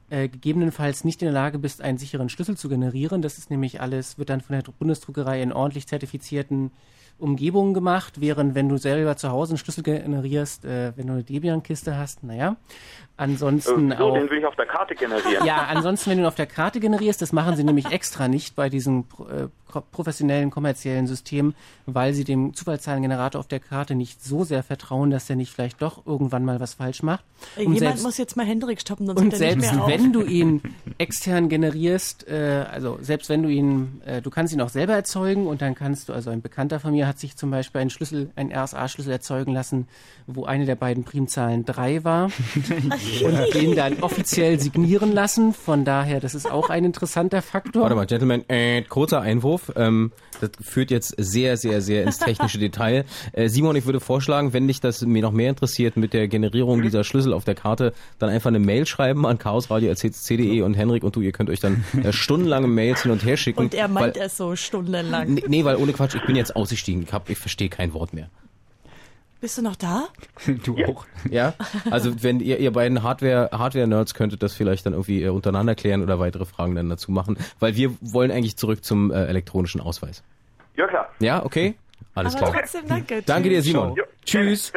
äh, 0.08 0.28
gegebenenfalls 0.28 1.04
nicht 1.04 1.22
in 1.22 1.26
der 1.26 1.34
Lage 1.34 1.58
bist, 1.58 1.82
einen 1.82 1.98
sicheren 1.98 2.28
Schlüssel 2.28 2.56
zu 2.56 2.68
generieren. 2.68 3.22
Das 3.22 3.38
ist 3.38 3.50
nämlich 3.50 3.80
alles, 3.80 4.18
wird 4.18 4.30
dann 4.30 4.40
von 4.40 4.54
der 4.54 4.62
Bundesdruckerei 4.78 5.42
in 5.42 5.52
ordentlich 5.52 5.88
zertifizierten 5.88 6.70
Umgebungen 7.18 7.74
gemacht, 7.74 8.20
während 8.20 8.54
wenn 8.54 8.68
du 8.68 8.76
selber 8.76 9.16
zu 9.16 9.30
Hause 9.30 9.52
einen 9.52 9.58
Schlüssel 9.58 9.82
generierst, 9.82 10.64
äh, 10.64 10.92
wenn 10.96 11.06
du 11.06 11.14
eine 11.14 11.24
Debian-Kiste 11.24 11.96
hast, 11.96 12.22
naja. 12.22 12.56
Ansonsten 13.18 13.94
so, 13.96 14.04
auch. 14.04 14.14
Den 14.14 14.28
will 14.28 14.38
ich 14.38 14.46
auf 14.46 14.56
der 14.56 14.66
Karte 14.66 14.94
generieren. 14.94 15.46
Ja, 15.46 15.66
ansonsten, 15.70 16.10
wenn 16.10 16.18
du 16.18 16.24
ihn 16.24 16.28
auf 16.28 16.34
der 16.34 16.46
Karte 16.46 16.80
generierst, 16.80 17.22
das 17.22 17.32
machen 17.32 17.56
sie 17.56 17.64
nämlich 17.64 17.90
extra 17.90 18.28
nicht 18.28 18.54
bei 18.56 18.68
diesen 18.68 19.06
äh, 19.30 19.48
professionellen 19.80 20.50
kommerziellen 20.50 21.06
Systemen, 21.06 21.54
weil 21.86 22.14
sie 22.14 22.24
dem 22.24 22.54
Zufallszahlengenerator 22.54 23.38
auf 23.38 23.48
der 23.48 23.60
Karte 23.60 23.94
nicht 23.94 24.22
so 24.22 24.44
sehr 24.44 24.62
vertrauen, 24.62 25.10
dass 25.10 25.26
der 25.26 25.36
nicht 25.36 25.52
vielleicht 25.52 25.82
doch 25.82 26.06
irgendwann 26.06 26.44
mal 26.44 26.60
was 26.60 26.74
falsch 26.74 27.02
macht. 27.02 27.24
Und 27.56 27.62
Jemand 27.62 27.78
selbst, 27.78 28.02
muss 28.02 28.18
jetzt 28.18 28.36
mal 28.36 28.46
Hendrik 28.46 28.80
stoppen, 28.80 29.06
sonst 29.06 29.20
Und 29.20 29.36
selbst 29.36 29.72
wenn 29.86 30.12
du 30.12 30.22
ihn 30.22 30.62
extern 30.98 31.48
generierst, 31.48 32.28
äh, 32.28 32.64
also 32.70 32.98
selbst 33.00 33.28
wenn 33.28 33.42
du 33.42 33.48
ihn, 33.48 34.00
äh, 34.06 34.22
du 34.22 34.30
kannst 34.30 34.52
ihn 34.52 34.60
auch 34.60 34.68
selber 34.68 34.94
erzeugen 34.94 35.46
und 35.46 35.62
dann 35.62 35.74
kannst 35.74 36.08
du, 36.08 36.12
also 36.12 36.30
ein 36.30 36.42
Bekannter 36.42 36.80
von 36.80 36.92
mir 36.92 37.06
hat 37.06 37.18
sich 37.18 37.36
zum 37.36 37.50
Beispiel 37.50 37.80
einen 37.80 37.90
Schlüssel, 37.90 38.30
einen 38.36 38.52
RSA-Schlüssel 38.52 39.12
erzeugen 39.12 39.52
lassen, 39.52 39.88
wo 40.26 40.44
eine 40.44 40.64
der 40.64 40.76
beiden 40.76 41.04
Primzahlen 41.04 41.64
drei 41.64 42.04
war. 42.04 42.30
und 43.24 43.54
den 43.54 43.74
dann 43.74 44.02
offiziell 44.02 44.60
signieren 44.60 45.12
lassen. 45.12 45.52
Von 45.52 45.84
daher, 45.84 46.20
das 46.20 46.34
ist 46.34 46.50
auch 46.50 46.70
ein 46.70 46.84
interessanter 46.84 47.42
Faktor. 47.42 47.82
Warte 47.82 47.94
mal, 47.94 48.06
Gentlemen, 48.06 48.44
äh, 48.48 48.82
kurzer 48.82 49.20
Einwurf. 49.20 49.72
Ähm, 49.76 50.12
das 50.40 50.50
führt 50.60 50.90
jetzt 50.90 51.14
sehr, 51.16 51.56
sehr, 51.56 51.80
sehr 51.80 52.04
ins 52.04 52.18
technische 52.18 52.58
Detail. 52.58 53.04
Äh, 53.32 53.48
Simon, 53.48 53.76
ich 53.76 53.86
würde 53.86 54.00
vorschlagen, 54.00 54.52
wenn 54.52 54.66
dich 54.66 54.80
das 54.80 55.02
mir 55.02 55.22
noch 55.22 55.32
mehr 55.32 55.50
interessiert 55.50 55.96
mit 55.96 56.12
der 56.12 56.28
Generierung 56.28 56.82
dieser 56.82 57.04
Schlüssel 57.04 57.32
auf 57.32 57.44
der 57.44 57.54
Karte, 57.54 57.92
dann 58.18 58.30
einfach 58.30 58.48
eine 58.48 58.58
Mail 58.58 58.86
schreiben 58.86 59.26
an 59.26 59.38
chaosradio.cc.de 59.38 60.62
und 60.62 60.74
Henrik 60.74 61.04
und 61.04 61.16
du, 61.16 61.20
ihr 61.20 61.32
könnt 61.32 61.50
euch 61.50 61.60
dann 61.60 61.84
äh, 62.02 62.12
stundenlange 62.12 62.66
Mails 62.66 63.02
hin 63.02 63.12
und 63.12 63.24
her 63.24 63.36
schicken. 63.36 63.60
Und 63.60 63.74
er 63.74 63.88
meint 63.88 64.16
es 64.16 64.36
so 64.36 64.56
stundenlang. 64.56 65.34
Nee, 65.34 65.44
nee, 65.46 65.64
weil 65.64 65.76
ohne 65.76 65.92
Quatsch, 65.92 66.14
ich 66.14 66.24
bin 66.26 66.36
jetzt 66.36 66.54
ausgestiegen. 66.54 67.02
Ich, 67.02 67.12
hab, 67.12 67.28
ich 67.30 67.38
verstehe 67.38 67.68
kein 67.68 67.94
Wort 67.94 68.12
mehr. 68.12 68.30
Bist 69.40 69.58
du 69.58 69.62
noch 69.62 69.76
da? 69.76 70.08
du 70.64 70.76
ja. 70.76 70.88
auch. 70.88 71.06
Ja. 71.30 71.54
Also 71.90 72.22
wenn 72.22 72.40
ihr, 72.40 72.58
ihr 72.58 72.72
beiden 72.72 73.02
Hardware, 73.02 73.50
Hardware-Nerds 73.52 74.14
könntet 74.14 74.42
das 74.42 74.54
vielleicht 74.54 74.86
dann 74.86 74.94
irgendwie 74.94 75.22
äh, 75.22 75.28
untereinander 75.28 75.74
klären 75.74 76.02
oder 76.02 76.18
weitere 76.18 76.46
Fragen 76.46 76.74
dann 76.74 76.88
dazu 76.88 77.12
machen, 77.12 77.36
weil 77.60 77.76
wir 77.76 77.94
wollen 78.00 78.30
eigentlich 78.30 78.56
zurück 78.56 78.82
zum 78.84 79.10
äh, 79.10 79.26
elektronischen 79.26 79.80
Ausweis. 79.80 80.22
Ja, 80.76 80.86
klar. 80.86 81.08
Ja, 81.20 81.44
okay. 81.44 81.76
Alles 82.14 82.34
Aber 82.34 82.46
klar. 82.46 82.60
Trotzdem 82.60 82.88
danke. 82.88 83.22
Danke 83.26 83.48
dir, 83.50 83.62
Simon. 83.62 83.94
Ja. 83.94 84.04
Tschüss. 84.24 84.72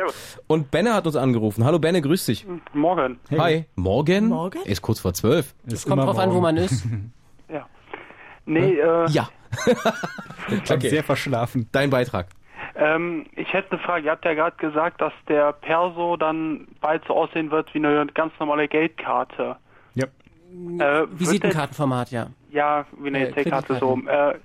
Und 0.48 0.72
Benne 0.72 0.94
hat 0.94 1.08
uns 1.08 1.16
angerufen. 1.16 1.64
Hallo 1.64 1.80
Benne, 1.80 2.02
grüß 2.02 2.26
dich. 2.26 2.46
Morgen. 2.74 3.20
Hey. 3.30 3.40
Hi. 3.40 3.66
Morgen? 3.76 4.28
Morgen? 4.28 4.62
Ist 4.64 4.82
kurz 4.82 5.00
vor 5.00 5.14
zwölf. 5.14 5.56
Es 5.66 5.86
kommt 5.86 6.02
drauf 6.02 6.18
morgen. 6.18 6.30
an, 6.30 6.36
wo 6.36 6.42
man 6.42 6.58
ist. 6.58 6.86
ja. 7.50 7.66
Nee, 8.46 8.74
äh. 8.80 9.10
Ja. 9.10 9.30
okay. 10.70 10.90
Sehr 10.90 11.04
verschlafen. 11.04 11.70
Dein 11.72 11.90
Beitrag. 11.90 12.28
Ähm, 12.80 13.26
ich 13.36 13.52
hätte 13.52 13.74
eine 13.74 13.82
Frage. 13.82 14.06
Ihr 14.06 14.12
habt 14.12 14.24
ja 14.24 14.34
gerade 14.34 14.56
gesagt, 14.56 15.02
dass 15.02 15.14
der 15.28 15.52
Perso 15.52 16.16
dann 16.16 16.68
bald 16.80 17.04
so 17.06 17.14
aussehen 17.14 17.52
wird 17.52 17.74
wie 17.74 17.80
eine 17.80 18.06
ganz 18.08 18.34
normale 18.40 18.68
Geldkarte. 18.68 19.58
Ja. 19.96 20.06
Äh, 20.80 21.08
Visitenkartenformat, 21.12 22.12
ja. 22.12 22.28
Ja, 22.52 22.86
wie 22.98 23.10
eine 23.10 23.30
EC-Karte 23.30 23.76
so. 23.76 24.00
Äh, 24.08 24.36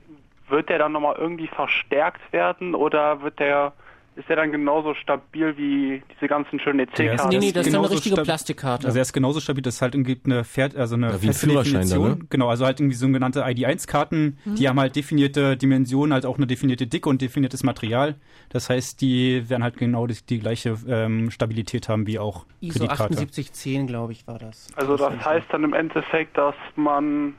wird 0.49 0.69
der 0.69 0.79
dann 0.79 0.93
nochmal 0.93 1.17
irgendwie 1.17 1.47
verstärkt 1.47 2.33
werden 2.33 2.75
oder 2.75 3.23
wird 3.23 3.39
der 3.39 3.73
ist 4.17 4.29
der 4.29 4.37
dann 4.37 4.53
genauso 4.53 4.95
stabil 4.95 5.57
wie 5.57 6.03
diese 6.15 6.29
ganzen 6.29 6.61
schönen 6.61 6.81
EC-Karten? 6.81 7.29
Nee, 7.31 7.39
nee, 7.39 7.53
das 7.53 7.67
ist 7.67 7.75
eine 7.75 7.79
genauso 7.79 7.95
richtige 7.95 8.23
Plastikkarte. 8.23 8.87
Also 8.87 8.99
er 8.99 9.03
ist 9.03 9.13
genauso 9.13 9.41
stabil, 9.41 9.63
dass 9.63 9.75
es 9.77 9.83
halt 9.83 9.95
irgendwie 9.95 10.21
eine 10.25 10.45
Pferd, 10.45 10.77
also 10.77 10.95
eine 10.95 11.11
Ja, 11.13 11.23
wie 11.23 11.27
ein 11.29 11.33
Führerschein 11.35 11.89
dann, 11.89 12.01
ne? 12.03 12.19
Genau, 12.31 12.49
also 12.49 12.65
halt 12.65 12.79
irgendwie 12.81 12.95
sogenannte 12.97 13.45
ID1-Karten, 13.45 14.39
Mhm. 14.45 14.55
die 14.55 14.69
haben 14.69 14.79
halt 14.79 14.95
definierte 14.97 15.57
Dimensionen, 15.57 16.13
halt 16.13 16.27
auch 16.27 16.37
eine 16.37 16.47
definierte 16.47 16.87
Dicke 16.87 17.09
und 17.09 17.23
definiertes 17.23 17.65
Material. 17.65 18.15
Das 18.51 18.71
heißt, 18.71 19.01
die 19.01 19.49
werden 19.51 19.63
halt 19.65 19.77
genau 19.77 20.07
die, 20.07 20.17
die 20.29 20.39
gleiche 20.39 20.77
ähm, 20.89 21.31
Stabilität 21.31 21.89
haben 21.89 22.07
wie 22.07 22.19
auch 22.19 22.47
ISO 22.61 22.79
Kreditkarte. 22.79 23.15
7810, 23.17 23.87
glaube 23.89 24.13
ich, 24.13 24.27
war 24.29 24.39
das. 24.39 24.69
Also 24.77 24.97
das 24.97 25.13
heißt 25.25 25.47
dann 25.51 25.65
im 25.65 25.73
Endeffekt, 25.75 26.39
dass 26.39 26.55
man 26.77 27.35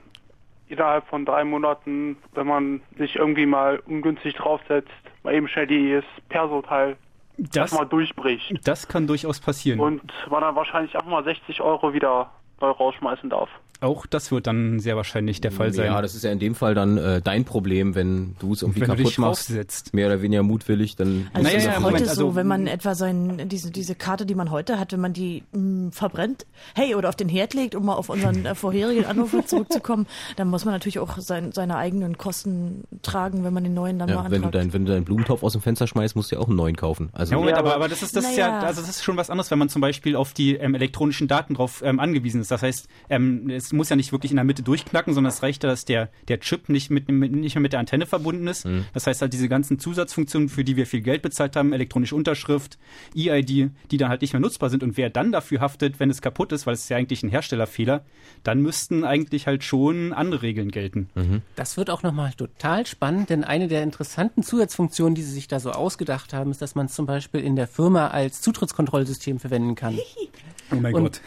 innerhalb 0.67 1.07
von 1.07 1.26
drei 1.26 1.43
Monaten, 1.43 2.17
wenn 2.34 2.47
man 2.47 2.82
sich 2.97 3.15
irgendwie 3.15 3.45
mal 3.45 3.80
ungünstig 3.86 4.34
draufsetzt, 4.36 4.89
mal 5.26 5.34
eben 5.34 5.47
schnell 5.47 5.67
dieses 5.67 6.03
Perso-Teil 6.30 6.95
Das- 7.38 7.55
erstmal 7.71 7.86
durchbricht. 7.88 8.53
Das 8.67 8.88
kann 8.88 9.07
durchaus 9.07 9.39
passieren. 9.41 9.80
Und 9.80 10.01
man 10.30 10.41
dann 10.41 10.55
wahrscheinlich 10.55 10.95
einfach 10.95 11.09
mal 11.09 11.23
60 11.23 11.59
Euro 11.61 11.93
wieder 11.93 12.32
neu 12.61 12.69
rausschmeißen 12.69 13.30
darf. 13.30 13.49
Auch 13.82 14.05
das 14.05 14.32
wird 14.32 14.47
dann 14.47 14.80
sehr 14.80 14.95
wahrscheinlich 14.95 15.41
der 15.41 15.51
Fall 15.51 15.73
sein. 15.73 15.88
Ja, 15.88 16.01
das 16.01 16.15
ist 16.15 16.23
ja 16.23 16.32
in 16.32 16.39
dem 16.39 16.55
Fall 16.55 16.73
dann 16.76 16.97
äh, 16.97 17.21
dein 17.21 17.43
Problem, 17.45 17.93
wenn 17.95 18.36
du 18.39 18.53
es 18.53 18.61
irgendwie 18.61 18.82
Wenn 18.82 18.88
du 18.89 18.95
kaputt 18.95 19.11
dich 19.11 19.17
machst. 19.17 19.49
draufsetzt. 19.49 19.93
Mehr 19.93 20.07
oder 20.07 20.21
weniger 20.21 20.43
mutwillig, 20.43 20.95
dann. 20.95 21.28
Also 21.34 21.43
Naja, 21.45 21.57
es 21.57 21.63
ist 21.65 21.71
ja, 21.73 21.82
heute 21.84 22.09
also- 22.09 22.30
so, 22.30 22.36
wenn 22.36 22.47
man 22.47 22.67
etwa 22.67 22.95
sein, 22.95 23.47
diese, 23.49 23.71
diese 23.71 23.93
Karte, 23.95 24.26
die 24.26 24.34
man 24.36 24.49
heute 24.51 24.80
hat, 24.80 24.93
wenn 24.93 25.01
man 25.01 25.13
die 25.13 25.43
mh, 25.51 25.91
verbrennt, 25.91 26.45
hey, 26.73 26.95
oder 26.95 27.09
auf 27.09 27.15
den 27.15 27.28
Herd 27.30 27.53
legt, 27.53 27.76
um 27.76 27.86
mal 27.86 27.95
auf 27.95 28.09
unseren 28.09 28.45
äh, 28.45 28.55
vorherigen 28.55 29.05
Anruf 29.05 29.34
zurückzukommen, 29.45 30.07
dann 30.38 30.47
muss 30.49 30.63
man 30.65 30.73
natürlich 30.73 30.99
auch 30.99 31.17
sein, 31.19 31.51
seine 31.51 31.76
eigenen 31.78 32.17
Kosten 32.17 32.86
tragen, 33.01 33.43
wenn 33.43 33.53
man 33.53 33.63
den 33.63 33.73
neuen 33.73 33.99
dann 33.99 34.07
mal 34.09 34.13
Ja, 34.15 34.19
antragt. 34.21 34.32
wenn 34.34 34.41
du 34.43 34.51
dein, 34.51 34.73
wenn 34.73 34.86
du 34.86 34.93
deinen 34.93 35.03
Blumentopf 35.05 35.43
aus 35.43 35.51
dem 35.51 35.61
Fenster 35.61 35.86
schmeißt, 35.88 36.15
musst 36.15 36.32
du 36.32 36.36
ja 36.38 36.41
auch 36.41 36.47
einen 36.47 36.55
neuen 36.57 36.76
kaufen. 36.78 37.09
Also 37.13 37.34
Ja, 37.34 37.38
Moment, 37.39 37.57
Ja, 37.57 37.59
aber, 37.63 37.76
aber- 37.76 37.89
das 37.89 38.01
ist 38.01 38.15
das 38.15 38.23
ist 38.26 38.38
ja, 38.38 38.47
Naja. 38.49 38.67
also 38.67 38.82
das 38.82 38.89
ist 38.89 39.03
schon 39.03 39.17
was 39.17 39.30
anderes, 39.30 39.51
wenn 39.51 39.59
man 39.59 39.69
zum 39.69 39.82
Beispiel 39.82 40.15
auf 40.15 40.34
die 40.34 40.55
ähm, 40.55 40.76
elektronischen 40.76 41.28
Daten 41.28 41.55
drauf 41.55 41.82
ähm, 41.86 41.99
angewiesen 41.99 42.41
ist. 42.41 42.51
Das 42.51 42.61
heißt, 42.61 42.88
ähm, 43.09 43.49
es 43.66 43.74
muss 43.74 43.89
ja 43.89 43.95
nicht 43.95 44.11
wirklich 44.11 44.32
in 44.32 44.38
der 44.38 44.45
Mitte 44.45 44.63
durchknacken, 44.63 45.13
sondern 45.13 45.32
es 45.32 45.43
reicht 45.43 45.63
ja, 45.63 45.70
dass 45.70 45.86
der 45.86 46.09
der 46.28 46.39
Chip 46.39 46.70
nicht 46.70 46.89
mit, 46.89 47.09
mit 47.09 47.32
nicht 47.32 47.55
mehr 47.55 47.61
mit 47.61 47.74
der 47.74 47.80
Antenne 47.80 48.05
verbunden 48.05 48.47
ist. 48.47 48.66
Mhm. 48.66 48.86
Das 48.93 49.07
heißt 49.07 49.22
halt 49.22 49.34
diese 49.34 49.49
ganzen 49.49 49.80
Zusatzfunktionen, 49.80 50.49
für 50.49 50.63
die 50.63 50.76
wir 50.76 50.86
viel 50.86 51.01
Geld 51.01 51.22
bezahlt 51.22 51.55
haben, 51.55 51.74
elektronische 51.74 52.16
Unterschrift, 52.16 52.78
EID, 53.16 53.72
die 53.91 53.97
dann 53.97 54.09
halt 54.09 54.22
nicht 54.22 54.34
mehr 54.34 54.39
nutzbar 54.39 54.70
sind 54.70 54.84
und 54.84 54.97
wer 54.97 55.09
dann 55.09 55.32
dafür 55.32 55.59
haftet, 55.61 55.99
wenn 55.99 56.09
es 56.09 56.22
kaputt 56.22 56.51
ist, 56.51 56.66
weil 56.66 56.74
es 56.74 56.82
ist 56.82 56.89
ja 56.89 56.97
eigentlich 56.97 57.24
ein 57.24 57.30
Herstellerfehler, 57.30 58.05
dann 58.43 58.61
müssten 58.61 59.03
eigentlich 59.03 59.47
halt 59.47 59.63
schon 59.63 60.13
andere 60.13 60.41
Regeln 60.41 60.72
gelten. 60.72 61.09
Das 61.55 61.78
wird 61.78 61.89
auch 61.89 62.03
nochmal 62.03 62.34
total 62.34 62.86
spannend, 62.86 63.30
denn 63.30 63.43
eine 63.43 63.68
der 63.68 63.84
interessanten 63.84 64.43
Zusatzfunktionen, 64.43 65.16
die 65.16 65.24
sie 65.24 65.32
sich 65.32 65.47
da 65.47 65.59
so 65.59 65.72
ausgedacht 65.72 66.34
haben, 66.34 66.51
ist, 66.51 66.61
dass 66.61 66.76
man 66.76 66.88
es 66.88 66.93
zum 66.93 67.05
Beispiel 67.05 67.41
in 67.41 67.55
der 67.55 67.68
Firma 67.68 68.07
als 68.09 68.41
Zutrittskontrollsystem 68.41 69.39
verwenden 69.39 69.76
kann. 69.76 69.97
Oh 70.72 70.76
mein 70.76 70.93
Und 70.93 71.03
Gott. 71.03 71.22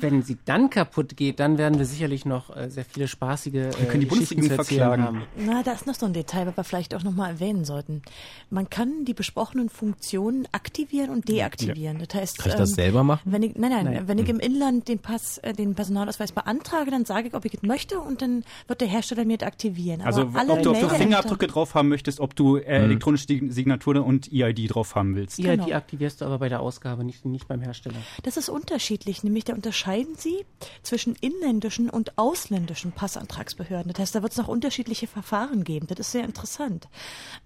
Wenn 0.00 0.22
sie 0.22 0.38
dann 0.44 0.70
kaputt 0.70 1.16
geht, 1.16 1.40
dann 1.40 1.58
werden 1.58 1.78
wir 1.78 1.86
sicherlich 1.86 2.24
noch 2.24 2.54
äh, 2.56 2.68
sehr 2.70 2.84
viele 2.84 3.08
spaßige 3.08 3.54
äh, 3.54 3.70
können 3.88 4.00
die 4.00 4.08
Geschichten 4.08 4.36
Bundesregierung 4.36 4.48
zu 4.48 4.54
erzählen 4.54 4.78
verklagen. 4.80 5.04
haben. 5.04 5.22
Na, 5.36 5.62
da 5.62 5.72
ist 5.72 5.86
noch 5.86 5.94
so 5.94 6.06
ein 6.06 6.12
Detail, 6.12 6.46
was 6.46 6.56
wir 6.56 6.64
vielleicht 6.64 6.94
auch 6.94 7.02
nochmal 7.02 7.30
erwähnen 7.32 7.64
sollten. 7.64 8.02
Man 8.50 8.68
kann 8.70 9.04
die 9.04 9.14
besprochenen 9.14 9.68
Funktionen 9.68 10.46
aktivieren 10.52 11.10
und 11.10 11.28
deaktivieren. 11.28 11.98
Das 12.06 12.14
heißt, 12.20 12.38
Kann 12.38 12.52
ich 12.52 12.56
das 12.58 12.70
ähm, 12.70 12.74
selber 12.76 13.04
machen? 13.04 13.20
Wenn 13.24 13.42
ich, 13.42 13.54
nein, 13.56 13.70
nein, 13.70 13.84
Nein. 13.84 14.08
wenn 14.08 14.18
ich 14.18 14.28
im 14.28 14.40
Inland 14.40 14.88
den 14.88 14.98
Pass, 14.98 15.38
äh, 15.38 15.52
den 15.52 15.74
Personalausweis 15.74 16.32
beantrage, 16.32 16.90
dann 16.90 17.04
sage 17.04 17.28
ich, 17.28 17.34
ob 17.34 17.44
ich 17.44 17.54
es 17.54 17.62
möchte 17.62 17.98
und 18.00 18.22
dann 18.22 18.44
wird 18.68 18.80
der 18.80 18.88
Hersteller 18.88 19.24
mir 19.24 19.38
das 19.38 19.46
aktivieren. 19.48 20.00
Aber 20.00 20.06
Also 20.06 20.30
alle 20.34 20.52
ob 20.52 20.62
du, 20.62 20.70
ob 20.70 20.80
du 20.80 20.88
Fingerabdrücke 20.88 21.46
drauf 21.46 21.74
haben 21.74 21.88
möchtest, 21.88 22.20
ob 22.20 22.34
du 22.36 22.56
äh, 22.56 22.62
elektronische 22.62 23.26
Signatur 23.26 24.04
und 24.04 24.32
EID 24.32 24.68
drauf 24.74 24.94
haben 24.94 25.14
willst. 25.16 25.38
Ja, 25.38 25.52
Genau. 25.56 25.70
aktivierst 25.76 26.20
du 26.20 26.24
aber 26.24 26.38
bei 26.38 26.48
der 26.48 26.60
Ausgabe, 26.60 27.04
nicht, 27.04 27.24
nicht 27.24 27.46
beim 27.48 27.60
Hersteller. 27.60 27.96
Das 28.22 28.36
ist 28.36 28.48
unterschiedlich, 28.48 29.22
nämlich 29.24 29.44
da 29.44 29.52
unterscheiden 29.82 30.14
sie 30.16 30.46
zwischen 30.82 31.16
inländischen 31.16 31.90
und 31.90 32.16
ausländischen 32.16 32.92
Passantragsbehörden. 32.92 33.92
Das 33.92 34.00
heißt, 34.00 34.14
da 34.14 34.22
wird 34.22 34.32
es 34.32 34.38
noch 34.38 34.46
unterschiedliche 34.48 35.08
Verfahren 35.08 35.64
geben. 35.64 35.88
Das 35.88 35.98
ist 35.98 36.12
sehr 36.12 36.24
interessant. 36.24 36.88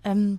Ähm, 0.04 0.38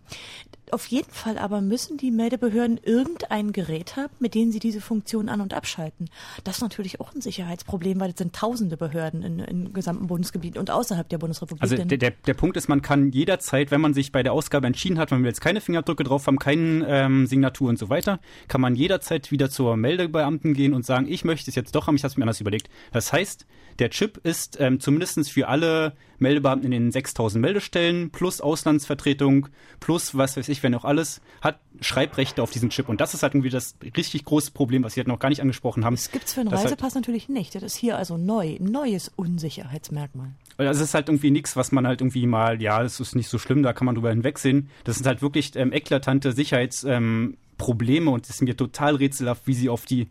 auf 0.72 0.86
jeden 0.88 1.12
Fall 1.12 1.38
aber 1.38 1.62
müssen 1.62 1.98
die 1.98 2.12
Meldebehörden 2.12 2.80
irgendein 2.84 3.52
Gerät 3.52 3.96
haben, 3.96 4.14
mit 4.20 4.36
dem 4.36 4.52
sie 4.52 4.60
diese 4.60 4.82
Funktion 4.82 5.30
an- 5.30 5.42
und 5.42 5.54
abschalten. 5.54 6.10
Das 6.44 6.58
ist 6.58 6.62
natürlich 6.62 7.00
auch 7.00 7.14
ein 7.14 7.22
Sicherheitsproblem, 7.22 8.00
weil 8.00 8.12
es 8.12 8.18
sind 8.18 8.36
tausende 8.36 8.78
Behörden 8.78 9.24
in, 9.24 9.40
im 9.40 9.74
gesamten 9.74 10.08
Bundesgebiet 10.08 10.58
und 10.58 10.70
außerhalb 10.70 11.08
der 11.08 11.18
Bundesrepublik. 11.18 11.62
Also 11.62 11.76
der, 11.76 11.98
der, 11.98 12.12
der 12.12 12.34
Punkt 12.34 12.58
ist, 12.58 12.68
man 12.68 12.82
kann 12.82 13.12
jederzeit, 13.12 13.72
wenn 13.72 13.82
man 13.82 13.94
sich 13.94 14.12
bei 14.12 14.24
der 14.24 14.34
Ausgabe 14.34 14.68
entschieden 14.68 15.00
hat, 15.00 15.12
man 15.12 15.22
will 15.22 15.28
jetzt 15.28 15.42
keine 15.42 15.62
Fingerabdrücke 15.62 16.04
drauf 16.04 16.28
haben, 16.28 16.40
keine 16.40 16.86
ähm, 16.88 17.28
Signatur 17.28 17.70
und 17.70 17.80
so 17.80 17.90
weiter, 17.90 18.20
kann 18.48 18.62
man 18.62 18.76
jederzeit 18.76 19.32
wieder 19.32 19.50
zur 19.50 19.78
Meldebeamten 19.78 20.54
gehen 20.54 20.74
und 20.74 20.86
sagen, 20.86 21.08
ich 21.08 21.24
möchte 21.24 21.50
es 21.50 21.56
jetzt 21.56 21.76
doch 21.76 21.88
haben, 21.88 21.96
ich 21.96 22.04
habe 22.04 22.12
es 22.12 22.18
mir 22.18 22.24
anders 22.24 22.42
überlegt. 22.42 22.70
Das 22.92 23.14
heißt, 23.14 23.46
der 23.80 23.90
Chip 23.90 24.20
ist 24.24 24.60
ähm, 24.60 24.80
zumindest 24.80 25.32
für 25.32 25.48
alle 25.48 25.94
Meldebeamten 26.20 26.72
in 26.72 26.84
den 26.86 26.92
6000 26.92 27.42
Meldestellen 27.42 28.10
plus 28.10 28.42
Auslandsvertretung 28.42 29.48
plus 29.80 30.18
was 30.18 30.38
weiß 30.38 30.50
ich, 30.50 30.64
wenn 30.64 30.74
auch 30.76 30.86
alles, 30.86 31.22
hat 31.42 31.60
Schreibrechte 31.82 32.42
auf 32.42 32.52
diesen 32.52 32.70
Chip. 32.70 32.90
Und 32.90 33.02
das 33.02 33.14
ist 33.14 33.24
halt 33.24 33.34
irgendwie 33.36 33.50
das 33.50 33.76
richtig 33.96 34.26
große 34.26 34.52
Problem, 34.52 34.84
was 34.84 34.94
Sie 34.94 35.00
halt 35.00 35.08
noch 35.08 35.20
gar 35.20 35.30
nicht 35.30 35.42
angesprochen 35.42 35.86
haben. 35.86 35.96
das 35.96 36.12
gibt's 36.12 36.34
für 36.34 36.42
einen 36.42 36.50
Das 36.50 36.60
halt- 36.60 36.72
Reisepass 36.72 36.96
natürlich 36.96 37.30
nicht. 37.30 37.54
Das 37.56 37.64
ist 37.64 37.76
hier 37.76 37.98
also 37.98 38.18
neu, 38.18 38.58
neues 38.60 39.12
Unsicherheitsmerkmal. 39.16 40.32
Es 40.58 40.80
ist 40.80 40.94
halt 40.94 41.08
irgendwie 41.10 41.30
nichts, 41.32 41.56
was 41.56 41.72
man 41.72 41.86
halt 41.86 42.02
irgendwie 42.02 42.26
mal, 42.26 42.62
ja, 42.62 42.82
es 42.84 43.00
ist 43.00 43.16
nicht 43.16 43.30
so 43.30 43.38
schlimm, 43.38 43.62
da 43.62 43.74
kann 43.74 43.86
man 43.86 43.94
drüber 43.96 44.10
hinwegsehen. 44.10 44.70
Das 44.86 44.96
sind 44.98 45.06
halt 45.06 45.22
wirklich 45.22 45.56
ähm, 45.56 45.72
eklatante 45.72 46.32
Sicherheitsprobleme 46.32 46.98
ähm, 46.98 47.38
Probleme 47.60 48.12
und 48.12 48.24
es 48.26 48.32
ist 48.36 48.42
mir 48.42 48.56
total 48.56 48.96
rätselhaft, 48.96 49.48
wie 49.48 49.54
sie 49.54 49.70
auf 49.70 49.86
die 49.86 50.10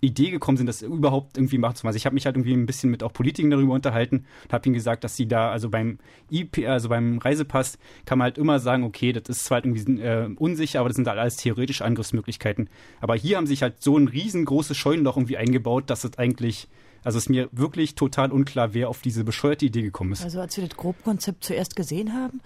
Idee 0.00 0.30
gekommen 0.30 0.58
sind, 0.58 0.66
das 0.66 0.82
überhaupt 0.82 1.38
irgendwie 1.38 1.58
machen 1.58 1.76
zu 1.76 1.84
machen. 1.84 1.88
Also 1.88 1.96
ich 1.96 2.06
habe 2.06 2.14
mich 2.14 2.26
halt 2.26 2.36
irgendwie 2.36 2.52
ein 2.52 2.66
bisschen 2.66 2.90
mit 2.90 3.02
auch 3.02 3.12
Politikern 3.12 3.50
darüber 3.50 3.74
unterhalten 3.74 4.26
und 4.44 4.52
habe 4.52 4.66
ihnen 4.66 4.74
gesagt, 4.74 5.04
dass 5.04 5.16
sie 5.16 5.26
da, 5.26 5.50
also 5.50 5.70
beim 5.70 5.98
IP, 6.30 6.66
also 6.66 6.88
beim 6.88 7.18
Reisepass, 7.18 7.78
kann 8.04 8.18
man 8.18 8.26
halt 8.26 8.38
immer 8.38 8.58
sagen, 8.58 8.84
okay, 8.84 9.12
das 9.12 9.28
ist 9.28 9.44
zwar 9.44 9.56
halt 9.56 9.66
irgendwie 9.66 10.00
äh, 10.02 10.28
unsicher, 10.36 10.80
aber 10.80 10.88
das 10.88 10.96
sind 10.96 11.08
halt 11.08 11.18
alles 11.18 11.36
theoretische 11.36 11.84
Angriffsmöglichkeiten. 11.84 12.68
Aber 13.00 13.16
hier 13.16 13.36
haben 13.36 13.46
sich 13.46 13.62
halt 13.62 13.82
so 13.82 13.96
ein 13.96 14.08
riesengroßes 14.08 14.76
Scheunenloch 14.76 15.16
irgendwie 15.16 15.38
eingebaut, 15.38 15.84
dass 15.88 16.04
es 16.04 16.18
eigentlich, 16.18 16.68
also 17.06 17.18
es 17.18 17.24
ist 17.24 17.30
mir 17.30 17.48
wirklich 17.52 17.94
total 17.94 18.32
unklar, 18.32 18.74
wer 18.74 18.88
auf 18.88 19.00
diese 19.00 19.22
bescheuerte 19.22 19.64
Idee 19.64 19.82
gekommen 19.82 20.10
ist. 20.10 20.24
Also 20.24 20.40
als 20.40 20.56
wir 20.56 20.66
das 20.66 20.76
Grobkonzept 20.76 21.44
zuerst 21.44 21.76
gesehen 21.76 22.12
haben, 22.12 22.40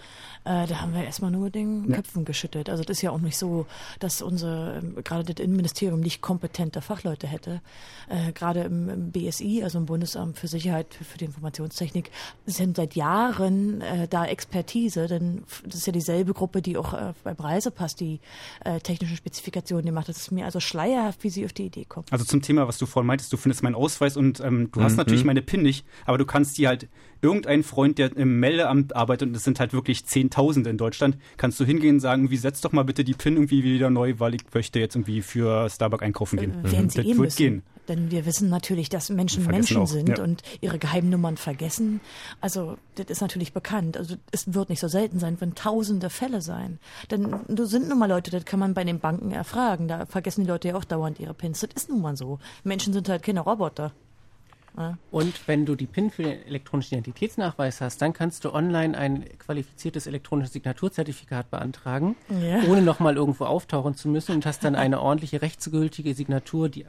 äh, 0.45 0.67
da 0.67 0.83
haben 0.83 0.93
wir 0.93 1.03
erstmal 1.03 1.31
nur 1.31 1.49
den 1.49 1.89
Ja. 1.89 1.97
Köpfen 1.97 2.27
geschüttelt. 2.27 2.69
Also 2.69 2.85
das 2.85 2.99
ist 2.99 3.03
ja 3.03 3.11
auch 3.11 3.21
nicht 3.21 3.39
so, 3.39 3.65
dass 4.01 4.21
unser, 4.21 4.77
ähm, 4.77 4.97
gerade 5.03 5.33
das 5.33 5.43
Innenministerium 5.43 6.01
nicht 6.01 6.21
kompetente 6.21 6.83
Fachleute 6.83 7.27
hätte. 7.27 7.63
Äh, 8.11 8.33
gerade 8.33 8.61
im, 8.61 8.91
im 8.91 9.13
BSI, 9.13 9.63
also 9.63 9.79
im 9.79 9.87
Bundesamt 9.87 10.39
für 10.39 10.47
Sicherheit 10.47 10.93
für, 10.93 11.05
für 11.05 11.17
die 11.17 11.25
Informationstechnik, 11.25 12.11
sind 12.45 12.77
seit 12.77 12.95
Jahren 12.95 13.81
äh, 13.81 14.09
da 14.09 14.27
Expertise, 14.27 15.07
denn 15.07 15.43
das 15.65 15.77
ist 15.77 15.87
ja 15.87 15.93
dieselbe 15.95 16.35
Gruppe, 16.35 16.61
die 16.61 16.77
auch 16.77 16.93
äh, 16.93 17.15
beim 17.25 17.37
Reisepass 17.37 17.97
die 17.97 18.21
äh, 18.67 18.81
technischen 18.81 19.17
Spezifikationen 19.17 19.87
gemacht 19.87 20.09
hat. 20.09 20.17
Das 20.17 20.23
ist 20.25 20.33
mir 20.33 20.45
also 20.45 20.61
schleierhaft, 20.61 21.25
wie 21.25 21.31
sie 21.31 21.47
auf 21.47 21.55
die 21.55 21.65
Idee 21.65 21.87
kommen. 21.87 22.05
Also 22.11 22.27
zum 22.27 22.43
Thema, 22.43 22.69
was 22.69 22.77
du 22.77 22.85
vorhin 22.85 23.07
meintest, 23.07 23.33
du 23.33 23.39
findest 23.39 23.63
meinen 23.63 23.75
Ausweis 23.75 24.19
und 24.19 24.39
ähm, 24.51 24.71
du 24.73 24.83
hast 24.83 24.93
Mhm. 24.93 24.99
natürlich 24.99 25.25
meine 25.25 25.43
PIN 25.43 25.63
nicht, 25.63 25.87
aber 26.05 26.19
du 26.19 26.27
kannst 26.27 26.59
die 26.59 26.67
halt 26.69 26.89
irgendein 27.23 27.63
Freund, 27.63 27.99
der 27.99 28.17
im 28.17 28.41
Meldeamt 28.41 28.97
arbeitet, 28.97 29.29
und 29.29 29.35
das 29.35 29.45
sind 29.45 29.61
halt 29.61 29.73
wirklich 29.73 30.07
Zehntausende 30.07 30.71
in 30.71 30.79
Deutschland, 30.79 31.19
kannst 31.37 31.61
du 31.61 31.65
hingehen 31.65 31.97
und 31.97 32.01
sagen, 32.01 32.31
wie 32.31 32.37
setz 32.37 32.61
doch 32.63 32.73
mal 32.73 32.85
bitte 32.85 33.05
die 33.05 33.13
PIN 33.15 33.35
irgendwie 33.35 33.63
wieder 33.63 33.91
neu, 33.91 34.15
weil 34.19 34.35
ich 34.35 34.43
möchte 34.55 34.79
jetzt 34.79 34.97
irgendwie 34.97 35.21
für 35.23 35.69
Starbucks 35.69 36.03
einkaufen 36.03 36.39
gehen. 36.39 36.65
Äh, 36.65 36.73
werden 36.73 36.89
sie 36.91 36.97
das 36.99 37.07
eh 37.07 37.09
wird 37.11 37.19
müssen. 37.19 37.37
gehen. 37.37 37.63
Denn 37.89 38.11
wir 38.13 38.25
wissen 38.25 38.49
natürlich, 38.51 38.89
dass 38.89 39.11
Menschen 39.11 39.45
Menschen 39.47 39.79
auch, 39.79 39.87
sind 39.87 40.19
ja. 40.19 40.23
und 40.23 40.43
ihre 40.61 40.79
Geheimnummern 40.79 41.37
vergessen. 41.37 42.01
Also 42.41 42.77
das 42.95 43.07
ist 43.09 43.21
natürlich 43.21 43.53
bekannt. 43.53 43.97
Also 43.97 44.15
es 44.31 44.55
wird 44.55 44.69
nicht 44.71 44.79
so 44.79 44.87
selten 44.87 45.19
sein, 45.19 45.37
wenn 45.41 45.57
tausende 45.57 46.09
Fälle 46.09 46.41
sein. 46.41 46.79
Denn 47.11 47.35
du 47.49 47.65
sind 47.65 47.89
nun 47.89 47.99
mal 47.99 48.09
Leute, 48.09 48.31
das 48.31 48.45
kann 48.45 48.61
man 48.61 48.75
bei 48.75 48.85
den 48.85 49.01
Banken 49.01 49.33
erfragen. 49.33 49.89
Da 49.89 50.07
vergessen 50.07 50.43
die 50.43 50.47
Leute 50.49 50.69
ja 50.69 50.77
auch 50.77 50.85
dauernd 50.85 51.19
ihre 51.19 51.35
Pins. 51.35 51.61
Das 51.61 51.71
ist 51.75 51.89
nun 51.91 52.01
mal 52.01 52.17
so. 52.17 52.39
Menschen 52.63 52.93
sind 52.93 53.09
halt 53.09 53.25
keine 53.25 53.41
Roboter. 53.41 53.93
Ja. 54.81 54.99
Und 55.11 55.47
wenn 55.47 55.67
du 55.67 55.75
die 55.77 55.87
PIN 55.87 56.11
für 56.11 56.23
den 56.23 56.43
elektronischen 56.47 56.95
Identitätsnachweis 56.99 57.81
hast, 57.81 58.01
dann 58.03 58.13
kannst 58.13 58.45
du 58.45 58.53
online 58.55 58.97
ein 58.97 59.25
qualifiziertes 59.39 60.07
elektronisches 60.07 60.53
Signaturzertifikat 60.55 61.51
beantragen, 61.51 62.17
Ja. 62.29 62.63
ohne 62.69 62.83
nochmal 62.83 63.17
irgendwo 63.17 63.45
auftauchen 63.45 63.95
zu 63.95 64.09
müssen 64.09 64.33
und 64.37 64.47
hast 64.47 64.65
dann 64.65 64.75
eine 64.75 65.01
ordentliche 65.03 65.43
rechtsgültige 65.43 66.15
Signatur, 66.15 66.69
die 66.69 66.87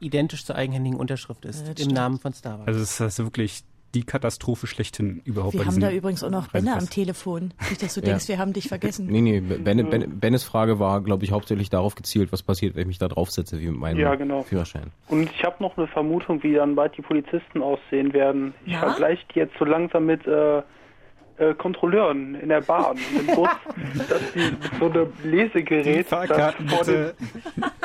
identisch 0.00 0.44
zur 0.44 0.56
eigenhändigen 0.56 0.98
Unterschrift 0.98 1.44
ist, 1.44 1.60
Ja, 1.66 1.72
das 1.72 1.80
im 1.80 1.84
stimmt. 1.84 1.92
Namen 1.94 2.18
von 2.18 2.32
Starbucks. 2.32 2.68
Also 2.68 2.80
es 2.80 2.90
ist 2.92 3.00
also 3.00 3.24
wirklich 3.24 3.62
die 3.94 4.04
Katastrophe 4.04 4.66
schlechthin 4.66 5.20
überhaupt 5.24 5.54
Wir 5.54 5.60
bei 5.60 5.66
haben 5.66 5.80
da 5.80 5.90
übrigens 5.90 6.22
auch 6.22 6.30
noch 6.30 6.54
Reisepass. 6.54 6.84
am 6.84 6.90
Telefon. 6.90 7.52
Nicht, 7.68 7.82
dass 7.82 7.94
du 7.94 8.00
Ja. 8.00 8.06
denkst, 8.06 8.28
wir 8.28 8.38
haben 8.38 8.52
dich 8.52 8.68
vergessen. 8.68 9.06
Nee, 9.10 9.20
nee, 9.20 9.40
ben, 9.40 9.88
ben, 9.90 10.20
Bennes 10.20 10.44
Frage 10.44 10.78
war, 10.78 11.00
glaube 11.02 11.24
ich, 11.24 11.32
hauptsächlich 11.32 11.70
darauf 11.70 11.94
gezielt, 11.96 12.30
was 12.32 12.42
passiert, 12.42 12.74
wenn 12.76 12.82
ich 12.82 12.86
mich 12.88 12.98
da 12.98 13.08
draufsetze, 13.08 13.58
wie 13.60 13.66
mit 13.68 13.78
meinem 13.80 13.98
Ja, 13.98 14.14
genau. 14.14 14.42
Führerschein. 14.42 14.92
Und 15.08 15.30
ich 15.34 15.42
habe 15.44 15.56
noch 15.62 15.76
eine 15.76 15.88
Vermutung, 15.88 16.42
wie 16.42 16.54
dann 16.54 16.74
bald 16.76 16.96
die 16.96 17.02
Polizisten 17.02 17.62
aussehen 17.62 18.12
werden. 18.12 18.54
Ich 18.64 18.72
Ja? 18.72 18.78
vergleiche 18.80 19.24
die 19.34 19.40
jetzt 19.40 19.54
so 19.58 19.64
langsam 19.64 20.06
mit 20.06 20.26
äh, 20.26 20.62
äh, 21.40 21.54
Kontrolleuren 21.54 22.34
in 22.34 22.50
der 22.50 22.60
Bahn, 22.60 22.98
im 23.18 23.34
Bus, 23.34 23.48
dass 24.08 24.32
die 24.34 24.40
mit 24.40 24.58
so 24.78 24.90
einem 24.90 25.12
Lesegerät 25.24 26.06
dann 26.12 26.68
vor 26.68 26.84
dem, 26.84 27.12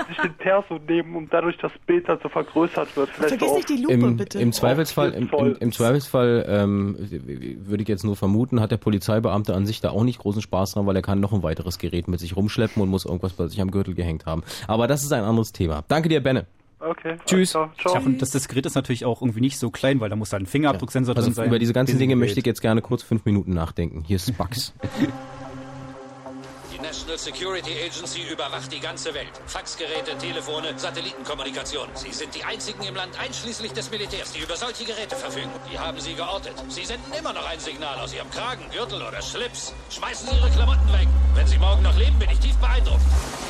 sich 0.07 0.17
den 0.21 0.33
Perso 0.37 0.77
nehmen 0.87 1.15
und 1.15 1.33
dadurch 1.33 1.57
das 1.57 1.71
Bild 1.85 2.07
dann 2.09 2.19
so 2.21 2.27
vergrößert 2.27 2.95
wird. 2.97 3.09
Vielleicht 3.09 3.37
Vergiss 3.37 3.55
nicht 3.55 3.69
die 3.69 3.77
Lupe, 3.77 3.93
Im, 3.93 4.17
bitte. 4.17 4.39
im 4.39 4.51
Zweifelsfall, 4.51 5.13
im, 5.13 5.29
im, 5.29 5.55
im 5.57 5.71
Zweifelsfall 5.71 6.45
ähm, 6.49 6.97
würde 6.99 7.83
ich 7.83 7.89
jetzt 7.89 8.03
nur 8.03 8.17
vermuten, 8.17 8.59
hat 8.59 8.71
der 8.71 8.77
Polizeibeamte 8.77 9.53
an 9.53 9.65
sich 9.65 9.79
da 9.79 9.91
auch 9.91 10.03
nicht 10.03 10.19
großen 10.19 10.41
Spaß 10.41 10.73
dran, 10.73 10.85
weil 10.85 10.95
er 10.97 11.01
kann 11.01 11.21
noch 11.21 11.31
ein 11.31 11.41
weiteres 11.41 11.79
Gerät 11.79 12.09
mit 12.09 12.19
sich 12.19 12.35
rumschleppen 12.35 12.81
und 12.81 12.89
muss 12.89 13.05
irgendwas 13.05 13.33
bei 13.33 13.47
sich 13.47 13.61
am 13.61 13.71
Gürtel 13.71 13.95
gehängt 13.95 14.25
haben. 14.25 14.43
Aber 14.67 14.87
das 14.87 15.03
ist 15.03 15.13
ein 15.13 15.23
anderes 15.23 15.53
Thema. 15.53 15.83
Danke 15.87 16.09
dir, 16.09 16.21
Benne. 16.21 16.45
Okay. 16.79 17.17
Tschüss. 17.25 17.51
Ciao. 17.51 17.69
ciao. 17.79 17.95
Ja, 17.95 17.99
und 18.01 18.21
das, 18.21 18.31
das 18.31 18.47
Gerät 18.47 18.65
ist 18.65 18.75
natürlich 18.75 19.05
auch 19.05 19.21
irgendwie 19.21 19.41
nicht 19.41 19.57
so 19.57 19.69
klein, 19.71 19.99
weil 19.99 20.09
da 20.09 20.15
muss 20.15 20.29
da 20.29 20.37
ein 20.37 20.45
Fingerabdrucksensor 20.45 21.15
Also 21.15 21.27
drin 21.27 21.33
sein. 21.33 21.47
über 21.47 21.59
diese 21.59 21.73
ganzen 21.73 21.97
Dinge 21.99 22.15
möchte 22.15 22.39
ich 22.39 22.45
jetzt 22.45 22.61
gerne 22.61 22.81
kurz 22.81 23.01
fünf 23.03 23.25
Minuten 23.25 23.53
nachdenken. 23.53 24.03
Hier 24.05 24.17
ist 24.17 24.37
Bugs. 24.37 24.73
Die 26.85 26.89
National 26.89 27.17
Security 27.17 27.71
Agency 27.83 28.21
überwacht 28.31 28.71
die 28.71 28.79
ganze 28.79 29.11
Welt. 29.15 29.31
Faxgeräte, 29.47 30.15
Telefone, 30.19 30.77
Satellitenkommunikation. 30.77 31.89
Sie 31.95 32.11
sind 32.11 32.35
die 32.35 32.43
einzigen 32.43 32.83
im 32.83 32.93
Land, 32.93 33.19
einschließlich 33.19 33.73
des 33.73 33.89
Militärs, 33.89 34.33
die 34.33 34.41
über 34.41 34.55
solche 34.55 34.85
Geräte 34.85 35.15
verfügen. 35.15 35.49
Die 35.71 35.79
haben 35.79 35.99
sie 35.99 36.13
geortet. 36.13 36.53
Sie 36.69 36.85
senden 36.85 37.11
immer 37.13 37.33
noch 37.33 37.49
ein 37.49 37.59
Signal 37.59 37.97
aus 37.97 38.13
ihrem 38.13 38.29
Kragen, 38.29 38.69
Gürtel 38.69 39.01
oder 39.01 39.19
Schlips. 39.23 39.73
Schmeißen 39.89 40.29
Sie 40.29 40.35
Ihre 40.35 40.51
Klamotten 40.51 40.93
weg. 40.93 41.07
Wenn 41.33 41.47
Sie 41.47 41.57
morgen 41.57 41.81
noch 41.81 41.97
leben, 41.97 42.19
bin 42.19 42.29
ich 42.29 42.39
tief 42.39 42.55
beeindruckt. 42.57 43.01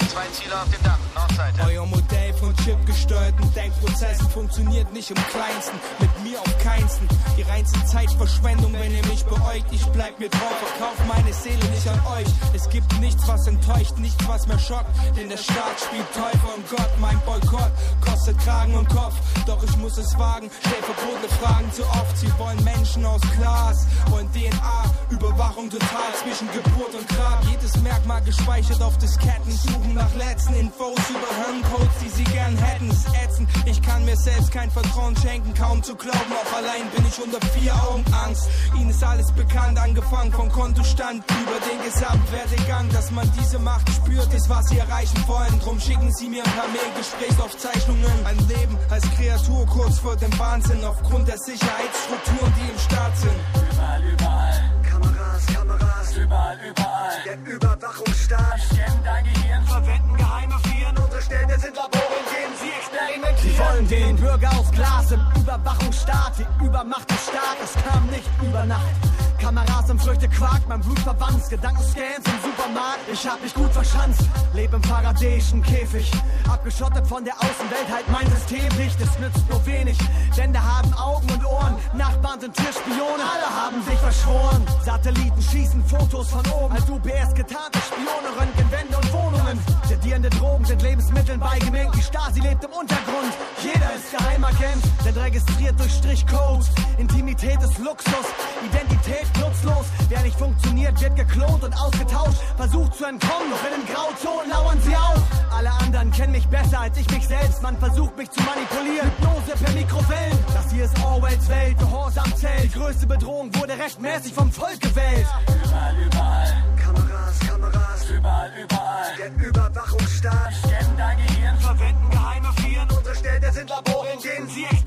Zwei 0.09 0.27
Ziele 0.27 0.55
auf 0.55 0.69
dem 0.71 0.83
Dach, 0.83 0.99
Nordseite. 1.13 1.61
Euer 1.65 1.85
Modell 1.85 2.33
von 2.35 2.55
chipgesteuerten 2.55 3.53
Denkprozessen 3.53 4.29
funktioniert 4.29 4.93
nicht 4.93 5.09
im 5.09 5.17
Kleinsten. 5.27 5.77
Mit 5.99 6.23
mir 6.23 6.39
auf 6.39 6.57
keinsten. 6.59 7.07
Die 7.37 7.41
reinste 7.41 7.83
Zeitverschwendung, 7.85 8.71
wenn 8.73 8.95
ihr 8.95 9.05
mich 9.07 9.25
beäugt. 9.25 9.65
Ich 9.71 9.85
bleib 9.87 10.17
mir 10.19 10.29
treu, 10.29 10.39
verkauf 10.39 10.95
meine 11.05 11.33
Seele 11.33 11.65
nicht 11.65 11.87
an 11.87 11.99
euch. 12.17 12.27
Es 12.53 12.69
gibt 12.69 12.97
nichts, 12.99 13.24
was 13.27 13.47
enttäuscht, 13.47 13.97
nichts, 13.97 14.27
was 14.27 14.47
mir 14.47 14.59
schockt. 14.59 14.89
Denn 15.17 15.29
der 15.29 15.37
Staat 15.37 15.79
spielt 15.79 16.11
Teufel 16.13 16.49
und 16.55 16.69
Gott. 16.69 16.91
Mein 16.99 17.19
Boykott 17.25 17.71
kostet 18.01 18.37
Kragen 18.39 18.75
und 18.75 18.87
Kopf. 18.89 19.15
Doch 19.45 19.61
ich 19.63 19.77
muss 19.77 19.97
es 19.97 20.17
wagen. 20.17 20.49
Stell 20.59 20.83
verbotene 20.83 21.29
Fragen 21.41 21.71
zu 21.71 21.83
oft. 21.83 22.17
Sie 22.17 22.31
wollen 22.37 22.63
Menschen 22.63 23.05
aus 23.05 23.21
Glas, 23.37 23.85
wollen 24.09 24.31
DNA, 24.31 24.83
Überwachung 25.09 25.69
total 25.69 26.11
zwischen 26.21 26.47
Geburt 26.51 26.93
und 26.93 27.07
Grab. 27.09 27.43
Jedes 27.49 27.75
Merkmal 27.81 28.21
gespeichert 28.23 28.81
auf 28.81 28.97
Disketten. 28.97 29.51
Suchen 29.51 29.93
nach 29.93 30.13
letzten 30.15 30.55
Infos 30.55 30.99
über 31.09 31.29
Hirncodes, 31.45 31.97
die 32.03 32.09
sie 32.09 32.23
gern 32.25 32.57
hätten. 32.57 32.89
Es 32.89 32.97
ist 32.97 33.15
ätzend. 33.23 33.49
Ich 33.65 33.81
kann 33.81 34.05
mir 34.05 34.17
selbst 34.17 34.51
kein 34.51 34.69
Vertrauen 34.71 35.15
schenken, 35.17 35.53
kaum 35.53 35.81
zu 35.83 35.95
glauben. 35.95 36.31
Auch 36.31 36.57
allein 36.57 36.89
bin 36.95 37.05
ich 37.07 37.21
unter 37.21 37.39
vier 37.47 37.73
Augen 37.75 38.03
Angst. 38.25 38.47
Ihnen 38.75 38.89
ist 38.89 39.03
alles 39.03 39.31
bekannt, 39.31 39.77
angefangen 39.79 40.31
vom 40.31 40.51
Kontostand 40.51 41.23
über 41.29 41.59
den 41.69 41.83
Gesamtwerdegang. 41.83 42.89
Dass 42.89 43.11
man 43.15 43.31
diese 43.39 43.57
Macht 43.59 43.89
spürt, 43.89 44.31
ist 44.33 44.49
was 44.49 44.67
sie 44.67 44.77
erreichen 44.77 45.23
wollen. 45.25 45.59
Drum 45.61 45.79
schicken 45.79 46.13
sie 46.13 46.27
mir 46.27 46.43
ein 46.43 46.51
paar 46.51 46.67
Mail-Gesprächsaufzeichnungen. 46.67 48.25
Ein 48.25 48.37
Leben 48.47 48.77
als 48.89 49.03
Kreatur 49.15 49.65
kurz 49.67 49.99
vor 49.99 50.15
dem 50.17 50.37
Wahnsinn. 50.37 50.83
Aufgrund 50.83 51.27
der 51.27 51.37
Sicherheitsstrukturen, 51.37 52.53
die 52.59 52.69
im 52.69 52.79
Staat 52.79 53.17
sind. 53.17 53.39
Überall, 53.71 54.03
überall. 54.03 54.71
Kameras, 54.83 55.45
Kameras. 55.47 56.17
Überall, 56.17 56.59
überall. 56.69 57.15
Der 57.25 57.53
Überwachungsstaat. 57.53 58.59
Scannen 58.67 59.03
dein 59.03 59.23
Gehirn, 59.23 59.65
verwenden 59.65 60.17
geheime 60.17 60.55
Viren. 60.63 60.97
Unterstellt, 60.97 61.49
es 61.55 61.61
sind 61.61 61.75
Labore, 61.75 62.15
in 62.19 62.27
denen 62.35 62.55
sie 62.59 62.71
experimentieren. 62.75 63.55
Sie 63.55 63.59
wollen 63.59 63.87
den 63.87 64.15
Bürger 64.17 64.51
aus 64.59 64.71
Glas 64.71 65.11
im 65.11 65.21
Überwachungsstaat. 65.39 66.33
Die 66.37 66.65
Übermacht 66.65 67.09
des 67.09 67.23
Staates 67.23 67.83
kam 67.83 68.05
nicht 68.07 68.29
über 68.43 68.65
Nacht. 68.65 69.24
Kameras 69.45 69.87
im 69.91 69.99
Früchtequark, 69.99 70.67
mein 70.67 70.81
Blut 70.81 70.97
verwandt. 71.01 71.47
Gedankenscans 71.47 72.25
im 72.25 72.49
Supermarkt. 72.49 73.05
Ich 73.13 73.27
hab 73.27 73.39
mich 73.43 73.53
gut 73.53 73.71
verschanzt. 73.71 74.21
Lebe 74.55 74.77
im 74.77 74.81
faradäischen 74.81 75.61
Käfig. 75.61 76.09
Abgeschottet 76.51 77.05
von 77.05 77.23
der 77.23 77.35
Außenwelt, 77.35 77.87
halt 77.93 78.09
mein 78.09 78.25
System 78.31 78.67
nicht. 78.75 78.99
Es 78.99 79.19
nützt 79.19 79.47
nur 79.47 79.63
wenig. 79.67 79.99
Wände 80.35 80.59
haben 80.59 80.91
Augen 80.95 81.29
und 81.29 81.45
Ohren. 81.45 81.75
Nachbarn 81.93 82.39
sind 82.39 82.55
Tierspione. 82.55 83.21
Alle 83.21 83.49
haben 83.61 83.83
sich 83.83 83.99
verschworen. 83.99 84.65
Satelliten 84.83 85.41
schießen 85.43 85.85
Fotos 85.85 86.27
von 86.27 86.43
oben. 86.47 86.73
Als 86.73 86.89
UPS 86.89 87.35
getarnte 87.35 87.79
Spione 87.85 88.29
röntgen 88.39 88.71
Wände 88.71 88.97
und 88.97 89.13
Wohnungen. 89.13 89.59
Sedierende 89.87 90.31
Drogen 90.31 90.65
sind 90.65 90.81
Lebensmitteln 90.81 91.39
beigemengt. 91.39 91.93
Die 91.93 92.01
Stasi 92.01 92.39
lebt 92.39 92.63
im 92.63 92.71
Untergrund. 92.71 93.33
Jeder 93.61 93.93
ist 93.93 94.09
Geheimagent, 94.09 94.83
denn 95.05 95.15
registriert 95.15 95.79
durch 95.79 95.93
Strichcodes. 95.93 96.71
Intimität 96.97 97.61
ist 97.61 97.77
Luxus, 97.77 98.25
Identität 98.65 99.34
nutzlos. 99.37 99.85
Wer 100.09 100.21
nicht 100.21 100.37
funktioniert, 100.37 100.99
wird 101.01 101.15
geklont 101.15 101.63
und 101.63 101.73
ausgetauscht. 101.73 102.39
Versucht 102.57 102.95
zu 102.95 103.05
entkommen, 103.05 103.49
doch 103.51 103.63
in 103.65 103.81
den 103.81 103.93
Grauzonen 103.93 104.49
lauern 104.49 104.79
sie 104.81 104.95
auf. 104.95 105.21
Alle 105.51 105.71
anderen 105.71 106.11
kennen 106.11 106.33
mich 106.33 106.47
besser 106.47 106.79
als 106.81 106.97
ich 106.97 107.09
mich 107.09 107.27
selbst. 107.27 107.61
Man 107.61 107.77
versucht 107.77 108.17
mich 108.17 108.29
zu 108.29 108.41
manipulieren. 108.43 109.11
Hypnose 109.17 109.63
per 109.63 109.73
Mikrowellen. 109.73 110.37
Das 110.53 110.71
hier 110.71 110.85
ist 110.85 111.03
Orwells 111.03 111.47
Welt, 111.49 111.77
Gehorsam 111.77 112.35
zählt. 112.35 112.63
Die 112.63 112.79
größte 112.79 113.07
Bedrohung 113.07 113.55
wurde 113.55 113.77
rechtmäßig 113.77 114.33
vom 114.33 114.51
Volk 114.51 114.79
gewählt. 114.81 115.27
Überall, 115.47 115.95
überall. 116.05 116.63
Kameras, 116.83 117.39
Kameras. 117.39 118.09
Überall, 118.09 118.51
überall. 118.61 119.15
Der 119.17 119.47
Überwachungsstaat. 119.47 120.53
Scannen 120.65 120.97
dein 120.97 121.17
Gehirn, 121.17 121.57
verwenden 121.59 122.09
geheime 122.09 122.49
Viren. 122.57 122.89
Unterstellt, 122.97 123.43
es 123.43 123.55
sind 123.55 123.69
Labore, 123.69 124.07
in 124.13 124.21
denen 124.21 124.47
sie 124.49 124.63
experimentieren. 124.65 124.84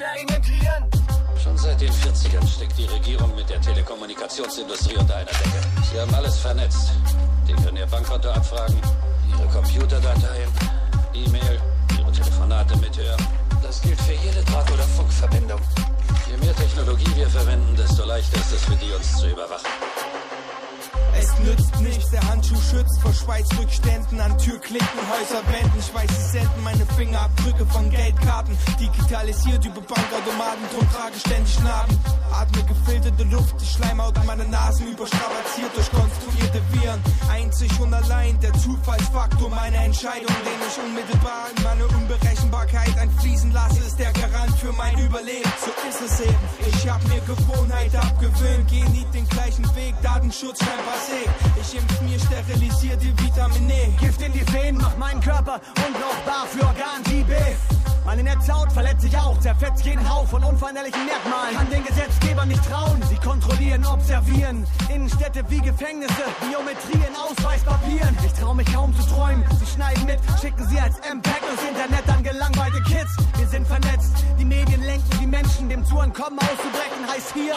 Seit 1.79 1.91
den 1.91 1.95
40ern 1.95 2.49
steckt 2.49 2.77
die 2.77 2.87
Regierung 2.87 3.33
mit 3.37 3.49
der 3.49 3.61
Telekommunikationsindustrie 3.61 4.97
unter 4.97 5.15
einer 5.15 5.27
Decke. 5.27 5.63
Sie 5.93 6.01
haben 6.01 6.13
alles 6.13 6.37
vernetzt. 6.39 6.91
Die 7.47 7.53
können 7.53 7.77
ihr 7.77 7.87
Bankkonto 7.87 8.29
abfragen, 8.31 8.77
ihre 9.31 9.47
Computerdateien, 9.47 10.51
E-Mail, 11.15 11.61
ihre 11.97 12.11
Telefonate 12.11 12.77
mithören. 12.79 13.25
Das 13.63 13.81
gilt 13.81 14.01
für 14.01 14.13
jede 14.13 14.43
Draht- 14.47 14.73
oder 14.73 14.83
Funkverbindung. 14.83 15.61
Je 16.29 16.37
mehr 16.45 16.57
Technologie 16.57 17.15
wir 17.15 17.29
verwenden, 17.29 17.77
desto 17.77 18.05
leichter 18.05 18.39
ist 18.39 18.53
es 18.55 18.65
für 18.65 18.75
die, 18.75 18.93
uns 18.93 19.17
zu 19.17 19.29
überwachen. 19.29 19.71
Es 21.19 21.39
nützt 21.41 21.81
nichts, 21.81 22.11
der 22.11 22.23
Handschuh 22.29 22.61
schützt 22.71 23.01
vor 23.01 23.13
Schweizrückständen 23.13 24.21
an 24.21 24.39
Türklinken, 24.39 25.01
Häuserwänden. 25.11 25.79
Ich 25.79 25.93
weiß, 25.93 26.09
sie 26.09 26.39
senden 26.39 26.63
meine 26.63 26.87
Fingerabdrücke 26.97 27.67
von 27.67 27.91
Geldkarten. 27.91 28.57
Digitalisiert 28.79 29.65
über 29.65 29.81
Bankautomaten, 29.81 30.65
drum 30.73 30.89
trage 30.93 31.19
ständig 31.19 31.59
Narben. 31.61 31.99
Atme 32.33 32.63
gefilterte 32.65 33.25
Luft, 33.25 33.61
die 33.61 33.67
Schleimhaut 33.67 34.15
meiner 34.25 34.45
Nasen 34.45 34.93
überstrapaziert 34.93 35.75
durch 35.75 35.91
konstruierte 35.91 36.63
Viren. 36.73 37.03
Einzig 37.33 37.81
und 37.81 37.93
allein 37.93 38.39
der 38.41 38.53
Zufallsfaktor 38.55 39.49
meiner 39.49 39.79
Entscheidung, 39.79 40.35
den 40.47 40.69
ich 40.69 40.79
unmittelbar 40.85 41.47
in 41.57 41.63
meine 41.65 41.87
Unberechenbarkeit 41.87 42.97
einfließen 42.97 43.53
lasse, 43.53 43.81
ist 43.81 43.99
der 43.99 44.13
Garant 44.13 44.57
für 44.59 44.73
mein 44.73 44.97
Überleben. 44.99 45.51
So 45.65 45.73
ist 45.89 46.13
es 46.13 46.21
eben. 46.21 46.39
Ich 46.67 46.89
hab 46.89 47.03
mir 47.09 47.21
Gewohnheit 47.21 47.97
abgewöhnt, 47.97 48.69
geh 48.69 48.85
nie 48.91 49.07
den 49.13 49.29
gleichen 49.29 49.65
Weg, 49.75 49.95
Datenschutz 50.03 50.59
scheint 50.59 50.87
Ich 51.61 51.75
impf 51.77 52.01
mir 52.03 52.19
sterilisierte 52.19 53.07
Vitamin 53.19 53.71
E. 53.71 53.89
Gift 54.01 54.23
in 54.23 54.33
die 54.33 54.53
Venen 54.53 54.81
macht 54.81 54.99
meinen 54.99 55.21
Körper 55.21 55.61
unbrauchbar 55.87 56.47
für 56.47 56.65
Organ 56.65 57.03
B. 57.05 57.35
Meine 58.09 58.23
Netzhaut 58.23 58.73
verletzt 58.73 59.03
sich 59.03 59.15
auch, 59.19 59.39
zerfetzt 59.39 59.85
jeden 59.85 60.09
Hauch 60.09 60.27
von 60.27 60.43
unveränderlichen 60.43 61.05
Merkmalen. 61.05 61.55
Kann 61.55 61.71
den 61.71 61.85
Gesetzgebern 61.85 62.49
nicht 62.49 62.65
trauen, 62.65 63.03
sie 63.07 63.17
kontrollieren, 63.17 63.85
observieren. 63.85 64.67
Innenstädte 64.89 65.45
wie 65.51 65.61
Gefängnisse, 65.61 66.25
Biometrie 66.41 67.07
in 67.07 67.15
Ausweispapieren. 67.17 68.17
Ich 68.25 68.33
trau 68.33 68.55
mich 68.55 68.73
kaum 68.73 68.97
zu 68.97 69.07
träumen, 69.07 69.45
sie 69.61 69.67
schneiden 69.67 70.07
mit, 70.07 70.21
schicken 70.41 70.67
sie 70.69 70.81
als 70.81 70.97
MPEG 71.01 71.43
ins 71.53 71.69
Internet 71.69 72.09
an 72.09 72.23
gelangweilte 72.23 72.83
Kids. 72.85 73.15
Wir 73.37 73.47
sind 73.47 73.67
vernetzt, 73.67 74.13
die 74.39 74.47
Medien 74.47 74.83
lenken 74.83 75.18
Menschen, 75.31 75.69
dem 75.69 75.85
zu 75.85 75.99
entkommen 76.01 76.39
auszubrechen 76.39 77.07
heißt 77.09 77.33
hier. 77.35 77.55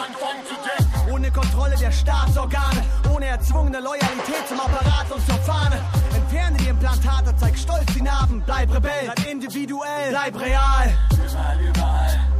Ohne 1.12 1.30
Kontrolle 1.30 1.76
der 1.76 1.90
Staatsorgane, 1.90 2.84
ohne 3.14 3.26
erzwungene 3.26 3.80
Loyalität 3.80 4.46
zum 4.48 4.60
Apparat 4.60 5.10
und 5.10 5.24
zur 5.26 5.38
Fahne. 5.40 5.80
Entferne 6.14 6.56
die 6.58 6.68
Implantate, 6.68 7.34
zeig 7.36 7.58
stolz 7.58 7.86
die 7.94 8.02
Narben, 8.02 8.42
bleib 8.44 8.74
Rebell, 8.74 9.12
bleib 9.14 9.30
individuell, 9.30 10.10
bleib 10.10 10.40
real. 10.40 10.92
Überall, 11.12 11.60
überall. 11.60 12.31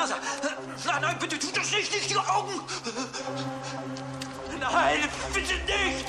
Nase. 0.00 0.14
Nein, 0.86 1.02
nein, 1.02 1.16
bitte 1.18 1.38
tut 1.38 1.56
das 1.56 1.70
nicht, 1.72 1.92
nicht 1.92 2.10
die 2.10 2.16
Augen. 2.16 2.60
Nein, 4.58 5.08
bitte 5.34 5.54
nicht. 5.54 6.06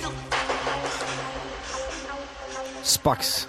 Spucks 2.83 3.47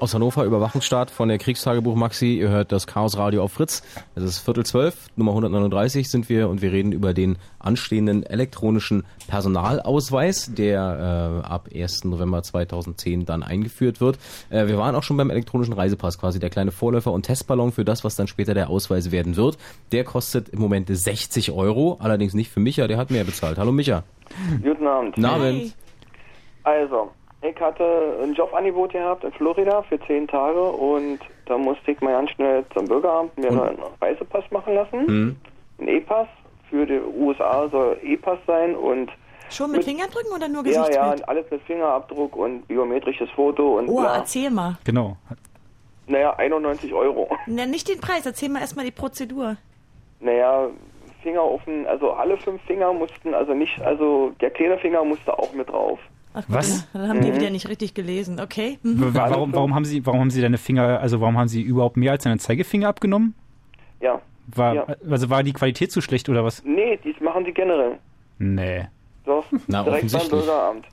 aus 0.00 0.12
Hannover, 0.12 0.44
Überwachungsstaat 0.44 1.10
von 1.10 1.28
der 1.28 1.38
Kriegstagebuch 1.38 1.94
Maxi. 1.94 2.34
Ihr 2.34 2.48
hört 2.48 2.72
das 2.72 2.86
Chaos 2.86 3.16
Radio 3.16 3.44
auf 3.44 3.52
Fritz. 3.52 3.82
Es 4.16 4.24
ist 4.24 4.38
Viertel 4.40 4.66
zwölf, 4.66 5.06
Nummer 5.14 5.30
139 5.30 6.10
sind 6.10 6.28
wir 6.28 6.48
und 6.48 6.62
wir 6.62 6.72
reden 6.72 6.90
über 6.90 7.14
den 7.14 7.38
anstehenden 7.60 8.24
elektronischen 8.24 9.04
Personalausweis, 9.28 10.52
der 10.52 11.42
äh, 11.44 11.46
ab 11.46 11.68
1. 11.72 12.04
November 12.04 12.42
2010 12.42 13.24
dann 13.24 13.44
eingeführt 13.44 14.00
wird. 14.00 14.18
Äh, 14.50 14.66
wir 14.66 14.78
waren 14.78 14.96
auch 14.96 15.04
schon 15.04 15.16
beim 15.16 15.30
elektronischen 15.30 15.74
Reisepass, 15.74 16.18
quasi 16.18 16.40
der 16.40 16.50
kleine 16.50 16.72
Vorläufer 16.72 17.12
und 17.12 17.22
Testballon 17.22 17.70
für 17.70 17.84
das, 17.84 18.02
was 18.02 18.16
dann 18.16 18.26
später 18.26 18.52
der 18.52 18.70
Ausweis 18.70 19.12
werden 19.12 19.36
wird. 19.36 19.58
Der 19.92 20.02
kostet 20.02 20.48
im 20.48 20.58
Moment 20.58 20.88
60 20.90 21.52
Euro, 21.52 21.98
allerdings 22.00 22.34
nicht 22.34 22.50
für 22.50 22.60
Micha, 22.60 22.88
der 22.88 22.98
hat 22.98 23.10
mehr 23.12 23.24
bezahlt. 23.24 23.58
Hallo 23.58 23.70
Micha. 23.70 24.02
Guten 24.60 24.86
Abend. 24.86 25.14
Guten 25.14 25.24
Abend. 25.24 25.74
Also, 26.64 27.10
ich 27.44 27.60
hatte 27.60 28.18
ein 28.22 28.34
Jobangebot 28.34 28.92
gehabt 28.92 29.24
in 29.24 29.32
Florida 29.32 29.82
für 29.82 29.98
zehn 30.06 30.26
Tage 30.28 30.62
und 30.62 31.18
da 31.46 31.58
musste 31.58 31.90
ich 31.92 32.00
mal 32.00 32.12
ganz 32.12 32.30
schnell 32.30 32.64
zum 32.74 32.86
Bürgeramt 32.86 33.36
mir 33.38 33.48
einen 33.50 33.78
Reisepass 34.00 34.44
machen 34.50 34.74
lassen. 34.74 35.06
Mhm. 35.06 35.36
Ein 35.78 35.88
E-Pass. 35.88 36.28
Für 36.70 36.86
die 36.86 36.98
USA 37.18 37.68
soll 37.68 37.98
E-Pass 38.02 38.38
sein 38.46 38.74
und 38.74 39.10
Schon 39.50 39.70
mit, 39.70 39.84
Fingerdrücken 39.84 40.32
oder 40.34 40.48
nur 40.48 40.64
ja, 40.66 40.82
Gesichtsbild? 40.82 40.96
ja, 40.96 41.12
und 41.12 41.28
alles 41.28 41.50
mit 41.50 41.62
Fingerabdruck 41.62 42.34
und 42.34 42.66
biometrisches 42.66 43.30
Foto 43.30 43.78
und 43.78 43.88
Oh, 43.88 44.00
bla. 44.00 44.16
erzähl 44.16 44.50
mal. 44.50 44.76
Genau. 44.84 45.16
Naja, 46.06 46.34
91 46.36 46.92
Euro. 46.92 47.28
Na, 47.46 47.66
nicht 47.66 47.88
den 47.88 48.00
Preis, 48.00 48.26
erzähl 48.26 48.48
mal 48.48 48.60
erstmal 48.60 48.84
die 48.84 48.90
Prozedur. 48.90 49.56
Naja, 50.20 50.68
Finger 51.22 51.44
offen, 51.44 51.86
also 51.86 52.12
alle 52.12 52.36
fünf 52.38 52.60
Finger 52.62 52.92
mussten, 52.92 53.34
also 53.34 53.54
nicht, 53.54 53.80
also 53.82 54.32
der 54.40 54.50
kleine 54.50 54.78
Finger 54.78 55.04
musste 55.04 55.38
auch 55.38 55.52
mit 55.52 55.68
drauf. 55.70 55.98
Ach, 56.36 56.42
Was? 56.48 56.86
Dann, 56.92 57.02
dann 57.02 57.10
haben 57.10 57.20
die 57.22 57.30
Mhm. 57.30 57.36
wieder 57.36 57.50
nicht 57.50 57.68
richtig 57.68 57.94
gelesen, 57.94 58.40
okay? 58.40 58.78
Warum, 58.82 59.54
warum 59.54 59.74
haben 59.74 59.84
Sie, 59.84 60.04
warum 60.04 60.20
haben 60.20 60.30
Sie 60.30 60.42
deine 60.42 60.58
Finger, 60.58 61.00
also 61.00 61.20
warum 61.20 61.38
haben 61.38 61.48
Sie 61.48 61.62
überhaupt 61.62 61.96
mehr 61.96 62.10
als 62.12 62.24
deine 62.24 62.38
Zeigefinger 62.38 62.88
abgenommen? 62.88 63.34
Ja. 64.00 64.20
War, 64.48 64.74
Ja. 64.74 64.86
Also 65.08 65.30
war 65.30 65.42
die 65.42 65.52
Qualität 65.52 65.90
zu 65.92 66.00
schlecht 66.00 66.28
oder 66.28 66.44
was? 66.44 66.62
Nee, 66.64 66.98
dies 67.02 67.18
machen 67.20 67.44
sie 67.46 67.52
generell. 67.52 67.98
Nee. 68.38 68.86
Doch, 69.24 69.44
Na, 69.68 69.82
direkt 69.84 69.84
beim 69.84 69.92
offensichtlich. 69.94 70.30
Bürgeramt. 70.30 70.86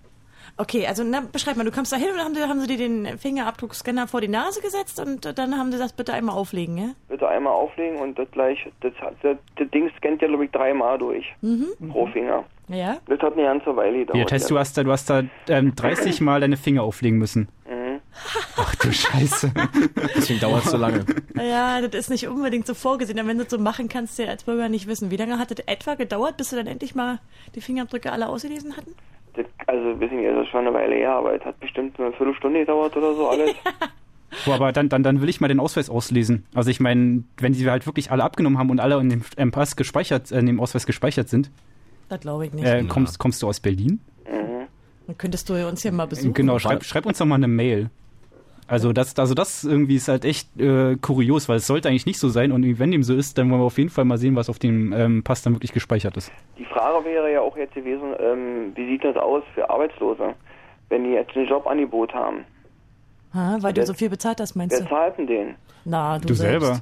Okay, 0.61 0.85
also 0.85 1.03
na, 1.03 1.21
beschreib 1.21 1.57
mal, 1.57 1.63
du 1.63 1.71
kommst 1.71 1.91
da 1.91 1.97
hin 1.97 2.09
und 2.11 2.17
dann 2.17 2.25
haben, 2.25 2.35
sie, 2.35 2.41
haben 2.43 2.59
sie 2.59 2.67
dir 2.67 2.77
den 2.77 3.17
Fingerabdruckscanner 3.17 4.07
vor 4.07 4.21
die 4.21 4.27
Nase 4.27 4.61
gesetzt 4.61 4.99
und 4.99 5.25
äh, 5.25 5.33
dann 5.33 5.57
haben 5.57 5.71
sie 5.71 5.77
gesagt, 5.79 5.97
bitte 5.97 6.13
einmal 6.13 6.35
auflegen, 6.35 6.77
ja? 6.77 6.89
Bitte 7.09 7.27
einmal 7.27 7.51
auflegen 7.51 7.97
und 7.97 8.19
das 8.19 8.29
gleich, 8.29 8.59
das, 8.81 8.93
das, 9.23 9.37
das 9.55 9.69
Ding 9.71 9.89
scannt 9.97 10.21
ja, 10.21 10.27
glaube 10.27 10.45
ich, 10.45 10.51
dreimal 10.51 10.99
durch. 10.99 11.25
Mhm. 11.41 11.69
Pro 11.89 12.05
Finger. 12.05 12.43
Ja? 12.67 12.97
Das 13.07 13.19
hat 13.21 13.33
eine 13.33 13.41
ganze 13.41 13.75
Weile 13.75 14.01
gedauert. 14.01 14.17
Ja, 14.19 14.23
das 14.25 14.33
heißt, 14.33 14.51
du 14.51 14.59
hast 14.59 14.77
da, 14.77 14.83
du 14.83 14.91
hast 14.91 15.09
da 15.09 15.23
ähm, 15.49 15.73
30 15.73 16.21
Mal 16.21 16.41
deine 16.41 16.57
Finger 16.57 16.83
auflegen 16.83 17.17
müssen. 17.17 17.47
Mhm. 17.67 17.99
Ach 18.57 18.75
du 18.75 18.93
Scheiße. 18.93 19.51
Deswegen 20.15 20.41
dauert 20.41 20.65
es 20.65 20.69
so 20.71 20.77
lange. 20.77 21.05
Ja, 21.33 21.81
das 21.81 21.95
ist 21.95 22.09
nicht 22.11 22.27
unbedingt 22.27 22.67
so 22.67 22.75
vorgesehen, 22.75 23.17
aber 23.17 23.29
wenn 23.29 23.39
du 23.39 23.45
das 23.45 23.51
so 23.51 23.57
machen 23.57 23.89
kannst, 23.89 24.19
du 24.19 24.23
ja 24.25 24.29
als 24.29 24.43
Bürger 24.43 24.69
nicht 24.69 24.85
wissen. 24.85 25.09
Wie 25.09 25.17
lange 25.17 25.39
hat 25.39 25.49
das 25.49 25.65
etwa 25.65 25.95
gedauert, 25.95 26.37
bis 26.37 26.51
sie 26.51 26.55
dann 26.55 26.67
endlich 26.67 26.93
mal 26.93 27.17
die 27.55 27.61
Fingerabdrücke 27.61 28.11
alle 28.11 28.29
ausgelesen 28.29 28.77
hatten? 28.77 28.93
Das, 29.35 29.45
also, 29.67 29.99
wissen 29.99 30.17
nicht, 30.17 30.29
das 30.29 30.43
ist 30.43 30.49
schon 30.49 30.67
eine 30.67 30.73
Weile 30.73 30.95
her, 30.95 31.11
aber 31.13 31.33
es 31.35 31.43
hat 31.45 31.59
bestimmt 31.59 31.99
eine 31.99 32.11
Viertelstunde 32.13 32.59
gedauert 32.59 32.95
oder 32.97 33.13
so 33.15 33.29
alles. 33.29 33.53
Boah, 34.45 34.55
aber 34.55 34.71
dann, 34.71 34.87
dann, 34.89 35.03
dann 35.03 35.21
will 35.21 35.27
ich 35.29 35.41
mal 35.41 35.47
den 35.49 35.59
Ausweis 35.59 35.89
auslesen. 35.89 36.45
Also 36.53 36.69
ich 36.69 36.79
meine, 36.79 37.23
wenn 37.37 37.53
sie 37.53 37.69
halt 37.69 37.85
wirklich 37.85 38.11
alle 38.11 38.23
abgenommen 38.23 38.57
haben 38.57 38.69
und 38.69 38.79
alle 38.79 38.97
in 38.99 39.09
dem 39.09 39.23
ähm, 39.37 39.51
Pass 39.51 39.75
gespeichert, 39.75 40.31
äh, 40.31 40.39
in 40.39 40.45
dem 40.45 40.59
Ausweis 40.61 40.85
gespeichert 40.85 41.27
sind, 41.27 41.51
Das 42.07 42.21
glaube 42.21 42.45
ich 42.45 42.53
nicht. 42.53 42.65
äh, 42.65 42.83
kommst, 42.83 43.19
kommst 43.19 43.41
du 43.41 43.47
aus 43.47 43.59
Berlin? 43.59 43.99
Dann 45.07 45.17
könntest 45.17 45.49
du 45.49 45.67
uns 45.67 45.81
hier 45.81 45.91
mal 45.91 46.05
besuchen. 46.05 46.33
Genau, 46.33 46.59
schreib, 46.59 46.85
schreib 46.85 47.05
uns 47.05 47.17
doch 47.17 47.25
mal 47.25 47.35
eine 47.35 47.49
Mail. 47.49 47.89
Also 48.71 48.93
das, 48.93 49.19
also 49.19 49.33
das 49.33 49.65
irgendwie 49.65 49.97
ist 49.97 50.07
halt 50.07 50.23
echt 50.23 50.57
äh, 50.57 50.95
kurios, 50.95 51.49
weil 51.49 51.57
es 51.57 51.67
sollte 51.67 51.89
eigentlich 51.89 52.05
nicht 52.05 52.19
so 52.19 52.29
sein 52.29 52.53
und 52.53 52.79
wenn 52.79 52.89
dem 52.91 53.03
so 53.03 53.13
ist, 53.13 53.37
dann 53.37 53.51
wollen 53.51 53.59
wir 53.59 53.65
auf 53.65 53.77
jeden 53.77 53.89
Fall 53.89 54.05
mal 54.05 54.17
sehen, 54.17 54.37
was 54.37 54.47
auf 54.49 54.59
dem 54.59 54.93
ähm, 54.93 55.23
Pass 55.23 55.41
dann 55.41 55.53
wirklich 55.53 55.73
gespeichert 55.73 56.15
ist. 56.15 56.31
Die 56.57 56.63
Frage 56.63 57.03
wäre 57.03 57.33
ja 57.33 57.41
auch 57.41 57.57
jetzt 57.57 57.73
gewesen, 57.75 58.15
ähm, 58.17 58.71
wie 58.75 58.87
sieht 58.87 59.03
das 59.03 59.17
aus 59.17 59.43
für 59.53 59.69
Arbeitslose, 59.69 60.35
wenn 60.87 61.03
die 61.03 61.09
jetzt 61.09 61.35
ein 61.35 61.45
Jobangebot 61.47 62.13
haben? 62.13 62.45
Ha, 63.33 63.57
weil 63.59 63.73
du 63.73 63.85
so 63.85 63.93
viel 63.93 64.09
bezahlt 64.09 64.39
hast, 64.39 64.55
meinst 64.55 64.79
Wer 64.79 64.85
du? 64.85 64.89
zahlt 64.89 65.17
denn 65.17 65.27
den? 65.27 65.55
Na, 65.83 66.17
du, 66.19 66.29
Du, 66.29 66.33
selbst. 66.33 66.65
selber. 66.67 66.81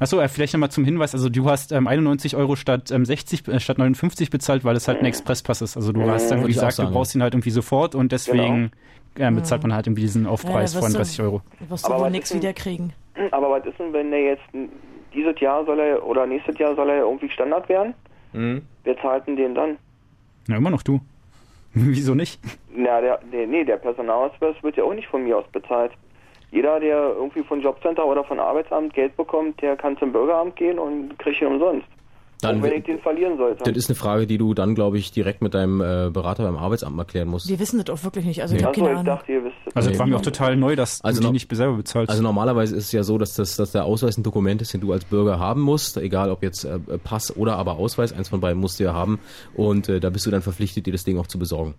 Achso, 0.00 0.20
äh, 0.20 0.28
vielleicht 0.28 0.52
nochmal 0.54 0.70
zum 0.72 0.84
Hinweis, 0.84 1.14
also 1.14 1.28
du 1.28 1.48
hast 1.48 1.70
ähm, 1.70 1.86
91 1.86 2.34
Euro 2.34 2.56
statt 2.56 2.90
ähm, 2.90 3.04
60, 3.04 3.46
äh, 3.46 3.60
statt 3.60 3.78
59 3.78 4.30
bezahlt, 4.30 4.64
weil 4.64 4.74
es 4.74 4.88
halt 4.88 5.00
ein 5.00 5.04
Expresspass 5.06 5.62
ist. 5.62 5.76
Also 5.76 5.92
du 5.92 6.00
Mhm, 6.00 6.10
hast 6.10 6.30
dann 6.32 6.40
auch 6.40 6.46
gesagt, 6.46 6.78
du 6.78 6.86
brauchst 6.88 7.14
ihn 7.14 7.22
halt 7.22 7.34
irgendwie 7.34 7.50
sofort 7.50 7.94
und 7.94 8.10
deswegen 8.10 8.72
ähm, 9.18 9.36
bezahlt 9.36 9.62
man 9.62 9.74
halt 9.74 9.86
irgendwie 9.86 10.02
diesen 10.02 10.26
Aufpreis 10.26 10.74
Ja, 10.74 10.80
von 10.80 10.88
wirst 10.88 10.94
du- 10.94 10.98
30 10.98 11.20
Euro. 11.22 11.42
Wirst 11.68 11.84
du 11.84 11.88
Aber 11.88 11.98
wohl 11.98 12.04
was 12.06 12.12
nichts 12.12 12.30
ist 12.30 12.34
denn- 12.34 12.42
wiederkriegen. 12.42 12.92
Aber 13.30 13.50
was 13.50 13.66
ist 13.66 13.78
denn, 13.78 13.92
wenn 13.92 14.10
der 14.10 14.22
jetzt 14.22 14.42
dieses 15.14 15.38
Jahr 15.40 15.64
soll 15.66 15.78
er 15.80 16.04
oder 16.06 16.26
nächstes 16.26 16.58
Jahr 16.58 16.74
soll 16.74 16.88
er 16.90 17.00
irgendwie 17.00 17.28
Standard 17.28 17.68
werden? 17.68 17.94
Mhm. 18.32 18.62
Wer 18.84 18.96
zahlt 18.98 19.26
denn 19.26 19.36
den 19.36 19.54
dann? 19.54 19.76
Na, 20.48 20.56
immer 20.56 20.70
noch 20.70 20.82
du. 20.82 21.00
Wieso 21.74 22.14
nicht? 22.14 22.40
Na, 22.74 23.00
der, 23.00 23.18
der, 23.32 23.46
nee, 23.46 23.64
der 23.64 23.76
Personalausweis 23.76 24.56
wird 24.62 24.76
ja 24.76 24.84
auch 24.84 24.94
nicht 24.94 25.08
von 25.08 25.22
mir 25.24 25.38
aus 25.38 25.44
bezahlt. 25.52 25.92
Jeder, 26.50 26.80
der 26.80 27.14
irgendwie 27.16 27.42
von 27.42 27.62
Jobcenter 27.62 28.04
oder 28.06 28.24
von 28.24 28.38
Arbeitsamt 28.38 28.92
Geld 28.92 29.16
bekommt, 29.16 29.60
der 29.62 29.74
kann 29.76 29.96
zum 29.98 30.12
Bürgeramt 30.12 30.56
gehen 30.56 30.78
und 30.78 31.18
kriegt 31.18 31.40
ihn 31.40 31.48
umsonst. 31.48 31.86
Dann 32.42 32.62
wenn 32.62 32.72
ich 32.72 32.84
den 32.84 32.98
verlieren 33.00 33.36
sollte. 33.38 33.64
Das 33.64 33.76
ist 33.76 33.88
eine 33.88 33.96
Frage, 33.96 34.26
die 34.26 34.38
du 34.38 34.52
dann, 34.54 34.74
glaube 34.74 34.98
ich, 34.98 35.10
direkt 35.12 35.42
mit 35.42 35.54
deinem 35.54 35.80
äh, 35.80 36.10
Berater 36.12 36.44
beim 36.44 36.56
Arbeitsamt 36.56 36.94
mal 36.96 37.04
klären 37.04 37.28
musst. 37.28 37.48
Wir 37.48 37.58
wissen 37.58 37.82
das 37.82 37.88
auch 37.98 38.04
wirklich 38.04 38.24
nicht. 38.24 38.42
Also 38.42 38.54
ich 38.56 38.62
Nee. 38.62 38.70
keine 38.72 38.88
Achso, 38.90 39.00
ich 39.00 39.06
dachte, 39.06 39.32
ihr 39.32 39.44
wisst 39.44 39.56
es. 39.66 39.76
Also 39.76 39.88
Nee. 39.88 39.92
das 39.92 39.98
war 40.00 40.06
mir 40.06 40.16
auch 40.16 40.20
total 40.22 40.56
neu, 40.56 40.76
dass 40.76 41.02
Also 41.02 41.20
du 41.20 41.28
die 41.28 41.32
nicht 41.32 41.54
selber 41.54 41.76
bezahlst. 41.76 42.10
Also 42.10 42.22
normalerweise 42.22 42.76
ist 42.76 42.86
es 42.86 42.92
ja 42.92 43.02
so, 43.02 43.18
dass, 43.18 43.34
das, 43.34 43.56
dass 43.56 43.72
der 43.72 43.84
Ausweis 43.84 44.16
ein 44.18 44.22
Dokument 44.22 44.60
ist, 44.62 44.74
den 44.74 44.80
du 44.80 44.92
als 44.92 45.04
Bürger 45.04 45.38
haben 45.38 45.60
musst, 45.60 45.96
egal 45.96 46.30
ob 46.30 46.42
jetzt 46.42 46.64
äh, 46.64 46.78
Pass 47.02 47.34
oder 47.36 47.56
aber 47.56 47.72
Ausweis, 47.76 48.12
eins 48.12 48.28
von 48.28 48.40
beiden 48.40 48.60
musst 48.60 48.80
du 48.80 48.84
ja 48.84 48.92
haben 48.94 49.18
und 49.54 49.88
äh, 49.88 50.00
da 50.00 50.10
bist 50.10 50.26
du 50.26 50.30
dann 50.30 50.42
verpflichtet, 50.42 50.86
dir 50.86 50.92
das 50.92 51.04
Ding 51.04 51.18
auch 51.18 51.26
zu 51.26 51.38
besorgen. 51.38 51.74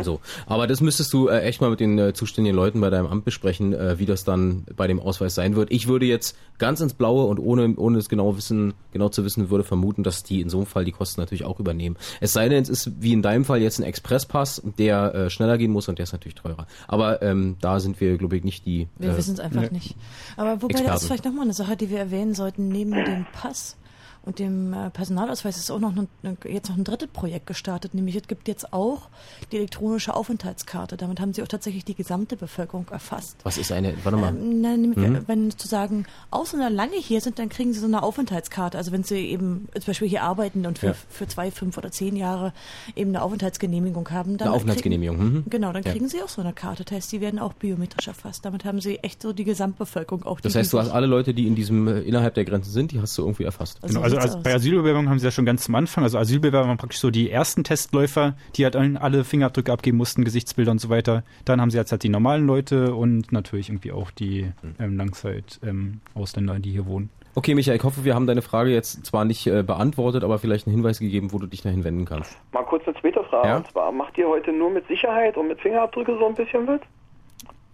Mhm. 0.00 0.04
So, 0.04 0.20
aber 0.46 0.66
das 0.66 0.80
müsstest 0.80 1.12
du 1.12 1.28
äh, 1.28 1.40
echt 1.40 1.60
mal 1.60 1.70
mit 1.70 1.80
den 1.80 1.98
äh, 1.98 2.12
zuständigen 2.12 2.56
Leuten 2.56 2.80
bei 2.80 2.90
deinem 2.90 3.06
Amt 3.06 3.24
besprechen, 3.24 3.72
äh, 3.72 3.98
wie 3.98 4.06
das 4.06 4.24
dann 4.24 4.64
bei 4.76 4.86
dem 4.86 5.00
Ausweis 5.00 5.34
sein 5.34 5.56
wird. 5.56 5.70
Ich 5.70 5.88
würde 5.88 6.06
jetzt 6.06 6.36
ganz 6.58 6.80
ins 6.80 6.94
Blaue 6.94 7.26
und 7.26 7.38
ohne 7.38 7.74
ohne 7.76 7.98
es 7.98 8.08
genau 8.08 8.36
wissen, 8.36 8.74
genau 8.92 9.08
zu 9.08 9.24
wissen, 9.24 9.50
würde 9.50 9.64
vermuten, 9.64 10.02
dass 10.02 10.22
die 10.22 10.40
in 10.40 10.50
so 10.50 10.58
einem 10.58 10.66
Fall 10.66 10.84
die 10.84 10.92
Kosten 10.92 11.20
natürlich 11.20 11.44
auch 11.44 11.60
übernehmen. 11.60 11.96
Es 12.20 12.32
sei 12.32 12.48
denn, 12.48 12.62
es 12.62 12.68
ist 12.68 12.90
wie 13.00 13.12
in 13.12 13.22
deinem 13.22 13.44
Fall 13.44 13.60
jetzt 13.60 13.78
ein 13.78 13.84
Expresspass, 13.84 14.62
der 14.78 15.14
äh, 15.14 15.30
schneller 15.30 15.58
gehen 15.58 15.70
muss 15.70 15.88
und 15.88 15.98
der 15.98 16.04
ist 16.04 16.12
natürlich 16.12 16.34
teurer. 16.34 16.66
Aber 16.88 17.22
ähm, 17.22 17.56
da 17.60 17.80
sind 17.80 18.00
wir, 18.00 18.16
glaube 18.18 18.36
ich, 18.36 18.44
nicht 18.44 18.66
die. 18.66 18.88
Wir 18.98 19.10
äh, 19.10 19.16
wissen 19.16 19.34
es 19.34 19.40
einfach 19.40 19.62
ne. 19.62 19.70
nicht. 19.72 19.96
Aber 20.36 20.62
wobei, 20.62 20.74
Experten. 20.74 20.86
das 20.92 21.02
ist 21.02 21.06
vielleicht 21.06 21.24
nochmal 21.24 21.44
eine 21.44 21.54
Sache, 21.54 21.76
die 21.76 21.90
wir 21.90 21.98
erwähnen 21.98 22.34
sollten. 22.34 22.68
Neben 22.68 22.92
dem 22.92 23.26
Pass 23.32 23.76
und 24.24 24.38
dem 24.38 24.72
äh, 24.74 24.90
Personalausweis 24.90 25.56
ist 25.56 25.70
auch 25.70 25.78
noch 25.78 25.94
ein, 25.96 26.08
jetzt 26.48 26.68
noch 26.68 26.76
ein 26.76 26.84
drittes 26.84 27.08
Projekt 27.08 27.46
gestartet, 27.46 27.94
nämlich 27.94 28.16
es 28.16 28.28
gibt 28.28 28.48
jetzt 28.48 28.72
auch 28.72 29.08
die 29.50 29.56
elektronische 29.56 30.14
Aufenthaltskarte. 30.14 30.96
Damit 30.96 31.20
haben 31.20 31.32
sie 31.32 31.42
auch 31.42 31.48
tatsächlich 31.48 31.84
die 31.84 31.94
gesamte 31.94 32.36
Bevölkerung 32.36 32.86
erfasst. 32.90 33.36
Was 33.44 33.56
ist 33.58 33.72
eine? 33.72 33.94
Warte 34.04 34.18
mal. 34.18 34.28
Ähm, 34.28 34.60
na, 34.60 34.76
nämlich, 34.76 34.98
Mhm. 35.00 35.24
Wenn 35.26 35.50
sozusagen 35.50 36.04
Ausländer 36.30 36.68
lange 36.70 36.96
hier 36.96 37.20
sind, 37.20 37.38
dann 37.38 37.48
kriegen 37.48 37.72
sie 37.72 37.80
so 37.80 37.86
eine 37.86 38.02
Aufenthaltskarte. 38.02 38.76
Also 38.76 38.92
wenn 38.92 39.02
sie 39.04 39.16
eben 39.16 39.68
zum 39.74 39.86
Beispiel 39.86 40.08
hier 40.08 40.22
arbeiten 40.22 40.66
und 40.66 40.78
für, 40.78 40.88
Ja. 40.88 40.94
für 41.08 41.26
zwei, 41.26 41.50
fünf 41.50 41.78
oder 41.78 41.90
zehn 41.90 42.16
Jahre 42.16 42.52
eben 42.96 43.10
eine 43.10 43.22
Aufenthaltsgenehmigung 43.22 44.10
haben, 44.10 44.36
dann 44.36 44.48
Eine 44.48 44.56
Aufenthaltsgenehmigung, 44.56 45.16
Kriegen, 45.16 45.32
mhm. 45.34 45.44
Genau, 45.48 45.72
dann 45.72 45.82
Ja. 45.82 45.92
kriegen 45.92 46.08
sie 46.08 46.22
auch 46.22 46.28
so 46.28 46.42
eine 46.42 46.52
Karte. 46.52 46.84
Das 46.84 46.94
heißt, 46.96 47.12
die 47.12 47.20
werden 47.20 47.38
auch 47.38 47.54
biometrisch 47.54 48.08
erfasst. 48.08 48.44
Damit 48.44 48.64
haben 48.64 48.80
sie 48.80 48.98
echt 48.98 49.22
so 49.22 49.32
die 49.32 49.44
Gesamtbevölkerung 49.44 50.24
auch. 50.24 50.40
Das 50.40 50.52
die, 50.52 50.58
heißt, 50.58 50.72
du 50.72 50.78
hast 50.78 50.90
alle 50.90 51.06
Leute, 51.06 51.32
die 51.34 51.46
in 51.46 51.54
diesem 51.54 51.88
äh, 51.88 52.00
innerhalb 52.00 52.34
der 52.34 52.44
Grenzen 52.44 52.70
sind, 52.70 52.92
die 52.92 53.00
hast 53.00 53.16
du 53.16 53.22
irgendwie 53.22 53.44
erfasst. 53.44 53.80
Genau, 53.82 54.02
also 54.16 54.36
als, 54.36 54.42
bei 54.42 54.54
Asylbewerbungen 54.54 55.08
haben 55.08 55.18
sie 55.18 55.26
ja 55.26 55.30
schon 55.30 55.44
ganz 55.44 55.64
zum 55.64 55.74
Anfang, 55.74 56.04
also 56.04 56.18
Asylbewerber 56.18 56.68
waren 56.68 56.76
praktisch 56.76 57.00
so 57.00 57.10
die 57.10 57.30
ersten 57.30 57.64
Testläufer, 57.64 58.34
die 58.56 58.64
halt 58.64 58.76
alle 58.76 59.24
Fingerabdrücke 59.24 59.72
abgeben 59.72 59.96
mussten, 59.96 60.24
Gesichtsbilder 60.24 60.70
und 60.70 60.80
so 60.80 60.88
weiter. 60.88 61.24
Dann 61.44 61.60
haben 61.60 61.70
sie 61.70 61.78
jetzt 61.78 61.92
halt 61.92 62.02
die 62.02 62.08
normalen 62.08 62.46
Leute 62.46 62.94
und 62.94 63.32
natürlich 63.32 63.68
irgendwie 63.68 63.92
auch 63.92 64.10
die 64.10 64.52
Hm. 64.62 64.74
ähm, 64.78 64.96
Langzeit-Ausländer, 64.96 66.58
die 66.58 66.70
hier 66.70 66.86
wohnen. 66.86 67.10
Okay, 67.34 67.54
Michael, 67.54 67.76
ich 67.76 67.84
hoffe, 67.84 68.04
wir 68.04 68.14
haben 68.14 68.26
deine 68.26 68.42
Frage 68.42 68.70
jetzt 68.70 69.06
zwar 69.06 69.24
nicht 69.24 69.46
äh, 69.46 69.62
beantwortet, 69.62 70.24
aber 70.24 70.38
vielleicht 70.38 70.66
einen 70.66 70.74
Hinweis 70.74 70.98
gegeben, 70.98 71.32
wo 71.32 71.38
du 71.38 71.46
dich 71.46 71.62
dahin 71.62 71.84
wenden 71.84 72.04
kannst. 72.04 72.36
Mal 72.52 72.64
kurz 72.64 72.84
eine 72.86 73.00
zweite 73.00 73.22
Frage. 73.24 73.48
Ja? 73.48 73.56
Und 73.58 73.70
zwar, 73.70 73.92
macht 73.92 74.18
ihr 74.18 74.28
heute 74.28 74.52
nur 74.52 74.70
mit 74.70 74.86
Sicherheit 74.88 75.36
und 75.36 75.46
mit 75.48 75.60
Fingerabdrücke 75.60 76.16
so 76.18 76.26
ein 76.26 76.34
bisschen 76.34 76.64
mit? 76.64 76.82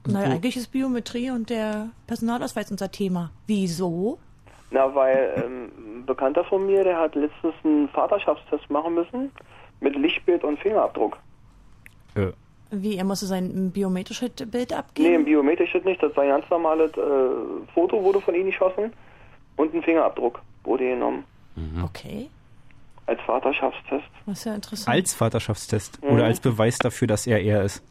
Naja, 0.06 0.30
eigentlich 0.30 0.56
ist 0.56 0.70
Biometrie 0.70 1.30
und 1.30 1.50
der 1.50 1.88
Personalausweis 2.06 2.70
unser 2.70 2.92
Thema. 2.92 3.30
Wieso? 3.46 4.18
Na, 4.70 4.93
weil 4.94 5.32
ähm, 5.44 5.70
ein 6.01 6.06
Bekannter 6.06 6.44
von 6.44 6.66
mir, 6.66 6.82
der 6.82 6.98
hat 6.98 7.14
letztens 7.14 7.55
einen 7.64 7.88
Vaterschaftstest 7.90 8.68
machen 8.70 8.94
müssen 8.94 9.30
mit 9.80 9.94
Lichtbild 9.97 10.43
und 10.44 10.59
Fingerabdruck. 10.59 11.16
Wie, 12.70 12.97
er 12.97 13.05
musste 13.05 13.26
sein 13.26 13.70
biometrisches 13.70 14.30
Bild 14.30 14.70
Nee, 14.70 14.74
ein 14.74 14.78
abgeben? 14.80 15.24
biometrisches 15.24 15.84
nicht, 15.84 16.02
das 16.02 16.16
war 16.16 16.24
ein 16.24 16.30
ganz 16.30 16.51
normales 16.51 16.90
äh, 16.97 17.01
Foto, 17.74 18.02
wurde 18.02 18.20
von 18.20 18.34
ihm 18.34 18.47
geschossen 18.47 18.93
und 19.56 19.72
ein 19.74 19.82
Fingerabdruck 19.82 20.40
wurde 20.64 20.84
genommen. 20.88 21.24
Okay. 21.84 22.28
Als 23.06 23.20
Vaterschaftstest. 23.22 24.05
Das 24.26 24.38
ist 24.38 24.44
ja 24.47 24.55
interessant. 24.56 24.94
Als 24.97 25.14
Vaterschaftstest 25.14 26.02
Mhm. 26.02 26.10
oder 26.10 26.24
als 26.24 26.40
Beweis 26.40 26.78
dafür, 26.78 27.06
dass 27.06 27.26
er 27.26 27.40
er 27.40 27.62
ist. 27.62 27.82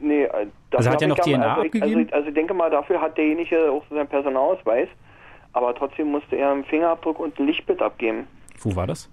Nee, 0.00 0.24
äh, 0.24 0.46
Also 0.72 0.90
hat 0.90 1.00
er 1.02 1.08
noch 1.08 1.18
DNA 1.18 1.54
also 1.54 1.62
ich, 1.62 1.66
abgegeben? 1.68 1.82
Also, 1.84 1.98
ich- 2.00 2.14
also 2.14 2.28
ich 2.28 2.34
denke 2.34 2.54
mal, 2.54 2.68
dafür 2.70 3.00
hat 3.00 3.16
derjenige 3.16 3.70
auch 3.70 3.84
so 3.88 3.94
seinen 3.94 4.08
Personalausweis, 4.08 4.88
aber 5.52 5.74
trotzdem 5.74 6.08
musste 6.08 6.36
er 6.36 6.52
einen 6.52 6.64
Fingerabdruck 6.64 7.18
und 7.18 7.38
ein 7.38 7.46
Lichtbild 7.46 7.82
abgeben. 7.82 8.26
Wo 8.58 8.74
war 8.76 8.86
das? 8.86 9.10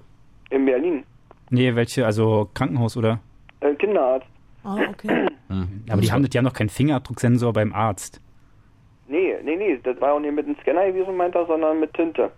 In 0.50 0.66
Berlin. 0.66 1.04
Nee, 1.50 1.76
welche, 1.76 2.06
also 2.06 2.50
Krankenhaus 2.54 2.98
oder? 2.98 3.20
Äh, 3.62 3.74
Kinderarzt. 3.76 4.28
Ah, 4.64 4.78
okay. 4.90 5.28
Aber 5.90 6.02
die 6.02 6.12
haben, 6.12 6.30
die 6.30 6.38
haben 6.38 6.46
noch 6.46 6.54
keinen 6.54 6.70
Fingerabdrucksensor 6.70 7.54
beim 7.54 7.74
Arzt. 7.74 8.22
Nee, 9.08 9.36
nee, 9.44 9.56
nee, 9.56 9.80
das 9.84 10.00
war 10.02 10.14
auch 10.14 10.20
nicht 10.20 10.34
mit 10.34 10.46
einem 10.46 10.58
Scanner 10.62 10.88
gewesen, 10.88 11.16
meint 11.16 11.36
er, 11.36 11.46
sondern 11.46 11.80
mit 11.80 11.94
Tinte. 11.94 12.30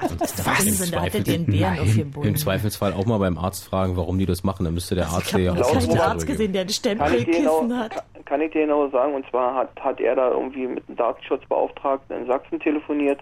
Unsinn, 0.00 0.90
da 0.92 1.02
hattet 1.02 1.28
ihr 1.28 1.34
einen 1.34 1.46
Bären 1.46 1.78
auf 1.80 1.96
ihrem 1.96 2.10
Boden. 2.10 2.28
Im 2.28 2.36
Zweifelsfall 2.36 2.92
auch 2.92 3.06
mal 3.06 3.18
beim 3.18 3.38
Arzt 3.38 3.64
fragen, 3.68 3.96
warum 3.96 4.18
die 4.18 4.26
das 4.26 4.44
machen. 4.44 4.64
Dann 4.64 4.74
müsste 4.74 4.94
der 4.94 5.06
Arzt 5.06 5.32
dir 5.34 5.40
ja 5.40 5.54
Ich 5.54 5.60
habe 5.60 5.70
auch 5.70 5.88
was 5.88 6.00
Arzt 6.00 6.26
gesehen, 6.26 6.52
der 6.52 6.62
ein 6.62 6.66
Kann 6.66 7.14
ich, 7.14 7.24
dir 7.24 7.34
Stempelkissen 7.34 7.78
hat. 7.78 7.90
kann, 7.92 8.24
kann 8.24 8.40
ich 8.40 8.52
dir 8.52 8.62
genau 8.62 8.88
sagen, 8.88 9.14
und 9.14 9.26
zwar 9.30 9.54
hat, 9.54 9.70
hat 9.80 10.00
er 10.00 10.16
da 10.16 10.30
irgendwie 10.30 10.66
mit 10.66 10.84
einem 10.88 10.96
Datenschutzbeauftragten 10.96 12.16
in 12.16 12.26
Sachsen 12.26 12.60
telefonieren. 12.60 13.18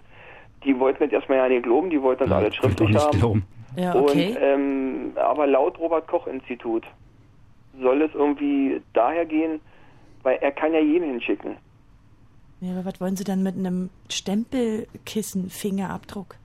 Die 0.65 0.77
wollten 0.79 1.03
das 1.03 1.11
erstmal 1.11 1.39
ja 1.39 1.49
nicht 1.49 1.63
glauben, 1.63 1.89
die 1.89 2.01
wollten 2.01 2.23
das 2.23 2.31
alles 2.31 2.53
Doch 2.55 2.63
schriftlich 2.63 2.95
haben. 2.95 3.19
glauben. 3.19 3.45
Ja, 3.75 3.95
okay. 3.95 4.29
Und, 4.29 4.37
ähm, 4.41 5.11
aber 5.15 5.47
laut 5.47 5.79
Robert-Koch-Institut 5.79 6.83
soll 7.81 8.01
es 8.03 8.13
irgendwie 8.13 8.81
daher 8.93 9.25
gehen, 9.25 9.59
weil 10.21 10.37
er 10.41 10.51
kann 10.51 10.73
ja 10.73 10.79
jeden 10.79 11.09
hinschicken. 11.09 11.57
Ja, 12.63 12.71
aber 12.71 12.85
was 12.85 12.99
wollen 13.01 13.17
Sie 13.17 13.25
dann 13.25 13.43
mit 13.43 13.57
einem 13.57 13.89
Stempelkissen-Fingerabdruck? 14.09 16.37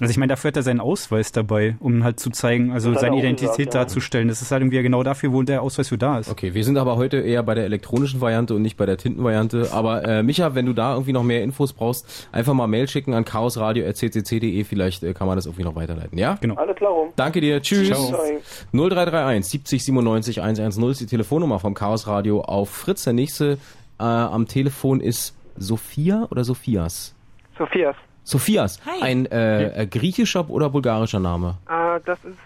Also 0.00 0.10
ich 0.10 0.16
meine, 0.16 0.30
dafür 0.30 0.48
hat 0.48 0.56
er 0.56 0.62
seinen 0.62 0.80
Ausweis 0.80 1.32
dabei, 1.32 1.76
um 1.80 2.04
halt 2.04 2.20
zu 2.20 2.30
zeigen, 2.30 2.72
also 2.72 2.94
seine 2.94 3.18
Identität 3.18 3.56
gesagt, 3.56 3.74
ja. 3.74 3.80
darzustellen. 3.80 4.28
Das 4.28 4.40
ist 4.40 4.50
halt 4.50 4.62
irgendwie 4.62 4.80
genau 4.82 5.02
dafür, 5.02 5.32
wo 5.32 5.42
der 5.42 5.62
Ausweis 5.62 5.88
für 5.88 5.98
da 5.98 6.18
ist. 6.18 6.30
Okay, 6.30 6.54
wir 6.54 6.64
sind 6.64 6.78
aber 6.78 6.96
heute 6.96 7.18
eher 7.18 7.42
bei 7.42 7.54
der 7.54 7.64
elektronischen 7.64 8.20
Variante 8.20 8.54
und 8.54 8.62
nicht 8.62 8.76
bei 8.76 8.86
der 8.86 8.96
Tintenvariante. 8.96 9.70
Aber 9.72 10.04
äh, 10.04 10.22
Micha, 10.22 10.54
wenn 10.54 10.66
du 10.66 10.72
da 10.72 10.92
irgendwie 10.92 11.12
noch 11.12 11.24
mehr 11.24 11.42
Infos 11.42 11.72
brauchst, 11.72 12.28
einfach 12.32 12.54
mal 12.54 12.68
Mail 12.68 12.88
schicken 12.88 13.12
an 13.12 13.24
chaosradio.ccc.de. 13.24 14.64
Vielleicht 14.64 15.02
äh, 15.02 15.12
kann 15.12 15.26
man 15.26 15.36
das 15.36 15.46
irgendwie 15.46 15.64
noch 15.64 15.74
weiterleiten, 15.74 16.16
ja? 16.16 16.38
Genau. 16.40 16.54
Alles 16.54 16.76
klar 16.76 16.92
rum. 16.92 17.08
Danke 17.16 17.40
dir, 17.40 17.60
tschüss. 17.60 17.88
Ciao. 17.88 18.16
0331 18.72 19.50
70 19.50 19.84
97 19.84 20.42
110 20.42 20.90
ist 20.90 21.00
die 21.00 21.06
Telefonnummer 21.06 21.58
vom 21.58 21.74
Chaos 21.74 22.06
Radio 22.06 22.40
auf 22.40 22.70
Fritz. 22.70 23.04
Der 23.04 23.12
nächste 23.12 23.58
äh, 23.98 24.02
am 24.04 24.46
Telefon 24.46 25.00
ist 25.00 25.36
Sophia 25.56 26.26
oder 26.30 26.44
Sophias? 26.44 27.14
Sophias. 27.56 27.96
Sophias, 28.22 28.80
Hi. 28.84 29.02
ein 29.02 29.26
äh, 29.26 29.82
äh, 29.82 29.86
griechischer 29.86 30.48
oder 30.50 30.68
bulgarischer 30.68 31.20
Name? 31.20 31.58
Äh, 31.68 32.00
das 32.04 32.18
ist 32.24 32.38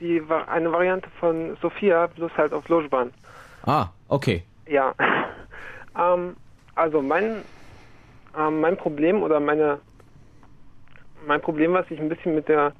die 0.00 0.22
eine 0.46 0.72
Variante 0.72 1.10
von 1.20 1.56
Sophia, 1.60 2.06
bloß 2.06 2.32
halt 2.36 2.52
auf 2.54 2.66
Lojban. 2.68 3.12
Ah, 3.66 3.88
okay. 4.08 4.42
Ja. 4.66 4.94
ähm, 5.98 6.36
also 6.74 7.02
mein, 7.02 7.42
ähm, 8.38 8.60
mein 8.60 8.78
Problem 8.78 9.22
oder 9.22 9.40
meine 9.40 9.78
mein 11.26 11.40
Problem, 11.40 11.72
was 11.72 11.90
ich 11.90 12.00
ein 12.00 12.08
bisschen 12.08 12.34
mit 12.34 12.48
der 12.48 12.72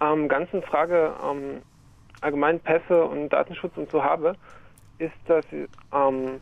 ähm, 0.00 0.28
ganzen 0.28 0.62
Frage 0.62 1.12
ähm, 1.24 1.62
allgemein 2.20 2.60
Pässe 2.60 3.04
und 3.04 3.30
Datenschutz 3.30 3.76
und 3.76 3.90
so 3.90 4.02
habe, 4.02 4.34
ist, 4.98 5.14
dass 5.26 5.44
ähm, 5.52 6.40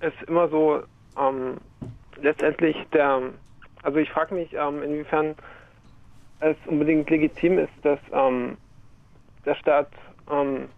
es 0.00 0.12
immer 0.26 0.48
so 0.48 0.82
ähm, 1.18 1.56
letztendlich 2.20 2.76
der, 2.92 3.20
also 3.82 3.98
ich 3.98 4.10
frage 4.10 4.34
mich, 4.34 4.52
ähm, 4.54 4.82
inwiefern 4.82 5.34
es 6.40 6.56
unbedingt 6.66 7.08
legitim 7.10 7.58
ist, 7.58 7.72
dass 7.82 7.98
ähm, 8.12 8.56
der 9.44 9.54
Staat 9.56 9.88
ähm, 10.30 10.68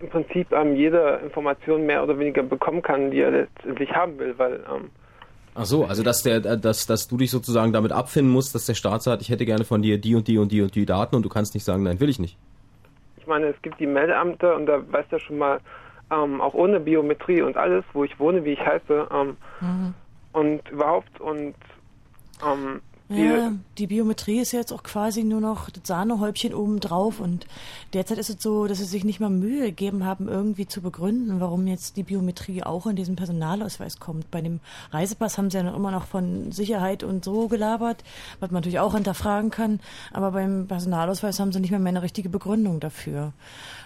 im 0.00 0.08
Prinzip 0.10 0.52
ähm, 0.52 0.76
jede 0.76 1.20
Information 1.24 1.86
mehr 1.86 2.02
oder 2.02 2.18
weniger 2.18 2.42
bekommen 2.42 2.82
kann, 2.82 3.10
die 3.10 3.20
er 3.20 3.30
letztendlich 3.30 3.90
haben 3.92 4.18
will, 4.18 4.34
weil 4.38 4.64
ähm, 4.74 4.90
Ach 5.56 5.66
so, 5.66 5.84
also 5.84 6.02
dass 6.02 6.22
der, 6.22 6.40
dass, 6.40 6.86
dass 6.86 7.06
du 7.06 7.16
dich 7.16 7.30
sozusagen 7.30 7.72
damit 7.72 7.92
abfinden 7.92 8.32
musst, 8.32 8.56
dass 8.56 8.66
der 8.66 8.74
Staat 8.74 9.02
sagt, 9.02 9.22
ich 9.22 9.28
hätte 9.30 9.44
gerne 9.44 9.64
von 9.64 9.82
dir 9.82 9.98
die 9.98 10.16
und 10.16 10.26
die 10.26 10.36
und 10.36 10.50
die 10.50 10.62
und 10.62 10.74
die 10.74 10.84
Daten 10.84 11.14
und 11.14 11.22
du 11.22 11.28
kannst 11.28 11.54
nicht 11.54 11.62
sagen, 11.64 11.84
nein, 11.84 12.00
will 12.00 12.08
ich 12.08 12.18
nicht. 12.18 12.36
ich 13.16 13.26
meine, 13.28 13.46
es 13.46 13.62
gibt 13.62 13.78
die 13.78 13.86
Meldeamte 13.86 14.52
und 14.54 14.66
da 14.66 14.82
weißt 14.92 15.12
du 15.12 15.18
schon 15.20 15.38
mal, 15.38 15.60
ähm, 16.10 16.40
auch 16.40 16.54
ohne 16.54 16.80
Biometrie 16.80 17.42
und 17.42 17.56
alles, 17.56 17.84
wo 17.92 18.04
ich 18.04 18.18
wohne, 18.18 18.44
wie 18.44 18.52
ich 18.52 18.60
heiße 18.60 19.08
ähm, 19.10 19.36
und 20.32 20.68
überhaupt 20.70 21.20
und 21.20 21.54
ähm, 22.46 22.80
die, 23.10 23.22
Ja, 23.22 23.52
die 23.76 23.86
Biometrie 23.86 24.40
ist 24.40 24.52
jetzt 24.52 24.72
auch 24.72 24.82
quasi 24.82 25.24
nur 25.24 25.40
noch 25.40 25.68
das 25.68 25.86
Sahnehäubchen 25.86 26.54
oben 26.54 26.80
drauf 26.80 27.20
und 27.20 27.46
derzeit 27.92 28.16
ist 28.16 28.30
es 28.30 28.42
so, 28.42 28.66
dass 28.66 28.78
sie 28.78 28.84
sich 28.84 29.04
nicht 29.04 29.20
mal 29.20 29.28
Mühe 29.28 29.66
gegeben 29.66 30.06
haben, 30.06 30.26
irgendwie 30.26 30.66
zu 30.66 30.80
begründen, 30.80 31.38
warum 31.38 31.66
jetzt 31.66 31.98
die 31.98 32.02
Biometrie 32.02 32.62
auch 32.62 32.86
in 32.86 32.96
diesen 32.96 33.14
Personalausweis 33.14 34.00
kommt. 34.00 34.30
Bei 34.30 34.40
dem 34.40 34.60
Reisepass 34.90 35.36
haben 35.36 35.50
sie 35.50 35.58
ja 35.58 35.62
noch 35.62 35.76
immer 35.76 35.90
noch 35.90 36.06
von 36.06 36.50
Sicherheit 36.50 37.02
und 37.04 37.26
so 37.26 37.48
gelabert, 37.48 38.02
was 38.40 38.50
man 38.50 38.60
natürlich 38.62 38.80
auch 38.80 38.94
hinterfragen 38.94 39.50
kann, 39.50 39.80
aber 40.12 40.30
beim 40.30 40.66
Personalausweis 40.66 41.38
haben 41.38 41.52
sie 41.52 41.60
nicht 41.60 41.72
mehr, 41.72 41.80
mehr 41.80 41.90
eine 41.90 42.02
richtige 42.02 42.30
Begründung 42.30 42.80
dafür. 42.80 43.34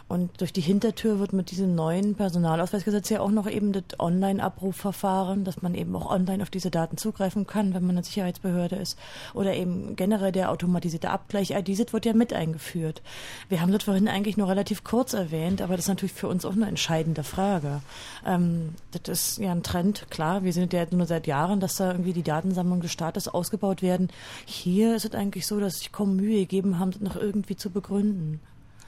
Und 0.09 0.41
durch 0.41 0.55
die 0.55 0.63
Hintertür 0.63 1.19
wird 1.19 1.35
mit 1.35 1.51
diesem 1.51 1.75
neuen 1.75 2.15
Personalausweisgesetz 2.15 3.11
ja 3.11 3.21
auch 3.21 3.31
noch 3.31 3.47
eben 3.49 3.73
das 3.73 3.85
Online-Abrufverfahren, 3.99 5.45
dass 5.45 5.61
man 5.61 5.75
eben 5.75 5.95
auch 5.95 6.11
online 6.11 6.43
auf 6.43 6.49
diese 6.49 6.71
Daten 6.71 6.97
zugreifen 6.97 7.47
kann, 7.47 7.75
wenn 7.75 7.83
man 7.83 7.97
eine 7.97 8.05
Sicherheitsbehörde 8.05 8.77
ist. 8.77 8.99
Oder 9.35 9.55
eben 9.55 9.97
generell 9.97 10.33
der 10.33 10.51
automatisierte 10.51 11.11
Abgleich 11.11 11.51
IDSIT 11.51 11.93
wird 11.93 12.07
ja 12.07 12.15
mit 12.15 12.33
eingeführt. 12.33 13.03
Wir 13.51 13.61
haben 13.61 13.71
das 13.71 13.85
vorhin 13.85 14.09
eigentlich 14.09 14.39
nur 14.39 14.49
relativ 14.49 14.83
kurz 14.83 15.13
erwähnt, 15.13 15.61
aber 15.61 15.77
das 15.77 15.85
ist 15.85 15.91
natürlich 15.91 16.15
für 16.15 16.29
uns 16.29 16.47
auch 16.47 16.57
eine 16.57 16.69
entscheidende 16.69 17.23
Frage. 17.23 17.83
Ähm, 18.25 18.75
das 18.93 19.09
ist 19.09 19.39
ja 19.39 19.53
ein 19.53 19.63
Trend, 19.63 20.11
klar, 20.11 20.43
wir 20.43 20.55
sind 20.55 20.73
ja 20.73 20.87
nur 20.91 21.07
seit 21.07 21.27
Jahren, 21.27 21.61
dass 21.61 21.77
da 21.77 21.93
irgendwie 21.93 22.15
die 22.15 22.23
Datensammlung 22.23 22.81
des 22.81 22.93
Staates 22.93 23.29
ausgebaut 23.29 23.83
werden. 23.83 24.09
Hier 24.47 24.97
ist 24.97 25.05
es 25.05 25.13
eigentlich 25.13 25.47
so, 25.47 25.61
dass 25.61 25.81
sich 25.81 25.93
kaum 25.93 26.17
Mühe 26.17 26.41
gegeben 26.41 26.79
haben, 26.79 26.93
das 26.93 27.03
noch 27.03 27.17
irgendwie 27.17 27.57
zu 27.57 27.69
begründen. 27.69 28.41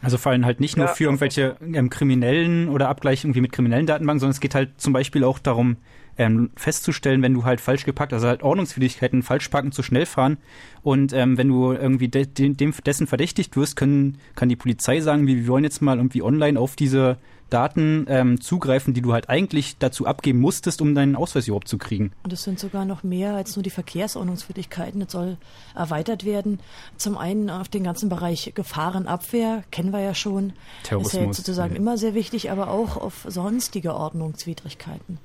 Also 0.03 0.17
vor 0.19 0.33
allem 0.33 0.45
halt 0.47 0.61
nicht 0.61 0.77
nur 0.77 0.87
Ja. 0.87 0.93
für 0.95 1.05
irgendwelche 1.05 1.57
ähm, 1.61 1.91
kriminellen 1.91 2.69
oder 2.69 2.89
Abgleich 2.89 3.25
irgendwie 3.25 3.41
mit 3.43 3.53
kriminellen 3.53 3.87
Datenbanken, 3.87 4.21
sondern 4.21 4.33
es 4.33 4.41
geht 4.41 4.55
halt 4.55 4.81
zum 4.81 4.93
Beispiel 4.93 5.25
auch 5.25 5.39
darum, 5.39 5.77
ähm, 6.19 6.51
festzustellen, 6.57 7.23
wenn 7.23 7.35
du 7.35 7.45
halt 7.45 7.61
falsch 7.61 7.85
geparkt, 7.85 8.13
also 8.13 8.27
halt 8.27 8.43
Ordnungswidrigkeiten, 8.43 9.23
falsch 9.23 9.49
parken, 9.49 9.73
zu 9.73 9.83
schnell 9.83 10.07
fahren 10.07 10.39
und 10.83 11.13
ähm, 11.13 11.39
wenn 11.39 11.49
du 11.49 11.73
irgendwie 11.73 12.09
de 12.09 12.27
de 12.27 12.51
dem, 12.55 12.75
dessen 12.85 13.07
verdächtigt 13.07 13.57
wirst, 13.57 13.77
können, 13.77 14.19
kann 14.35 14.49
die 14.49 14.57
Polizei 14.57 15.01
sagen, 15.01 15.27
wir, 15.27 15.37
wir 15.37 15.47
wollen 15.49 15.65
jetzt 15.65 15.81
mal 15.81 15.97
irgendwie 15.97 16.23
online 16.23 16.59
auf 16.59 16.77
diese 16.77 17.17
Daten 17.51 18.07
ähm, 18.09 18.41
zugreifen, 18.41 18.95
die 18.95 19.03
du 19.03 19.13
halt 19.13 19.29
eigentlich 19.29 19.77
dazu 19.79 20.07
abgeben 20.07 20.41
musstest, 20.41 20.81
um 20.81 20.95
deinen 20.95 21.17
Ausweis 21.17 21.47
überhaupt 21.47 21.69
zu 21.69 21.79
kriegen. 21.79 22.13
Und 22.23 22.33
es 22.33 22.43
sind 22.43 22.59
sogar 22.59 22.85
noch 22.85 23.03
mehr 23.03 23.35
als 23.35 23.57
nur 23.57 23.63
die 23.63 23.71
Verkehrsordnungswidrigkeiten. 23.71 25.01
Das 25.01 25.13
soll 25.13 25.37
erweitert 25.75 26.25
werden. 26.25 26.61
Zum 26.97 27.19
einen 27.19 27.51
auf 27.51 27.69
den 27.69 27.85
ganzen 27.85 28.09
Bereich 28.09 28.53
Gefahrenabwehr, 28.55 29.65
kennen 29.71 29.93
wir 29.93 30.01
ja 30.01 30.15
schon. 30.15 30.51
Ist 30.51 30.55
ja 30.55 30.89
Terrorismus, 30.89 31.23
jetzt 31.23 31.37
sozusagen 31.37 31.75
ja. 31.75 31.79
immer 31.79 31.99
sehr 31.99 32.15
wichtig, 32.15 32.51
aber 32.51 32.71
auch 32.71 32.97
auf 32.97 33.27
sonstige 33.29 33.95
Ordnungswidrigkeiten. 33.95 35.19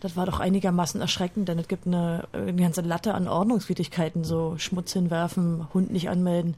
Das 0.00 0.16
war 0.16 0.26
doch 0.26 0.38
einigermaßen 0.38 1.00
erschreckend, 1.00 1.48
denn 1.48 1.58
es 1.58 1.66
gibt 1.66 1.86
eine, 1.86 2.28
eine 2.32 2.54
ganze 2.54 2.82
Latte 2.82 3.14
an 3.14 3.26
Ordnungswidrigkeiten, 3.26 4.22
so 4.22 4.54
Schmutz 4.58 4.92
hinwerfen, 4.92 5.66
Hund 5.74 5.90
nicht 5.90 6.08
anmelden, 6.08 6.54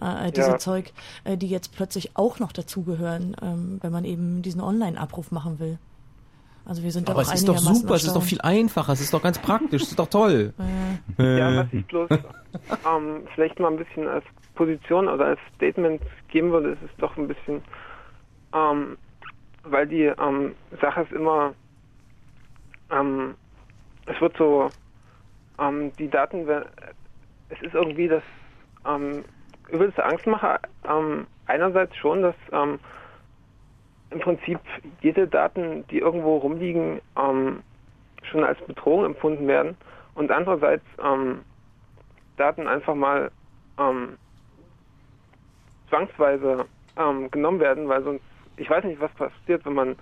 äh, 0.00 0.30
diese 0.32 0.50
Ja. 0.50 0.58
Zeug, 0.58 0.92
äh, 1.24 1.36
die 1.36 1.48
jetzt 1.48 1.74
plötzlich 1.74 2.16
auch 2.16 2.38
noch 2.38 2.52
dazugehören, 2.52 3.36
ähm, 3.42 3.78
wenn 3.82 3.92
man 3.92 4.04
eben 4.04 4.42
diesen 4.42 4.60
Online-Abruf 4.60 5.30
machen 5.32 5.58
will. 5.58 5.78
Also 6.66 6.82
wir 6.82 6.92
sind 6.92 7.08
da 7.08 7.12
Aber 7.12 7.22
auch 7.22 7.26
es 7.26 7.34
ist 7.34 7.48
doch 7.48 7.58
super, 7.58 7.94
es 7.94 8.04
ist 8.04 8.14
doch 8.14 8.22
viel 8.22 8.40
einfacher, 8.42 8.92
es 8.92 9.00
ist 9.00 9.12
doch 9.14 9.22
ganz 9.22 9.38
praktisch, 9.38 9.82
es 9.82 9.88
ist 9.90 9.98
doch 9.98 10.08
toll. 10.08 10.52
Ja, 11.18 11.50
Äh, 11.50 11.56
was 11.56 11.72
ich 11.72 11.86
bloß 11.86 12.10
ähm, 12.10 13.26
vielleicht 13.34 13.58
mal 13.58 13.72
ein 13.72 13.78
bisschen 13.78 14.06
als 14.06 14.24
Position 14.54 15.08
oder 15.08 15.24
als 15.26 15.40
Statement 15.56 16.02
geben 16.28 16.52
würde, 16.52 16.70
ist 16.72 16.82
es 16.82 16.90
doch 16.98 17.16
ein 17.16 17.26
bisschen, 17.28 17.62
ähm, 18.54 18.98
weil 19.64 19.86
die 19.86 20.04
ähm, 20.04 20.54
Sache 20.80 21.02
ist 21.02 21.12
immer, 21.12 21.54
ähm, 22.90 23.34
es 24.06 24.20
wird 24.20 24.36
so, 24.36 24.68
ähm, 25.58 25.92
die 25.98 26.08
Daten, 26.08 26.46
es 27.48 27.62
ist 27.62 27.74
irgendwie 27.74 28.08
das 28.08 28.22
ähm, 28.86 29.24
übelste 29.72 30.04
Angstmacher, 30.04 30.60
ähm, 30.88 31.26
einerseits 31.46 31.96
schon, 31.96 32.22
dass 32.22 32.34
ähm, 32.52 32.78
im 34.10 34.20
Prinzip 34.20 34.58
jede 35.00 35.26
Daten, 35.26 35.86
die 35.88 35.98
irgendwo 35.98 36.38
rumliegen, 36.38 37.00
ähm, 37.16 37.62
schon 38.24 38.44
als 38.44 38.60
Bedrohung 38.66 39.04
empfunden 39.04 39.46
werden. 39.46 39.76
Und 40.14 40.30
andererseits 40.30 40.84
ähm, 41.02 41.42
Daten 42.36 42.66
einfach 42.66 42.94
mal 42.94 43.30
ähm, 43.78 44.16
zwangsweise 45.88 46.66
ähm, 46.96 47.30
genommen 47.30 47.60
werden, 47.60 47.88
weil 47.88 48.02
sonst, 48.02 48.24
ich 48.56 48.68
weiß 48.68 48.84
nicht, 48.84 49.00
was 49.00 49.12
passiert, 49.12 49.64
wenn 49.64 49.74
man 49.74 49.96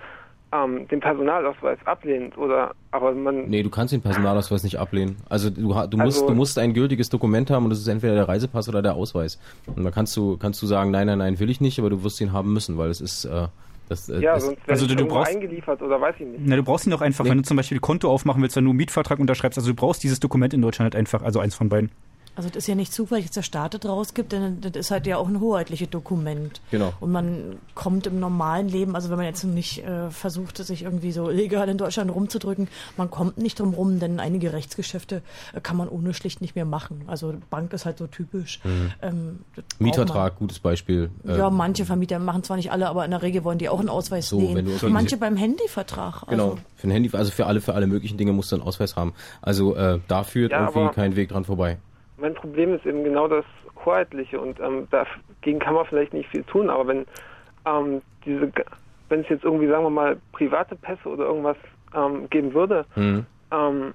ähm, 0.53 0.89
den 0.89 1.01
Personalausweis 1.01 1.79
ablehnt 1.85 2.39
oder 2.39 2.73
aber 2.91 3.13
man 3.13 3.49
Nee, 3.51 3.63
du 3.63 3.69
kannst 3.71 3.93
den 3.93 4.01
Personalausweis 4.01 4.63
nicht 4.63 4.79
ablehnen. 4.79 5.17
Also 5.29 5.51
du, 5.51 5.75
ha- 5.75 5.87
du 5.87 5.97
musst 5.99 6.19
Also- 6.23 6.29
du 6.29 6.35
musst 6.35 6.59
ein 6.59 6.73
gültiges 6.75 7.11
Dokument 7.11 7.51
haben 7.51 7.65
und 7.65 7.71
das 7.71 7.79
ist 7.81 7.89
entweder 7.89 8.15
der 8.15 8.29
Reisepass 8.29 8.69
oder 8.69 8.81
der 8.81 8.95
Ausweis. 8.95 9.39
Und 9.67 9.85
dann 9.85 9.93
kannst 9.93 10.17
du 10.17 10.37
kannst 10.39 10.63
du 10.63 10.67
sagen, 10.67 10.91
nein, 10.91 11.07
nein, 11.07 11.19
nein, 11.19 11.39
will 11.39 11.51
ich 11.51 11.61
nicht, 11.61 11.79
aber 11.79 11.91
du 11.91 12.03
wirst 12.03 12.21
ihn 12.21 12.33
haben 12.33 12.53
müssen, 12.53 12.79
weil 12.79 12.89
es 12.91 13.01
ist 13.03 13.27
äh, 13.27 13.49
das, 13.91 14.09
äh, 14.09 14.21
ja, 14.21 14.35
das, 14.35 14.45
sonst 14.47 14.59
also 14.67 14.87
du- 14.87 14.97
du 14.97 15.07
brauchst- 15.07 15.35
eingeliefert 15.35 15.83
oder 15.83 16.01
weiß 16.01 16.15
ich 16.19 16.27
nicht. 16.27 16.41
Na, 16.45 16.57
du 16.57 16.63
brauchst 16.63 16.87
ihn 16.87 16.91
doch 16.91 17.01
einfach, 17.03 17.25
wenn 17.27 17.39
du 17.39 17.43
zum 17.45 17.57
Beispiel 17.57 17.77
ein 17.79 17.83
Konto 17.83 18.11
aufmachen 18.11 18.41
willst, 18.43 18.57
wenn 18.57 18.65
du 18.65 18.71
einen 18.71 18.77
Mietvertrag 18.79 19.19
unterschreibst. 19.19 19.59
Also 19.59 19.71
du 19.71 19.75
brauchst 19.77 20.03
dieses 20.03 20.19
Dokument 20.21 20.55
in 20.55 20.63
Deutschland 20.63 20.95
halt 20.95 20.99
einfach, 20.99 21.23
also 21.23 21.41
eins 21.41 21.55
von 21.55 21.69
beiden. 21.69 21.91
Also 22.39 22.51
das 22.51 22.59
ist 22.59 22.67
ja 22.69 22.77
nicht 22.77 22.93
zufällig, 22.93 23.25
dass 23.27 23.35
der 23.35 23.43
Staat 23.43 23.75
das 23.75 23.85
rausgibt, 23.85 24.31
denn 24.31 24.61
das 24.61 24.73
ist 24.77 24.91
halt 24.93 25.09
ja 25.09 25.17
auch 25.17 25.27
ein 25.27 25.41
hoheitliches 25.41 25.91
Dokument. 25.91 26.61
Genau. 26.71 26.93
Und 27.01 27.11
man 27.11 27.57
kommt 27.75 28.07
im 28.07 28.21
normalen 28.21 28.69
Leben, 28.69 28.95
also 28.95 29.11
wenn 29.11 29.17
man 29.17 29.27
jetzt 29.27 29.43
nicht 29.43 29.85
äh, 29.85 30.09
versucht, 30.11 30.57
sich 30.59 30.85
irgendwie 30.85 31.11
so 31.11 31.29
illegal 31.31 31.69
in 31.69 31.79
Deutschland 31.79 32.15
rumzudrücken, 32.15 32.69
man 32.97 33.11
kommt 33.11 33.39
nicht 33.39 33.59
drum 33.59 33.75
rum, 33.75 33.99
denn 33.99 34.21
einige 34.21 34.53
Rechtsgeschäfte 34.53 35.21
äh, 35.53 35.61
kann 35.61 35.77
man 35.77 35.89
ohne 35.89 36.15
schlicht 36.15 36.41
nicht 36.41 36.55
mehr 36.55 36.65
machen. 36.65 37.03
Also 37.09 37.35
Bank 37.51 37.73
ist 37.73 37.85
halt 37.85 37.99
so 37.99 38.07
typisch. 38.07 38.61
Mhm. 38.63 38.93
Ähm, 39.03 39.39
Mietvertrag, 39.81 40.37
gutes 40.37 40.61
Beispiel. 40.61 41.11
Ja, 41.25 41.49
Ähm, 41.49 41.57
manche 41.57 41.85
Vermieter 41.85 42.21
machen 42.21 42.45
zwar 42.45 42.57
nicht 42.57 42.71
alle, 42.71 42.89
aber 42.89 43.05
in 43.05 43.11
der 43.11 43.23
Regel 43.23 43.43
wollen 43.43 43.59
die 43.59 43.69
auch 43.69 43.81
einen 43.81 43.89
Ausweis 43.89 44.29
So, 44.29 44.39
sehen. 44.39 44.55
wenn 44.55 44.65
du 44.65 44.73
Und 44.87 44.93
manche 44.93 45.17
beim 45.17 45.37
Handyvertrag. 45.37 46.23
Also, 46.27 46.31
Genau, 46.31 46.59
für 46.77 46.87
ein 46.87 46.91
Handy, 46.93 47.11
also 47.13 47.33
für 47.33 47.47
alle, 47.47 47.61
für 47.61 47.75
alle 47.75 47.89
möglichen 47.89 48.17
Dinge 48.17 48.33
musst 48.33 48.53
du 48.53 48.57
einen 48.57 48.65
Ausweis 48.65 48.95
haben. 48.95 49.13
Also 49.43 49.75
äh, 49.75 49.99
da 50.07 50.23
führt 50.23 50.53
Ja, 50.53 50.61
irgendwie 50.61 50.79
aber- 50.81 50.93
kein 50.93 51.17
Weg 51.17 51.31
dran 51.31 51.45
vorbei. 51.45 51.79
Mein 52.21 52.35
Problem 52.35 52.75
ist 52.75 52.85
eben 52.85 53.05
genau 53.05 53.29
das 53.29 53.45
Hoheitliche 53.85 54.41
und 54.41 54.59
ähm, 54.61 54.89
dagegen 54.91 55.59
kann 55.61 55.75
man 55.75 55.87
vielleicht 55.87 56.13
nicht 56.13 56.29
viel 56.31 56.45
tun, 56.45 56.69
aber 56.69 56.87
wenn 56.89 57.07
ähm, 57.65 58.03
diese, 58.25 58.51
wenn 59.09 59.21
es 59.21 59.29
jetzt 59.29 59.45
irgendwie, 59.45 59.69
sagen 59.69 59.85
wir 59.85 59.91
mal, 59.91 60.17
private 60.33 60.77
Pässe 60.77 61.09
oder 61.09 61.25
irgendwas 61.27 61.57
ähm, 61.95 62.29
geben 62.31 62.55
würde, 62.55 62.85
Mhm. 62.97 63.27
ähm, 63.53 63.95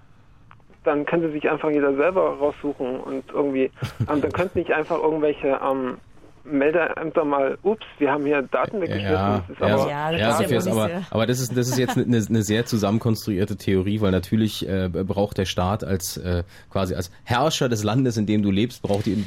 dann 0.84 1.06
könnte 1.06 1.32
sich 1.32 1.50
einfach 1.50 1.70
jeder 1.70 1.96
selber 1.96 2.38
raussuchen 2.38 3.00
und 3.00 3.24
irgendwie, 3.32 3.72
ähm, 4.10 4.22
dann 4.22 4.32
könnten 4.32 4.60
nicht 4.60 4.72
einfach 4.72 4.98
irgendwelche 4.98 5.60
ähm, 5.64 5.98
Meldeämter 6.46 7.24
mal, 7.24 7.58
ups, 7.64 7.86
wir 8.00 8.12
haben 8.12 8.26
hier 8.26 8.42
Daten 8.42 8.82
weggeschmissen. 8.82 9.14
Ja, 9.14 9.44
das 9.48 9.62
aber, 9.62 9.90
Ja, 9.90 10.12
das 10.12 10.42
ja, 10.42 10.58
ist 10.58 10.68
aber, 10.68 10.90
aber 11.10 11.26
das 11.26 11.40
ist 11.40 11.56
das 11.56 11.70
ist 11.70 11.78
jetzt 11.78 11.98
eine, 11.98 12.06
eine 12.18 12.44
sehr 12.44 12.66
zusammenkonstruierte 12.66 13.56
Theorie, 13.56 14.02
weil 14.02 14.12
natürlich 14.12 14.68
äh, 14.68 14.90
braucht 14.90 15.38
der 15.38 15.46
Staat 15.46 15.84
als 15.86 16.18
äh, 16.18 16.44
quasi 16.70 16.96
als 16.96 17.12
Herrscher 17.24 17.70
des 17.70 17.84
Landes, 17.84 18.18
in 18.18 18.26
dem 18.26 18.44
du 18.44 18.52
lebst, 18.52 18.82
braucht 18.82 19.06
die, 19.06 19.24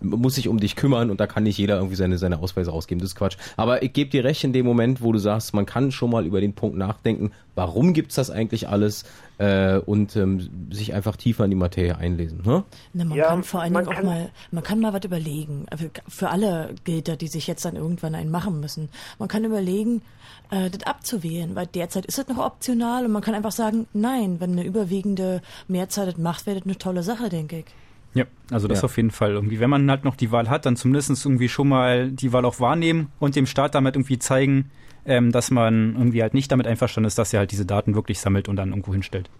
muss 0.00 0.34
sich 0.34 0.48
um 0.48 0.58
dich 0.58 0.74
kümmern 0.74 1.10
und 1.10 1.20
da 1.20 1.28
kann 1.28 1.44
nicht 1.44 1.58
jeder 1.58 1.76
irgendwie 1.76 1.96
seine 1.96 2.18
seine 2.18 2.40
Ausweise 2.40 2.72
rausgeben. 2.72 3.00
Das 3.00 3.10
ist 3.10 3.16
Quatsch. 3.16 3.36
Aber 3.56 3.82
ich 3.84 3.92
gebe 3.92 4.10
dir 4.10 4.24
recht 4.24 4.42
in 4.42 4.52
dem 4.52 4.66
Moment, 4.66 5.02
wo 5.02 5.12
du 5.12 5.18
sagst, 5.18 5.54
man 5.54 5.66
kann 5.66 5.92
schon 5.92 6.10
mal 6.10 6.26
über 6.26 6.40
den 6.40 6.54
Punkt 6.54 6.76
nachdenken, 6.76 7.30
warum 7.54 7.92
gibt's 7.92 8.16
das 8.16 8.30
eigentlich 8.30 8.68
alles 8.68 9.04
äh, 9.38 9.76
und 9.78 10.16
ähm, 10.16 10.68
sich 10.72 10.94
einfach 10.94 11.16
tiefer 11.16 11.44
in 11.44 11.50
die 11.50 11.56
Materie 11.56 11.96
einlesen. 11.96 12.40
Ne? 12.44 12.64
Na, 12.94 13.04
man 13.04 13.18
Ja, 13.18 13.28
kann 13.28 13.42
vor 13.42 13.60
allen 13.62 13.74
Dingen 13.74 13.88
auch 13.88 14.02
mal, 14.02 14.30
man 14.50 14.64
kann 14.64 14.80
mal 14.80 14.92
was 14.92 15.04
überlegen. 15.04 15.66
Also 15.70 15.86
Für 16.08 16.30
alle 16.30 16.74
gilt 16.84 17.08
das, 17.08 17.18
die 17.18 17.28
sich 17.28 17.46
jetzt 17.46 17.64
dann 17.64 17.76
irgendwann 17.76 18.14
einen 18.14 18.30
machen 18.30 18.60
müssen. 18.60 18.88
Man 19.18 19.28
kann 19.28 19.44
überlegen, 19.44 20.02
äh, 20.50 20.70
das 20.70 20.82
abzuwählen, 20.84 21.54
weil 21.54 21.66
derzeit 21.66 22.06
ist 22.06 22.18
das 22.18 22.28
noch 22.28 22.38
optional 22.38 23.04
und 23.04 23.12
man 23.12 23.22
kann 23.22 23.34
einfach 23.34 23.52
sagen, 23.52 23.86
nein, 23.92 24.40
wenn 24.40 24.52
eine 24.52 24.64
überwiegende 24.64 25.42
Mehrzahl 25.68 26.06
das 26.06 26.16
macht, 26.16 26.46
wäre 26.46 26.58
das 26.58 26.66
eine 26.66 26.78
tolle 26.78 27.02
Sache, 27.02 27.28
denke 27.28 27.58
ich. 27.60 27.66
Ja, 28.14 28.24
also 28.50 28.66
das 28.68 28.78
Ja. 28.78 28.84
auf 28.84 28.96
jeden 28.96 29.10
Fall 29.10 29.32
irgendwie. 29.32 29.60
Wenn 29.60 29.68
man 29.68 29.90
halt 29.90 30.04
noch 30.04 30.16
die 30.16 30.30
Wahl 30.32 30.48
hat, 30.48 30.64
dann 30.64 30.76
zumindest 30.76 31.10
irgendwie 31.26 31.50
schon 31.50 31.68
mal 31.68 32.10
die 32.10 32.32
Wahl 32.32 32.46
auch 32.46 32.60
wahrnehmen 32.60 33.08
und 33.18 33.36
dem 33.36 33.44
Staat 33.44 33.74
damit 33.74 33.94
irgendwie 33.96 34.18
zeigen, 34.18 34.70
ähm, 35.06 35.32
dass 35.32 35.50
man 35.50 35.94
irgendwie 35.96 36.22
halt 36.22 36.34
nicht 36.34 36.50
damit 36.52 36.66
einverstanden 36.66 37.06
ist, 37.06 37.18
dass 37.18 37.32
er 37.32 37.40
halt 37.40 37.52
diese 37.52 37.64
Daten 37.66 37.94
wirklich 37.94 38.20
sammelt 38.20 38.48
und 38.48 38.56
dann 38.56 38.70
irgendwo 38.70 38.92
hinstellt. 38.92 39.30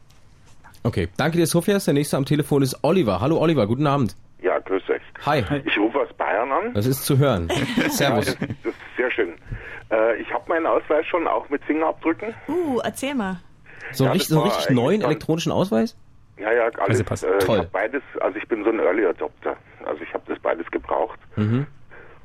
Okay, 0.83 1.09
danke 1.17 1.37
dir, 1.39 1.47
Sophia. 1.47 1.79
Der 1.79 1.95
nächste 1.95 2.17
am 2.17 2.25
Telefon 2.25 2.63
ist 2.63 2.79
Oliver. 2.83 3.21
Hallo 3.21 3.39
Oliver, 3.39 3.67
guten 3.67 3.87
Abend. 3.87 4.15
Ja, 4.41 4.59
grüß 4.61 4.83
euch. 4.91 5.03
Hi. 5.25 5.43
Ich 5.65 5.77
rufe 5.79 5.99
aus 6.01 6.13
Bayern 6.17 6.53
an. 6.53 6.75
Das 6.75 6.87
ist 6.87 7.05
zu 7.05 7.19
hören. 7.19 7.49
Servus. 7.89 7.99
Ja, 7.99 8.35
das, 8.35 8.37
das 8.39 8.73
ist 8.73 8.97
sehr 8.97 9.11
schön. 9.11 9.31
Äh, 9.91 10.17
ich 10.21 10.33
habe 10.33 10.45
meinen 10.49 10.67
Ausweis 10.67 11.05
schon 11.07 11.27
auch 11.27 11.49
mit 11.49 11.63
Fingerabdrücken. 11.65 12.35
Uh, 12.49 12.79
erzähl 12.85 13.15
mal. 13.15 13.41
So, 13.93 14.05
Ja, 14.05 14.13
richtig, 14.13 14.29
so 14.29 14.37
war 14.37 14.47
richtig 14.47 14.71
neuen 14.71 15.03
elektronischen 15.03 15.51
Ausweis? 15.53 15.97
Ja, 16.39 16.53
ja, 16.53 16.65
alles. 16.65 16.79
Reisepass. 17.01 17.23
Äh, 17.23 17.39
Toll. 17.39 17.69
Beides, 17.73 18.03
also 18.21 18.37
ich 18.39 18.47
bin 18.47 18.63
so 18.63 18.71
ein 18.71 18.79
Early 18.79 19.07
Adopter. 19.07 19.57
Also 19.85 20.03
ich 20.03 20.13
habe 20.13 20.23
das 20.29 20.39
beides 20.41 20.71
gebraucht. 20.71 21.19
Mhm. 21.37 21.67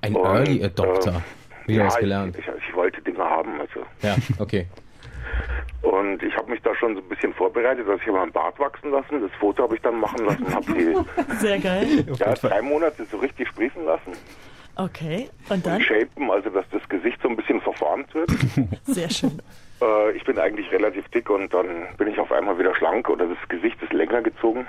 Ein 0.02 0.16
Und, 0.16 0.26
Early 0.26 0.64
Adopter. 0.64 1.12
äh, 1.18 1.20
Wieder 1.68 1.82
ja, 1.82 1.88
was 1.88 1.98
gelernt. 1.98 2.36
Ich, 2.38 2.48
ich, 2.48 2.54
ich 2.70 2.76
wollte 2.76 3.02
Dinge 3.02 3.20
haben, 3.24 3.60
also. 3.60 3.86
Ja, 4.02 4.16
okay. 4.40 4.68
Und 5.82 6.22
ich 6.22 6.36
habe 6.36 6.52
mich 6.52 6.62
da 6.62 6.76
schon 6.76 6.96
so 6.96 7.02
ein 7.02 7.10
bisschen 7.10 7.34
vorbereitet, 7.34 7.88
dass 7.88 8.00
ich 8.02 8.08
habe 8.08 8.20
meinen 8.20 8.32
Bart 8.32 8.60
wachsen 8.60 8.92
lassen. 8.92 9.22
Das 9.22 9.32
Foto 9.40 9.64
habe 9.64 9.76
ich 9.76 9.82
dann 9.82 10.00
machen 10.00 10.26
lassen, 10.26 10.54
habe 10.54 10.66
die 10.74 11.36
Sehr 11.40 11.60
geil. 11.60 12.06
ja, 12.20 12.34
drei 12.36 12.62
Monate 12.62 13.06
so 13.06 13.18
richtig 13.18 13.48
sprießen 13.48 13.84
lassen. 13.86 14.12
Okay, 14.76 15.30
und 15.50 15.56
Und 15.56 15.66
dann? 15.66 15.82
shapen, 15.82 16.32
also 16.32 16.50
dass 16.50 16.66
das 16.72 16.88
Gesicht 16.88 17.20
so 17.22 17.30
ein 17.30 17.36
bisschen 17.36 17.60
verformt 17.62 18.14
wird. 18.14 18.30
Sehr 18.86 19.10
schön. 19.10 19.42
Äh, 19.82 20.12
ich 20.12 20.24
bin 20.24 20.38
eigentlich 20.40 20.72
relativ 20.72 21.08
dick 21.10 21.30
und 21.30 21.54
dann 21.54 21.88
bin 21.98 22.08
ich 22.08 22.20
auf 22.20 22.32
einmal 22.32 22.58
wieder 22.58 22.74
schlank 22.76 23.10
oder 23.10 23.28
das 23.28 23.38
Gesicht 23.50 23.82
ist 23.82 23.92
länger 23.92 24.22
gezogen. 24.22 24.66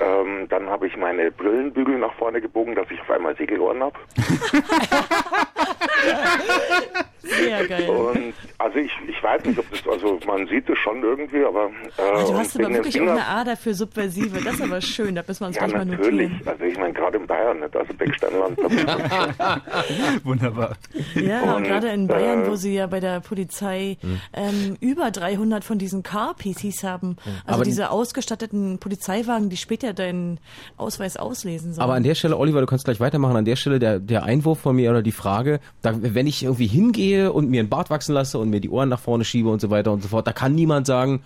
Ähm, 0.00 0.46
dann 0.48 0.68
habe 0.68 0.86
ich 0.86 0.96
meine 0.96 1.30
Brillenbügel 1.30 1.98
nach 1.98 2.14
vorne 2.14 2.40
gebogen, 2.40 2.74
dass 2.74 2.90
ich 2.90 3.00
auf 3.00 3.10
einmal 3.10 3.36
Segelohren 3.36 3.82
habe. 3.82 3.98
Sehr 7.28 7.66
geil. 7.66 7.88
Und 7.88 8.34
also 8.58 8.78
ich, 8.78 8.90
ich 9.08 9.22
weiß 9.22 9.44
nicht, 9.44 9.58
ob 9.58 9.70
das, 9.70 9.80
also 9.86 10.18
man 10.26 10.46
sieht 10.48 10.68
es 10.68 10.78
schon 10.78 11.02
irgendwie, 11.02 11.44
aber 11.44 11.66
äh, 11.96 12.24
du 12.26 12.34
hast 12.34 12.58
aber 12.58 12.72
wirklich 12.72 13.00
auch 13.00 13.06
eine 13.08 13.26
Ader 13.26 13.56
für 13.56 13.74
Subversive. 13.74 14.40
Das 14.44 14.54
ist 14.54 14.62
aber 14.62 14.80
schön, 14.80 15.14
da 15.14 15.22
müssen 15.26 15.40
wir 15.42 15.46
uns 15.48 15.56
Ja, 15.56 15.66
gleich 15.66 15.76
mal 15.78 15.84
natürlich. 15.86 16.30
notieren. 16.30 16.48
Also 16.48 16.64
ich 16.64 16.78
meine, 16.78 16.92
gerade 16.92 17.18
in 17.18 17.26
Bayern, 17.26 17.60
nicht? 17.60 17.76
also 17.76 17.94
Becksteinland. 17.94 18.58
Wunderbar. 20.24 20.76
Ja, 21.14 21.42
und 21.42 21.56
Und, 21.58 21.64
gerade 21.64 21.88
in 21.88 22.06
Bayern, 22.06 22.44
äh, 22.44 22.48
wo 22.48 22.56
sie 22.56 22.74
ja 22.74 22.86
bei 22.86 23.00
der 23.00 23.20
Polizei 23.20 23.96
ähm, 24.32 24.76
über 24.80 25.10
300 25.10 25.64
von 25.64 25.78
diesen 25.78 26.02
Car-PCs 26.02 26.84
haben. 26.84 27.16
Also 27.44 27.56
Aber- 27.60 27.64
diese 27.64 27.90
ausgestatteten 27.90 28.78
Polizeiwagen, 28.78 29.48
die 29.50 29.56
später 29.56 29.92
deinen 29.92 30.38
Ausweis 30.76 31.16
auslesen 31.16 31.72
sollen. 31.74 31.84
Aber 31.84 31.94
an 31.94 32.02
der 32.02 32.14
Stelle, 32.14 32.36
Oliver, 32.36 32.60
du 32.60 32.66
kannst 32.66 32.84
gleich 32.84 33.00
weitermachen, 33.00 33.36
an 33.36 33.44
der 33.44 33.56
Stelle 33.56 33.78
der, 33.78 33.98
der 33.98 34.24
Einwurf 34.24 34.60
von 34.60 34.76
mir 34.76 34.90
oder 34.90 35.02
die 35.02 35.12
Frage, 35.12 35.60
da, 35.82 35.92
wenn 36.00 36.26
ich 36.26 36.42
irgendwie 36.42 36.66
hingehe 36.66 37.17
und 37.26 37.50
mir 37.50 37.60
einen 37.60 37.68
Bart 37.68 37.90
wachsen 37.90 38.14
lasse 38.14 38.38
und 38.38 38.50
mir 38.50 38.60
die 38.60 38.70
Ohren 38.70 38.88
nach 38.88 39.00
vorne 39.00 39.24
schiebe 39.24 39.48
und 39.48 39.60
so 39.60 39.70
weiter 39.70 39.92
und 39.92 40.02
so 40.02 40.08
fort, 40.08 40.26
da 40.26 40.32
kann 40.32 40.54
niemand 40.54 40.86
sagen, 40.86 41.22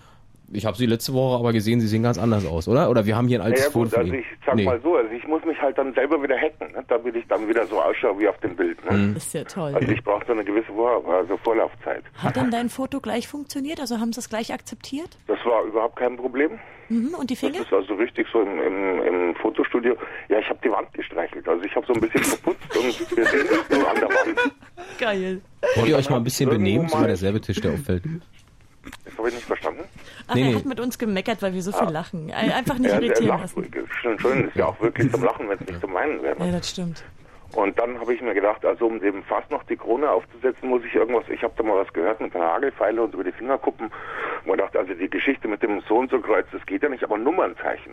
ich 0.52 0.66
habe 0.66 0.76
sie 0.76 0.86
letzte 0.86 1.12
Woche 1.14 1.38
aber 1.38 1.52
gesehen, 1.52 1.80
sie 1.80 1.86
sehen 1.88 2.02
ganz 2.02 2.18
anders 2.18 2.44
aus, 2.46 2.68
oder? 2.68 2.90
Oder 2.90 3.06
wir 3.06 3.16
haben 3.16 3.28
hier 3.28 3.40
ein 3.40 3.46
altes 3.46 3.60
Naja 3.62 3.72
Foto 3.72 3.84
gut, 3.84 3.90
von 3.94 4.00
also 4.00 4.12
ihnen. 4.12 4.22
ich 4.22 4.26
sag 4.46 4.54
Nee. 4.56 4.64
mal 4.64 4.80
so, 4.82 4.96
also 4.96 5.10
ich 5.12 5.26
muss 5.26 5.44
mich 5.44 5.60
halt 5.60 5.78
dann 5.78 5.92
selber 5.94 6.22
wieder 6.22 6.36
hacken, 6.36 6.72
ne? 6.72 6.84
damit 6.88 7.16
ich 7.16 7.26
dann 7.28 7.48
wieder 7.48 7.66
so 7.66 7.80
ausschaue 7.80 8.18
wie 8.18 8.28
auf 8.28 8.38
dem 8.38 8.54
Bild. 8.56 8.78
Ne? 8.90 8.96
Mhm. 8.96 9.16
ist 9.16 9.32
ja 9.34 9.44
toll. 9.44 9.74
Also 9.74 9.90
ich 9.90 10.02
brauche 10.04 10.24
so 10.26 10.32
eine 10.32 10.44
gewisse 10.44 10.72
Vor 10.72 11.04
also 11.08 11.36
Vorlaufzeit. 11.38 12.02
Hat 12.18 12.36
denn 12.36 12.50
dein 12.50 12.68
Foto 12.68 13.00
gleich 13.00 13.28
funktioniert? 13.28 13.80
Also 13.80 13.98
haben 13.98 14.12
sie 14.12 14.20
es 14.20 14.28
gleich 14.28 14.52
akzeptiert? 14.52 15.16
Das 15.26 15.38
war 15.44 15.62
überhaupt 15.64 15.96
kein 15.96 16.16
Problem. 16.16 16.58
Mhm. 16.88 17.14
Und 17.14 17.30
die 17.30 17.36
Finger? 17.36 17.58
Das 17.58 17.66
ist 17.68 17.72
also 17.72 17.94
richtig 17.94 18.26
so 18.32 18.42
im, 18.42 18.58
im, 18.60 19.02
im 19.30 19.34
Fotostudio. 19.36 19.96
Ja, 20.28 20.38
ich 20.40 20.48
habe 20.48 20.58
die 20.62 20.70
Wand 20.70 20.92
gestreichelt. 20.92 21.48
Also 21.48 21.64
ich 21.64 21.74
habe 21.74 21.86
so 21.86 21.94
ein 21.94 22.00
bisschen 22.00 22.22
verputzt 22.24 22.76
und 22.76 23.16
wir 23.16 23.24
sehen 23.24 23.46
das 23.48 23.78
so 23.80 23.86
an 23.86 23.94
der 23.96 24.08
Wand. 24.08 24.52
Geil. 24.98 25.40
Wollt 25.76 25.88
ihr 25.88 25.96
euch 25.96 26.10
mal 26.10 26.16
ein 26.16 26.24
bisschen 26.24 26.50
benehmen? 26.50 26.82
Das 26.84 26.86
ist 26.88 26.92
mal- 26.94 26.98
immer 26.98 27.06
derselbe 27.08 27.40
Tisch, 27.40 27.60
der 27.60 27.72
auffällt. 27.72 28.02
Das 29.04 29.16
habe 29.16 29.28
ich 29.28 29.34
nicht 29.34 29.46
verstanden. 29.46 29.84
Ach, 30.32 30.36
Nee, 30.36 30.50
er 30.52 30.56
hat 30.56 30.64
mit 30.64 30.80
uns 30.80 30.98
gemeckert, 30.98 31.42
weil 31.42 31.54
wir 31.54 31.62
so 31.62 31.72
viel 31.72 31.88
lachen. 31.88 32.28
Äh, 32.28 32.32
Einfach 32.52 32.78
nicht 32.78 32.90
er, 32.90 32.96
er 32.96 33.02
irritieren 33.02 33.28
lacht, 33.28 33.40
lassen. 33.56 33.70
schön, 34.00 34.18
schön, 34.18 34.48
ist 34.48 34.56
ja 34.56 34.66
auch 34.66 34.80
wirklich 34.80 35.10
zum 35.12 35.22
Lachen, 35.24 35.48
wenn 35.48 35.58
es 35.58 35.66
nicht 35.66 35.80
zum 35.80 35.94
Weinen 35.94 36.22
wäre. 36.22 36.36
Ja, 36.44 36.52
das 36.52 36.70
stimmt. 36.70 37.04
Und 37.54 37.78
dann 37.78 38.00
habe 38.00 38.14
ich 38.14 38.22
mir 38.22 38.32
gedacht, 38.32 38.64
also 38.64 38.86
um 38.86 38.98
dem 38.98 39.22
Fass 39.24 39.44
noch 39.50 39.62
die 39.64 39.76
Krone 39.76 40.10
aufzusetzen, 40.10 40.70
muss 40.70 40.82
ich 40.86 40.94
irgendwas, 40.94 41.24
ich 41.28 41.42
habe 41.42 41.52
da 41.56 41.62
mal 41.62 41.76
was 41.76 41.92
gehört 41.92 42.18
mit 42.20 42.32
der 42.32 42.40
Nagelfeile 42.40 43.02
und 43.02 43.12
über 43.12 43.24
die 43.24 43.32
Fingerkuppen. 43.32 43.86
Und 43.88 44.46
man 44.46 44.56
dachte, 44.58 44.78
also 44.78 44.94
die 44.94 45.10
Geschichte 45.10 45.48
mit 45.48 45.62
dem 45.62 45.82
so 45.86 45.98
und 45.98 46.10
so 46.10 46.18
Kreuz, 46.20 46.46
das 46.50 46.64
geht 46.64 46.82
ja 46.82 46.88
nicht, 46.88 47.04
aber 47.04 47.18
Nummernzeichen. 47.18 47.92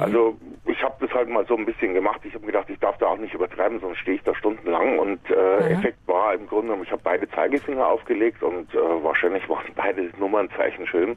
Also 0.00 0.36
ich 0.66 0.82
habe 0.82 0.94
das 1.00 1.14
halt 1.14 1.28
mal 1.28 1.46
so 1.46 1.56
ein 1.56 1.64
bisschen 1.66 1.94
gemacht. 1.94 2.20
Ich 2.24 2.34
habe 2.34 2.46
gedacht, 2.46 2.68
ich 2.68 2.78
darf 2.78 2.96
da 2.98 3.06
auch 3.06 3.18
nicht 3.18 3.34
übertreiben, 3.34 3.80
sonst 3.80 3.98
stehe 3.98 4.16
ich 4.16 4.22
da 4.22 4.34
stundenlang. 4.34 4.98
Und 4.98 5.20
äh, 5.30 5.70
Effekt 5.70 5.98
war 6.06 6.34
im 6.34 6.46
Grunde 6.46 6.68
genommen, 6.68 6.84
ich 6.84 6.90
habe 6.90 7.02
beide 7.04 7.28
Zeigefinger 7.30 7.86
aufgelegt 7.86 8.42
und 8.42 8.72
äh, 8.74 8.78
wahrscheinlich 8.78 9.48
waren 9.48 9.64
beide 9.74 10.10
Nummernzeichen 10.18 10.86
schön. 10.86 11.16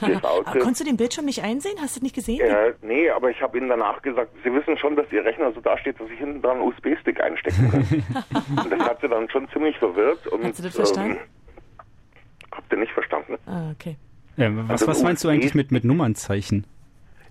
Outfit. 0.22 0.62
konntest 0.62 0.80
du 0.80 0.84
den 0.84 0.96
Bildschirm 0.96 1.26
nicht 1.26 1.42
einsehen? 1.42 1.74
Hast 1.80 1.96
du 1.96 2.02
nicht 2.02 2.14
gesehen? 2.14 2.40
Äh, 2.40 2.72
nee, 2.80 3.10
aber 3.10 3.30
ich 3.30 3.42
habe 3.42 3.58
Ihnen 3.58 3.68
danach 3.68 4.00
gesagt, 4.00 4.30
Sie 4.42 4.52
wissen 4.52 4.78
schon, 4.78 4.96
dass 4.96 5.10
Ihr 5.12 5.22
Rechner 5.24 5.52
so 5.52 5.60
dasteht, 5.60 6.00
dass 6.00 6.08
ich 6.08 6.18
hinten 6.18 6.40
dran 6.40 6.58
einen 6.58 6.68
USB-Stick 6.68 7.20
einstecken 7.20 7.70
kann. 7.70 8.24
und 8.64 8.72
das 8.72 8.80
hat 8.80 9.00
sie 9.02 9.08
dann 9.08 9.28
schon 9.28 9.46
ziemlich 9.50 9.76
verwirrt. 9.76 10.26
Und, 10.28 10.42
Hat 10.44 10.56
sie 10.56 10.62
das 10.62 10.74
verstanden? 10.74 11.18
Ähm, 11.18 11.86
habt 12.52 12.72
ihr 12.72 12.78
nicht 12.78 12.92
verstanden? 12.92 13.36
Ah, 13.46 13.70
okay. 13.72 13.96
Ja, 14.36 14.48
was, 14.56 14.70
Also 14.70 14.86
was 14.86 15.02
meinst 15.02 15.22
du 15.24 15.28
eigentlich 15.28 15.54
mit, 15.54 15.70
mit 15.70 15.84
Nummernzeichen? 15.84 16.64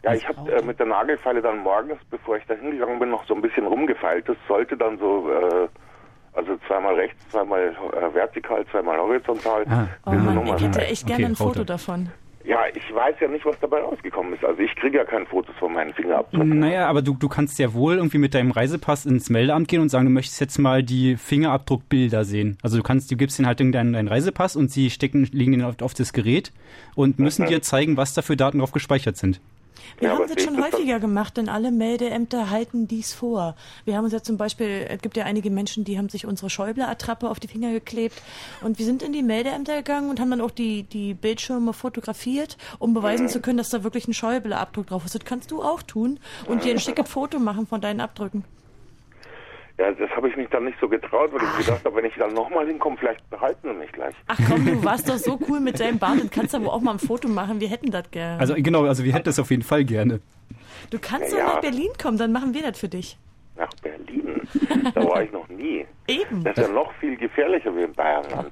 Ja, 0.03 0.13
ich 0.13 0.27
habe 0.27 0.51
äh, 0.51 0.61
mit 0.63 0.79
der 0.79 0.85
Nagelfeile 0.85 1.41
dann 1.41 1.59
morgens, 1.59 1.99
bevor 2.09 2.37
ich 2.37 2.43
da 2.47 2.53
hingegangen 2.53 2.99
bin, 2.99 3.09
noch 3.09 3.25
so 3.25 3.35
ein 3.35 3.41
bisschen 3.41 3.65
rumgefeilt. 3.65 4.29
Das 4.29 4.37
sollte 4.47 4.77
dann 4.77 4.97
so, 4.97 5.29
äh, 5.29 5.67
Also 6.33 6.57
zweimal 6.67 6.95
rechts, 6.95 7.17
zweimal 7.29 7.75
äh, 7.93 8.13
vertikal, 8.13 8.65
zweimal 8.71 8.97
horizontal. 8.97 9.65
Oh 10.05 10.11
Diese 10.11 10.23
Mann, 10.23 10.45
ich 10.45 10.63
hätte 10.63 10.85
echt 10.85 11.05
gerne 11.07 11.23
Okay, 11.23 11.31
ein 11.31 11.35
Foto 11.35 11.63
davon. 11.63 12.09
Ja, 12.45 12.59
ich 12.73 12.95
weiß 12.95 13.15
ja 13.19 13.27
nicht, 13.27 13.45
was 13.45 13.59
dabei 13.59 13.81
rausgekommen 13.81 14.33
ist. 14.33 14.45
Also 14.45 14.61
ich 14.61 14.73
kriege 14.75 14.97
ja 14.97 15.03
keine 15.03 15.25
Fotos 15.25 15.53
von 15.59 15.73
meinen 15.73 15.93
Fingerabdrücken. 15.93 16.57
Naja, 16.59 16.87
aber 16.87 17.01
du, 17.01 17.13
du 17.13 17.27
kannst 17.27 17.59
ja 17.59 17.73
wohl 17.73 17.95
irgendwie 17.97 18.17
mit 18.17 18.33
deinem 18.33 18.51
Reisepass 18.51 19.05
ins 19.05 19.29
Meldeamt 19.29 19.67
gehen 19.67 19.81
und 19.81 19.89
sagen, 19.89 20.05
du 20.05 20.11
möchtest 20.11 20.39
jetzt 20.39 20.57
mal 20.57 20.81
die 20.81 21.17
Fingerabdruckbilder 21.17 22.23
sehen. 22.23 22.57
Also 22.63 22.77
du 22.77 22.83
kannst, 22.83 23.11
du 23.11 23.17
gibst 23.17 23.37
ihnen 23.39 23.47
halt 23.47 23.59
deinen, 23.59 23.73
deinen 23.73 24.07
Reisepass 24.07 24.55
und 24.55 24.71
sie 24.71 24.89
stecken, 24.89 25.27
legen 25.33 25.51
den 25.51 25.63
auf, 25.63 25.81
auf 25.81 25.93
das 25.93 26.13
Gerät 26.13 26.53
und 26.95 27.19
müssen 27.19 27.45
dir 27.45 27.61
zeigen, 27.61 27.97
was 27.97 28.13
da 28.13 28.21
für 28.21 28.37
Daten 28.37 28.59
drauf 28.59 28.71
gespeichert 28.71 29.17
sind. 29.17 29.41
Wir 29.99 30.09
Ja, 30.09 30.15
haben 30.15 30.27
das 30.33 30.43
schon 30.43 30.55
ich 30.55 30.59
das 30.61 30.71
häufiger 30.73 30.99
gemacht, 30.99 31.37
denn 31.37 31.49
alle 31.49 31.71
Meldeämter 31.71 32.49
halten 32.49 32.87
dies 32.87 33.13
vor. 33.13 33.55
Wir 33.85 33.95
haben 33.97 34.03
uns 34.05 34.13
ja 34.13 34.21
zum 34.21 34.37
Beispiel, 34.37 34.85
es 34.89 35.01
gibt 35.01 35.17
ja 35.17 35.25
einige 35.25 35.49
Menschen, 35.49 35.83
die 35.83 35.97
haben 35.97 36.09
sich 36.09 36.25
unsere 36.25 36.49
Schäuble-Attrappe 36.49 37.29
auf 37.29 37.39
die 37.39 37.47
Finger 37.47 37.71
geklebt 37.71 38.21
und 38.61 38.79
wir 38.79 38.85
sind 38.85 39.03
in 39.03 39.13
die 39.13 39.23
Meldeämter 39.23 39.77
gegangen 39.77 40.09
und 40.09 40.19
haben 40.19 40.29
dann 40.31 40.41
auch 40.41 40.51
die, 40.51 40.83
die 40.83 41.13
Bildschirme 41.13 41.73
fotografiert, 41.73 42.57
um 42.79 42.93
beweisen 42.93 43.25
Mhm. 43.25 43.29
zu 43.29 43.41
können, 43.41 43.57
dass 43.57 43.69
da 43.69 43.83
wirklich 43.83 44.07
ein 44.07 44.13
Schäuble-Abdruck 44.13 44.87
drauf 44.87 45.05
ist. 45.05 45.15
Das 45.15 45.25
kannst 45.25 45.51
du 45.51 45.61
auch 45.63 45.81
tun 45.81 46.19
und 46.47 46.63
dir 46.63 46.71
ein 46.71 46.79
schickes 46.79 47.09
Foto 47.09 47.39
machen 47.39 47.67
von 47.67 47.81
deinen 47.81 47.99
Abdrücken. 48.01 48.43
Ja, 49.79 49.91
das 49.93 50.09
habe 50.11 50.27
ich 50.29 50.35
mich 50.35 50.49
dann 50.49 50.65
nicht 50.65 50.77
so 50.81 50.89
getraut, 50.89 51.31
weil 51.31 51.41
ich 51.41 51.65
gedacht 51.65 51.85
habe, 51.85 51.95
wenn 51.95 52.05
ich 52.05 52.13
dann 52.17 52.33
nochmal 52.33 52.67
hinkomme, 52.67 52.97
vielleicht 52.99 53.27
behalten 53.29 53.69
sie 53.69 53.73
mich 53.73 53.91
gleich. 53.93 54.13
Ach 54.27 54.37
komm, 54.47 54.65
du 54.65 54.83
warst 54.83 55.07
doch 55.07 55.15
so 55.17 55.39
cool 55.47 55.61
mit 55.61 55.79
deinem 55.79 55.97
Bart 55.99 56.19
und 56.21 56.31
kannst 56.31 56.53
aber 56.53 56.73
auch 56.73 56.81
mal 56.81 56.91
ein 56.91 56.99
Foto 56.99 57.29
machen. 57.29 57.61
Wir 57.61 57.69
hätten 57.69 57.89
das 57.89 58.11
gerne. 58.11 58.39
Also 58.41 58.55
genau, 58.57 58.83
also 58.83 59.05
wir 59.05 59.13
hätten 59.13 59.23
das 59.25 59.39
auf 59.39 59.49
jeden 59.51 59.63
Fall 59.63 59.85
gerne. 59.85 60.19
du 60.89 60.99
kannst 60.99 61.31
Ja. 61.31 61.45
doch 61.45 61.53
nach 61.55 61.61
Berlin 61.61 61.89
kommen, 62.01 62.17
dann 62.17 62.33
machen 62.33 62.53
wir 62.53 62.61
das 62.63 62.77
für 62.77 62.89
dich. 62.89 63.17
Nach 63.55 63.69
Berlin. 63.81 64.41
Da 64.93 65.03
war 65.03 65.23
ich 65.23 65.31
noch 65.31 65.47
nie. 65.47 65.85
Eben. 66.07 66.43
Das 66.43 66.57
ist 66.57 66.67
ja 66.67 66.73
noch 66.73 66.91
viel 66.95 67.15
gefährlicher 67.15 67.73
wie 67.75 67.83
in 67.83 67.93
Bayernland. 67.93 68.49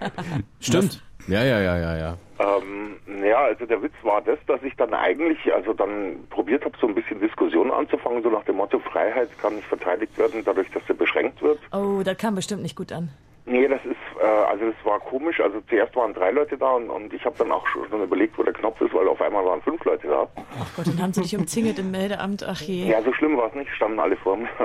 Stimmt. 0.61 1.03
Ja, 1.27 1.43
ja, 1.43 1.59
ja, 1.59 1.77
ja, 1.77 1.97
ja. 1.97 2.17
Ähm, 2.39 2.97
ja, 3.23 3.37
also 3.45 3.65
der 3.65 3.81
Witz 3.81 3.93
war 4.03 4.21
das, 4.21 4.37
dass 4.45 4.61
ich 4.63 4.75
dann 4.75 4.93
eigentlich, 4.93 5.51
also 5.53 5.73
dann 5.73 6.27
probiert 6.29 6.63
habe, 6.63 6.77
so 6.79 6.87
ein 6.87 6.95
bisschen 6.95 7.19
Diskussion 7.19 7.71
anzufangen, 7.71 8.21
so 8.21 8.29
nach 8.29 8.43
dem 8.43 8.57
Motto, 8.57 8.79
Freiheit 8.79 9.29
kann 9.39 9.55
nicht 9.55 9.67
verteidigt 9.67 10.17
werden, 10.17 10.43
dadurch, 10.45 10.69
dass 10.71 10.83
sie 10.87 10.93
beschränkt 10.93 11.41
wird. 11.41 11.59
Oh, 11.73 12.01
das 12.03 12.17
kam 12.17 12.35
bestimmt 12.35 12.61
nicht 12.61 12.75
gut 12.75 12.91
an. 12.91 13.09
Nee, 13.49 13.65
das 13.65 13.79
ist, 13.85 13.95
äh, 14.21 14.25
also 14.25 14.65
das 14.65 14.75
war 14.83 14.99
komisch. 14.99 15.39
Also 15.39 15.61
zuerst 15.69 15.95
waren 15.95 16.13
drei 16.13 16.31
Leute 16.31 16.57
da 16.57 16.71
und, 16.71 16.89
und 16.89 17.13
ich 17.13 17.23
habe 17.23 17.33
dann 17.37 17.49
auch 17.53 17.65
schon 17.67 18.03
überlegt, 18.03 18.37
wo 18.37 18.43
der 18.43 18.51
Knopf 18.51 18.81
ist, 18.81 18.93
weil 18.93 19.07
auf 19.07 19.21
einmal 19.21 19.45
waren 19.45 19.61
fünf 19.61 19.83
Leute 19.85 20.05
da. 20.05 20.27
Ach 20.59 20.75
Gott, 20.75 20.87
dann 20.87 21.01
haben 21.01 21.13
sie 21.13 21.21
dich 21.21 21.33
umzingelt 21.37 21.79
im 21.79 21.91
Meldeamt. 21.91 22.43
Ach 22.45 22.59
je. 22.59 22.89
Ja, 22.89 23.01
so 23.01 23.13
schlimm 23.13 23.37
war 23.37 23.47
es 23.47 23.55
nicht, 23.55 23.71
standen 23.71 23.99
alle 23.99 24.17
vor 24.17 24.35
mir. 24.35 24.49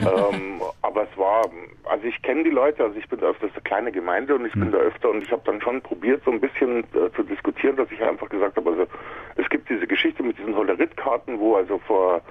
Also, 0.00 0.32
ähm, 0.32 0.62
aber 0.80 1.02
es 1.02 1.18
war, 1.18 1.44
also 1.84 2.04
ich 2.06 2.20
kenne 2.22 2.42
die 2.42 2.50
Leute, 2.50 2.82
also 2.82 2.98
ich 2.98 3.06
bin 3.06 3.20
da 3.20 3.26
öfters 3.26 3.50
eine 3.52 3.62
kleine 3.62 3.92
Gemeinde 3.92 4.34
und 4.34 4.46
ich 4.46 4.52
bin 4.54 4.72
da 4.72 4.78
öfter 4.78 5.10
und 5.10 5.22
ich 5.22 5.30
habe 5.30 5.42
dann 5.44 5.59
schon 5.60 5.80
probiert, 5.82 6.22
so 6.24 6.30
ein 6.30 6.40
bisschen 6.40 6.80
äh, 6.94 7.10
zu 7.14 7.22
diskutieren, 7.22 7.76
dass 7.76 7.90
ich 7.90 8.02
einfach 8.02 8.28
gesagt 8.28 8.56
habe, 8.56 8.70
also 8.70 8.86
es 9.36 9.48
gibt 9.48 9.68
diese 9.68 9.86
Geschichte 9.86 10.22
mit 10.22 10.38
diesen 10.38 10.54
Hollerit-Karten, 10.54 11.38
wo 11.38 11.56
also 11.56 11.78
vor 11.78 12.22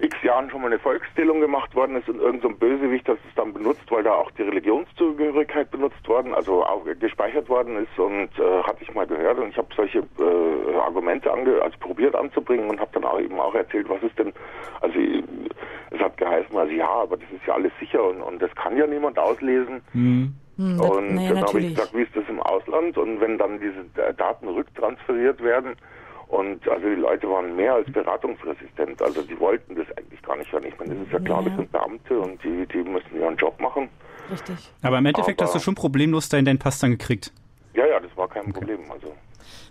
x 0.00 0.16
Jahren 0.22 0.48
schon 0.50 0.60
mal 0.60 0.68
eine 0.68 0.78
Volkszählung 0.78 1.40
gemacht 1.40 1.74
worden 1.74 1.96
ist 1.96 2.08
und 2.08 2.20
irgend 2.20 2.42
so 2.42 2.48
ein 2.48 2.58
Bösewicht 2.58 3.08
das 3.08 3.18
es 3.28 3.34
dann 3.34 3.52
benutzt, 3.52 3.90
weil 3.90 4.04
da 4.04 4.12
auch 4.12 4.30
die 4.32 4.42
Religionszugehörigkeit 4.42 5.70
benutzt 5.70 6.06
worden, 6.06 6.34
also 6.34 6.64
auch 6.64 6.84
gespeichert 7.00 7.48
worden 7.48 7.76
ist 7.78 7.98
und 7.98 8.30
äh, 8.38 8.62
hatte 8.62 8.82
ich 8.82 8.94
mal 8.94 9.06
gehört 9.06 9.38
und 9.38 9.48
ich 9.48 9.58
habe 9.58 9.68
solche 9.74 9.98
äh, 9.98 10.74
Argumente 10.76 11.32
ange 11.32 11.60
also 11.62 11.76
probiert 11.80 12.14
anzubringen 12.14 12.70
und 12.70 12.80
habe 12.80 12.90
dann 12.94 13.04
auch 13.04 13.20
eben 13.20 13.40
auch 13.40 13.54
erzählt, 13.54 13.88
was 13.88 14.02
ist 14.02 14.18
denn, 14.18 14.32
also 14.80 14.98
es 15.90 16.00
hat 16.00 16.16
geheißen, 16.16 16.56
also 16.56 16.72
ja, 16.72 16.88
aber 16.88 17.16
das 17.16 17.30
ist 17.32 17.46
ja 17.46 17.54
alles 17.54 17.72
sicher 17.80 18.04
und, 18.04 18.22
und 18.22 18.40
das 18.40 18.54
kann 18.54 18.76
ja 18.76 18.86
niemand 18.86 19.18
auslesen. 19.18 19.82
Hm, 20.58 20.76
das, 20.78 20.90
Und 20.90 21.14
naja, 21.14 21.32
dann 21.34 21.44
habe 21.44 21.60
ich 21.60 21.74
gesagt, 21.74 21.94
wie 21.94 22.02
ist 22.02 22.14
das 22.14 22.24
im 22.28 22.40
Ausland? 22.42 22.98
Und 22.98 23.20
wenn 23.20 23.38
dann 23.38 23.58
diese 23.60 23.84
Daten 24.14 24.48
rücktransferiert 24.48 25.42
werden, 25.42 25.74
und 26.28 26.68
also 26.68 26.86
die 26.86 26.94
Leute 27.00 27.26
waren 27.30 27.56
mehr 27.56 27.72
als 27.74 27.90
beratungsresistent, 27.90 29.00
also 29.00 29.22
die 29.22 29.38
wollten 29.40 29.74
das 29.76 29.86
eigentlich 29.96 30.20
gar 30.20 30.36
nicht 30.36 30.52
hören. 30.52 30.64
Ich 30.66 30.78
meine, 30.78 30.94
das 30.96 31.06
ist 31.06 31.12
ja 31.12 31.20
klar, 31.20 31.42
das 31.42 31.56
sind 31.56 31.72
Beamte 31.72 32.18
und 32.20 32.42
die, 32.44 32.66
die 32.66 32.82
müssen 32.82 33.18
ihren 33.18 33.36
Job 33.36 33.58
machen. 33.60 33.88
Richtig. 34.30 34.56
Aber 34.82 34.98
im 34.98 35.06
Endeffekt 35.06 35.40
Aber- 35.40 35.46
hast 35.48 35.54
du 35.54 35.60
schon 35.60 35.74
problemlos 35.74 36.28
deinen, 36.28 36.44
deinen 36.44 36.58
Pass 36.58 36.80
dann 36.80 36.90
gekriegt. 36.90 37.32
Ja, 37.72 37.86
ja, 37.86 37.98
das 37.98 38.14
war 38.14 38.28
kein 38.28 38.52
Problem. 38.52 38.80
Also 38.90 39.14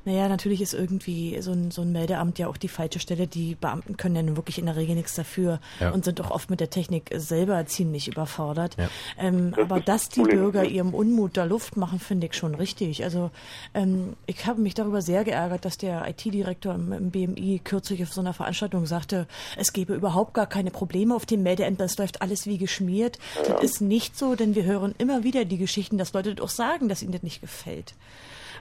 Naja, 0.06 0.30
natürlich 0.30 0.62
ist 0.62 0.74
irgendwie 0.74 1.42
so 1.42 1.52
ein, 1.52 1.72
so 1.72 1.82
ein 1.82 1.92
Meldeamt 1.92 2.40
ja 2.40 2.48
auch 2.48 2.58
die 2.58 2.68
falsche 2.70 3.00
Stelle. 3.00 3.28
Die 3.28 3.56
Beamten 3.56 3.98
können 3.98 4.16
ja 4.16 4.24
nun 4.24 4.38
wirklich 4.38 4.58
in 4.58 4.66
der 4.66 4.76
Regel 4.76 4.96
nichts 4.96 5.16
dafür 5.16 5.60
Ja. 5.80 5.92
und 5.92 6.06
sind 6.06 6.22
auch 6.22 6.32
oft 6.32 6.50
mit 6.50 6.60
der 6.60 6.70
Technik 6.70 7.10
selber 7.16 7.66
ziemlich 7.66 8.08
überfordert. 8.08 8.78
Ja. 8.78 8.90
Ähm, 9.18 9.52
Das 9.52 9.60
aber 9.66 9.80
dass 9.80 10.04
das 10.04 10.10
die 10.10 10.20
Problem. 10.22 10.40
Bürger 10.40 10.66
ihrem 10.66 10.94
Unmut 10.94 11.36
da 11.38 11.44
Luft 11.44 11.76
machen, 11.78 12.00
finde 12.00 12.28
ich 12.28 12.34
schon 12.36 12.56
richtig. 12.56 13.04
Also 13.04 13.32
ähm, 13.74 14.14
ich 14.26 14.46
habe 14.46 14.62
mich 14.62 14.74
darüber 14.76 15.02
sehr 15.02 15.24
geärgert, 15.24 15.66
dass 15.66 15.78
der 15.78 16.08
IT-Direktor 16.08 16.74
im, 16.76 16.94
im 16.94 17.12
BMI 17.12 17.60
kürzlich 17.64 18.02
auf 18.04 18.14
so 18.14 18.22
einer 18.22 18.34
Veranstaltung 18.34 18.86
sagte, 18.86 19.28
es 19.58 19.74
gebe 19.74 19.94
überhaupt 19.94 20.34
gar 20.34 20.48
keine 20.48 20.72
Probleme 20.72 21.16
auf 21.16 21.26
dem 21.26 21.44
Meldeamt, 21.44 21.80
das 21.82 21.98
läuft 21.98 22.22
alles 22.22 22.46
wie 22.46 22.58
geschmiert. 22.58 23.20
Das 23.48 23.62
ist 23.64 23.82
nicht 23.82 24.18
so, 24.18 24.36
denn 24.36 24.56
wir 24.56 24.64
hören 24.64 24.96
immer 24.98 25.24
wieder 25.24 25.44
die 25.46 25.58
Geschichten, 25.58 25.98
dass 25.98 26.14
Leute 26.14 26.36
das 26.36 26.44
auch 26.46 26.50
sagen, 26.50 26.88
dass 26.90 27.02
ihnen 27.02 27.12
das 27.12 27.24
nicht 27.24 27.42
gefällt. 27.42 27.94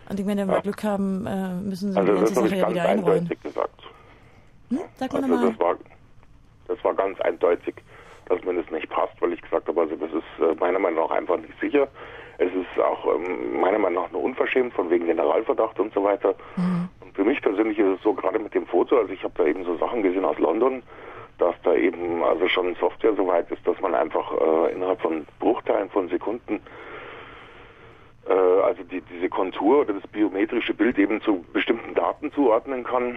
Und 0.09 0.21
ich 0.21 0.27
meine, 0.27 0.43
wenn 0.43 0.49
wir 0.55 0.61
Glück 0.61 0.85
haben, 0.85 1.27
äh, 1.27 1.55
müssen 1.63 1.93
sie 1.93 1.99
Also 1.99 2.15
die 2.15 2.21
das 2.21 2.35
ganze 2.35 2.41
habe 2.41 2.49
Sache 2.49 2.57
ja 2.59 2.63
ganz 2.65 2.75
wieder 2.75 2.89
einräumen. 2.89 3.19
eindeutig 3.19 3.43
gesagt. 3.43 3.83
Hm? 4.71 4.79
Sag 4.97 5.13
mal 5.13 5.23
Also 5.23 5.35
nochmal. 5.35 5.51
das 5.51 5.61
war, 5.61 5.77
das 6.69 6.85
war 6.85 6.95
ganz 6.95 7.21
eindeutig, 7.21 7.75
dass 8.29 8.43
mir 8.45 8.55
das 8.55 8.71
nicht 8.71 8.89
passt, 8.91 9.21
weil 9.21 9.33
ich 9.33 9.43
gesagt 9.43 9.69
habe, 9.69 9.81
also 9.81 9.97
das 9.97 10.11
ist 10.13 10.25
äh, 10.41 10.55
meiner 10.59 10.79
Meinung 10.79 11.05
nach 11.05 11.11
einfach 11.17 11.37
nicht 11.39 11.59
sicher. 11.61 11.89
Es 12.39 12.53
ist 12.53 12.83
auch 12.83 13.15
ähm, 13.15 13.61
meiner 13.61 13.79
Meinung 13.79 14.05
nach 14.05 14.13
nur 14.13 14.23
unverschämt, 14.23 14.75
von 14.75 14.91
wegen 14.91 15.07
Generalverdacht 15.07 15.79
und 15.81 15.93
so 15.95 16.05
weiter. 16.05 16.35
Und 16.57 17.15
für 17.15 17.25
mich 17.25 17.41
persönlich 17.41 17.79
ist 17.79 17.97
es 17.97 18.03
so, 18.03 18.13
gerade 18.13 18.39
mit 18.39 18.53
dem 18.55 18.67
Foto, 18.67 18.99
also 18.99 19.11
ich 19.13 19.23
habe 19.25 19.33
da 19.39 19.45
eben 19.47 19.65
so 19.65 19.77
Sachen 19.79 20.03
gesehen 20.03 20.25
aus 20.25 20.39
London, 20.39 20.83
dass 21.39 21.55
da 21.63 21.75
eben 21.75 22.23
also 22.23 22.47
schon 22.49 22.75
Software 22.77 23.15
so 23.17 23.27
weit 23.27 23.51
ist, 23.51 23.67
dass 23.67 23.81
man 23.81 23.95
einfach 23.95 24.31
äh, 24.33 24.73
innerhalb 24.73 25.01
von 25.01 25.27
Bruchteilen 25.39 25.89
von 25.91 26.09
Sekunden 26.09 26.61
äh, 28.29 28.33
also 28.33 28.83
die, 28.85 29.03
diese 29.13 29.29
Kontur 29.29 29.81
oder 29.81 29.95
das 29.95 30.07
biometrische 30.09 30.75
Bild 30.75 30.99
eben 30.99 31.21
zu 31.23 31.45
bestimmten 31.53 31.95
Daten 31.95 32.33
zuordnen 32.33 32.85
kann. 32.85 33.17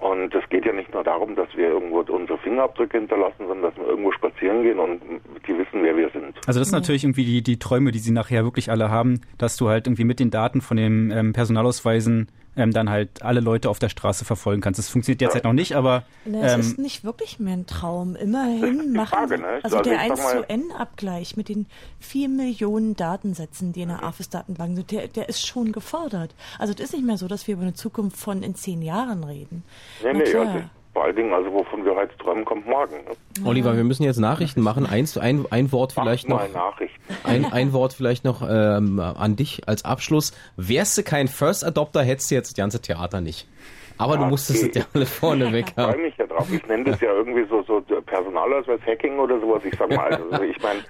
Und 0.00 0.34
es 0.34 0.46
geht 0.50 0.66
ja 0.66 0.72
nicht 0.72 0.92
nur 0.92 1.02
darum, 1.02 1.34
dass 1.36 1.48
wir 1.56 1.68
irgendwo 1.68 2.00
unsere 2.00 2.38
Fingerabdrücke 2.38 2.98
hinterlassen, 2.98 3.46
sondern 3.46 3.62
dass 3.62 3.76
wir 3.76 3.86
irgendwo 3.86 4.12
spazieren 4.12 4.62
gehen 4.62 4.78
und 4.78 5.00
die 5.48 5.56
wissen, 5.56 5.82
wer 5.82 5.96
wir 5.96 6.10
sind. 6.10 6.36
Also 6.46 6.60
das 6.60 6.68
ist 6.68 6.72
natürlich 6.72 7.04
irgendwie 7.04 7.24
die, 7.24 7.42
die 7.42 7.58
Träume, 7.58 7.92
die 7.92 7.98
sie 7.98 8.12
nachher 8.12 8.44
wirklich 8.44 8.70
alle 8.70 8.90
haben, 8.90 9.22
dass 9.38 9.56
du 9.56 9.68
halt 9.68 9.86
irgendwie 9.86 10.04
mit 10.04 10.20
den 10.20 10.30
Daten 10.30 10.60
von 10.60 10.76
den 10.76 11.10
ähm, 11.10 11.32
Personalausweisen 11.32 12.28
ähm, 12.56 12.72
dann 12.72 12.88
halt 12.90 13.22
alle 13.22 13.40
Leute 13.40 13.68
auf 13.70 13.78
der 13.78 13.88
Straße 13.88 14.24
verfolgen 14.24 14.60
kannst. 14.62 14.78
Das 14.78 14.88
funktioniert 14.88 15.20
derzeit 15.20 15.44
noch 15.44 15.52
nicht, 15.52 15.74
aber 15.76 16.04
Na, 16.24 16.40
es 16.42 16.52
ähm, 16.54 16.60
ist 16.60 16.78
nicht 16.78 17.04
wirklich 17.04 17.38
mehr 17.38 17.54
ein 17.54 17.66
Traum. 17.66 18.16
Immerhin 18.16 18.92
machen 18.94 19.08
Frage, 19.08 19.38
ne? 19.38 19.46
also, 19.62 19.78
Also 19.78 19.90
der 19.90 19.92
ich 19.94 19.98
sag 20.08 20.10
1 20.10 20.22
mal- 20.22 20.36
zu 20.42 20.48
N-Abgleich 20.48 21.36
mit 21.36 21.48
den 21.48 21.66
4 22.00 22.28
Millionen 22.28 22.96
Datensätzen, 22.96 23.72
die 23.72 23.82
in 23.82 23.88
der 23.88 24.02
AFIS-Datenbank 24.02 24.76
sind, 24.76 24.90
der, 24.90 25.08
der 25.08 25.28
ist 25.28 25.46
schon 25.46 25.72
gefordert. 25.72 26.34
Also 26.58 26.72
es 26.72 26.80
ist 26.80 26.92
nicht 26.94 27.04
mehr 27.04 27.18
so, 27.18 27.28
dass 27.28 27.46
wir 27.46 27.54
über 27.54 27.62
eine 27.62 27.74
Zukunft 27.74 28.16
von 28.16 28.42
in 28.42 28.54
zehn 28.54 28.82
Jahren 28.82 29.24
reden. 29.24 29.62
Nee, 30.02 30.08
Na 30.12 30.18
nee, 30.18 30.24
klar. 30.24 30.70
Vor 30.96 31.04
allen 31.04 31.14
Dingen, 31.14 31.34
also 31.34 31.52
wovon 31.52 31.84
wir 31.84 31.94
heute 31.94 32.16
träumen, 32.16 32.46
kommt 32.46 32.66
morgen. 32.66 32.94
Ne? 33.04 33.44
Oliver, 33.46 33.76
wir 33.76 33.84
müssen 33.84 34.02
jetzt 34.02 34.16
Nachrichten 34.18 34.62
machen. 34.62 34.86
Eins, 34.86 35.18
ein, 35.18 35.44
ein 35.50 35.70
Wort 35.70 35.92
vielleicht 35.92 36.26
noch. 36.26 36.38
Mal 36.38 36.48
Nachrichten. 36.48 36.96
Ein, 37.22 37.44
ein 37.44 37.74
Wort 37.74 37.92
vielleicht 37.92 38.24
noch 38.24 38.40
ähm, 38.48 38.98
an 38.98 39.36
dich 39.36 39.68
als 39.68 39.84
Abschluss. 39.84 40.32
Wärst 40.56 40.96
du 40.96 41.02
kein 41.02 41.28
First 41.28 41.66
Adopter, 41.66 42.02
hättest 42.02 42.30
du 42.30 42.34
jetzt 42.36 42.52
das 42.52 42.56
ganze 42.56 42.80
Theater 42.80 43.20
nicht. 43.20 43.46
Aber 43.98 44.16
du 44.16 44.24
Ah, 44.24 44.28
musstest 44.30 44.62
okay. 44.64 44.70
es 44.70 44.76
ja 44.78 44.84
alle 44.94 45.04
vorne 45.04 45.52
weg 45.52 45.66
Ich 45.68 45.74
freue 45.74 45.86
haben. 45.88 46.00
mich 46.02 46.16
ja 46.16 46.26
drauf. 46.26 46.50
Ich 46.50 46.66
nenne 46.66 46.84
das 46.84 47.00
ja 47.02 47.12
irgendwie 47.12 47.44
so, 47.50 47.62
so 47.64 47.82
Personalausweis-Hacking 48.00 49.18
oder 49.18 49.38
sowas. 49.38 49.62
Ich 49.66 49.74
sag 49.78 49.90
mal, 49.90 49.98
also 50.14 50.42
ich 50.44 50.60
meine, 50.62 50.80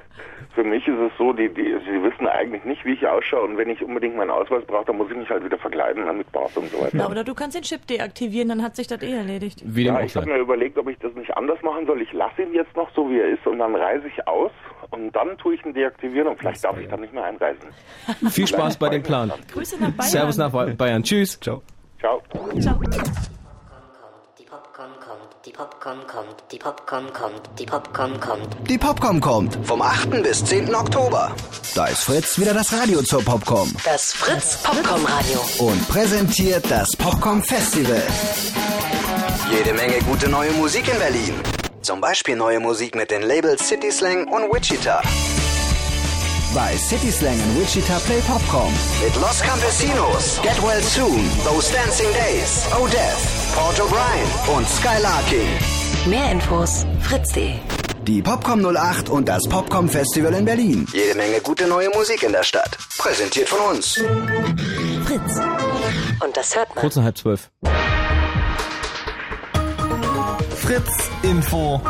für 0.56 0.64
mich 0.64 0.88
ist 0.88 0.98
es 0.98 1.12
so, 1.18 1.34
die, 1.34 1.52
die, 1.52 1.76
sie 1.84 2.02
wissen 2.02 2.26
eigentlich 2.26 2.64
nicht, 2.64 2.82
wie 2.86 2.94
ich 2.94 3.06
ausschaue 3.06 3.42
und 3.42 3.58
wenn 3.58 3.68
ich 3.68 3.82
unbedingt 3.82 4.16
meinen 4.16 4.30
Ausweis 4.30 4.64
brauche, 4.66 4.86
dann 4.86 4.96
muss 4.96 5.10
ich 5.10 5.16
mich 5.16 5.28
halt 5.28 5.44
wieder 5.44 5.58
verkleiden 5.58 6.04
ne, 6.04 6.12
mit 6.14 6.32
Bart 6.32 6.56
und 6.56 6.70
so 6.70 6.80
weiter. 6.80 6.92
Na, 6.94 7.10
oder 7.10 7.24
du 7.24 7.34
kannst 7.34 7.56
den 7.56 7.62
Chip 7.62 7.86
deaktivieren, 7.86 8.48
dann 8.48 8.62
hat 8.62 8.74
sich 8.74 8.86
das 8.86 9.02
eh 9.02 9.12
erledigt. 9.12 9.62
Wie 9.64 9.84
ja, 9.84 10.00
ich 10.00 10.16
habe 10.16 10.26
mir 10.26 10.38
überlegt, 10.38 10.78
ob 10.78 10.88
ich 10.88 10.98
das 10.98 11.14
nicht 11.14 11.36
anders 11.36 11.60
machen 11.62 11.86
soll. 11.86 12.00
Ich 12.00 12.12
lasse 12.14 12.42
ihn 12.42 12.54
jetzt 12.54 12.74
noch 12.74 12.90
so, 12.94 13.08
wie 13.10 13.20
er 13.20 13.28
ist 13.28 13.46
und 13.46 13.58
dann 13.58 13.76
reise 13.76 14.08
ich 14.08 14.26
aus 14.26 14.50
und 14.90 15.14
dann 15.14 15.36
tue 15.36 15.56
ich 15.56 15.64
ihn 15.66 15.74
deaktivieren 15.74 16.28
und 16.28 16.38
vielleicht 16.38 16.64
darf 16.64 16.80
ich 16.80 16.88
dann 16.88 17.02
nicht 17.02 17.12
mehr 17.12 17.24
einreisen. 17.24 17.68
Viel 18.30 18.46
Spaß 18.46 18.78
bei 18.78 18.88
dem 18.88 19.02
Plan. 19.02 19.30
Grüße 19.52 19.78
nach 19.78 19.90
Bayern. 19.90 20.10
Servus 20.10 20.38
nach 20.38 20.50
Bayern. 20.50 21.02
Tschüss. 21.02 21.38
Ciao. 21.38 21.62
Ciao. 22.00 22.22
Ciao. 22.58 22.80
Die 25.46 25.52
Popcorn 25.52 26.04
kommt, 26.08 26.42
die 26.50 26.58
Popcorn 26.58 27.12
kommt, 27.12 27.40
die 27.56 27.66
Popcorn 27.66 28.18
kommt. 28.18 28.68
Die 28.68 28.76
Popcorn 28.76 29.20
kommt 29.20 29.56
vom 29.64 29.80
8. 29.80 30.10
bis 30.20 30.44
10. 30.44 30.74
Oktober. 30.74 31.30
Da 31.76 31.86
ist 31.86 32.02
Fritz 32.02 32.36
wieder 32.40 32.52
das 32.52 32.72
Radio 32.72 33.00
zur 33.02 33.22
Popcorn 33.22 33.72
Das 33.84 34.12
Fritz 34.12 34.56
Popcorn 34.64 35.04
Radio. 35.04 35.40
und 35.60 35.86
präsentiert 35.86 36.68
das 36.68 36.90
Popcorn 36.96 37.44
Festival. 37.44 38.02
Jede 39.52 39.72
Menge 39.74 40.00
gute 40.00 40.28
neue 40.28 40.50
Musik 40.50 40.88
in 40.88 40.98
Berlin. 40.98 41.34
Zum 41.80 42.00
Beispiel 42.00 42.34
neue 42.34 42.58
Musik 42.58 42.96
mit 42.96 43.12
den 43.12 43.22
Labels 43.22 43.68
City 43.68 43.92
Slang 43.92 44.26
und 44.26 44.52
Wichita. 44.52 45.00
Bei 46.56 46.74
City 46.78 47.12
Slang 47.12 47.34
und 47.34 47.60
Wichita 47.60 47.98
Play 48.06 48.18
Popcorn. 48.26 48.72
Mit 49.04 49.14
Los 49.20 49.42
Campesinos, 49.42 50.40
Get 50.42 50.56
Well 50.62 50.82
Soon, 50.82 51.20
Those 51.44 51.70
Dancing 51.70 52.10
Days, 52.14 52.64
Odeth, 52.80 53.54
Port 53.54 53.78
O'Brien 53.78 54.56
und 54.56 54.66
Skylarking. 54.66 55.46
Mehr 56.06 56.32
Infos 56.32 56.86
fritz.de. 57.02 57.56
Die 58.04 58.22
Popcom 58.22 58.64
08 58.74 59.10
und 59.10 59.28
das 59.28 59.46
Popcom 59.46 59.86
Festival 59.86 60.32
in 60.32 60.46
Berlin. 60.46 60.86
Jede 60.94 61.14
Menge 61.14 61.42
gute 61.42 61.66
neue 61.66 61.90
Musik 61.90 62.22
in 62.22 62.32
der 62.32 62.42
Stadt. 62.42 62.78
Präsentiert 62.96 63.50
von 63.50 63.76
uns. 63.76 64.00
Fritz. 65.04 65.38
Und 66.24 66.34
das 66.38 66.56
hört 66.56 66.74
man. 66.74 66.80
Kurz 66.80 66.96
nach 66.96 67.04
halb 67.04 67.18
zwölf. 67.18 67.50
Fritz 70.56 71.10
Info. 71.20 71.82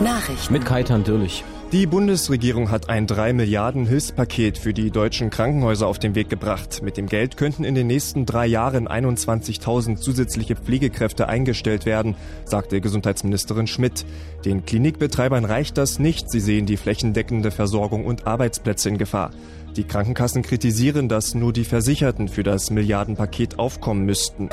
Nachrichten. 0.00 0.54
Mit 0.54 0.64
Kaitan 0.64 1.04
Dürlich. 1.04 1.44
Die 1.72 1.86
Bundesregierung 1.86 2.72
hat 2.72 2.88
ein 2.88 3.06
3 3.06 3.32
Milliarden 3.32 3.86
Hilfspaket 3.86 4.58
für 4.58 4.74
die 4.74 4.90
deutschen 4.90 5.30
Krankenhäuser 5.30 5.86
auf 5.86 6.00
den 6.00 6.16
Weg 6.16 6.28
gebracht. 6.28 6.82
Mit 6.82 6.96
dem 6.96 7.06
Geld 7.06 7.36
könnten 7.36 7.62
in 7.62 7.76
den 7.76 7.86
nächsten 7.86 8.26
drei 8.26 8.46
Jahren 8.46 8.88
21.000 8.88 9.94
zusätzliche 9.94 10.56
Pflegekräfte 10.56 11.28
eingestellt 11.28 11.86
werden, 11.86 12.16
sagte 12.44 12.80
Gesundheitsministerin 12.80 13.68
Schmidt. 13.68 14.04
Den 14.44 14.66
Klinikbetreibern 14.66 15.44
reicht 15.44 15.78
das 15.78 16.00
nicht. 16.00 16.28
Sie 16.28 16.40
sehen 16.40 16.66
die 16.66 16.76
flächendeckende 16.76 17.52
Versorgung 17.52 18.04
und 18.04 18.26
Arbeitsplätze 18.26 18.88
in 18.88 18.98
Gefahr. 18.98 19.30
Die 19.76 19.84
Krankenkassen 19.84 20.42
kritisieren, 20.42 21.08
dass 21.08 21.36
nur 21.36 21.52
die 21.52 21.64
Versicherten 21.64 22.26
für 22.26 22.42
das 22.42 22.70
Milliardenpaket 22.70 23.60
aufkommen 23.60 24.04
müssten. 24.04 24.50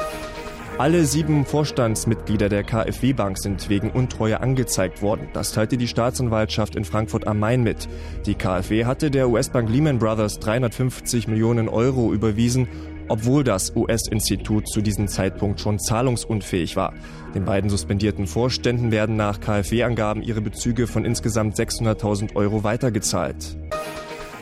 Alle 0.80 1.06
sieben 1.06 1.44
Vorstandsmitglieder 1.44 2.50
der 2.50 2.64
KfW 2.64 3.14
Bank 3.14 3.40
sind 3.40 3.68
wegen 3.68 3.90
Untreue 3.90 4.42
angezeigt 4.42 5.02
worden. 5.02 5.28
Das 5.34 5.52
teilte 5.52 5.76
die 5.76 5.88
Staatsanwaltschaft 5.88 6.76
in 6.76 6.86
Frankfurt 6.86 7.26
am 7.26 7.40
Main 7.40 7.64
mit. 7.64 7.90
Die 8.28 8.36
KfW 8.36 8.86
hatte 8.86 9.10
der 9.10 9.28
US-Bank 9.28 9.72
Lehman 9.72 9.98
Brothers 9.98 10.38
350 10.40 11.28
Millionen 11.28 11.68
Euro 11.68 12.14
überwiesen, 12.14 12.68
obwohl 13.08 13.44
das 13.44 13.76
US-Institut 13.76 14.68
zu 14.68 14.82
diesem 14.82 15.08
Zeitpunkt 15.08 15.60
schon 15.60 15.80
zahlungsunfähig 15.80 16.76
war. 16.76 16.94
Den 17.34 17.44
beiden 17.44 17.72
suspendierten 17.72 18.28
Vorständen 18.28 18.92
werden 18.92 19.16
nach 19.16 19.40
KfW-Angaben 19.40 20.22
ihre 20.22 20.42
Bezüge 20.42 20.86
von 20.86 21.06
insgesamt 21.06 21.58
600.000 21.58 22.36
Euro 22.36 22.64
weitergezahlt. 22.64 23.58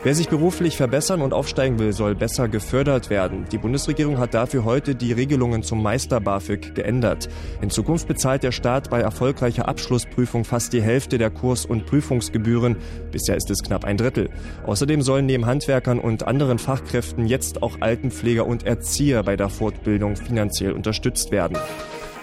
Wer 0.06 0.14
sich 0.14 0.30
beruflich 0.30 0.78
verbessern 0.78 1.24
und 1.24 1.34
aufsteigen 1.34 1.80
will, 1.80 1.92
soll 1.92 2.14
besser 2.14 2.48
gefördert 2.48 3.10
werden. 3.10 3.48
Die 3.52 3.58
Bundesregierung 3.58 4.20
hat 4.20 4.36
dafür 4.36 4.64
heute 4.64 4.94
die 4.94 5.12
Regelungen 5.14 5.64
zum 5.64 5.82
Meister 5.82 6.22
BAföG 6.22 6.76
geändert. 6.76 7.28
In 7.60 7.72
Zukunft 7.72 8.08
bezahlt 8.08 8.44
der 8.44 8.52
Staat 8.52 8.92
bei 8.92 9.02
erfolgreicher 9.02 9.68
Abschlussprüfung 9.68 10.46
fast 10.46 10.74
die 10.74 10.82
Hälfte 10.84 11.18
der 11.18 11.32
Kurs- 11.32 11.66
und 11.66 11.88
Prüfungsgebühren. 11.88 12.76
Bisher 13.12 13.36
ist 13.36 13.50
es 13.50 13.64
knapp 13.64 13.84
ein 13.84 13.98
Drittel. 13.98 14.30
Außerdem 14.68 15.02
sollen 15.02 15.26
neben 15.26 15.48
Handwerkern 15.48 15.98
und 15.98 16.28
anderen 16.28 16.60
Fachkräften 16.60 17.26
jetzt 17.26 17.64
auch 17.64 17.82
Altenpfleger 17.82 18.46
und 18.46 18.64
Erzieher 18.64 19.24
bei 19.24 19.36
der 19.36 19.50
Fortbildung 19.50 20.18
finanziell 20.18 20.74
unterstützt 20.74 21.32
werden. 21.32 21.58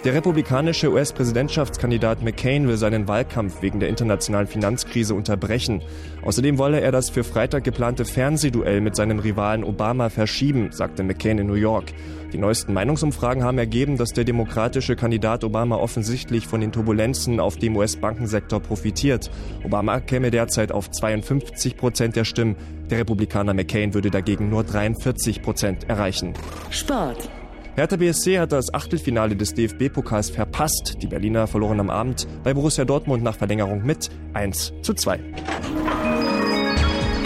Der 0.05 0.15
republikanische 0.15 0.91
US-Präsidentschaftskandidat 0.91 2.23
McCain 2.23 2.67
will 2.67 2.77
seinen 2.77 3.07
Wahlkampf 3.07 3.63
wegen 3.63 3.79
der 3.79 3.89
internationalen 3.89 4.49
Finanzkrise 4.49 5.15
unterbrechen. 5.15 5.81
Außerdem 6.25 6.59
wolle 6.59 6.81
er 6.81 6.91
das 6.91 7.09
für 7.09 7.23
Freitag 7.23 7.63
geplante 7.63 8.05
Fernsehduell 8.05 8.81
mit 8.81 8.97
seinem 8.97 9.21
Rivalen 9.21 9.63
Obama 9.63 10.09
verschieben, 10.09 10.73
sagte 10.73 11.05
McCain 11.05 11.39
in 11.39 11.47
New 11.47 11.55
York. 11.55 11.93
Die 12.33 12.39
neuesten 12.39 12.73
Meinungsumfragen 12.73 13.45
haben 13.45 13.59
ergeben, 13.59 13.97
dass 13.97 14.13
der 14.13 14.25
demokratische 14.25 14.97
Kandidat 14.97 15.45
Obama 15.45 15.77
offensichtlich 15.77 16.49
von 16.49 16.61
den 16.61 16.73
Turbulenzen 16.73 17.39
auf 17.39 17.57
dem 17.57 17.77
US-Bankensektor 17.77 18.59
profitiert. 18.59 19.31
Obama 19.65 20.01
käme 20.01 20.33
derzeit 20.33 20.73
auf 20.73 20.91
52 20.91 21.77
Prozent 21.77 22.17
der 22.17 22.25
Stimmen. 22.25 22.57
Der 22.91 22.99
Republikaner 22.99 23.55
McCain 23.55 23.95
würde 23.95 24.11
dagegen 24.11 24.51
nur 24.51 24.65
43 24.65 25.43
Prozent 25.43 25.89
erreichen. 25.89 26.35
Sport. 26.71 27.31
Hertha 27.75 27.97
BSC 27.97 28.39
hat 28.39 28.53
das 28.53 28.75
Achtelfinale 28.75 29.35
des 29.35 29.55
DFB-Pokals 29.55 30.29
verpasst. 30.29 30.99
Die 31.01 31.07
Berliner 31.07 31.47
verloren 31.47 31.81
am 31.81 31.89
Abend 31.89 32.27
bei 32.45 32.53
Borussia 32.53 32.85
Dortmund 32.85 33.23
nach 33.23 33.35
Verlängerung 33.35 33.83
mit 33.83 34.11
1 34.35 34.75
zu 34.83 34.93
2. 34.93 35.19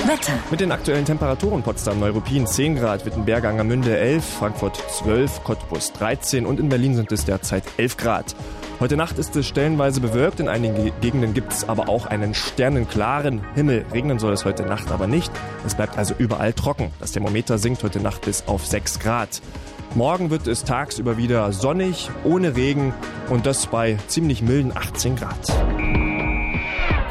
Wetter. 0.06 0.32
Mit 0.52 0.60
den 0.60 0.70
aktuellen 0.70 1.05
Temperaturen 1.05 1.64
Potsdam 1.64 1.98
Neuruppin 1.98 2.47
10 2.47 2.77
Grad, 2.77 3.05
Wittenberg 3.05 3.44
Angermünde 3.44 3.98
11, 3.98 4.24
Frankfurt 4.24 4.77
12, 4.77 5.43
Cottbus 5.43 5.93
13 5.94 6.47
und 6.47 6.60
in 6.60 6.68
Berlin 6.68 6.94
sind 6.94 7.10
es 7.10 7.24
derzeit 7.24 7.64
11 7.77 7.97
Grad. 7.97 8.36
Heute 8.78 8.97
Nacht 8.97 9.18
ist 9.18 9.35
es 9.35 9.48
stellenweise 9.48 10.01
bewölkt, 10.01 10.39
in 10.39 10.48
einigen 10.48 10.93
Gegenden 11.01 11.35
gibt 11.35 11.52
es 11.55 11.68
aber 11.68 11.89
auch 11.89 12.06
einen 12.06 12.35
sternenklaren 12.35 13.40
Himmel. 13.56 13.85
Regnen 13.93 14.20
soll 14.20 14.32
es 14.32 14.44
heute 14.44 14.62
Nacht 14.62 14.93
aber 14.93 15.09
nicht. 15.09 15.32
Es 15.66 15.74
bleibt 15.74 15.98
also 15.98 16.14
überall 16.16 16.52
trocken. 16.52 16.93
Das 17.01 17.10
Thermometer 17.10 17.59
sinkt 17.59 17.82
heute 17.82 17.98
Nacht 17.98 18.27
bis 18.27 18.44
auf 18.47 18.64
6 18.64 19.01
Grad. 19.01 19.40
Morgen 19.97 20.28
wird 20.28 20.47
es 20.47 20.62
tagsüber 20.62 21.16
wieder 21.16 21.51
sonnig, 21.52 22.10
ohne 22.23 22.55
Regen 22.55 22.93
und 23.31 23.47
das 23.47 23.66
bei 23.66 23.97
ziemlich 24.09 24.43
milden 24.43 24.77
18 24.77 25.16
Grad. 25.16 25.47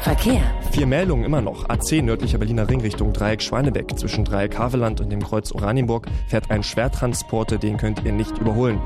Verkehr. 0.02 0.40
Vier 0.70 0.86
Meldungen 0.86 1.24
immer 1.24 1.40
noch. 1.40 1.68
A10 1.68 2.02
nördlicher 2.02 2.38
Berliner 2.38 2.68
Ring 2.68 2.80
Richtung 2.80 3.12
Dreieck 3.12 3.42
Schwanebeck. 3.42 3.98
Zwischen 3.98 4.24
Dreieck 4.24 4.56
Haveland 4.56 5.00
und 5.00 5.10
dem 5.10 5.20
Kreuz 5.20 5.50
Oranienburg 5.50 6.06
fährt 6.28 6.48
ein 6.52 6.62
Schwertransporter, 6.62 7.58
den 7.58 7.76
könnt 7.76 8.04
ihr 8.04 8.12
nicht 8.12 8.38
überholen. 8.38 8.80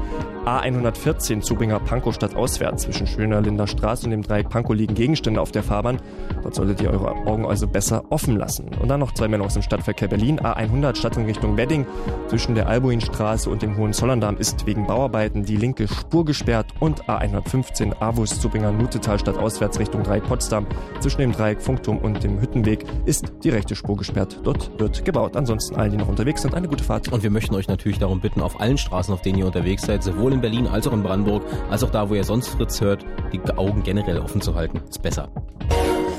A114 0.47 1.43
Zubringer 1.43 1.79
Pankow 1.81 2.15
stadtauswärts. 2.15 2.85
Zwischen 2.85 3.07
Schöner 3.07 3.41
Linder 3.43 3.67
Straße 3.67 4.07
und 4.07 4.11
dem 4.11 4.23
Dreieck 4.23 4.49
Pankow 4.49 4.75
liegen 4.75 4.95
Gegenstände 4.95 5.41
auf 5.41 5.53
der 5.53 5.63
Fahrbahn. 5.63 6.01
Dort 6.43 6.55
solltet 6.55 6.81
ihr 6.81 6.91
eure 6.91 7.11
Augen 7.27 7.45
also 7.45 7.67
besser 7.67 8.05
offen 8.09 8.37
lassen. 8.37 8.71
Und 8.81 8.89
dann 8.89 9.01
noch 9.01 9.13
zwei 9.13 9.29
Meldungen 9.29 9.47
aus 9.47 9.55
dem 9.55 9.63
Stadtverkehr 9.63 10.09
Berlin. 10.09 10.41
A100 10.41 10.97
Stadt 10.97 11.17
in 11.19 11.27
Richtung 11.27 11.57
Wedding. 11.57 11.87
Zwischen 12.29 12.55
der 12.55 12.69
Albuinstraße 12.69 13.51
und 13.51 13.61
dem 13.61 13.77
Hohenzollerndamm 13.77 14.39
ist 14.39 14.67
wegen 14.67 14.87
Bauarbeiten 14.87 15.45
die 15.45 15.57
linke 15.57 15.87
Spur 15.87 16.25
gesperrt. 16.25 16.67
Und 16.81 17.05
A115 17.05 18.01
Avus 18.01 18.41
Zubringer 18.41 18.73
Nutetal 18.73 19.19
stadtauswärts 19.19 19.79
Richtung 19.79 20.03
Dreieck 20.03 20.25
Potsdam. 20.25 20.67
Zwischen 21.01 21.21
dem 21.21 21.33
Dreieck 21.33 21.61
Funkturm 21.61 21.99
und 21.99 22.25
dem 22.25 22.41
Hüttenweg 22.41 22.85
ist 23.05 23.33
die 23.45 23.51
rechte 23.51 23.77
Spur 23.77 23.97
gesperrt. 23.97 24.41
Dort 24.43 24.71
wird 24.79 25.05
gebaut. 25.05 25.37
Ansonsten 25.37 25.77
allen, 25.77 25.91
die 25.91 25.99
noch 25.99 26.09
unterwegs 26.09 26.43
sind, 26.43 26.55
eine 26.55 26.69
gute 26.69 26.85
Fahrt. 26.85 27.13
Und 27.13 27.23
wir 27.23 27.31
möchten 27.31 27.55
euch 27.55 27.69
natürlich 27.69 27.99
darum 27.99 28.21
bitten, 28.21 28.41
auf 28.41 28.59
allen 28.59 28.79
Straßen, 28.79 29.13
auf 29.13 29.21
denen 29.21 29.39
ihr 29.39 29.47
unterwegs 29.47 29.83
seid, 29.83 30.03
sowohl 30.03 30.30
in 30.33 30.41
Berlin 30.41 30.67
als 30.67 30.87
auch 30.87 30.93
in 30.93 31.03
Brandenburg, 31.03 31.43
als 31.71 31.83
auch 31.83 31.91
da, 31.91 32.09
wo 32.09 32.15
ihr 32.15 32.25
sonst 32.25 32.49
Fritz 32.49 32.81
hört, 32.81 33.05
die 33.33 33.41
Augen 33.57 33.83
generell 33.83 34.19
offen 34.19 34.41
zu 34.41 34.55
halten. 34.55 34.81
Ist 34.89 35.03
besser. 35.03 35.29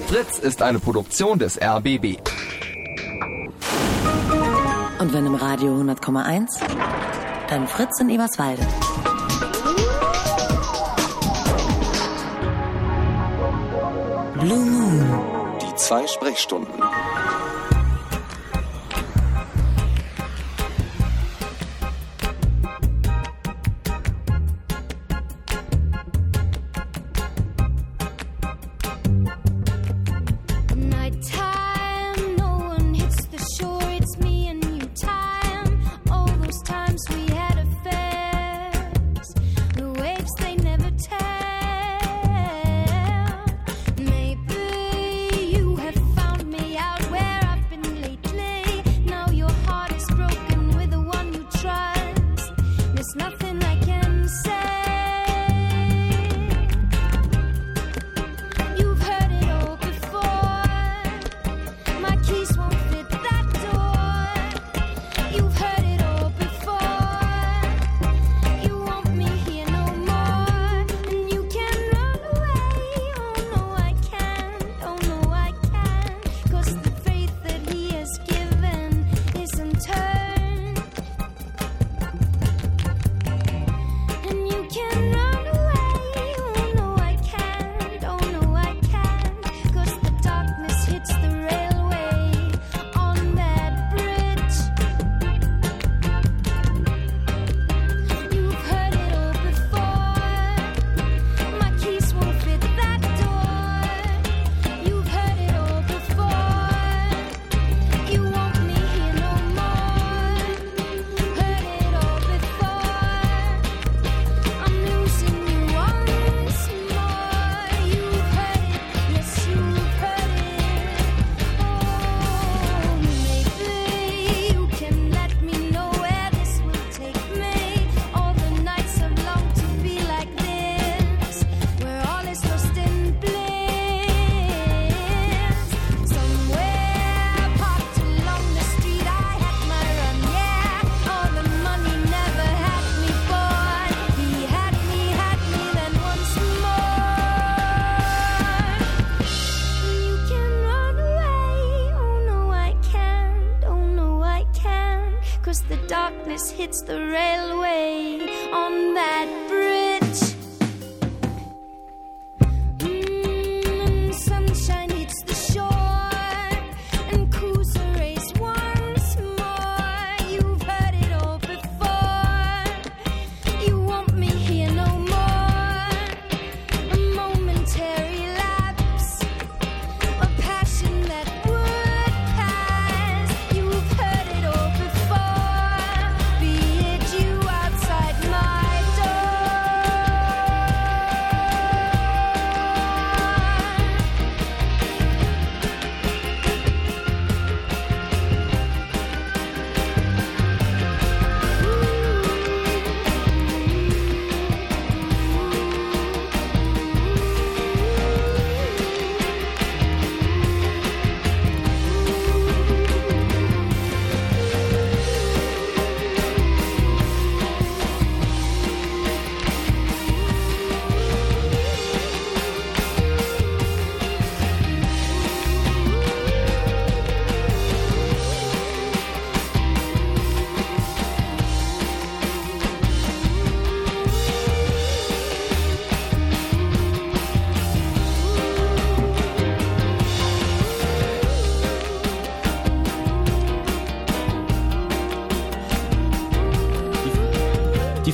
Fritz 0.08 0.40
ist 0.40 0.62
eine 0.62 0.80
Produktion 0.80 1.40
des 1.40 1.60
RBB. 1.62 2.18
Und 5.00 5.14
wenn 5.14 5.26
im 5.26 5.36
Radio 5.36 5.74
100,1, 5.74 6.62
dann 7.50 7.68
Fritz 7.68 8.00
in 8.00 8.10
Eberswalde. 8.10 8.62
Blue 14.40 14.66
Moon. 14.66 15.06
Die 15.62 15.76
zwei 15.76 16.08
Sprechstunden. 16.08 16.74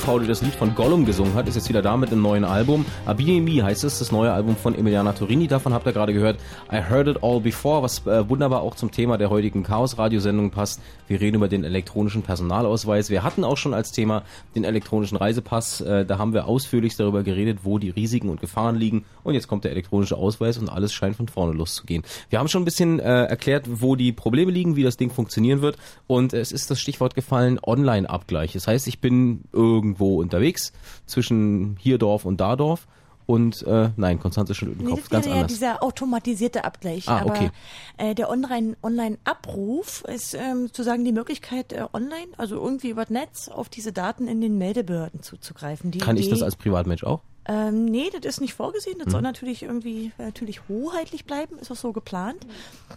Die 0.08 0.26
das 0.26 0.40
Lied 0.40 0.54
von 0.54 0.74
Gollum 0.74 1.04
gesungen 1.04 1.34
hat, 1.34 1.46
ist 1.48 1.54
jetzt 1.54 1.68
wieder 1.68 1.82
da 1.82 1.96
mit 1.98 2.10
einem 2.10 2.22
neuen 2.22 2.44
Album. 2.44 2.86
Abinemi 3.04 3.56
heißt 3.58 3.84
es, 3.84 3.98
das 3.98 4.10
neue 4.10 4.32
Album 4.32 4.56
von 4.56 4.74
Emiliana 4.74 5.12
Torini. 5.12 5.46
Davon 5.46 5.74
habt 5.74 5.86
ihr 5.86 5.92
gerade 5.92 6.14
gehört. 6.14 6.40
I 6.72 6.80
Heard 6.80 7.08
It 7.08 7.22
All 7.22 7.40
Before, 7.40 7.82
was 7.82 8.06
äh, 8.06 8.28
wunderbar 8.28 8.62
auch 8.62 8.74
zum 8.74 8.90
Thema 8.90 9.18
der 9.18 9.28
heutigen 9.28 9.62
Chaos-Radiosendung 9.62 10.50
passt. 10.50 10.80
Wir 11.08 11.20
reden 11.20 11.36
über 11.36 11.46
den 11.46 11.62
elektronischen 11.62 12.22
Personalausweis. 12.22 13.10
Wir 13.10 13.22
hatten 13.22 13.44
auch 13.44 13.58
schon 13.58 13.74
als 13.74 13.92
Thema 13.92 14.22
den 14.54 14.64
elektronischen 14.64 15.18
Reisepass. 15.18 15.82
Äh, 15.82 16.06
da 16.06 16.18
haben 16.18 16.32
wir 16.32 16.46
ausführlich 16.46 16.96
darüber 16.96 17.22
geredet, 17.22 17.60
wo 17.62 17.78
die 17.78 17.90
Risiken 17.90 18.30
und 18.30 18.40
Gefahren 18.40 18.76
liegen. 18.76 19.04
Und 19.24 19.34
jetzt 19.34 19.46
kommt 19.46 19.64
der 19.64 19.72
elektronische 19.72 20.16
Ausweis 20.16 20.56
und 20.56 20.70
alles 20.70 20.92
scheint 20.94 21.16
von 21.16 21.28
vorne 21.28 21.52
loszugehen. 21.52 22.02
Wir 22.30 22.38
haben 22.38 22.48
schon 22.48 22.62
ein 22.62 22.64
bisschen 22.64 22.98
äh, 22.98 23.24
erklärt, 23.24 23.66
wo 23.68 23.94
die 23.94 24.12
Probleme 24.12 24.50
liegen, 24.50 24.74
wie 24.74 24.82
das 24.82 24.96
Ding 24.96 25.10
funktionieren 25.10 25.60
wird. 25.60 25.76
Und 26.06 26.32
es 26.32 26.50
ist 26.50 26.70
das 26.70 26.80
Stichwort 26.80 27.14
gefallen, 27.14 27.60
Online-Abgleich. 27.62 28.54
Das 28.54 28.66
heißt, 28.66 28.88
ich 28.88 29.00
bin 29.00 29.44
irgendwo 29.98 30.20
unterwegs 30.20 30.72
zwischen 31.06 31.76
hier 31.80 31.98
Dorf 31.98 32.24
und 32.24 32.40
da 32.40 32.56
Dorf. 32.56 32.86
Und 33.26 33.62
äh, 33.64 33.90
nein, 33.98 34.18
Konstanze 34.20 34.54
schüttelt 34.54 34.78
den 34.80 34.86
Nee, 34.86 34.90
Kopf, 34.92 35.02
das 35.02 35.10
ganz 35.10 35.26
ja 35.26 35.32
anders. 35.34 35.48
dieser 35.52 35.82
automatisierte 35.82 36.64
Abgleich. 36.64 37.06
Ah, 37.10 37.18
aber 37.18 37.30
okay. 37.32 37.50
äh, 37.98 38.14
der 38.14 38.30
Online- 38.30 38.74
Online-Abruf 38.82 40.02
ist 40.08 40.32
ähm, 40.32 40.68
sozusagen 40.68 41.04
die 41.04 41.12
Möglichkeit, 41.12 41.74
äh, 41.74 41.84
online, 41.92 42.28
also 42.38 42.54
irgendwie 42.54 42.88
über 42.88 43.02
das 43.02 43.10
Netz, 43.10 43.48
auf 43.48 43.68
diese 43.68 43.92
Daten 43.92 44.28
in 44.28 44.40
den 44.40 44.56
Meldebehörden 44.56 45.22
zuzugreifen. 45.22 45.90
Die 45.90 45.98
Kann 45.98 46.16
ich 46.16 46.22
Idee- 46.24 46.36
das 46.36 46.42
als 46.42 46.56
Privatmensch 46.56 47.04
auch? 47.04 47.20
Ähm, 47.50 47.84
nee, 47.86 48.08
das 48.12 48.24
ist 48.26 48.40
nicht 48.42 48.52
vorgesehen. 48.54 48.96
Das 48.98 49.06
Mhm. 49.08 49.10
soll 49.12 49.22
natürlich 49.22 49.62
irgendwie 49.62 50.12
äh, 50.18 50.24
natürlich 50.26 50.66
hoheitlich 50.68 51.24
bleiben, 51.26 51.58
ist 51.58 51.70
auch 51.70 51.76
so 51.76 51.92
geplant. 51.92 52.46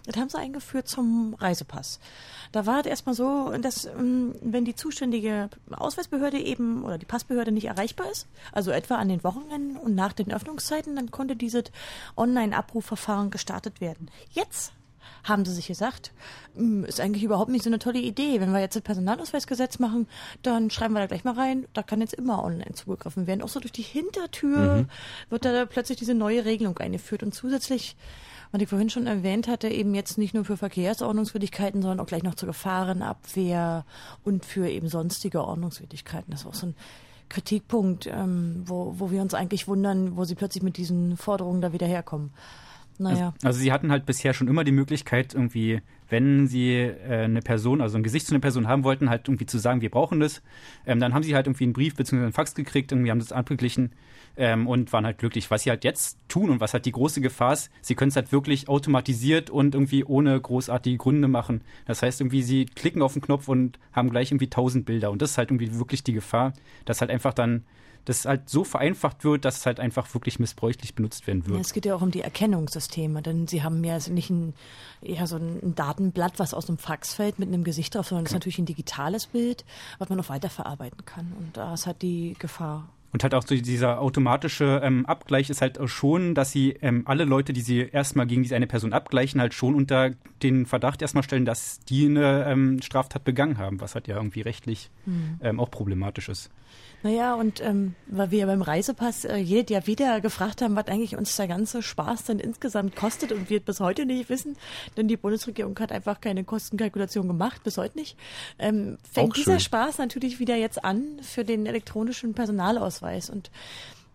Das 0.06 0.16
haben 0.16 0.28
sie 0.30 0.38
eingeführt 0.38 0.88
zum 0.88 1.34
Reisepass. 1.38 2.00
Da 2.52 2.66
war 2.66 2.80
es 2.80 2.86
erstmal 2.86 3.14
so, 3.14 3.50
dass 3.60 3.86
ähm, 3.86 4.34
wenn 4.42 4.64
die 4.64 4.74
zuständige 4.74 5.48
Ausweisbehörde 5.70 6.38
eben 6.38 6.84
oder 6.84 6.98
die 6.98 7.06
Passbehörde 7.06 7.50
nicht 7.50 7.66
erreichbar 7.66 8.10
ist, 8.10 8.28
also 8.52 8.70
etwa 8.70 8.96
an 8.96 9.08
den 9.08 9.24
Wochenenden 9.24 9.76
und 9.78 9.94
nach 9.94 10.12
den 10.12 10.32
Öffnungszeiten, 10.32 10.94
dann 10.94 11.10
konnte 11.10 11.34
dieses 11.34 11.64
Online-Abrufverfahren 12.16 13.30
gestartet 13.30 13.80
werden. 13.80 14.10
Jetzt 14.30 14.72
haben 15.24 15.44
sie 15.44 15.52
sich 15.52 15.66
gesagt, 15.68 16.12
"Hm, 16.56 16.84
ist 16.84 17.00
eigentlich 17.00 17.22
überhaupt 17.22 17.50
nicht 17.50 17.62
so 17.64 17.70
eine 17.70 17.78
tolle 17.78 18.00
Idee. 18.00 18.40
Wenn 18.40 18.52
wir 18.52 18.60
jetzt 18.60 18.74
das 18.76 18.82
Personalausweisgesetz 18.82 19.78
machen, 19.78 20.08
dann 20.42 20.70
schreiben 20.70 20.94
wir 20.94 21.00
da 21.00 21.06
gleich 21.06 21.24
mal 21.24 21.34
rein, 21.34 21.66
da 21.74 21.82
kann 21.82 22.00
jetzt 22.00 22.14
immer 22.14 22.42
online 22.44 22.72
zugegriffen 22.74 23.26
werden. 23.26 23.42
Auch 23.42 23.48
so 23.48 23.60
durch 23.60 23.72
die 23.72 23.82
Hintertür 23.82 24.76
Mhm. 24.82 24.86
wird 25.30 25.44
da 25.44 25.64
plötzlich 25.66 25.98
diese 25.98 26.14
neue 26.14 26.44
Regelung 26.44 26.76
eingeführt. 26.78 27.22
Und 27.22 27.34
zusätzlich, 27.34 27.96
was 28.50 28.60
ich 28.60 28.68
vorhin 28.68 28.90
schon 28.90 29.06
erwähnt 29.06 29.48
hatte, 29.48 29.68
eben 29.68 29.94
jetzt 29.94 30.18
nicht 30.18 30.34
nur 30.34 30.44
für 30.44 30.56
Verkehrsordnungswidrigkeiten, 30.56 31.82
sondern 31.82 32.00
auch 32.00 32.06
gleich 32.06 32.22
noch 32.22 32.34
zur 32.34 32.48
Gefahrenabwehr 32.48 33.84
und 34.24 34.44
für 34.44 34.68
eben 34.68 34.88
sonstige 34.88 35.44
Ordnungswidrigkeiten. 35.44 36.30
Das 36.30 36.40
ist 36.42 36.46
auch 36.46 36.54
so 36.54 36.66
ein 36.66 36.74
Kritikpunkt, 37.28 38.06
ähm, 38.06 38.62
wo, 38.66 38.94
wo 38.98 39.10
wir 39.10 39.22
uns 39.22 39.32
eigentlich 39.34 39.66
wundern, 39.68 40.16
wo 40.16 40.24
sie 40.24 40.34
plötzlich 40.34 40.62
mit 40.62 40.76
diesen 40.76 41.16
Forderungen 41.16 41.62
da 41.62 41.72
wieder 41.72 41.86
herkommen. 41.86 42.32
Naja. 43.02 43.34
Also, 43.34 43.46
also 43.46 43.60
sie 43.60 43.72
hatten 43.72 43.90
halt 43.90 44.06
bisher 44.06 44.34
schon 44.34 44.48
immer 44.48 44.64
die 44.64 44.72
Möglichkeit, 44.72 45.34
irgendwie, 45.34 45.80
wenn 46.08 46.46
sie 46.46 46.74
äh, 46.74 47.24
eine 47.24 47.40
Person, 47.40 47.80
also 47.80 47.96
ein 47.96 48.02
Gesicht 48.02 48.26
zu 48.26 48.34
einer 48.34 48.40
Person 48.40 48.68
haben 48.68 48.84
wollten, 48.84 49.10
halt 49.10 49.28
irgendwie 49.28 49.46
zu 49.46 49.58
sagen, 49.58 49.80
wir 49.80 49.90
brauchen 49.90 50.20
das. 50.20 50.42
Ähm, 50.86 51.00
dann 51.00 51.14
haben 51.14 51.22
sie 51.22 51.34
halt 51.34 51.46
irgendwie 51.46 51.64
einen 51.64 51.72
Brief 51.72 51.94
bzw. 51.96 52.22
einen 52.22 52.32
Fax 52.32 52.54
gekriegt, 52.54 52.92
irgendwie 52.92 53.10
haben 53.10 53.18
das 53.18 53.32
abgeglichen 53.32 53.92
ähm, 54.36 54.66
und 54.66 54.92
waren 54.92 55.04
halt 55.04 55.18
glücklich. 55.18 55.50
Was 55.50 55.62
sie 55.62 55.70
halt 55.70 55.84
jetzt 55.84 56.18
tun 56.28 56.50
und 56.50 56.60
was 56.60 56.72
halt 56.72 56.86
die 56.86 56.92
große 56.92 57.20
Gefahr 57.20 57.52
ist, 57.52 57.70
sie 57.80 57.94
können 57.94 58.08
es 58.10 58.16
halt 58.16 58.32
wirklich 58.32 58.68
automatisiert 58.68 59.50
und 59.50 59.74
irgendwie 59.74 60.04
ohne 60.04 60.40
großartige 60.40 60.96
Gründe 60.96 61.28
machen. 61.28 61.62
Das 61.86 62.02
heißt 62.02 62.20
irgendwie, 62.20 62.42
sie 62.42 62.66
klicken 62.66 63.02
auf 63.02 63.12
den 63.12 63.22
Knopf 63.22 63.48
und 63.48 63.78
haben 63.92 64.10
gleich 64.10 64.30
irgendwie 64.30 64.50
tausend 64.50 64.86
Bilder. 64.86 65.10
Und 65.10 65.22
das 65.22 65.32
ist 65.32 65.38
halt 65.38 65.50
irgendwie 65.50 65.78
wirklich 65.78 66.02
die 66.02 66.12
Gefahr, 66.12 66.52
dass 66.84 67.00
halt 67.00 67.10
einfach 67.10 67.34
dann 67.34 67.64
das 68.04 68.24
halt 68.24 68.48
so 68.48 68.64
vereinfacht 68.64 69.24
wird, 69.24 69.44
dass 69.44 69.58
es 69.58 69.66
halt 69.66 69.78
einfach 69.80 70.12
wirklich 70.14 70.38
missbräuchlich 70.38 70.94
benutzt 70.94 71.26
werden 71.26 71.46
wird. 71.46 71.56
Ja, 71.56 71.60
es 71.60 71.72
geht 71.72 71.86
ja 71.86 71.94
auch 71.94 72.02
um 72.02 72.10
die 72.10 72.22
Erkennungssysteme, 72.22 73.22
denn 73.22 73.46
sie 73.46 73.62
haben 73.62 73.82
ja 73.84 73.98
nicht 74.08 74.30
ein, 74.30 74.54
eher 75.00 75.26
so 75.26 75.36
ein 75.36 75.74
Datenblatt, 75.74 76.38
was 76.38 76.54
aus 76.54 76.68
einem 76.68 76.78
Fax 76.78 77.14
fällt 77.14 77.38
mit 77.38 77.48
einem 77.48 77.64
Gesicht 77.64 77.94
drauf, 77.94 78.08
sondern 78.08 78.24
es 78.24 78.30
ist 78.30 78.34
natürlich 78.34 78.58
ein 78.58 78.66
digitales 78.66 79.26
Bild, 79.26 79.64
was 79.98 80.08
man 80.08 80.18
noch 80.18 80.28
weiterverarbeiten 80.28 81.04
kann. 81.04 81.32
Und 81.38 81.56
da 81.56 81.74
ist 81.74 81.86
halt 81.86 82.02
die 82.02 82.34
Gefahr. 82.38 82.88
Und 83.12 83.22
halt 83.22 83.34
auch 83.34 83.42
so 83.46 83.54
dieser 83.54 84.00
automatische 84.00 84.80
ähm, 84.82 85.04
Abgleich 85.04 85.50
ist 85.50 85.60
halt 85.60 85.78
schon, 85.84 86.34
dass 86.34 86.50
sie 86.50 86.70
ähm, 86.80 87.02
alle 87.04 87.24
Leute, 87.24 87.52
die 87.52 87.60
sie 87.60 87.80
erstmal 87.80 88.26
gegen 88.26 88.42
diese 88.42 88.56
eine 88.56 88.66
Person 88.66 88.94
abgleichen, 88.94 89.38
halt 89.38 89.52
schon 89.52 89.74
unter 89.74 90.12
den 90.42 90.64
Verdacht 90.64 91.02
erstmal 91.02 91.22
stellen, 91.22 91.44
dass 91.44 91.80
die 91.80 92.06
eine 92.06 92.46
ähm, 92.46 92.80
Straftat 92.80 93.22
begangen 93.22 93.58
haben, 93.58 93.82
was 93.82 93.94
halt 93.94 94.08
ja 94.08 94.16
irgendwie 94.16 94.40
rechtlich 94.40 94.90
Hm. 95.04 95.38
ähm, 95.42 95.60
auch 95.60 95.70
problematisch 95.70 96.30
ist. 96.30 96.50
Naja, 97.02 97.34
und 97.34 97.60
ähm, 97.60 97.94
weil 98.06 98.30
wir 98.30 98.38
ja 98.40 98.46
beim 98.46 98.62
Reisepass 98.62 99.24
äh, 99.24 99.36
jedes 99.36 99.70
Jahr 99.70 99.86
wieder 99.86 100.20
gefragt 100.20 100.62
haben, 100.62 100.76
was 100.76 100.86
eigentlich 100.86 101.16
uns 101.16 101.34
der 101.36 101.48
ganze 101.48 101.82
Spaß 101.82 102.24
dann 102.24 102.38
insgesamt 102.38 102.94
kostet 102.94 103.32
und 103.32 103.50
wir 103.50 103.60
bis 103.60 103.80
heute 103.80 104.06
nicht 104.06 104.28
wissen, 104.28 104.56
denn 104.96 105.08
die 105.08 105.16
Bundesregierung 105.16 105.76
hat 105.80 105.90
einfach 105.90 106.20
keine 106.20 106.44
Kostenkalkulation 106.44 107.26
gemacht, 107.26 107.64
bis 107.64 107.76
heute 107.76 107.98
nicht, 107.98 108.16
ähm, 108.58 108.98
fängt 109.10 109.36
dieser. 109.36 109.58
Spaß 109.58 109.98
natürlich 109.98 110.38
wieder 110.38 110.56
jetzt 110.56 110.84
an 110.84 111.18
für 111.22 111.44
den 111.44 111.66
elektronischen 111.66 112.34
Personalausweis 112.34 113.30
und 113.30 113.50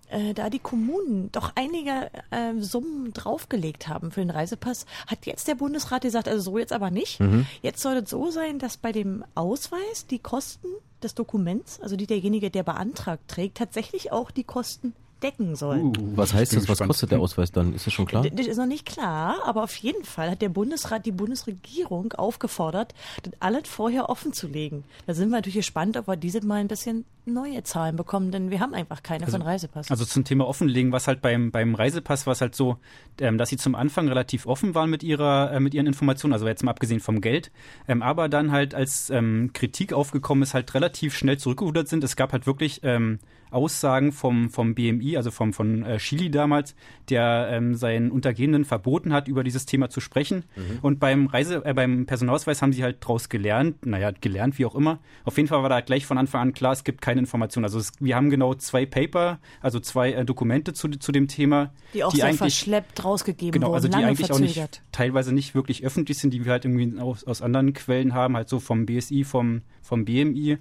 äh, 0.10 0.34
da 0.34 0.50
die 0.50 0.60
Kommunen 0.60 1.32
doch 1.32 1.52
einige 1.56 2.12
äh, 2.32 2.60
Summen 2.60 3.14
draufgelegt 3.14 3.88
haben 3.88 4.12
für 4.12 4.22
den 4.22 4.30
Reisepass, 4.30 4.86
hat 5.08 5.26
jetzt 5.26 5.48
der 5.48 5.56
Bundesrat 5.56 6.02
gesagt, 6.02 6.28
also 6.28 6.52
so 6.52 6.58
jetzt 6.58 6.74
aber 6.74 6.92
nicht. 6.92 7.20
Mhm. 7.20 7.46
Jetzt 7.62 7.82
soll 7.82 7.98
es 7.98 8.10
so 8.10 8.32
sein, 8.32 8.60
dass 8.60 8.78
bei 8.78 8.92
dem 8.92 9.24
Ausweis 9.36 10.08
die 10.10 10.20
Kosten 10.20 10.68
des 11.04 11.16
Dokuments, 11.16 11.80
also 11.82 11.96
die 11.96 12.08
derjenige, 12.08 12.50
der 12.50 12.64
beantragt 12.64 13.28
trägt, 13.28 13.58
tatsächlich 13.58 14.12
auch 14.12 14.32
die 14.32 14.44
Kosten 14.44 14.94
decken 15.22 15.56
sollen. 15.56 15.94
Was 16.16 16.34
heißt 16.34 16.56
das? 16.56 16.70
Was 16.70 16.80
kostet 16.80 17.12
der 17.12 17.20
Ausweis 17.20 17.52
dann? 17.52 17.74
Ist 17.74 17.88
das 17.88 17.94
schon 17.94 18.06
klar? 18.06 18.24
Das 18.30 18.48
ist 18.48 18.58
noch 18.58 18.68
nicht 18.68 18.86
klar, 18.86 19.38
aber 19.46 19.64
auf 19.64 19.76
jeden 19.78 20.04
Fall 20.04 20.32
hat 20.32 20.42
der 20.42 20.50
Bundesrat 20.50 21.06
die 21.06 21.12
Bundesregierung 21.12 22.14
aufgefordert, 22.14 22.94
das 23.24 23.34
alles 23.40 23.68
vorher 23.68 24.10
offen 24.10 24.34
zu 24.34 24.48
legen. 24.48 24.84
Da 25.06 25.14
sind 25.14 25.30
wir 25.30 25.38
natürlich 25.38 25.56
gespannt, 25.56 25.98
ob 25.98 26.08
wir 26.08 26.18
dieses 26.18 26.44
Mal 26.44 26.56
ein 26.56 26.68
bisschen 26.68 27.06
neue 27.28 27.64
Zahlen 27.64 27.95
bekommen, 27.95 28.32
denn 28.32 28.49
wir 28.49 28.60
haben 28.60 28.74
einfach 28.74 29.04
keine 29.04 29.26
also, 29.26 29.38
von 29.38 29.45
Reisepass. 29.45 29.91
Also 29.91 30.06
zum 30.06 30.24
Thema 30.24 30.48
offenlegen, 30.48 30.91
was 30.91 31.08
halt 31.08 31.22
beim, 31.22 31.52
beim 31.52 31.76
Reisepass 31.76 32.26
war 32.26 32.34
es 32.34 32.41
halt 32.41 32.56
so, 32.56 32.78
ähm, 33.20 33.38
dass 33.38 33.49
sie 33.49 33.58
zum 33.58 33.76
Anfang 33.76 34.08
relativ 34.08 34.48
offen 34.48 34.74
waren 34.76 34.90
mit 34.90 35.04
ihrer, 35.04 35.52
äh, 35.52 35.60
mit 35.60 35.74
ihren 35.74 35.88
Informationen, 35.88 36.34
also 36.34 36.48
jetzt 36.48 36.64
mal 36.64 36.72
abgesehen 36.72 36.99
vom 36.99 37.22
Geld, 37.22 37.52
ähm, 37.88 38.02
aber 38.02 38.30
dann 38.30 38.52
halt 38.52 38.74
als 38.74 39.10
ähm, 39.10 39.52
Kritik 39.54 39.94
aufgekommen 39.94 40.44
ist, 40.44 40.54
halt 40.54 40.74
relativ 40.74 41.16
schnell 41.16 41.38
zurückgerudert 41.38 41.88
sind. 41.88 42.04
Es 42.04 42.16
gab 42.16 42.34
halt 42.34 42.48
wirklich 42.48 42.82
ähm, 42.84 43.20
Aussagen 43.52 44.12
vom, 44.12 44.49
vom 44.49 44.76
BMI, 44.76 45.18
also 45.18 45.32
vom, 45.32 45.54
von 45.54 45.84
äh, 45.84 45.98
Chili 45.98 46.30
damals, 46.30 46.76
der 47.10 47.49
ähm, 47.52 47.76
seinen 47.76 48.12
Untergebenen 48.12 48.66
verboten 48.66 49.14
hat, 49.14 49.28
über 49.28 49.44
dieses 49.44 49.66
Thema 49.66 49.90
zu 49.90 50.02
sprechen. 50.02 50.44
Mhm. 50.56 50.80
Und 50.82 50.99
beim 50.99 51.28
Reise, 51.28 51.64
äh, 51.66 51.74
beim 51.74 52.06
Personalausweis 52.06 52.62
haben 52.62 52.74
sie 52.74 52.84
halt 52.84 52.98
draus 52.99 53.30
gelernt, 53.30 53.86
naja, 53.86 54.12
gelernt, 54.12 54.60
wie 54.60 54.66
auch 54.66 54.76
immer. 54.76 54.99
Auf 55.24 55.38
jeden 55.38 55.48
Fall 55.48 55.62
war 55.62 55.70
da 55.70 55.82
gleich 55.82 56.06
von 56.06 56.18
Anfang 56.18 56.41
an 56.41 56.54
klar, 56.54 56.74
es 56.74 56.84
gibt 56.84 57.02
keine 57.02 57.16
Informationen. 57.18 57.65
Also 57.65 57.80
es, 57.80 57.91
wir 57.99 58.15
haben 58.15 58.30
genau 58.30 58.53
zwei 58.53 58.85
Paper, 58.85 59.39
also 59.61 59.80
zwei 59.80 60.11
äh, 60.11 60.26
Dokumente 60.26 60.73
zu, 60.73 60.89
zu 60.89 61.11
dem 61.11 61.27
Thema. 61.27 61.72
Die 61.94 62.03
auch 62.03 62.11
die 62.11 62.18
sehr 62.18 62.34
verschleppt 62.34 63.03
rausgegeben 63.03 63.52
genau, 63.52 63.68
wurden, 63.68 63.76
also 63.76 63.88
die 63.88 63.95
eigentlich 63.95 64.27
verzögert. 64.27 64.57
auch 64.57 64.60
nicht, 64.60 64.81
teilweise 64.91 65.34
nicht 65.34 65.56
wirklich 65.56 65.84
öffentlich 65.84 66.18
sind, 66.18 66.34
die 66.34 66.45
wir 66.45 66.52
halt 66.52 66.65
irgendwie 66.65 66.99
aus, 66.99 67.23
aus 67.23 67.41
anderen 67.41 67.73
Quellen 67.73 68.14
haben, 68.14 68.35
halt 68.35 68.49
so 68.49 68.60
vom 68.60 68.85
BSI, 68.85 69.23
vom, 69.23 69.61
vom 69.81 70.06
BMI. 70.06 70.57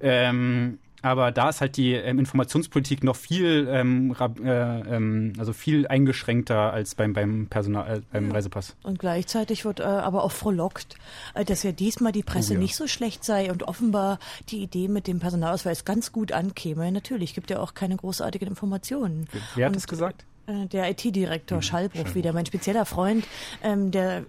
Ähm, 0.00 0.78
aber 1.02 1.32
da 1.32 1.48
ist 1.48 1.60
halt 1.60 1.76
die 1.76 1.92
ähm, 1.94 2.18
Informationspolitik 2.18 3.04
noch 3.04 3.16
viel, 3.16 3.68
ähm, 3.70 4.14
äh, 4.20 4.80
ähm, 4.96 5.32
also 5.38 5.52
viel 5.52 5.86
eingeschränkter 5.86 6.72
als 6.72 6.94
beim, 6.94 7.12
beim 7.12 7.46
Personal, 7.48 7.98
äh, 7.98 8.00
beim 8.12 8.28
Ja. 8.28 8.32
Reisepass. 8.34 8.76
Und 8.82 8.98
gleichzeitig 8.98 9.64
wird 9.64 9.80
äh, 9.80 9.84
aber 9.84 10.24
auch 10.24 10.32
frohlockt, 10.32 10.96
äh, 11.34 11.44
dass 11.44 11.62
ja 11.62 11.72
diesmal 11.72 12.12
die 12.12 12.22
Presse 12.22 12.52
Oh 12.52 12.54
ja. 12.54 12.60
nicht 12.60 12.76
so 12.76 12.86
schlecht 12.86 13.24
sei 13.24 13.50
und 13.50 13.62
offenbar 13.64 14.18
die 14.48 14.62
Idee 14.62 14.88
mit 14.88 15.06
dem 15.06 15.20
Personalausweis 15.20 15.84
ganz 15.84 16.12
gut 16.12 16.32
ankäme. 16.32 16.90
Natürlich 16.92 17.34
gibt 17.34 17.50
ja 17.50 17.60
auch 17.60 17.74
keine 17.74 17.96
großartigen 17.96 18.48
Informationen. 18.48 19.26
Wer 19.54 19.66
hat 19.66 19.70
Und, 19.70 19.76
das 19.76 19.86
gesagt? 19.88 20.24
äh, 20.46 20.66
Der 20.66 20.90
IT-Direktor 20.90 21.62
Schallbruch 21.62 22.14
wieder, 22.14 22.32
mein 22.32 22.46
spezieller 22.46 22.84
Freund, 22.86 23.24
ähm, 23.62 23.90
der 23.90 24.24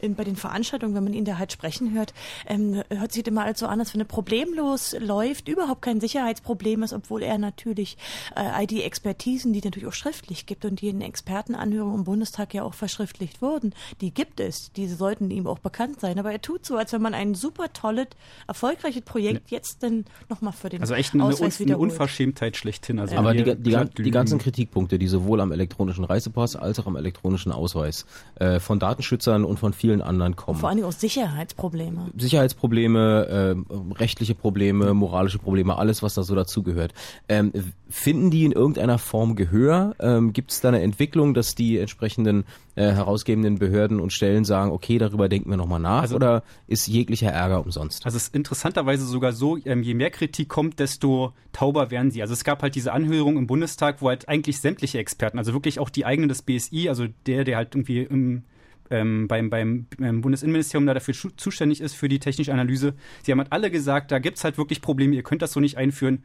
in, 0.00 0.14
bei 0.14 0.24
den 0.24 0.36
Veranstaltungen, 0.36 0.94
wenn 0.94 1.04
man 1.04 1.14
ihn 1.14 1.24
da 1.24 1.38
halt 1.38 1.52
sprechen 1.52 1.94
hört, 1.94 2.14
ähm, 2.46 2.82
hört 2.90 3.12
sich 3.12 3.26
immer 3.26 3.44
alles 3.44 3.58
so 3.58 3.66
an, 3.66 3.80
als 3.80 3.94
wenn 3.94 4.00
er 4.00 4.06
problemlos 4.06 4.94
läuft, 4.98 5.48
überhaupt 5.48 5.82
kein 5.82 6.00
Sicherheitsproblem 6.00 6.82
ist, 6.82 6.92
obwohl 6.92 7.22
er 7.22 7.38
natürlich 7.38 7.96
äh, 8.36 8.64
ID-Expertisen, 8.64 9.52
die 9.52 9.58
es 9.60 9.64
natürlich 9.64 9.88
auch 9.88 9.94
schriftlich 9.94 10.46
gibt 10.46 10.64
und 10.64 10.80
die 10.80 10.88
in 10.88 11.00
Expertenanhörungen 11.00 11.98
im 11.98 12.04
Bundestag 12.04 12.54
ja 12.54 12.62
auch 12.62 12.74
verschriftlicht 12.74 13.42
wurden, 13.42 13.74
die 14.00 14.12
gibt 14.12 14.40
es. 14.40 14.72
Diese 14.72 14.96
sollten 14.96 15.30
ihm 15.30 15.46
auch 15.46 15.58
bekannt 15.58 16.00
sein. 16.00 16.18
Aber 16.18 16.32
er 16.32 16.40
tut 16.40 16.64
so, 16.64 16.76
als 16.76 16.92
wenn 16.92 17.02
man 17.02 17.14
ein 17.14 17.34
super 17.34 17.72
tolles, 17.72 18.08
erfolgreiches 18.46 19.02
Projekt 19.02 19.50
jetzt 19.50 19.82
dann 19.82 20.04
nochmal 20.28 20.52
für 20.52 20.68
den 20.68 20.80
Also 20.80 20.94
echt 20.94 21.14
eine, 21.14 21.24
Ausweis 21.24 21.60
Un 21.60 21.66
eine. 21.66 21.78
Unverschämtheit 21.78 22.56
schlechthin. 22.56 22.98
Also 22.98 23.16
Aber 23.16 23.32
wir 23.32 23.54
die, 23.54 23.62
die, 23.62 23.70
die 23.70 24.02
lügen. 24.02 24.10
ganzen 24.10 24.38
Kritikpunkte, 24.38 24.98
die 24.98 25.06
sowohl 25.06 25.40
am 25.40 25.52
elektronischen 25.52 26.04
Reisepass 26.04 26.56
als 26.56 26.78
auch 26.78 26.86
am 26.86 26.96
elektronischen 26.96 27.52
Ausweis 27.52 28.06
äh, 28.36 28.60
von 28.60 28.78
Datenschützern 28.78 29.44
und 29.44 29.58
von 29.58 29.72
vielen 29.72 29.93
anderen 30.02 30.36
kommen. 30.36 30.58
Vor 30.58 30.68
allen 30.68 30.76
Dingen 30.76 30.88
auch 30.88 30.92
Sicherheitsprobleme. 30.92 32.10
Sicherheitsprobleme, 32.16 33.56
äh, 33.60 33.94
rechtliche 33.94 34.34
Probleme, 34.34 34.94
moralische 34.94 35.38
Probleme, 35.38 35.76
alles, 35.76 36.02
was 36.02 36.14
da 36.14 36.22
so 36.22 36.34
dazugehört. 36.34 36.94
Ähm, 37.28 37.52
finden 37.88 38.30
die 38.30 38.44
in 38.44 38.52
irgendeiner 38.52 38.98
Form 38.98 39.36
Gehör? 39.36 39.94
Ähm, 40.00 40.32
Gibt 40.32 40.50
es 40.50 40.60
da 40.60 40.68
eine 40.68 40.82
Entwicklung, 40.82 41.34
dass 41.34 41.54
die 41.54 41.78
entsprechenden 41.78 42.44
äh, 42.76 42.90
herausgebenden 42.90 43.58
Behörden 43.58 44.00
und 44.00 44.12
Stellen 44.12 44.44
sagen, 44.44 44.72
okay, 44.72 44.98
darüber 44.98 45.28
denken 45.28 45.50
wir 45.50 45.56
nochmal 45.56 45.80
nach? 45.80 46.02
Also- 46.02 46.16
oder 46.16 46.42
ist 46.66 46.86
jeglicher 46.88 47.30
Ärger 47.30 47.60
umsonst? 47.60 48.04
Also 48.04 48.16
es 48.16 48.24
ist 48.24 48.34
interessanterweise 48.34 49.06
sogar 49.06 49.32
so, 49.32 49.58
ähm, 49.64 49.82
je 49.82 49.94
mehr 49.94 50.10
Kritik 50.10 50.48
kommt, 50.48 50.80
desto 50.80 51.32
tauber 51.52 51.90
werden 51.90 52.10
sie. 52.10 52.20
Also 52.22 52.34
es 52.34 52.44
gab 52.44 52.62
halt 52.62 52.74
diese 52.74 52.92
Anhörung 52.92 53.36
im 53.36 53.46
Bundestag, 53.46 54.02
wo 54.02 54.08
halt 54.08 54.28
eigentlich 54.28 54.60
sämtliche 54.60 54.98
Experten, 54.98 55.38
also 55.38 55.52
wirklich 55.52 55.78
auch 55.78 55.90
die 55.90 56.04
eigenen 56.04 56.28
des 56.28 56.42
BSI, 56.42 56.88
also 56.88 57.06
der, 57.26 57.44
der 57.44 57.56
halt 57.56 57.74
irgendwie 57.74 58.02
im 58.02 58.42
ähm, 58.90 59.28
beim, 59.28 59.50
beim 59.50 59.86
ähm, 60.00 60.20
Bundesinnenministerium 60.20 60.86
da 60.86 60.94
dafür 60.94 61.14
zuständig 61.36 61.80
ist 61.80 61.94
für 61.94 62.08
die 62.08 62.18
technische 62.18 62.52
Analyse. 62.52 62.94
Sie 63.22 63.32
haben 63.32 63.38
halt 63.38 63.52
alle 63.52 63.70
gesagt, 63.70 64.10
da 64.12 64.18
gibt's 64.18 64.44
halt 64.44 64.58
wirklich 64.58 64.80
Probleme, 64.80 65.14
ihr 65.14 65.22
könnt 65.22 65.42
das 65.42 65.52
so 65.52 65.60
nicht 65.60 65.76
einführen. 65.76 66.24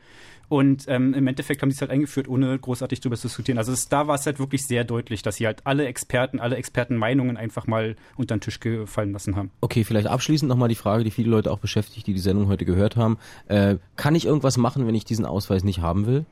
Und 0.49 0.85
ähm, 0.87 1.13
im 1.13 1.27
Endeffekt 1.27 1.61
haben 1.61 1.69
sie 1.69 1.75
es 1.75 1.81
halt 1.81 1.91
eingeführt, 1.91 2.27
ohne 2.27 2.57
großartig 2.57 2.99
darüber 2.99 3.15
zu 3.15 3.27
diskutieren. 3.27 3.59
Also 3.59 3.71
es, 3.71 3.87
da 3.87 4.07
war 4.07 4.15
es 4.15 4.25
halt 4.25 4.39
wirklich 4.39 4.65
sehr 4.65 4.83
deutlich, 4.83 5.21
dass 5.21 5.35
sie 5.35 5.45
halt 5.45 5.61
alle 5.65 5.85
Experten, 5.85 6.39
alle 6.39 6.55
Expertenmeinungen 6.55 7.37
einfach 7.37 7.67
mal 7.67 7.95
unter 8.17 8.35
den 8.35 8.41
Tisch 8.41 8.59
gefallen 8.59 9.13
lassen 9.13 9.35
haben. 9.35 9.51
Okay, 9.61 9.83
vielleicht 9.83 10.07
abschließend 10.07 10.49
nochmal 10.49 10.67
die 10.67 10.75
Frage, 10.75 11.03
die 11.03 11.11
viele 11.11 11.29
Leute 11.29 11.51
auch 11.51 11.59
beschäftigt, 11.59 12.07
die 12.07 12.13
die 12.13 12.19
Sendung 12.19 12.47
heute 12.47 12.65
gehört 12.65 12.95
haben. 12.95 13.19
Äh, 13.47 13.75
kann 13.95 14.15
ich 14.15 14.25
irgendwas 14.25 14.57
machen, 14.57 14.87
wenn 14.87 14.95
ich 14.95 15.05
diesen 15.05 15.25
Ausweis 15.25 15.63
nicht 15.63 15.81
haben 15.81 16.07
will? 16.07 16.25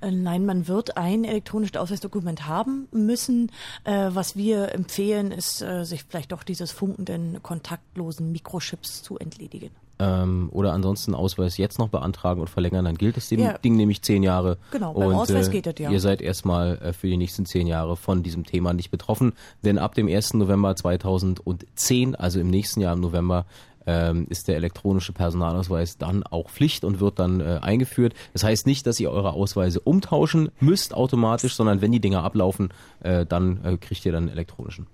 Äh, 0.00 0.10
Nein, 0.10 0.46
man 0.46 0.68
wird 0.68 0.96
ein 0.96 1.24
elektronisches 1.24 1.76
Ausweisdokument 1.76 2.46
haben 2.46 2.88
müssen. 2.92 3.50
Äh, 3.84 4.10
was 4.10 4.36
wir 4.36 4.74
empfehlen, 4.74 5.32
ist, 5.32 5.62
äh, 5.62 5.84
sich 5.84 6.04
vielleicht 6.04 6.32
doch 6.32 6.42
dieses 6.42 6.70
funkenden, 6.70 7.42
kontaktlosen 7.42 8.32
Mikrochips 8.32 9.02
zu 9.02 9.18
entledigen. 9.18 9.70
Ähm, 10.00 10.48
oder 10.52 10.72
ansonsten 10.72 11.14
Ausweis 11.14 11.58
jetzt 11.58 11.78
noch 11.78 11.88
beantragen 11.88 12.40
und 12.40 12.48
verlängern, 12.48 12.86
dann 12.86 12.96
gilt 12.96 13.18
das 13.18 13.28
dem 13.28 13.40
Ja. 13.40 13.58
Ding 13.58 13.76
nämlich 13.76 14.00
zehn 14.00 14.22
Jahre. 14.22 14.56
Genau, 14.70 14.94
beim 14.94 15.08
und, 15.08 15.14
Ausweis 15.14 15.48
äh, 15.48 15.50
geht 15.50 15.66
das, 15.66 15.74
ja. 15.78 15.90
Ihr 15.90 16.00
seid 16.00 16.22
erstmal 16.22 16.78
äh, 16.78 16.92
für 16.94 17.06
die 17.06 17.18
nächsten 17.18 17.44
zehn 17.44 17.66
Jahre 17.66 17.96
von 17.96 18.22
diesem 18.22 18.46
Thema 18.46 18.72
nicht 18.72 18.90
betroffen, 18.90 19.34
denn 19.62 19.78
ab 19.78 19.94
dem 19.94 20.08
1. 20.08 20.34
November 20.34 20.74
2010, 20.74 22.14
also 22.14 22.40
im 22.40 22.48
nächsten 22.48 22.80
Jahr 22.80 22.94
im 22.94 23.00
November, 23.00 23.44
ähm, 23.86 24.26
ist 24.28 24.48
der 24.48 24.56
elektronische 24.56 25.12
Personalausweis 25.12 25.98
dann 25.98 26.22
auch 26.22 26.50
Pflicht 26.50 26.84
und 26.84 27.00
wird 27.00 27.18
dann 27.18 27.40
äh, 27.40 27.58
eingeführt. 27.62 28.14
Das 28.32 28.44
heißt 28.44 28.66
nicht, 28.66 28.86
dass 28.86 29.00
ihr 29.00 29.10
eure 29.10 29.32
Ausweise 29.32 29.80
umtauschen 29.80 30.50
müsst 30.60 30.94
automatisch, 30.94 31.54
sondern 31.54 31.80
wenn 31.80 31.92
die 31.92 32.00
Dinger 32.00 32.22
ablaufen, 32.24 32.72
äh, 33.00 33.26
dann 33.26 33.64
äh, 33.64 33.76
kriegt 33.76 34.04
ihr 34.04 34.12
dann 34.12 34.24
einen 34.24 34.32
elektronischen. 34.32 34.86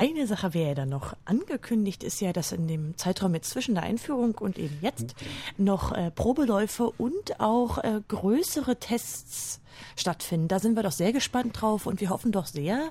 Eine 0.00 0.28
Sache 0.28 0.54
wäre 0.54 0.68
ja 0.68 0.74
dann 0.76 0.90
noch 0.90 1.16
angekündigt, 1.24 2.04
ist 2.04 2.20
ja, 2.20 2.32
dass 2.32 2.52
in 2.52 2.68
dem 2.68 2.96
Zeitraum 2.96 3.34
jetzt 3.34 3.50
zwischen 3.50 3.74
der 3.74 3.82
Einführung 3.82 4.36
und 4.36 4.56
eben 4.56 4.78
jetzt 4.80 5.16
noch 5.56 5.90
äh, 5.90 6.12
Probeläufe 6.12 6.88
und 6.88 7.40
auch 7.40 7.78
äh, 7.78 8.00
größere 8.06 8.76
Tests 8.76 9.60
stattfinden. 9.96 10.48
Da 10.48 10.58
sind 10.58 10.76
wir 10.76 10.82
doch 10.82 10.92
sehr 10.92 11.12
gespannt 11.12 11.60
drauf 11.60 11.86
und 11.86 12.00
wir 12.00 12.10
hoffen 12.10 12.32
doch 12.32 12.46
sehr, 12.46 12.88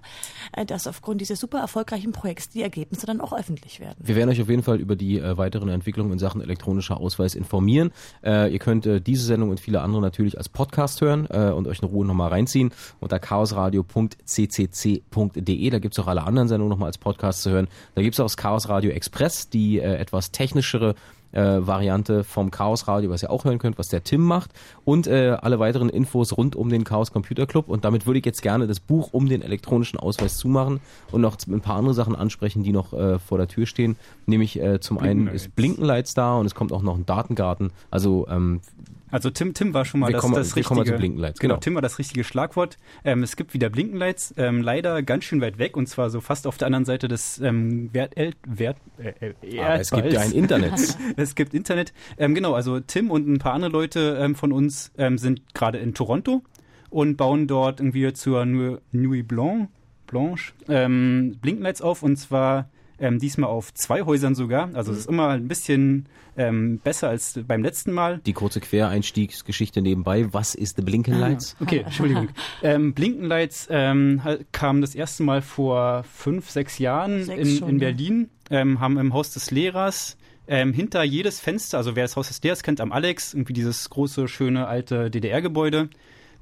äh, 0.54 0.66
dass 0.66 0.88
aufgrund 0.88 1.22
dieses 1.22 1.40
super 1.40 1.60
erfolgreichen 1.60 2.12
Projekts 2.12 2.50
die 2.50 2.62
Ergebnisse 2.62 3.06
dann 3.06 3.22
auch 3.22 3.34
öffentlich 3.34 3.80
werden. 3.80 3.98
Wir 4.00 4.16
werden 4.16 4.30
euch 4.30 4.42
auf 4.42 4.50
jeden 4.50 4.64
Fall 4.64 4.80
über 4.80 4.96
die 4.96 5.20
äh, 5.20 5.38
weiteren 5.38 5.70
Entwicklungen 5.70 6.12
in 6.12 6.20
Sachen 6.20 6.42
elektronischer 6.42 6.98
Ausweis 6.98 7.36
informieren. 7.36 7.92
Äh, 8.24 8.52
ihr 8.52 8.60
könnt 8.60 8.86
äh, 8.86 9.02
diese 9.02 9.26
Sendung 9.26 9.50
und 9.50 9.60
viele 9.60 9.82
andere 9.82 10.02
natürlich 10.02 10.38
als 10.38 10.50
Podcast 10.50 11.02
hören 11.02 11.28
äh, 11.30 11.52
und 11.52 11.68
euch 11.68 11.82
in 11.82 11.88
Ruhe 11.88 12.06
nochmal 12.06 12.30
reinziehen 12.30 12.72
unter 13.00 13.20
chaosradio.ccc.de. 13.20 15.70
Da 15.70 15.80
gibt's 15.80 16.00
auch 16.00 16.08
alle 16.08 16.24
anderen 16.24 16.48
Sendungen 16.48 16.70
nochmal 16.70 16.88
als 16.88 16.98
Podcast 16.98 17.42
zu 17.42 17.52
hören. 17.52 17.68
Da 17.96 18.02
gibt's 18.02 18.20
auch 18.20 18.26
das 18.26 18.38
Chaos 18.38 18.70
Radio 18.70 18.92
Express, 18.92 19.50
die 19.50 19.80
äh, 19.80 19.96
etwas 19.96 20.32
technischere 20.32 20.96
äh, 21.32 21.42
Variante 21.42 22.24
vom 22.24 22.52
Chaos 22.52 22.88
Radio, 22.88 23.10
was 23.10 23.24
ihr 23.24 23.30
auch 23.30 23.46
hören 23.46 23.60
könnt, 23.60 23.78
was 23.78 23.90
der 23.90 24.04
Tim 24.04 24.22
macht. 24.22 24.52
Und 24.86 25.08
äh, 25.08 25.38
alle 25.42 25.60
weiteren 25.60 25.90
Infos 25.90 26.38
rund 26.38 26.56
um 26.56 26.70
den 26.70 26.84
Chaos 26.84 27.12
Computer 27.12 27.46
Club. 27.46 27.70
Und 27.70 27.86
damit 27.86 28.06
würde 28.06 28.20
ich 28.20 28.26
jetzt 28.26 28.42
gerne 28.42 28.68
das 28.68 28.80
Buch 28.80 29.10
um 29.12 29.28
den 29.28 29.42
elektronischen 29.42 30.00
Ausweis 30.00 30.38
zumachen 30.38 30.80
und 31.12 31.22
noch 31.22 31.38
ein 31.48 31.62
paar 31.62 31.78
andere 31.78 31.94
Sachen 31.94 32.16
ansprechen, 32.16 32.64
die 32.64 32.72
noch 32.72 32.94
äh, 32.94 33.20
vor 33.20 33.38
der 33.38 33.48
Tür 33.48 33.66
stehen, 33.66 33.96
nämlich 34.26 34.60
äh, 34.60 34.80
zum 34.80 35.00
einen 35.00 35.28
ist 35.28 35.56
Blinkenlights 35.56 36.14
da 36.14 36.38
und 36.38 36.46
es 36.46 36.56
kommt 36.56 36.72
auch 36.72 36.82
noch 36.82 36.96
ein 36.96 37.06
Datengarten, 37.06 37.72
also 37.92 38.28
ähm, 38.30 38.62
Also 39.10 39.30
Tim, 39.30 39.54
Tim 39.54 39.74
war 39.74 39.86
schon 39.86 40.00
mal 40.02 40.08
Wir 40.08 40.14
das, 40.14 40.22
kommen- 40.22 40.36
das 40.36 40.56
wir 40.56 40.64
kommen 40.64 40.80
richtige. 40.82 40.96
zu 40.98 41.00
Blinkenlights, 41.00 41.40
genau. 41.40 41.54
genau. 41.56 41.60
Tim 41.62 41.76
war 41.76 41.82
das 41.82 41.98
richtige 42.00 42.24
Schlagwort. 42.24 42.78
Ähm, 43.06 43.24
es 43.24 43.36
gibt 43.38 43.54
wieder 43.54 43.70
Blinkenlights, 43.70 44.34
ähm, 44.38 44.62
leider 44.62 45.02
ganz 45.04 45.24
schön 45.24 45.40
weit 45.42 45.58
weg 45.60 45.78
und 45.78 45.88
zwar 45.88 46.10
so 46.10 46.20
fast 46.20 46.46
auf 46.46 46.58
der 46.58 46.66
anderen 46.66 46.84
Seite 46.86 47.08
des 47.08 47.40
ähm, 47.40 47.94
Wert, 47.94 48.18
El, 48.18 48.34
Wert, 48.46 48.78
äh, 48.98 49.34
äh, 49.42 49.60
Aber 49.62 49.80
es 49.80 49.92
gibt 49.92 50.12
ja 50.12 50.20
ein. 50.20 50.32
Internet. 50.34 50.98
es 51.16 51.36
gibt 51.36 51.54
Internet. 51.54 51.94
Ähm, 52.18 52.36
genau, 52.36 52.54
also 52.54 52.80
Tim 52.82 53.10
und 53.12 53.28
ein 53.28 53.40
paar 53.40 53.54
andere 53.54 53.72
Leute 53.72 54.18
ähm, 54.20 54.36
von 54.36 54.52
uns 54.52 54.92
ähm, 54.98 55.18
sind 55.18 55.54
gerade 55.54 55.78
in 55.78 55.94
Toronto 55.94 56.42
und 56.90 57.16
bauen 57.18 57.48
dort 57.48 57.80
irgendwie 57.80 58.12
zur 58.14 58.46
Nu- 58.46 58.80
Nuit 58.92 59.28
Blanc, 59.28 59.70
Blanche 60.08 60.54
ähm, 60.70 61.38
Blinkenlights 61.42 61.82
auf 61.82 62.04
und 62.04 62.18
zwar 62.18 62.70
ähm, 63.00 63.20
diesmal 63.20 63.50
auf 63.50 63.74
zwei 63.74 64.02
Häusern 64.04 64.36
sogar. 64.36 64.70
Also 64.74 64.92
es 64.92 65.00
ist 65.00 65.10
immer 65.10 65.30
ein 65.30 65.48
bisschen 65.48 66.08
ähm, 66.38 66.80
besser 66.84 67.10
als 67.10 67.40
beim 67.48 67.64
letzten 67.64 67.92
Mal. 67.92 68.20
die 68.26 68.34
kurze 68.34 68.60
Quereinstiegsgeschichte 68.60 69.82
nebenbei, 69.82 70.32
was 70.34 70.56
ist 70.56 70.76
The 70.78 70.82
Blinkenlights? 70.84 71.56
Ah, 71.60 71.64
okay, 71.64 71.80
Entschuldigung. 71.80 72.30
ähm, 72.64 72.94
Blinkenlights 72.94 73.68
ähm, 73.72 74.22
ha- 74.24 74.38
kam 74.52 74.82
das 74.82 74.96
erste 74.96 75.24
Mal 75.24 75.42
vor 75.42 76.04
fünf, 76.04 76.50
sechs 76.50 76.78
Jahren 76.80 77.24
Sechs 77.24 77.50
in, 77.50 77.58
schon, 77.58 77.70
in 77.70 77.76
ja. 77.80 77.88
Berlin, 77.88 78.30
ähm, 78.50 78.80
haben 78.80 78.98
im 78.98 79.14
Haus 79.14 79.32
des 79.34 79.52
Lehrers 79.52 80.18
ähm, 80.48 80.74
hinter 80.74 81.04
jedes 81.04 81.40
Fenster, 81.40 81.78
also 81.78 81.96
wer 81.96 82.04
das 82.04 82.16
Haus 82.16 82.28
des 82.30 82.42
Lehrers 82.42 82.64
kennt, 82.64 82.80
am 82.82 82.92
Alex, 82.92 83.34
irgendwie 83.34 83.54
dieses 83.54 83.90
große, 83.90 84.28
schöne, 84.28 84.68
alte 84.68 85.10
DDR-Gebäude 85.12 85.90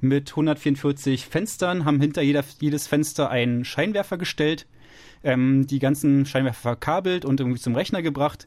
mit 0.00 0.30
144 0.30 1.26
Fenstern, 1.26 1.84
haben 1.84 2.00
hinter 2.00 2.22
jeder, 2.22 2.44
jedes 2.60 2.86
Fenster 2.86 3.30
einen 3.30 3.64
Scheinwerfer 3.64 4.18
gestellt, 4.18 4.66
ähm, 5.26 5.66
die 5.66 5.80
ganzen 5.80 6.24
Scheinwerfer 6.24 6.60
verkabelt 6.60 7.24
und 7.24 7.40
irgendwie 7.40 7.60
zum 7.60 7.74
Rechner 7.74 8.00
gebracht 8.00 8.46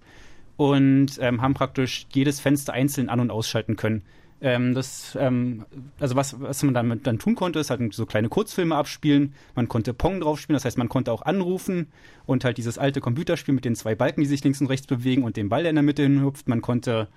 und 0.56 1.20
ähm, 1.20 1.42
haben 1.42 1.54
praktisch 1.54 2.08
jedes 2.14 2.40
Fenster 2.40 2.74
einzeln 2.74 3.10
an- 3.10 3.20
und 3.20 3.32
ausschalten 3.32 3.76
können. 3.76 4.04
Ähm, 4.42 4.74
das, 4.74 5.18
ähm, 5.20 5.66
also 6.00 6.16
was, 6.16 6.40
was 6.40 6.64
man 6.64 6.74
damit 6.74 7.06
dann 7.06 7.20
tun 7.20 7.36
konnte, 7.36 7.60
ist 7.60 7.70
halt 7.70 7.94
so 7.94 8.06
kleine 8.06 8.30
Kurzfilme 8.30 8.76
abspielen. 8.76 9.34
Man 9.56 9.68
konnte 9.68 9.94
Pong 9.94 10.22
drauf 10.22 10.40
spielen, 10.40 10.56
das 10.56 10.64
heißt, 10.64 10.78
man 10.78 10.88
konnte 10.88 11.12
auch 11.12 11.24
anrufen 11.24 11.88
und 12.26 12.46
halt 12.46 12.58
dieses 12.58 12.78
alte 12.78 13.02
Computerspiel 13.02 13.54
mit 13.54 13.66
den 13.66 13.76
zwei 13.76 13.96
Balken, 13.96 14.22
die 14.22 14.28
sich 14.28 14.42
links 14.42 14.62
und 14.62 14.68
rechts 14.68 14.88
bewegen 14.88 15.24
und 15.24 15.36
dem 15.36 15.50
Ball, 15.50 15.64
der 15.64 15.72
in 15.72 15.76
der 15.76 15.84
Mitte 15.84 16.08
hüpft. 16.08 16.48
Man 16.48 16.62
konnte 16.62 17.10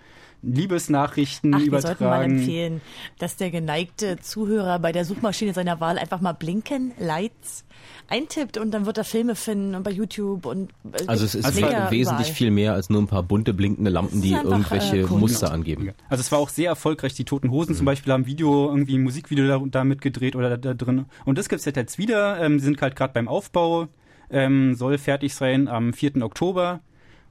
Liebesnachrichten 0.42 1.54
Ach, 1.54 1.58
wir 1.60 1.66
übertragen. 1.66 1.98
sollten 1.98 2.04
mal 2.04 2.24
empfehlen, 2.24 2.80
dass 3.18 3.36
der 3.36 3.50
geneigte 3.50 4.18
Zuhörer 4.18 4.78
bei 4.78 4.92
der 4.92 5.04
Suchmaschine 5.04 5.54
seiner 5.54 5.80
Wahl 5.80 5.98
einfach 5.98 6.20
mal 6.20 6.32
Blinken 6.32 6.92
Lights 6.98 7.64
eintippt 8.08 8.58
und 8.58 8.72
dann 8.72 8.84
wird 8.86 8.98
er 8.98 9.04
Filme 9.04 9.34
finden 9.34 9.74
und 9.74 9.82
bei 9.82 9.90
YouTube 9.90 10.46
und 10.46 10.70
äh, 10.92 11.06
Also 11.06 11.24
es 11.24 11.34
ist 11.34 11.54
mega 11.54 11.90
wesentlich 11.90 12.28
überall. 12.28 12.34
viel 12.34 12.50
mehr 12.50 12.74
als 12.74 12.90
nur 12.90 13.00
ein 13.00 13.06
paar 13.06 13.22
bunte 13.22 13.54
blinkende 13.54 13.90
Lampen, 13.90 14.20
die 14.22 14.34
einfach, 14.34 14.50
irgendwelche 14.50 14.96
äh, 14.98 15.02
Kunst. 15.02 15.20
Muster 15.20 15.52
angeben. 15.52 15.92
Also 16.08 16.20
es 16.20 16.30
war 16.32 16.38
auch 16.38 16.48
sehr 16.48 16.68
erfolgreich. 16.68 17.14
Die 17.14 17.24
Toten 17.24 17.50
Hosen 17.50 17.72
Mhm. 17.72 17.76
zum 17.76 17.86
Beispiel 17.86 18.12
haben 18.12 18.26
Video, 18.26 18.68
irgendwie 18.68 18.96
ein 18.98 19.02
Musikvideo 19.02 19.46
da, 19.46 19.62
damit 19.70 20.00
gedreht 20.02 20.36
oder 20.36 20.50
da, 20.50 20.56
da 20.56 20.74
drin. 20.74 21.06
Und 21.24 21.38
das 21.38 21.48
gibt's 21.48 21.64
jetzt 21.64 21.98
wieder. 21.98 22.40
Ähm, 22.40 22.58
sind 22.58 22.80
halt 22.82 22.96
gerade 22.96 23.12
beim 23.12 23.28
Aufbau. 23.28 23.88
Ähm, 24.30 24.74
soll 24.74 24.98
fertig 24.98 25.34
sein 25.34 25.68
am 25.68 25.92
4. 25.92 26.22
Oktober. 26.22 26.80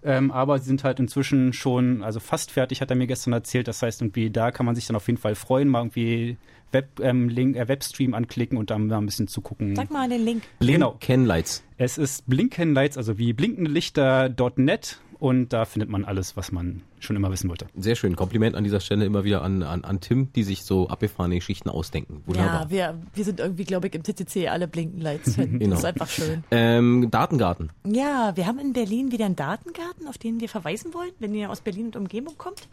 Ähm, 0.04 0.32
aber 0.32 0.58
sie 0.60 0.66
sind 0.66 0.84
halt 0.84 1.00
inzwischen 1.00 1.54
schon, 1.54 2.04
also 2.04 2.20
fast 2.20 2.52
fertig, 2.52 2.82
hat 2.82 2.90
er 2.90 2.96
mir 2.96 3.08
gestern 3.08 3.34
erzählt. 3.34 3.68
Das 3.68 3.82
heißt, 3.82 4.02
irgendwie 4.02 4.30
da 4.32 4.52
kann 4.52 4.66
man 4.66 4.76
sich 4.76 4.88
dann 4.88 4.96
auf 4.96 5.08
jeden 5.08 5.20
Fall 5.20 5.36
freuen, 5.36 5.68
mal 5.68 5.82
irgendwie 5.82 6.38
Web, 6.72 7.00
ähm, 7.02 7.30
Link, 7.30 7.56
äh, 7.56 7.68
Webstream 7.68 8.14
anklicken 8.14 8.58
und 8.58 8.70
dann 8.70 8.88
mal 8.88 8.98
ein 8.98 9.06
bisschen 9.06 9.28
zugucken. 9.28 9.76
Sag 9.76 9.92
mal 9.92 10.10
den 10.10 10.26
Link. 10.26 10.44
Genau. 10.60 10.92
Blinkenlights. 10.92 11.64
Es 11.78 11.98
ist 11.98 12.28
Blinkenlights, 12.30 12.98
also 12.98 13.18
wie 13.18 13.34
blinkendelichter.net 13.34 15.00
und 15.22 15.50
da 15.50 15.66
findet 15.66 15.88
man 15.88 16.04
alles, 16.04 16.36
was 16.36 16.52
man 16.52 16.82
schon 17.00 17.16
immer 17.16 17.30
wissen 17.30 17.48
wollte. 17.48 17.68
Sehr 17.78 17.96
schön. 17.96 18.16
Kompliment 18.16 18.56
an 18.56 18.64
dieser 18.64 18.80
Stelle 18.80 19.06
immer 19.06 19.24
wieder 19.24 19.44
an, 19.44 19.62
an, 19.62 19.84
an 19.84 20.02
Tim, 20.02 20.34
die 20.34 20.42
sich 20.42 20.64
so 20.64 20.90
abgefahrene 20.90 21.36
Geschichten 21.36 21.70
ausdenken. 21.70 22.24
Wunderbar. 22.26 22.64
Ja, 22.64 22.70
wir, 22.72 23.02
wir 23.14 23.24
sind 23.24 23.40
irgendwie, 23.40 23.66
glaube 23.66 23.86
ich, 23.86 23.94
im 23.94 24.02
TCC 24.02 24.48
alle 24.48 24.68
Blinken 24.68 25.00
Lights. 25.00 25.38
Genau. 25.52 25.72
Das 25.72 25.80
ist 25.80 25.86
einfach 25.86 26.10
schön. 26.10 26.44
Ähm, 26.50 27.10
Datengarten. 27.12 27.72
Ja, 27.86 28.36
wir 28.36 28.48
haben 28.48 28.58
in 28.58 28.74
Berlin 28.74 29.12
wieder 29.12 29.26
einen 29.26 29.36
Datengarten, 29.36 30.08
auf 30.08 30.18
den 30.18 30.40
wir 30.40 30.50
verweisen 30.50 30.94
wollen, 30.96 31.12
wenn 31.20 31.36
ihr 31.36 31.52
aus 31.52 31.62
Berlin 31.62 31.88
und 31.88 31.98
Umgebung 31.98 32.36
kommt. 32.38 32.68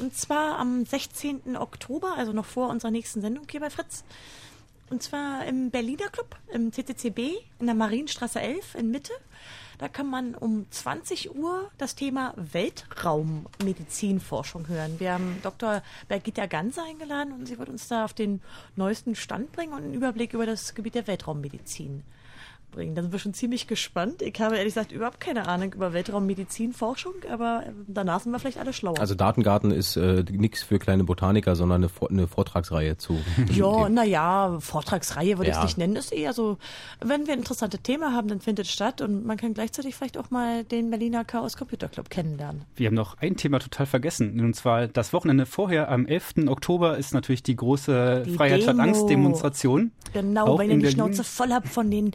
Und 0.00 0.14
zwar 0.14 0.58
am 0.58 0.84
16. 0.84 1.56
Oktober, 1.56 2.14
also 2.16 2.32
noch 2.32 2.44
vor 2.44 2.68
unserer 2.68 2.92
nächsten 2.92 3.22
Sendung 3.22 3.44
hier 3.50 3.60
bei 3.60 3.70
Fritz. 3.70 4.04
Und 4.90 5.02
zwar 5.02 5.46
im 5.46 5.70
Berliner 5.70 6.10
Club, 6.10 6.36
im 6.52 6.72
CCCB, 6.72 7.18
in 7.58 7.66
der 7.66 7.74
Marienstraße 7.74 8.40
11 8.40 8.76
in 8.76 8.90
Mitte. 8.92 9.12
Da 9.78 9.88
kann 9.88 10.10
man 10.10 10.34
um 10.34 10.66
20 10.70 11.34
Uhr 11.36 11.70
das 11.78 11.94
Thema 11.94 12.34
Weltraummedizinforschung 12.36 14.66
hören. 14.66 14.98
Wir 14.98 15.12
haben 15.12 15.38
Dr. 15.44 15.84
Birgitta 16.08 16.46
Ganser 16.46 16.82
eingeladen 16.84 17.32
und 17.32 17.46
sie 17.46 17.60
wird 17.60 17.68
uns 17.68 17.86
da 17.86 18.04
auf 18.04 18.12
den 18.12 18.40
neuesten 18.74 19.14
Stand 19.14 19.52
bringen 19.52 19.72
und 19.72 19.84
einen 19.84 19.94
Überblick 19.94 20.34
über 20.34 20.46
das 20.46 20.74
Gebiet 20.74 20.96
der 20.96 21.06
Weltraummedizin 21.06 22.02
bringen. 22.78 22.94
Da 22.94 23.02
sind 23.02 23.10
wir 23.12 23.18
schon 23.18 23.34
ziemlich 23.34 23.66
gespannt. 23.66 24.22
Ich 24.22 24.40
habe 24.40 24.56
ehrlich 24.56 24.74
gesagt 24.74 24.92
überhaupt 24.92 25.18
keine 25.20 25.48
Ahnung 25.48 25.72
über 25.74 25.92
Weltraummedizinforschung, 25.92 27.14
aber 27.30 27.64
äh, 27.66 27.72
danach 27.88 28.20
sind 28.20 28.30
wir 28.32 28.38
vielleicht 28.38 28.58
alle 28.58 28.72
schlauer. 28.72 28.98
Also 29.00 29.14
Datengarten 29.14 29.70
ist 29.72 29.96
äh, 29.96 30.24
nichts 30.30 30.62
für 30.62 30.78
kleine 30.78 31.02
Botaniker, 31.04 31.56
sondern 31.56 31.82
eine, 31.84 31.90
eine 32.08 32.26
Vortragsreihe 32.28 32.96
zu. 32.96 33.18
Ja, 33.52 33.88
naja, 33.88 34.58
Vortragsreihe 34.60 35.38
würde 35.38 35.50
ich 35.50 35.56
Ja. 35.56 35.62
es 35.62 35.66
nicht 35.70 35.78
nennen. 35.78 35.96
Ist 35.96 36.12
eher 36.12 36.32
so, 36.32 36.58
wenn 37.00 37.26
wir 37.26 37.34
interessante 37.34 37.78
Themen 37.78 38.14
haben, 38.14 38.28
dann 38.28 38.40
findet 38.40 38.66
es 38.66 38.72
statt 38.72 39.00
und 39.00 39.24
man 39.26 39.36
kann 39.36 39.54
gleichzeitig 39.54 39.96
vielleicht 39.96 40.16
auch 40.18 40.30
mal 40.30 40.62
den 40.64 40.90
Berliner 40.90 41.24
Chaos 41.24 41.56
Computer 41.56 41.88
Club 41.88 42.10
kennenlernen. 42.10 42.62
Wir 42.76 42.86
haben 42.86 42.94
noch 42.94 43.18
ein 43.18 43.36
Thema 43.36 43.58
total 43.58 43.86
vergessen. 43.86 44.38
Und 44.40 44.54
zwar 44.54 44.86
das 44.86 45.12
Wochenende 45.12 45.46
vorher, 45.46 45.90
am 45.90 46.06
11. 46.06 46.46
Oktober, 46.48 46.98
ist 46.98 47.14
natürlich 47.14 47.42
die 47.42 47.56
große 47.56 48.22
Die 48.26 48.34
Freiheit 48.34 48.62
statt 48.62 48.74
Demo. 48.76 48.82
Angst 48.84 49.08
Demonstration. 49.08 49.90
Genau, 50.12 50.46
Auch 50.46 50.58
wenn 50.58 50.70
ihr 50.70 50.78
die. 50.78 50.90
Schnauze 50.92 51.24
voll 51.24 51.50
habt 51.52 51.68
von 51.68 51.90
den 51.90 52.12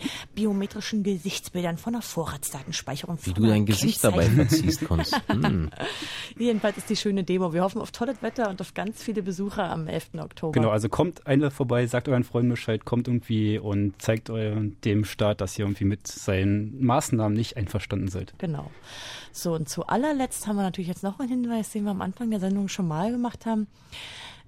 biometrischen 0.53 1.03
Gesichtsbildern, 1.03 1.77
von 1.77 1.93
der 1.93 2.01
Vorratsdatenspeicherung. 2.01 3.17
Wie 3.23 3.33
du 3.33 3.45
dein 3.45 3.65
Gesicht 3.65 4.03
dabei 4.03 4.25
verziehst, 4.29 4.85
Konst. 4.85 5.19
Hm. 5.27 5.69
Jedenfalls 6.37 6.77
ist 6.77 6.89
die 6.89 6.95
schöne 6.95 7.23
Demo. 7.23 7.53
Wir 7.53 7.63
hoffen 7.63 7.81
auf 7.81 7.91
tolles 7.91 8.21
Wetter 8.21 8.49
und 8.49 8.61
auf 8.61 8.73
ganz 8.73 9.01
viele 9.01 9.23
Besucher 9.23 9.69
am 9.69 9.87
11. 9.87 10.11
Oktober. 10.19 10.51
Genau, 10.51 10.69
also 10.69 10.89
kommt 10.89 11.25
einer 11.25 11.51
vorbei, 11.51 11.87
sagt 11.87 12.07
euren 12.07 12.23
Freunden 12.23 12.49
Bescheid, 12.49 12.85
kommt 12.85 13.07
irgendwie 13.07 13.57
und 13.57 13.99
zeigt 14.01 14.29
euren, 14.29 14.77
dem 14.81 15.05
Staat, 15.05 15.41
dass 15.41 15.57
ihr 15.57 15.65
irgendwie 15.65 15.85
mit 15.85 16.07
seinen 16.07 16.83
Maßnahmen 16.83 17.35
nicht 17.35 17.57
einverstanden 17.57 18.07
seid. 18.09 18.33
Genau. 18.37 18.69
So, 19.31 19.53
und 19.55 19.67
zu 19.67 19.87
allerletzt 19.87 20.47
haben 20.47 20.57
wir 20.57 20.63
natürlich 20.63 20.87
jetzt 20.87 21.03
noch 21.03 21.19
einen 21.19 21.29
Hinweis, 21.29 21.71
den 21.71 21.85
wir 21.85 21.91
am 21.91 22.01
Anfang 22.01 22.29
der 22.29 22.39
Sendung 22.39 22.67
schon 22.67 22.87
mal 22.87 23.11
gemacht 23.11 23.45
haben. 23.45 23.67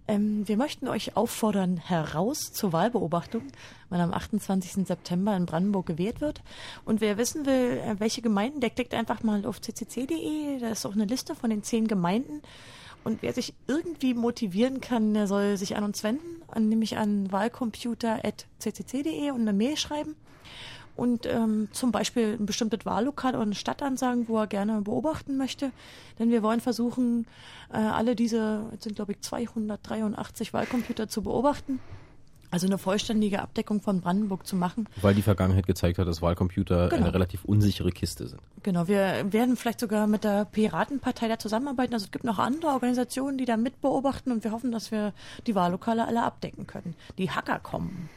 Ähm, 0.07 0.47
wir 0.47 0.57
möchten 0.57 0.87
euch 0.87 1.17
auffordern, 1.17 1.77
heraus 1.77 2.53
zur 2.53 2.73
Wahlbeobachtung, 2.73 3.41
weil 3.89 4.01
am 4.01 4.13
28. 4.13 4.85
September 4.85 5.35
in 5.35 5.47
Brandenburg 5.47 5.87
gewählt 5.87 6.21
wird. 6.21 6.43
Und 6.85 7.01
wer 7.01 7.17
wissen 7.17 7.45
will, 7.45 7.81
äh, 7.83 7.99
welche 7.99 8.21
Gemeinden, 8.21 8.61
der 8.61 8.69
klickt 8.69 8.93
einfach 8.93 9.23
mal 9.23 9.45
auf 9.45 9.61
ccc.de. 9.61 10.59
Da 10.59 10.69
ist 10.69 10.85
auch 10.85 10.93
eine 10.93 11.05
Liste 11.05 11.35
von 11.35 11.49
den 11.49 11.63
zehn 11.63 11.87
Gemeinden. 11.87 12.41
Und 13.03 13.21
wer 13.21 13.33
sich 13.33 13.53
irgendwie 13.67 14.13
motivieren 14.13 14.79
kann, 14.81 15.13
der 15.13 15.27
soll 15.27 15.57
sich 15.57 15.75
an 15.75 15.83
uns 15.83 16.03
wenden, 16.03 16.41
nämlich 16.57 16.97
an 16.97 17.31
wahlcomputer.ccc.de 17.31 19.31
und 19.31 19.41
eine 19.41 19.53
Mail 19.53 19.77
schreiben 19.77 20.15
und 20.95 21.25
ähm, 21.25 21.67
zum 21.71 21.91
Beispiel 21.91 22.37
ein 22.39 22.45
bestimmtes 22.45 22.85
Wahllokal 22.85 23.33
oder 23.33 23.43
eine 23.43 23.55
Stadt 23.55 23.81
ansagen, 23.81 24.27
wo 24.27 24.37
er 24.37 24.47
gerne 24.47 24.81
beobachten 24.81 25.37
möchte. 25.37 25.71
Denn 26.19 26.29
wir 26.31 26.41
wollen 26.43 26.61
versuchen, 26.61 27.25
äh, 27.73 27.77
alle 27.77 28.15
diese, 28.15 28.63
jetzt 28.71 28.83
sind 28.83 28.95
glaube 28.95 29.13
ich 29.13 29.21
283 29.21 30.53
Wahlcomputer 30.53 31.07
zu 31.07 31.21
beobachten. 31.21 31.79
Also 32.51 32.67
eine 32.67 32.77
vollständige 32.77 33.41
Abdeckung 33.41 33.81
von 33.81 33.99
Brandenburg 33.99 34.47
zu 34.47 34.55
machen. 34.55 34.87
Weil 35.01 35.13
die 35.13 35.23
Vergangenheit 35.23 35.67
gezeigt 35.67 35.97
hat, 35.97 36.07
dass 36.07 36.21
Wahlcomputer 36.21 36.87
Genau. 36.87 37.03
eine 37.03 37.13
relativ 37.13 37.43
unsichere 37.43 37.91
Kiste 37.91 38.27
sind. 38.27 38.39
Genau, 38.63 38.87
wir 38.87 39.25
werden 39.33 39.57
vielleicht 39.57 39.81
sogar 39.81 40.07
mit 40.07 40.23
der 40.23 40.45
Piratenpartei 40.45 41.27
da 41.27 41.37
zusammenarbeiten. 41.37 41.93
Also 41.93 42.05
es 42.05 42.11
gibt 42.11 42.23
noch 42.23 42.39
andere 42.39 42.71
Organisationen, 42.71 43.37
die 43.37 43.45
da 43.45 43.57
mitbeobachten 43.57 44.31
und 44.31 44.45
wir 44.45 44.51
hoffen, 44.51 44.71
dass 44.71 44.91
wir 44.91 45.11
die 45.47 45.55
Wahllokale 45.55 46.07
alle 46.07 46.23
abdecken 46.23 46.65
können. 46.65 46.95
Die 47.17 47.29
Hacker 47.29 47.59
kommen. 47.59 48.09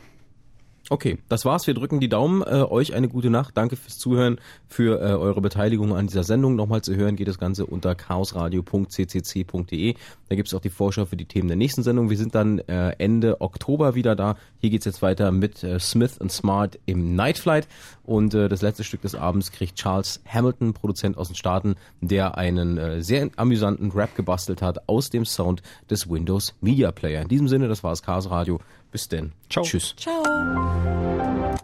Okay, 0.91 1.19
das 1.29 1.45
war's. 1.45 1.67
Wir 1.67 1.75
drücken 1.75 2.01
die 2.01 2.09
Daumen. 2.09 2.41
Äh, 2.41 2.63
euch 2.63 2.95
eine 2.95 3.09
gute 3.09 3.29
Nacht. 3.29 3.59
Danke 3.59 3.77
fürs 3.77 3.99
Zuhören, 3.99 4.41
für 4.69 5.03
äh, 5.03 5.13
eure 5.13 5.43
Beteiligung 5.43 5.95
an 5.95 6.07
dieser 6.07 6.25
Sendung. 6.25 6.57
Nochmal 6.57 6.81
zu 6.81 6.97
hören 6.97 7.15
geht 7.15 7.29
das 7.29 7.39
Ganze 7.39 7.67
unter 7.67 7.95
chaosradio.ccc.de. 7.95 9.95
Da 10.31 10.35
gibt's 10.35 10.55
auch 10.55 10.63
die 10.63 10.71
Vorschau 10.71 11.05
für 11.05 11.17
die 11.17 11.27
Themen 11.27 11.49
der 11.49 11.59
nächsten 11.59 11.83
Sendung. 11.83 12.09
Wir 12.09 12.17
sind 12.17 12.35
dann 12.35 12.61
äh, 12.61 12.93
Ende 12.97 13.43
Oktober 13.43 13.97
wieder 13.97 14.17
da. 14.17 14.37
Hier 14.61 14.71
geht's 14.71 14.87
jetzt 14.87 15.03
weiter 15.03 15.31
mit 15.31 15.63
äh, 15.63 15.79
Smith 15.79 16.19
and 16.23 16.33
Smart 16.33 16.79
im 16.87 17.15
Night 17.15 17.37
Flight. 17.37 17.69
Und 18.05 18.33
äh, 18.33 18.49
das 18.49 18.63
letzte 18.63 18.83
Stück 18.83 19.03
des 19.03 19.15
Abends 19.15 19.53
kriegt 19.53 19.77
Charles 19.77 20.23
Hamilton, 20.27 20.73
Produzent 20.73 21.19
aus 21.19 21.29
den 21.29 21.37
Staaten, 21.37 21.75
der 22.01 22.39
einen 22.39 22.79
äh, 22.79 23.03
sehr 23.03 23.29
amüsanten 23.37 23.91
Rap 23.91 24.15
gebastelt 24.15 24.63
hat 24.63 24.89
aus 24.89 25.11
dem 25.11 25.27
Sound 25.27 25.61
des 25.91 26.09
Windows 26.09 26.55
Media 26.63 26.93
Player. 26.93 27.21
In 27.21 27.29
diesem 27.29 27.49
Sinne, 27.49 27.69
das 27.69 27.85
war 27.85 27.91
das 27.91 28.03
Chaos 28.03 28.31
Radio. 28.31 28.59
Bis 28.91 29.09
denn. 29.09 29.33
Ciao. 29.51 29.65
Tschüss. 29.65 29.95
Ciao. 29.97 31.55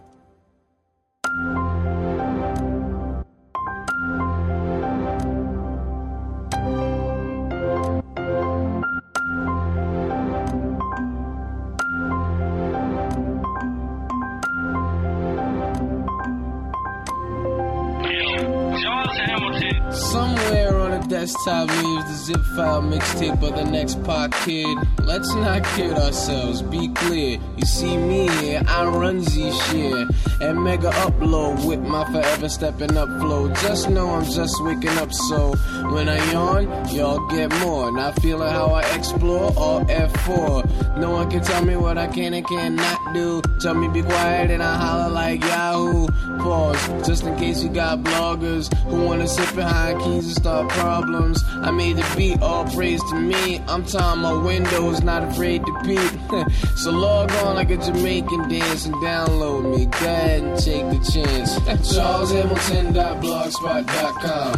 Somewhere 21.26 21.66
time 21.66 21.84
leaves 21.84 22.04
the 22.06 22.16
zip 22.24 22.44
file 22.54 22.82
mixtape 22.82 23.42
of 23.42 23.56
the 23.56 23.64
next 23.64 24.02
pop 24.04 24.30
kid. 24.44 24.76
Let's 25.02 25.32
not 25.34 25.64
kid 25.74 25.96
ourselves, 25.96 26.60
be 26.60 26.88
clear. 26.88 27.38
You 27.56 27.64
see 27.64 27.96
me 27.96 28.28
here, 28.40 28.62
I 28.68 28.84
run 28.84 29.22
Z 29.22 29.52
shit. 29.52 30.08
And 30.42 30.62
mega 30.62 30.90
upload 30.90 31.66
with 31.66 31.80
my 31.80 32.04
forever 32.12 32.48
stepping 32.50 32.96
up 32.98 33.08
flow. 33.20 33.48
Just 33.54 33.88
know 33.88 34.10
I'm 34.10 34.24
just 34.24 34.62
waking 34.64 34.98
up, 34.98 35.12
so 35.14 35.54
when 35.92 36.08
I 36.08 36.32
yawn, 36.32 36.64
y'all 36.94 37.26
get 37.28 37.50
more. 37.60 37.90
Not 37.92 38.20
feeling 38.20 38.50
how 38.50 38.66
I 38.66 38.82
explore, 38.94 39.52
all 39.56 39.80
F4. 39.84 40.96
No 40.96 41.10
one 41.10 41.30
can 41.30 41.42
tell 41.42 41.64
me 41.64 41.76
what 41.76 41.98
I 41.98 42.06
can 42.06 42.32
and 42.34 42.46
cannot 42.46 43.14
do. 43.14 43.42
Tell 43.60 43.74
me 43.74 43.88
be 43.88 44.02
quiet 44.02 44.50
and 44.50 44.62
I 44.62 44.76
holler 44.76 45.10
like 45.10 45.42
Yahoo. 45.42 46.06
Pause, 46.38 47.06
just 47.06 47.24
in 47.24 47.36
case 47.36 47.62
you 47.62 47.68
got 47.68 47.98
bloggers 48.00 48.72
who 48.84 49.04
wanna 49.04 49.26
sit 49.26 49.54
behind 49.54 50.00
keys 50.02 50.26
and 50.26 50.36
start 50.36 50.68
problems. 50.70 51.42
I 51.62 51.70
made 51.70 51.96
the 51.96 52.04
beat, 52.16 52.40
all 52.42 52.64
praise 52.66 53.02
to 53.10 53.16
me. 53.16 53.60
I'm 53.68 53.84
tying 53.84 54.20
my 54.20 54.32
windows, 54.32 55.02
not 55.02 55.22
afraid 55.24 55.64
to 55.66 55.72
peep. 55.84 56.00
so 56.76 56.90
log 56.90 57.30
on 57.32 57.56
like 57.56 57.70
a 57.70 57.76
Jamaican 57.76 58.48
dance 58.48 58.86
and 58.86 58.94
download 58.96 59.76
me. 59.76 59.86
Go 59.86 59.98
ahead 59.98 60.42
and 60.42 60.58
take 60.58 60.84
the 60.90 60.98
chance. 61.10 61.54
CharlesHamilton.blogspot.com, 61.94 64.52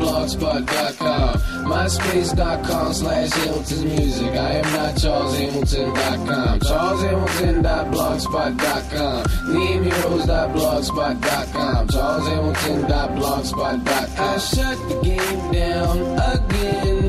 BamyRose.blogspot.com, 0.00 1.34
MySpace.com 1.66 2.94
slash 2.94 3.30
Hamilton's 3.32 3.84
Music. 3.84 4.32
I 4.32 4.52
am 4.52 4.72
not 4.72 4.94
CharlesHamilton.com. 4.94 6.60
CharlesHamilton.blogspot.com, 6.60 9.24
NameHeroes.blogspot.com, 9.24 11.88
CharlesHamilton.blogspot.com. 11.88 14.06
I 14.18 14.38
shut 14.38 14.78
the 14.88 15.00
game 15.02 15.52
down 15.52 15.98
again. 16.18 16.99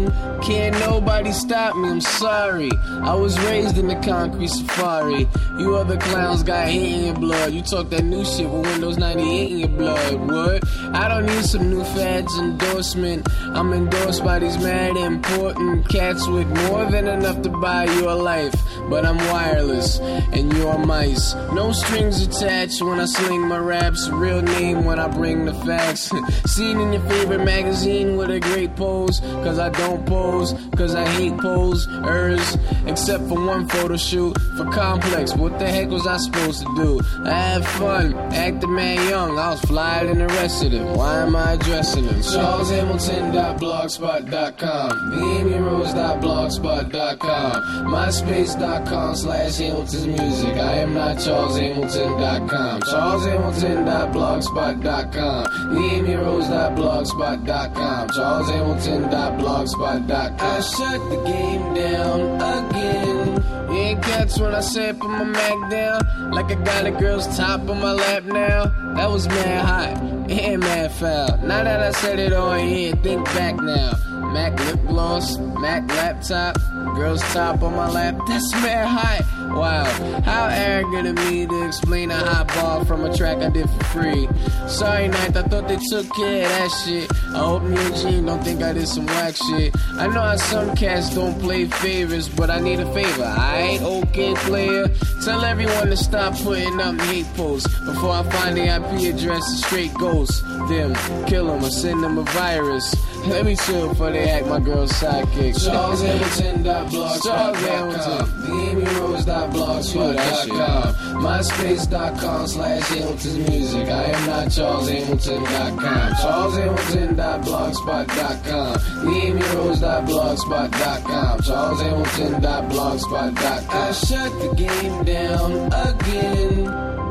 Can't 0.42 0.80
nobody 0.80 1.32
stop 1.32 1.76
me, 1.76 1.90
I'm 1.90 2.02
sorry. 2.02 2.70
I 3.04 3.14
was 3.14 3.40
raised 3.46 3.78
in 3.78 3.88
the 3.88 3.96
concrete 3.96 4.48
safari. 4.48 5.28
You 5.60 5.76
other 5.76 5.98
clowns 5.98 6.44
got 6.44 6.68
hate 6.68 6.94
in 6.94 7.06
your 7.06 7.16
blood. 7.16 7.54
You 7.54 7.62
talk 7.62 7.90
that 7.90 8.04
new 8.04 8.26
shit 8.26 8.50
with 8.50 8.66
Windows 8.66 8.98
98 8.98 9.52
in 9.52 9.58
your 9.60 9.68
blood. 9.70 10.14
What? 10.30 10.64
I 10.96 11.08
don't 11.08 11.26
need 11.26 11.46
some 11.46 11.70
new 11.70 11.84
fads 11.84 12.38
endorsement. 12.38 13.28
I'm 13.54 13.72
endorsed 13.74 14.24
by 14.24 14.40
these 14.40 14.58
mad 14.58 14.98
important 14.98 15.88
cats 15.90 16.28
with 16.28 16.48
more 16.68 16.86
than 16.86 17.08
enough 17.08 17.42
to 17.44 17.50
buy 17.50 17.86
you 17.86 18.10
a 18.10 18.16
life. 18.16 18.56
But 18.90 19.06
I'm 19.06 19.18
wireless 19.18 20.00
and 20.00 20.52
you're 20.54 20.78
mice. 20.78 21.34
No 21.54 21.72
strings 21.72 22.26
attached 22.26 22.82
when 22.82 23.00
I 23.00 23.06
sling 23.06 23.48
my 23.48 23.60
raps. 23.60 24.10
Real 24.10 24.42
name 24.42 24.86
when 24.86 25.00
I 25.00 25.08
bring 25.08 25.46
the 25.46 25.54
facts. 25.54 26.12
Seen 26.46 26.80
in 26.80 26.94
your 26.94 27.04
favorite 27.04 27.46
magazine 27.46 28.18
with 28.18 28.32
a 28.32 28.40
great 28.40 28.76
pose. 28.76 29.20
Cause 29.20 29.60
I 29.60 29.70
don't 29.70 30.01
pose. 30.06 30.54
Cause 30.76 30.96
I 30.96 31.06
hate 31.08 31.38
pose. 31.38 31.88
Ers. 32.06 32.58
Except 32.86 33.24
for 33.28 33.36
one 33.46 33.68
photo 33.68 33.98
shoot 33.98 34.38
for 34.58 34.66
Complex. 34.72 35.36
What 35.36 35.60
the 35.60 35.68
heck 35.68 35.90
was 35.90 36.08
I 36.08 36.18
supposed 36.18 36.66
to 36.66 36.76
do? 36.76 37.00
I 37.26 37.32
had 37.34 37.66
fun. 37.66 38.14
Acted 38.34 38.70
man 38.70 38.98
young. 39.10 39.38
I 39.38 39.50
was 39.52 39.62
flyer 39.62 40.08
than 40.08 40.20
the 40.20 40.28
rest 40.28 40.64
of 40.64 40.72
them. 40.72 40.96
Why 40.96 41.20
am 41.22 41.36
I 41.36 41.54
addressing 41.54 42.06
them? 42.06 42.22
CharlesHamilton.blogspot.com. 42.22 44.92
BamyRose.blogspot.com. 45.12 47.52
MySpace.com 47.92 49.16
slash 49.16 49.58
Hamilton's 49.58 50.08
Music. 50.08 50.56
I 50.56 50.74
am 50.80 50.94
not 50.94 51.18
CharlesHamilton.com. 51.18 52.82
CharlesHamilton.blogspot.com. 52.82 55.46
BamyRose.blogspot.com. 55.76 58.10
CharlesHamilton.blogspot.com. 58.10 59.91
I 59.94 60.62
shut 60.62 61.10
the 61.10 61.22
game 61.26 61.74
down 61.74 62.36
again. 62.40 63.72
Ain't 63.72 64.02
catch 64.02 64.40
when 64.40 64.56
I 64.56 64.62
said 64.62 64.98
put 64.98 65.10
my 65.10 65.26
Mac 65.26 65.70
down. 65.70 66.32
Like 66.32 66.46
I 66.46 66.56
got 66.56 66.86
a 66.86 66.92
girl's 66.92 67.28
top 67.36 67.60
on 67.70 67.82
my 67.82 67.92
lap 67.92 68.24
now. 68.24 68.68
That 68.96 69.12
was 69.12 69.28
mad 69.28 69.66
hot 69.66 70.02
and 70.32 70.62
mad 70.62 70.94
foul. 70.94 71.38
Now 71.46 71.66
that 71.66 71.82
I 71.82 71.92
said 71.92 72.20
it 72.20 72.32
on 72.32 72.60
here, 72.60 72.96
think 73.04 73.26
back 73.26 73.58
now. 73.58 73.92
Mac 74.32 74.58
lip 74.66 74.80
gloss, 74.88 75.38
Mac 75.38 75.90
laptop, 75.90 76.56
girl's 76.96 77.22
top 77.34 77.62
on 77.62 77.76
my 77.76 77.90
lap. 77.90 78.18
That's 78.30 78.50
mad 78.54 78.88
hot. 78.88 79.41
Wow, 79.56 79.84
how 80.24 80.48
arrogant 80.48 81.08
of 81.08 81.26
me 81.26 81.46
to 81.46 81.68
explain 81.68 82.10
a 82.10 82.18
hot 82.18 82.48
ball 82.48 82.86
from 82.86 83.04
a 83.06 83.16
track 83.16 83.38
I 83.38 83.50
did 83.50 83.70
for 83.70 83.84
free. 83.86 84.28
Sorry, 84.68 85.08
Ninth, 85.08 85.36
I 85.38 85.44
thought 85.44 85.68
they 85.68 85.78
took 85.90 86.10
care 86.16 86.44
of 86.44 86.50
that 86.50 86.70
shit. 86.84 87.12
I 87.36 87.40
hope 87.40 87.64
me 87.64 87.78
and 87.78 87.96
Gene 87.96 88.26
don't 88.26 88.44
think 88.44 88.64
I 88.64 88.74
did 88.74 88.88
some 88.88 89.06
whack 89.06 89.36
shit. 89.36 89.76
I 89.98 90.08
know 90.08 90.22
how 90.22 90.36
some 90.38 90.76
cats 90.76 91.14
don't 91.14 91.40
play 91.40 91.66
favors, 91.66 92.30
but 92.30 92.50
I 92.50 92.60
need 92.60 92.80
a 92.80 92.94
favor. 92.94 93.24
I 93.24 93.58
ain't 93.60 93.84
okay, 93.84 94.34
player. 94.36 94.88
Tell 95.26 95.44
everyone 95.44 95.88
to 95.88 95.98
stop 95.98 96.36
putting 96.40 96.80
up 96.80 97.00
hate 97.02 97.28
posts 97.36 97.68
before 97.80 98.12
I 98.12 98.24
find 98.24 98.58
the 98.58 98.68
IP 98.68 99.14
address 99.14 99.52
of 99.52 99.66
straight 99.66 99.94
ghosts. 99.96 100.42
Them, 100.70 100.96
kill 101.28 101.48
them 101.48 101.64
or 101.64 101.70
send 101.70 102.04
them 102.04 102.18
a 102.18 102.24
virus. 102.24 102.96
Let 103.28 103.46
me 103.46 103.56
chill 103.56 103.90
before 103.90 104.12
they 104.12 104.28
act 104.30 104.48
my 104.48 104.60
girl's 104.60 104.92
sidekick. 104.94 105.54
CharlesHamilton.blogspot.com. 105.56 108.28
BamyRose.blogspot.com. 108.42 110.96
MySpace.com 111.22 112.48
slash 112.48 112.88
Hamilton's 112.90 113.38
Music. 113.50 113.88
I 113.88 114.04
am 114.04 114.26
not 114.26 114.48
CharlesHamilton.com. 114.48 116.14
CharlesHamilton.blogspot.com. 116.14 118.74
BamyRose.blogspot.com. 119.06 121.40
CharlesHamilton.blogspot.com. 121.40 123.70
I 123.70 123.92
shut 123.92 124.32
the 124.40 124.54
game 124.56 125.04
down 125.04 125.52
again. 125.74 127.11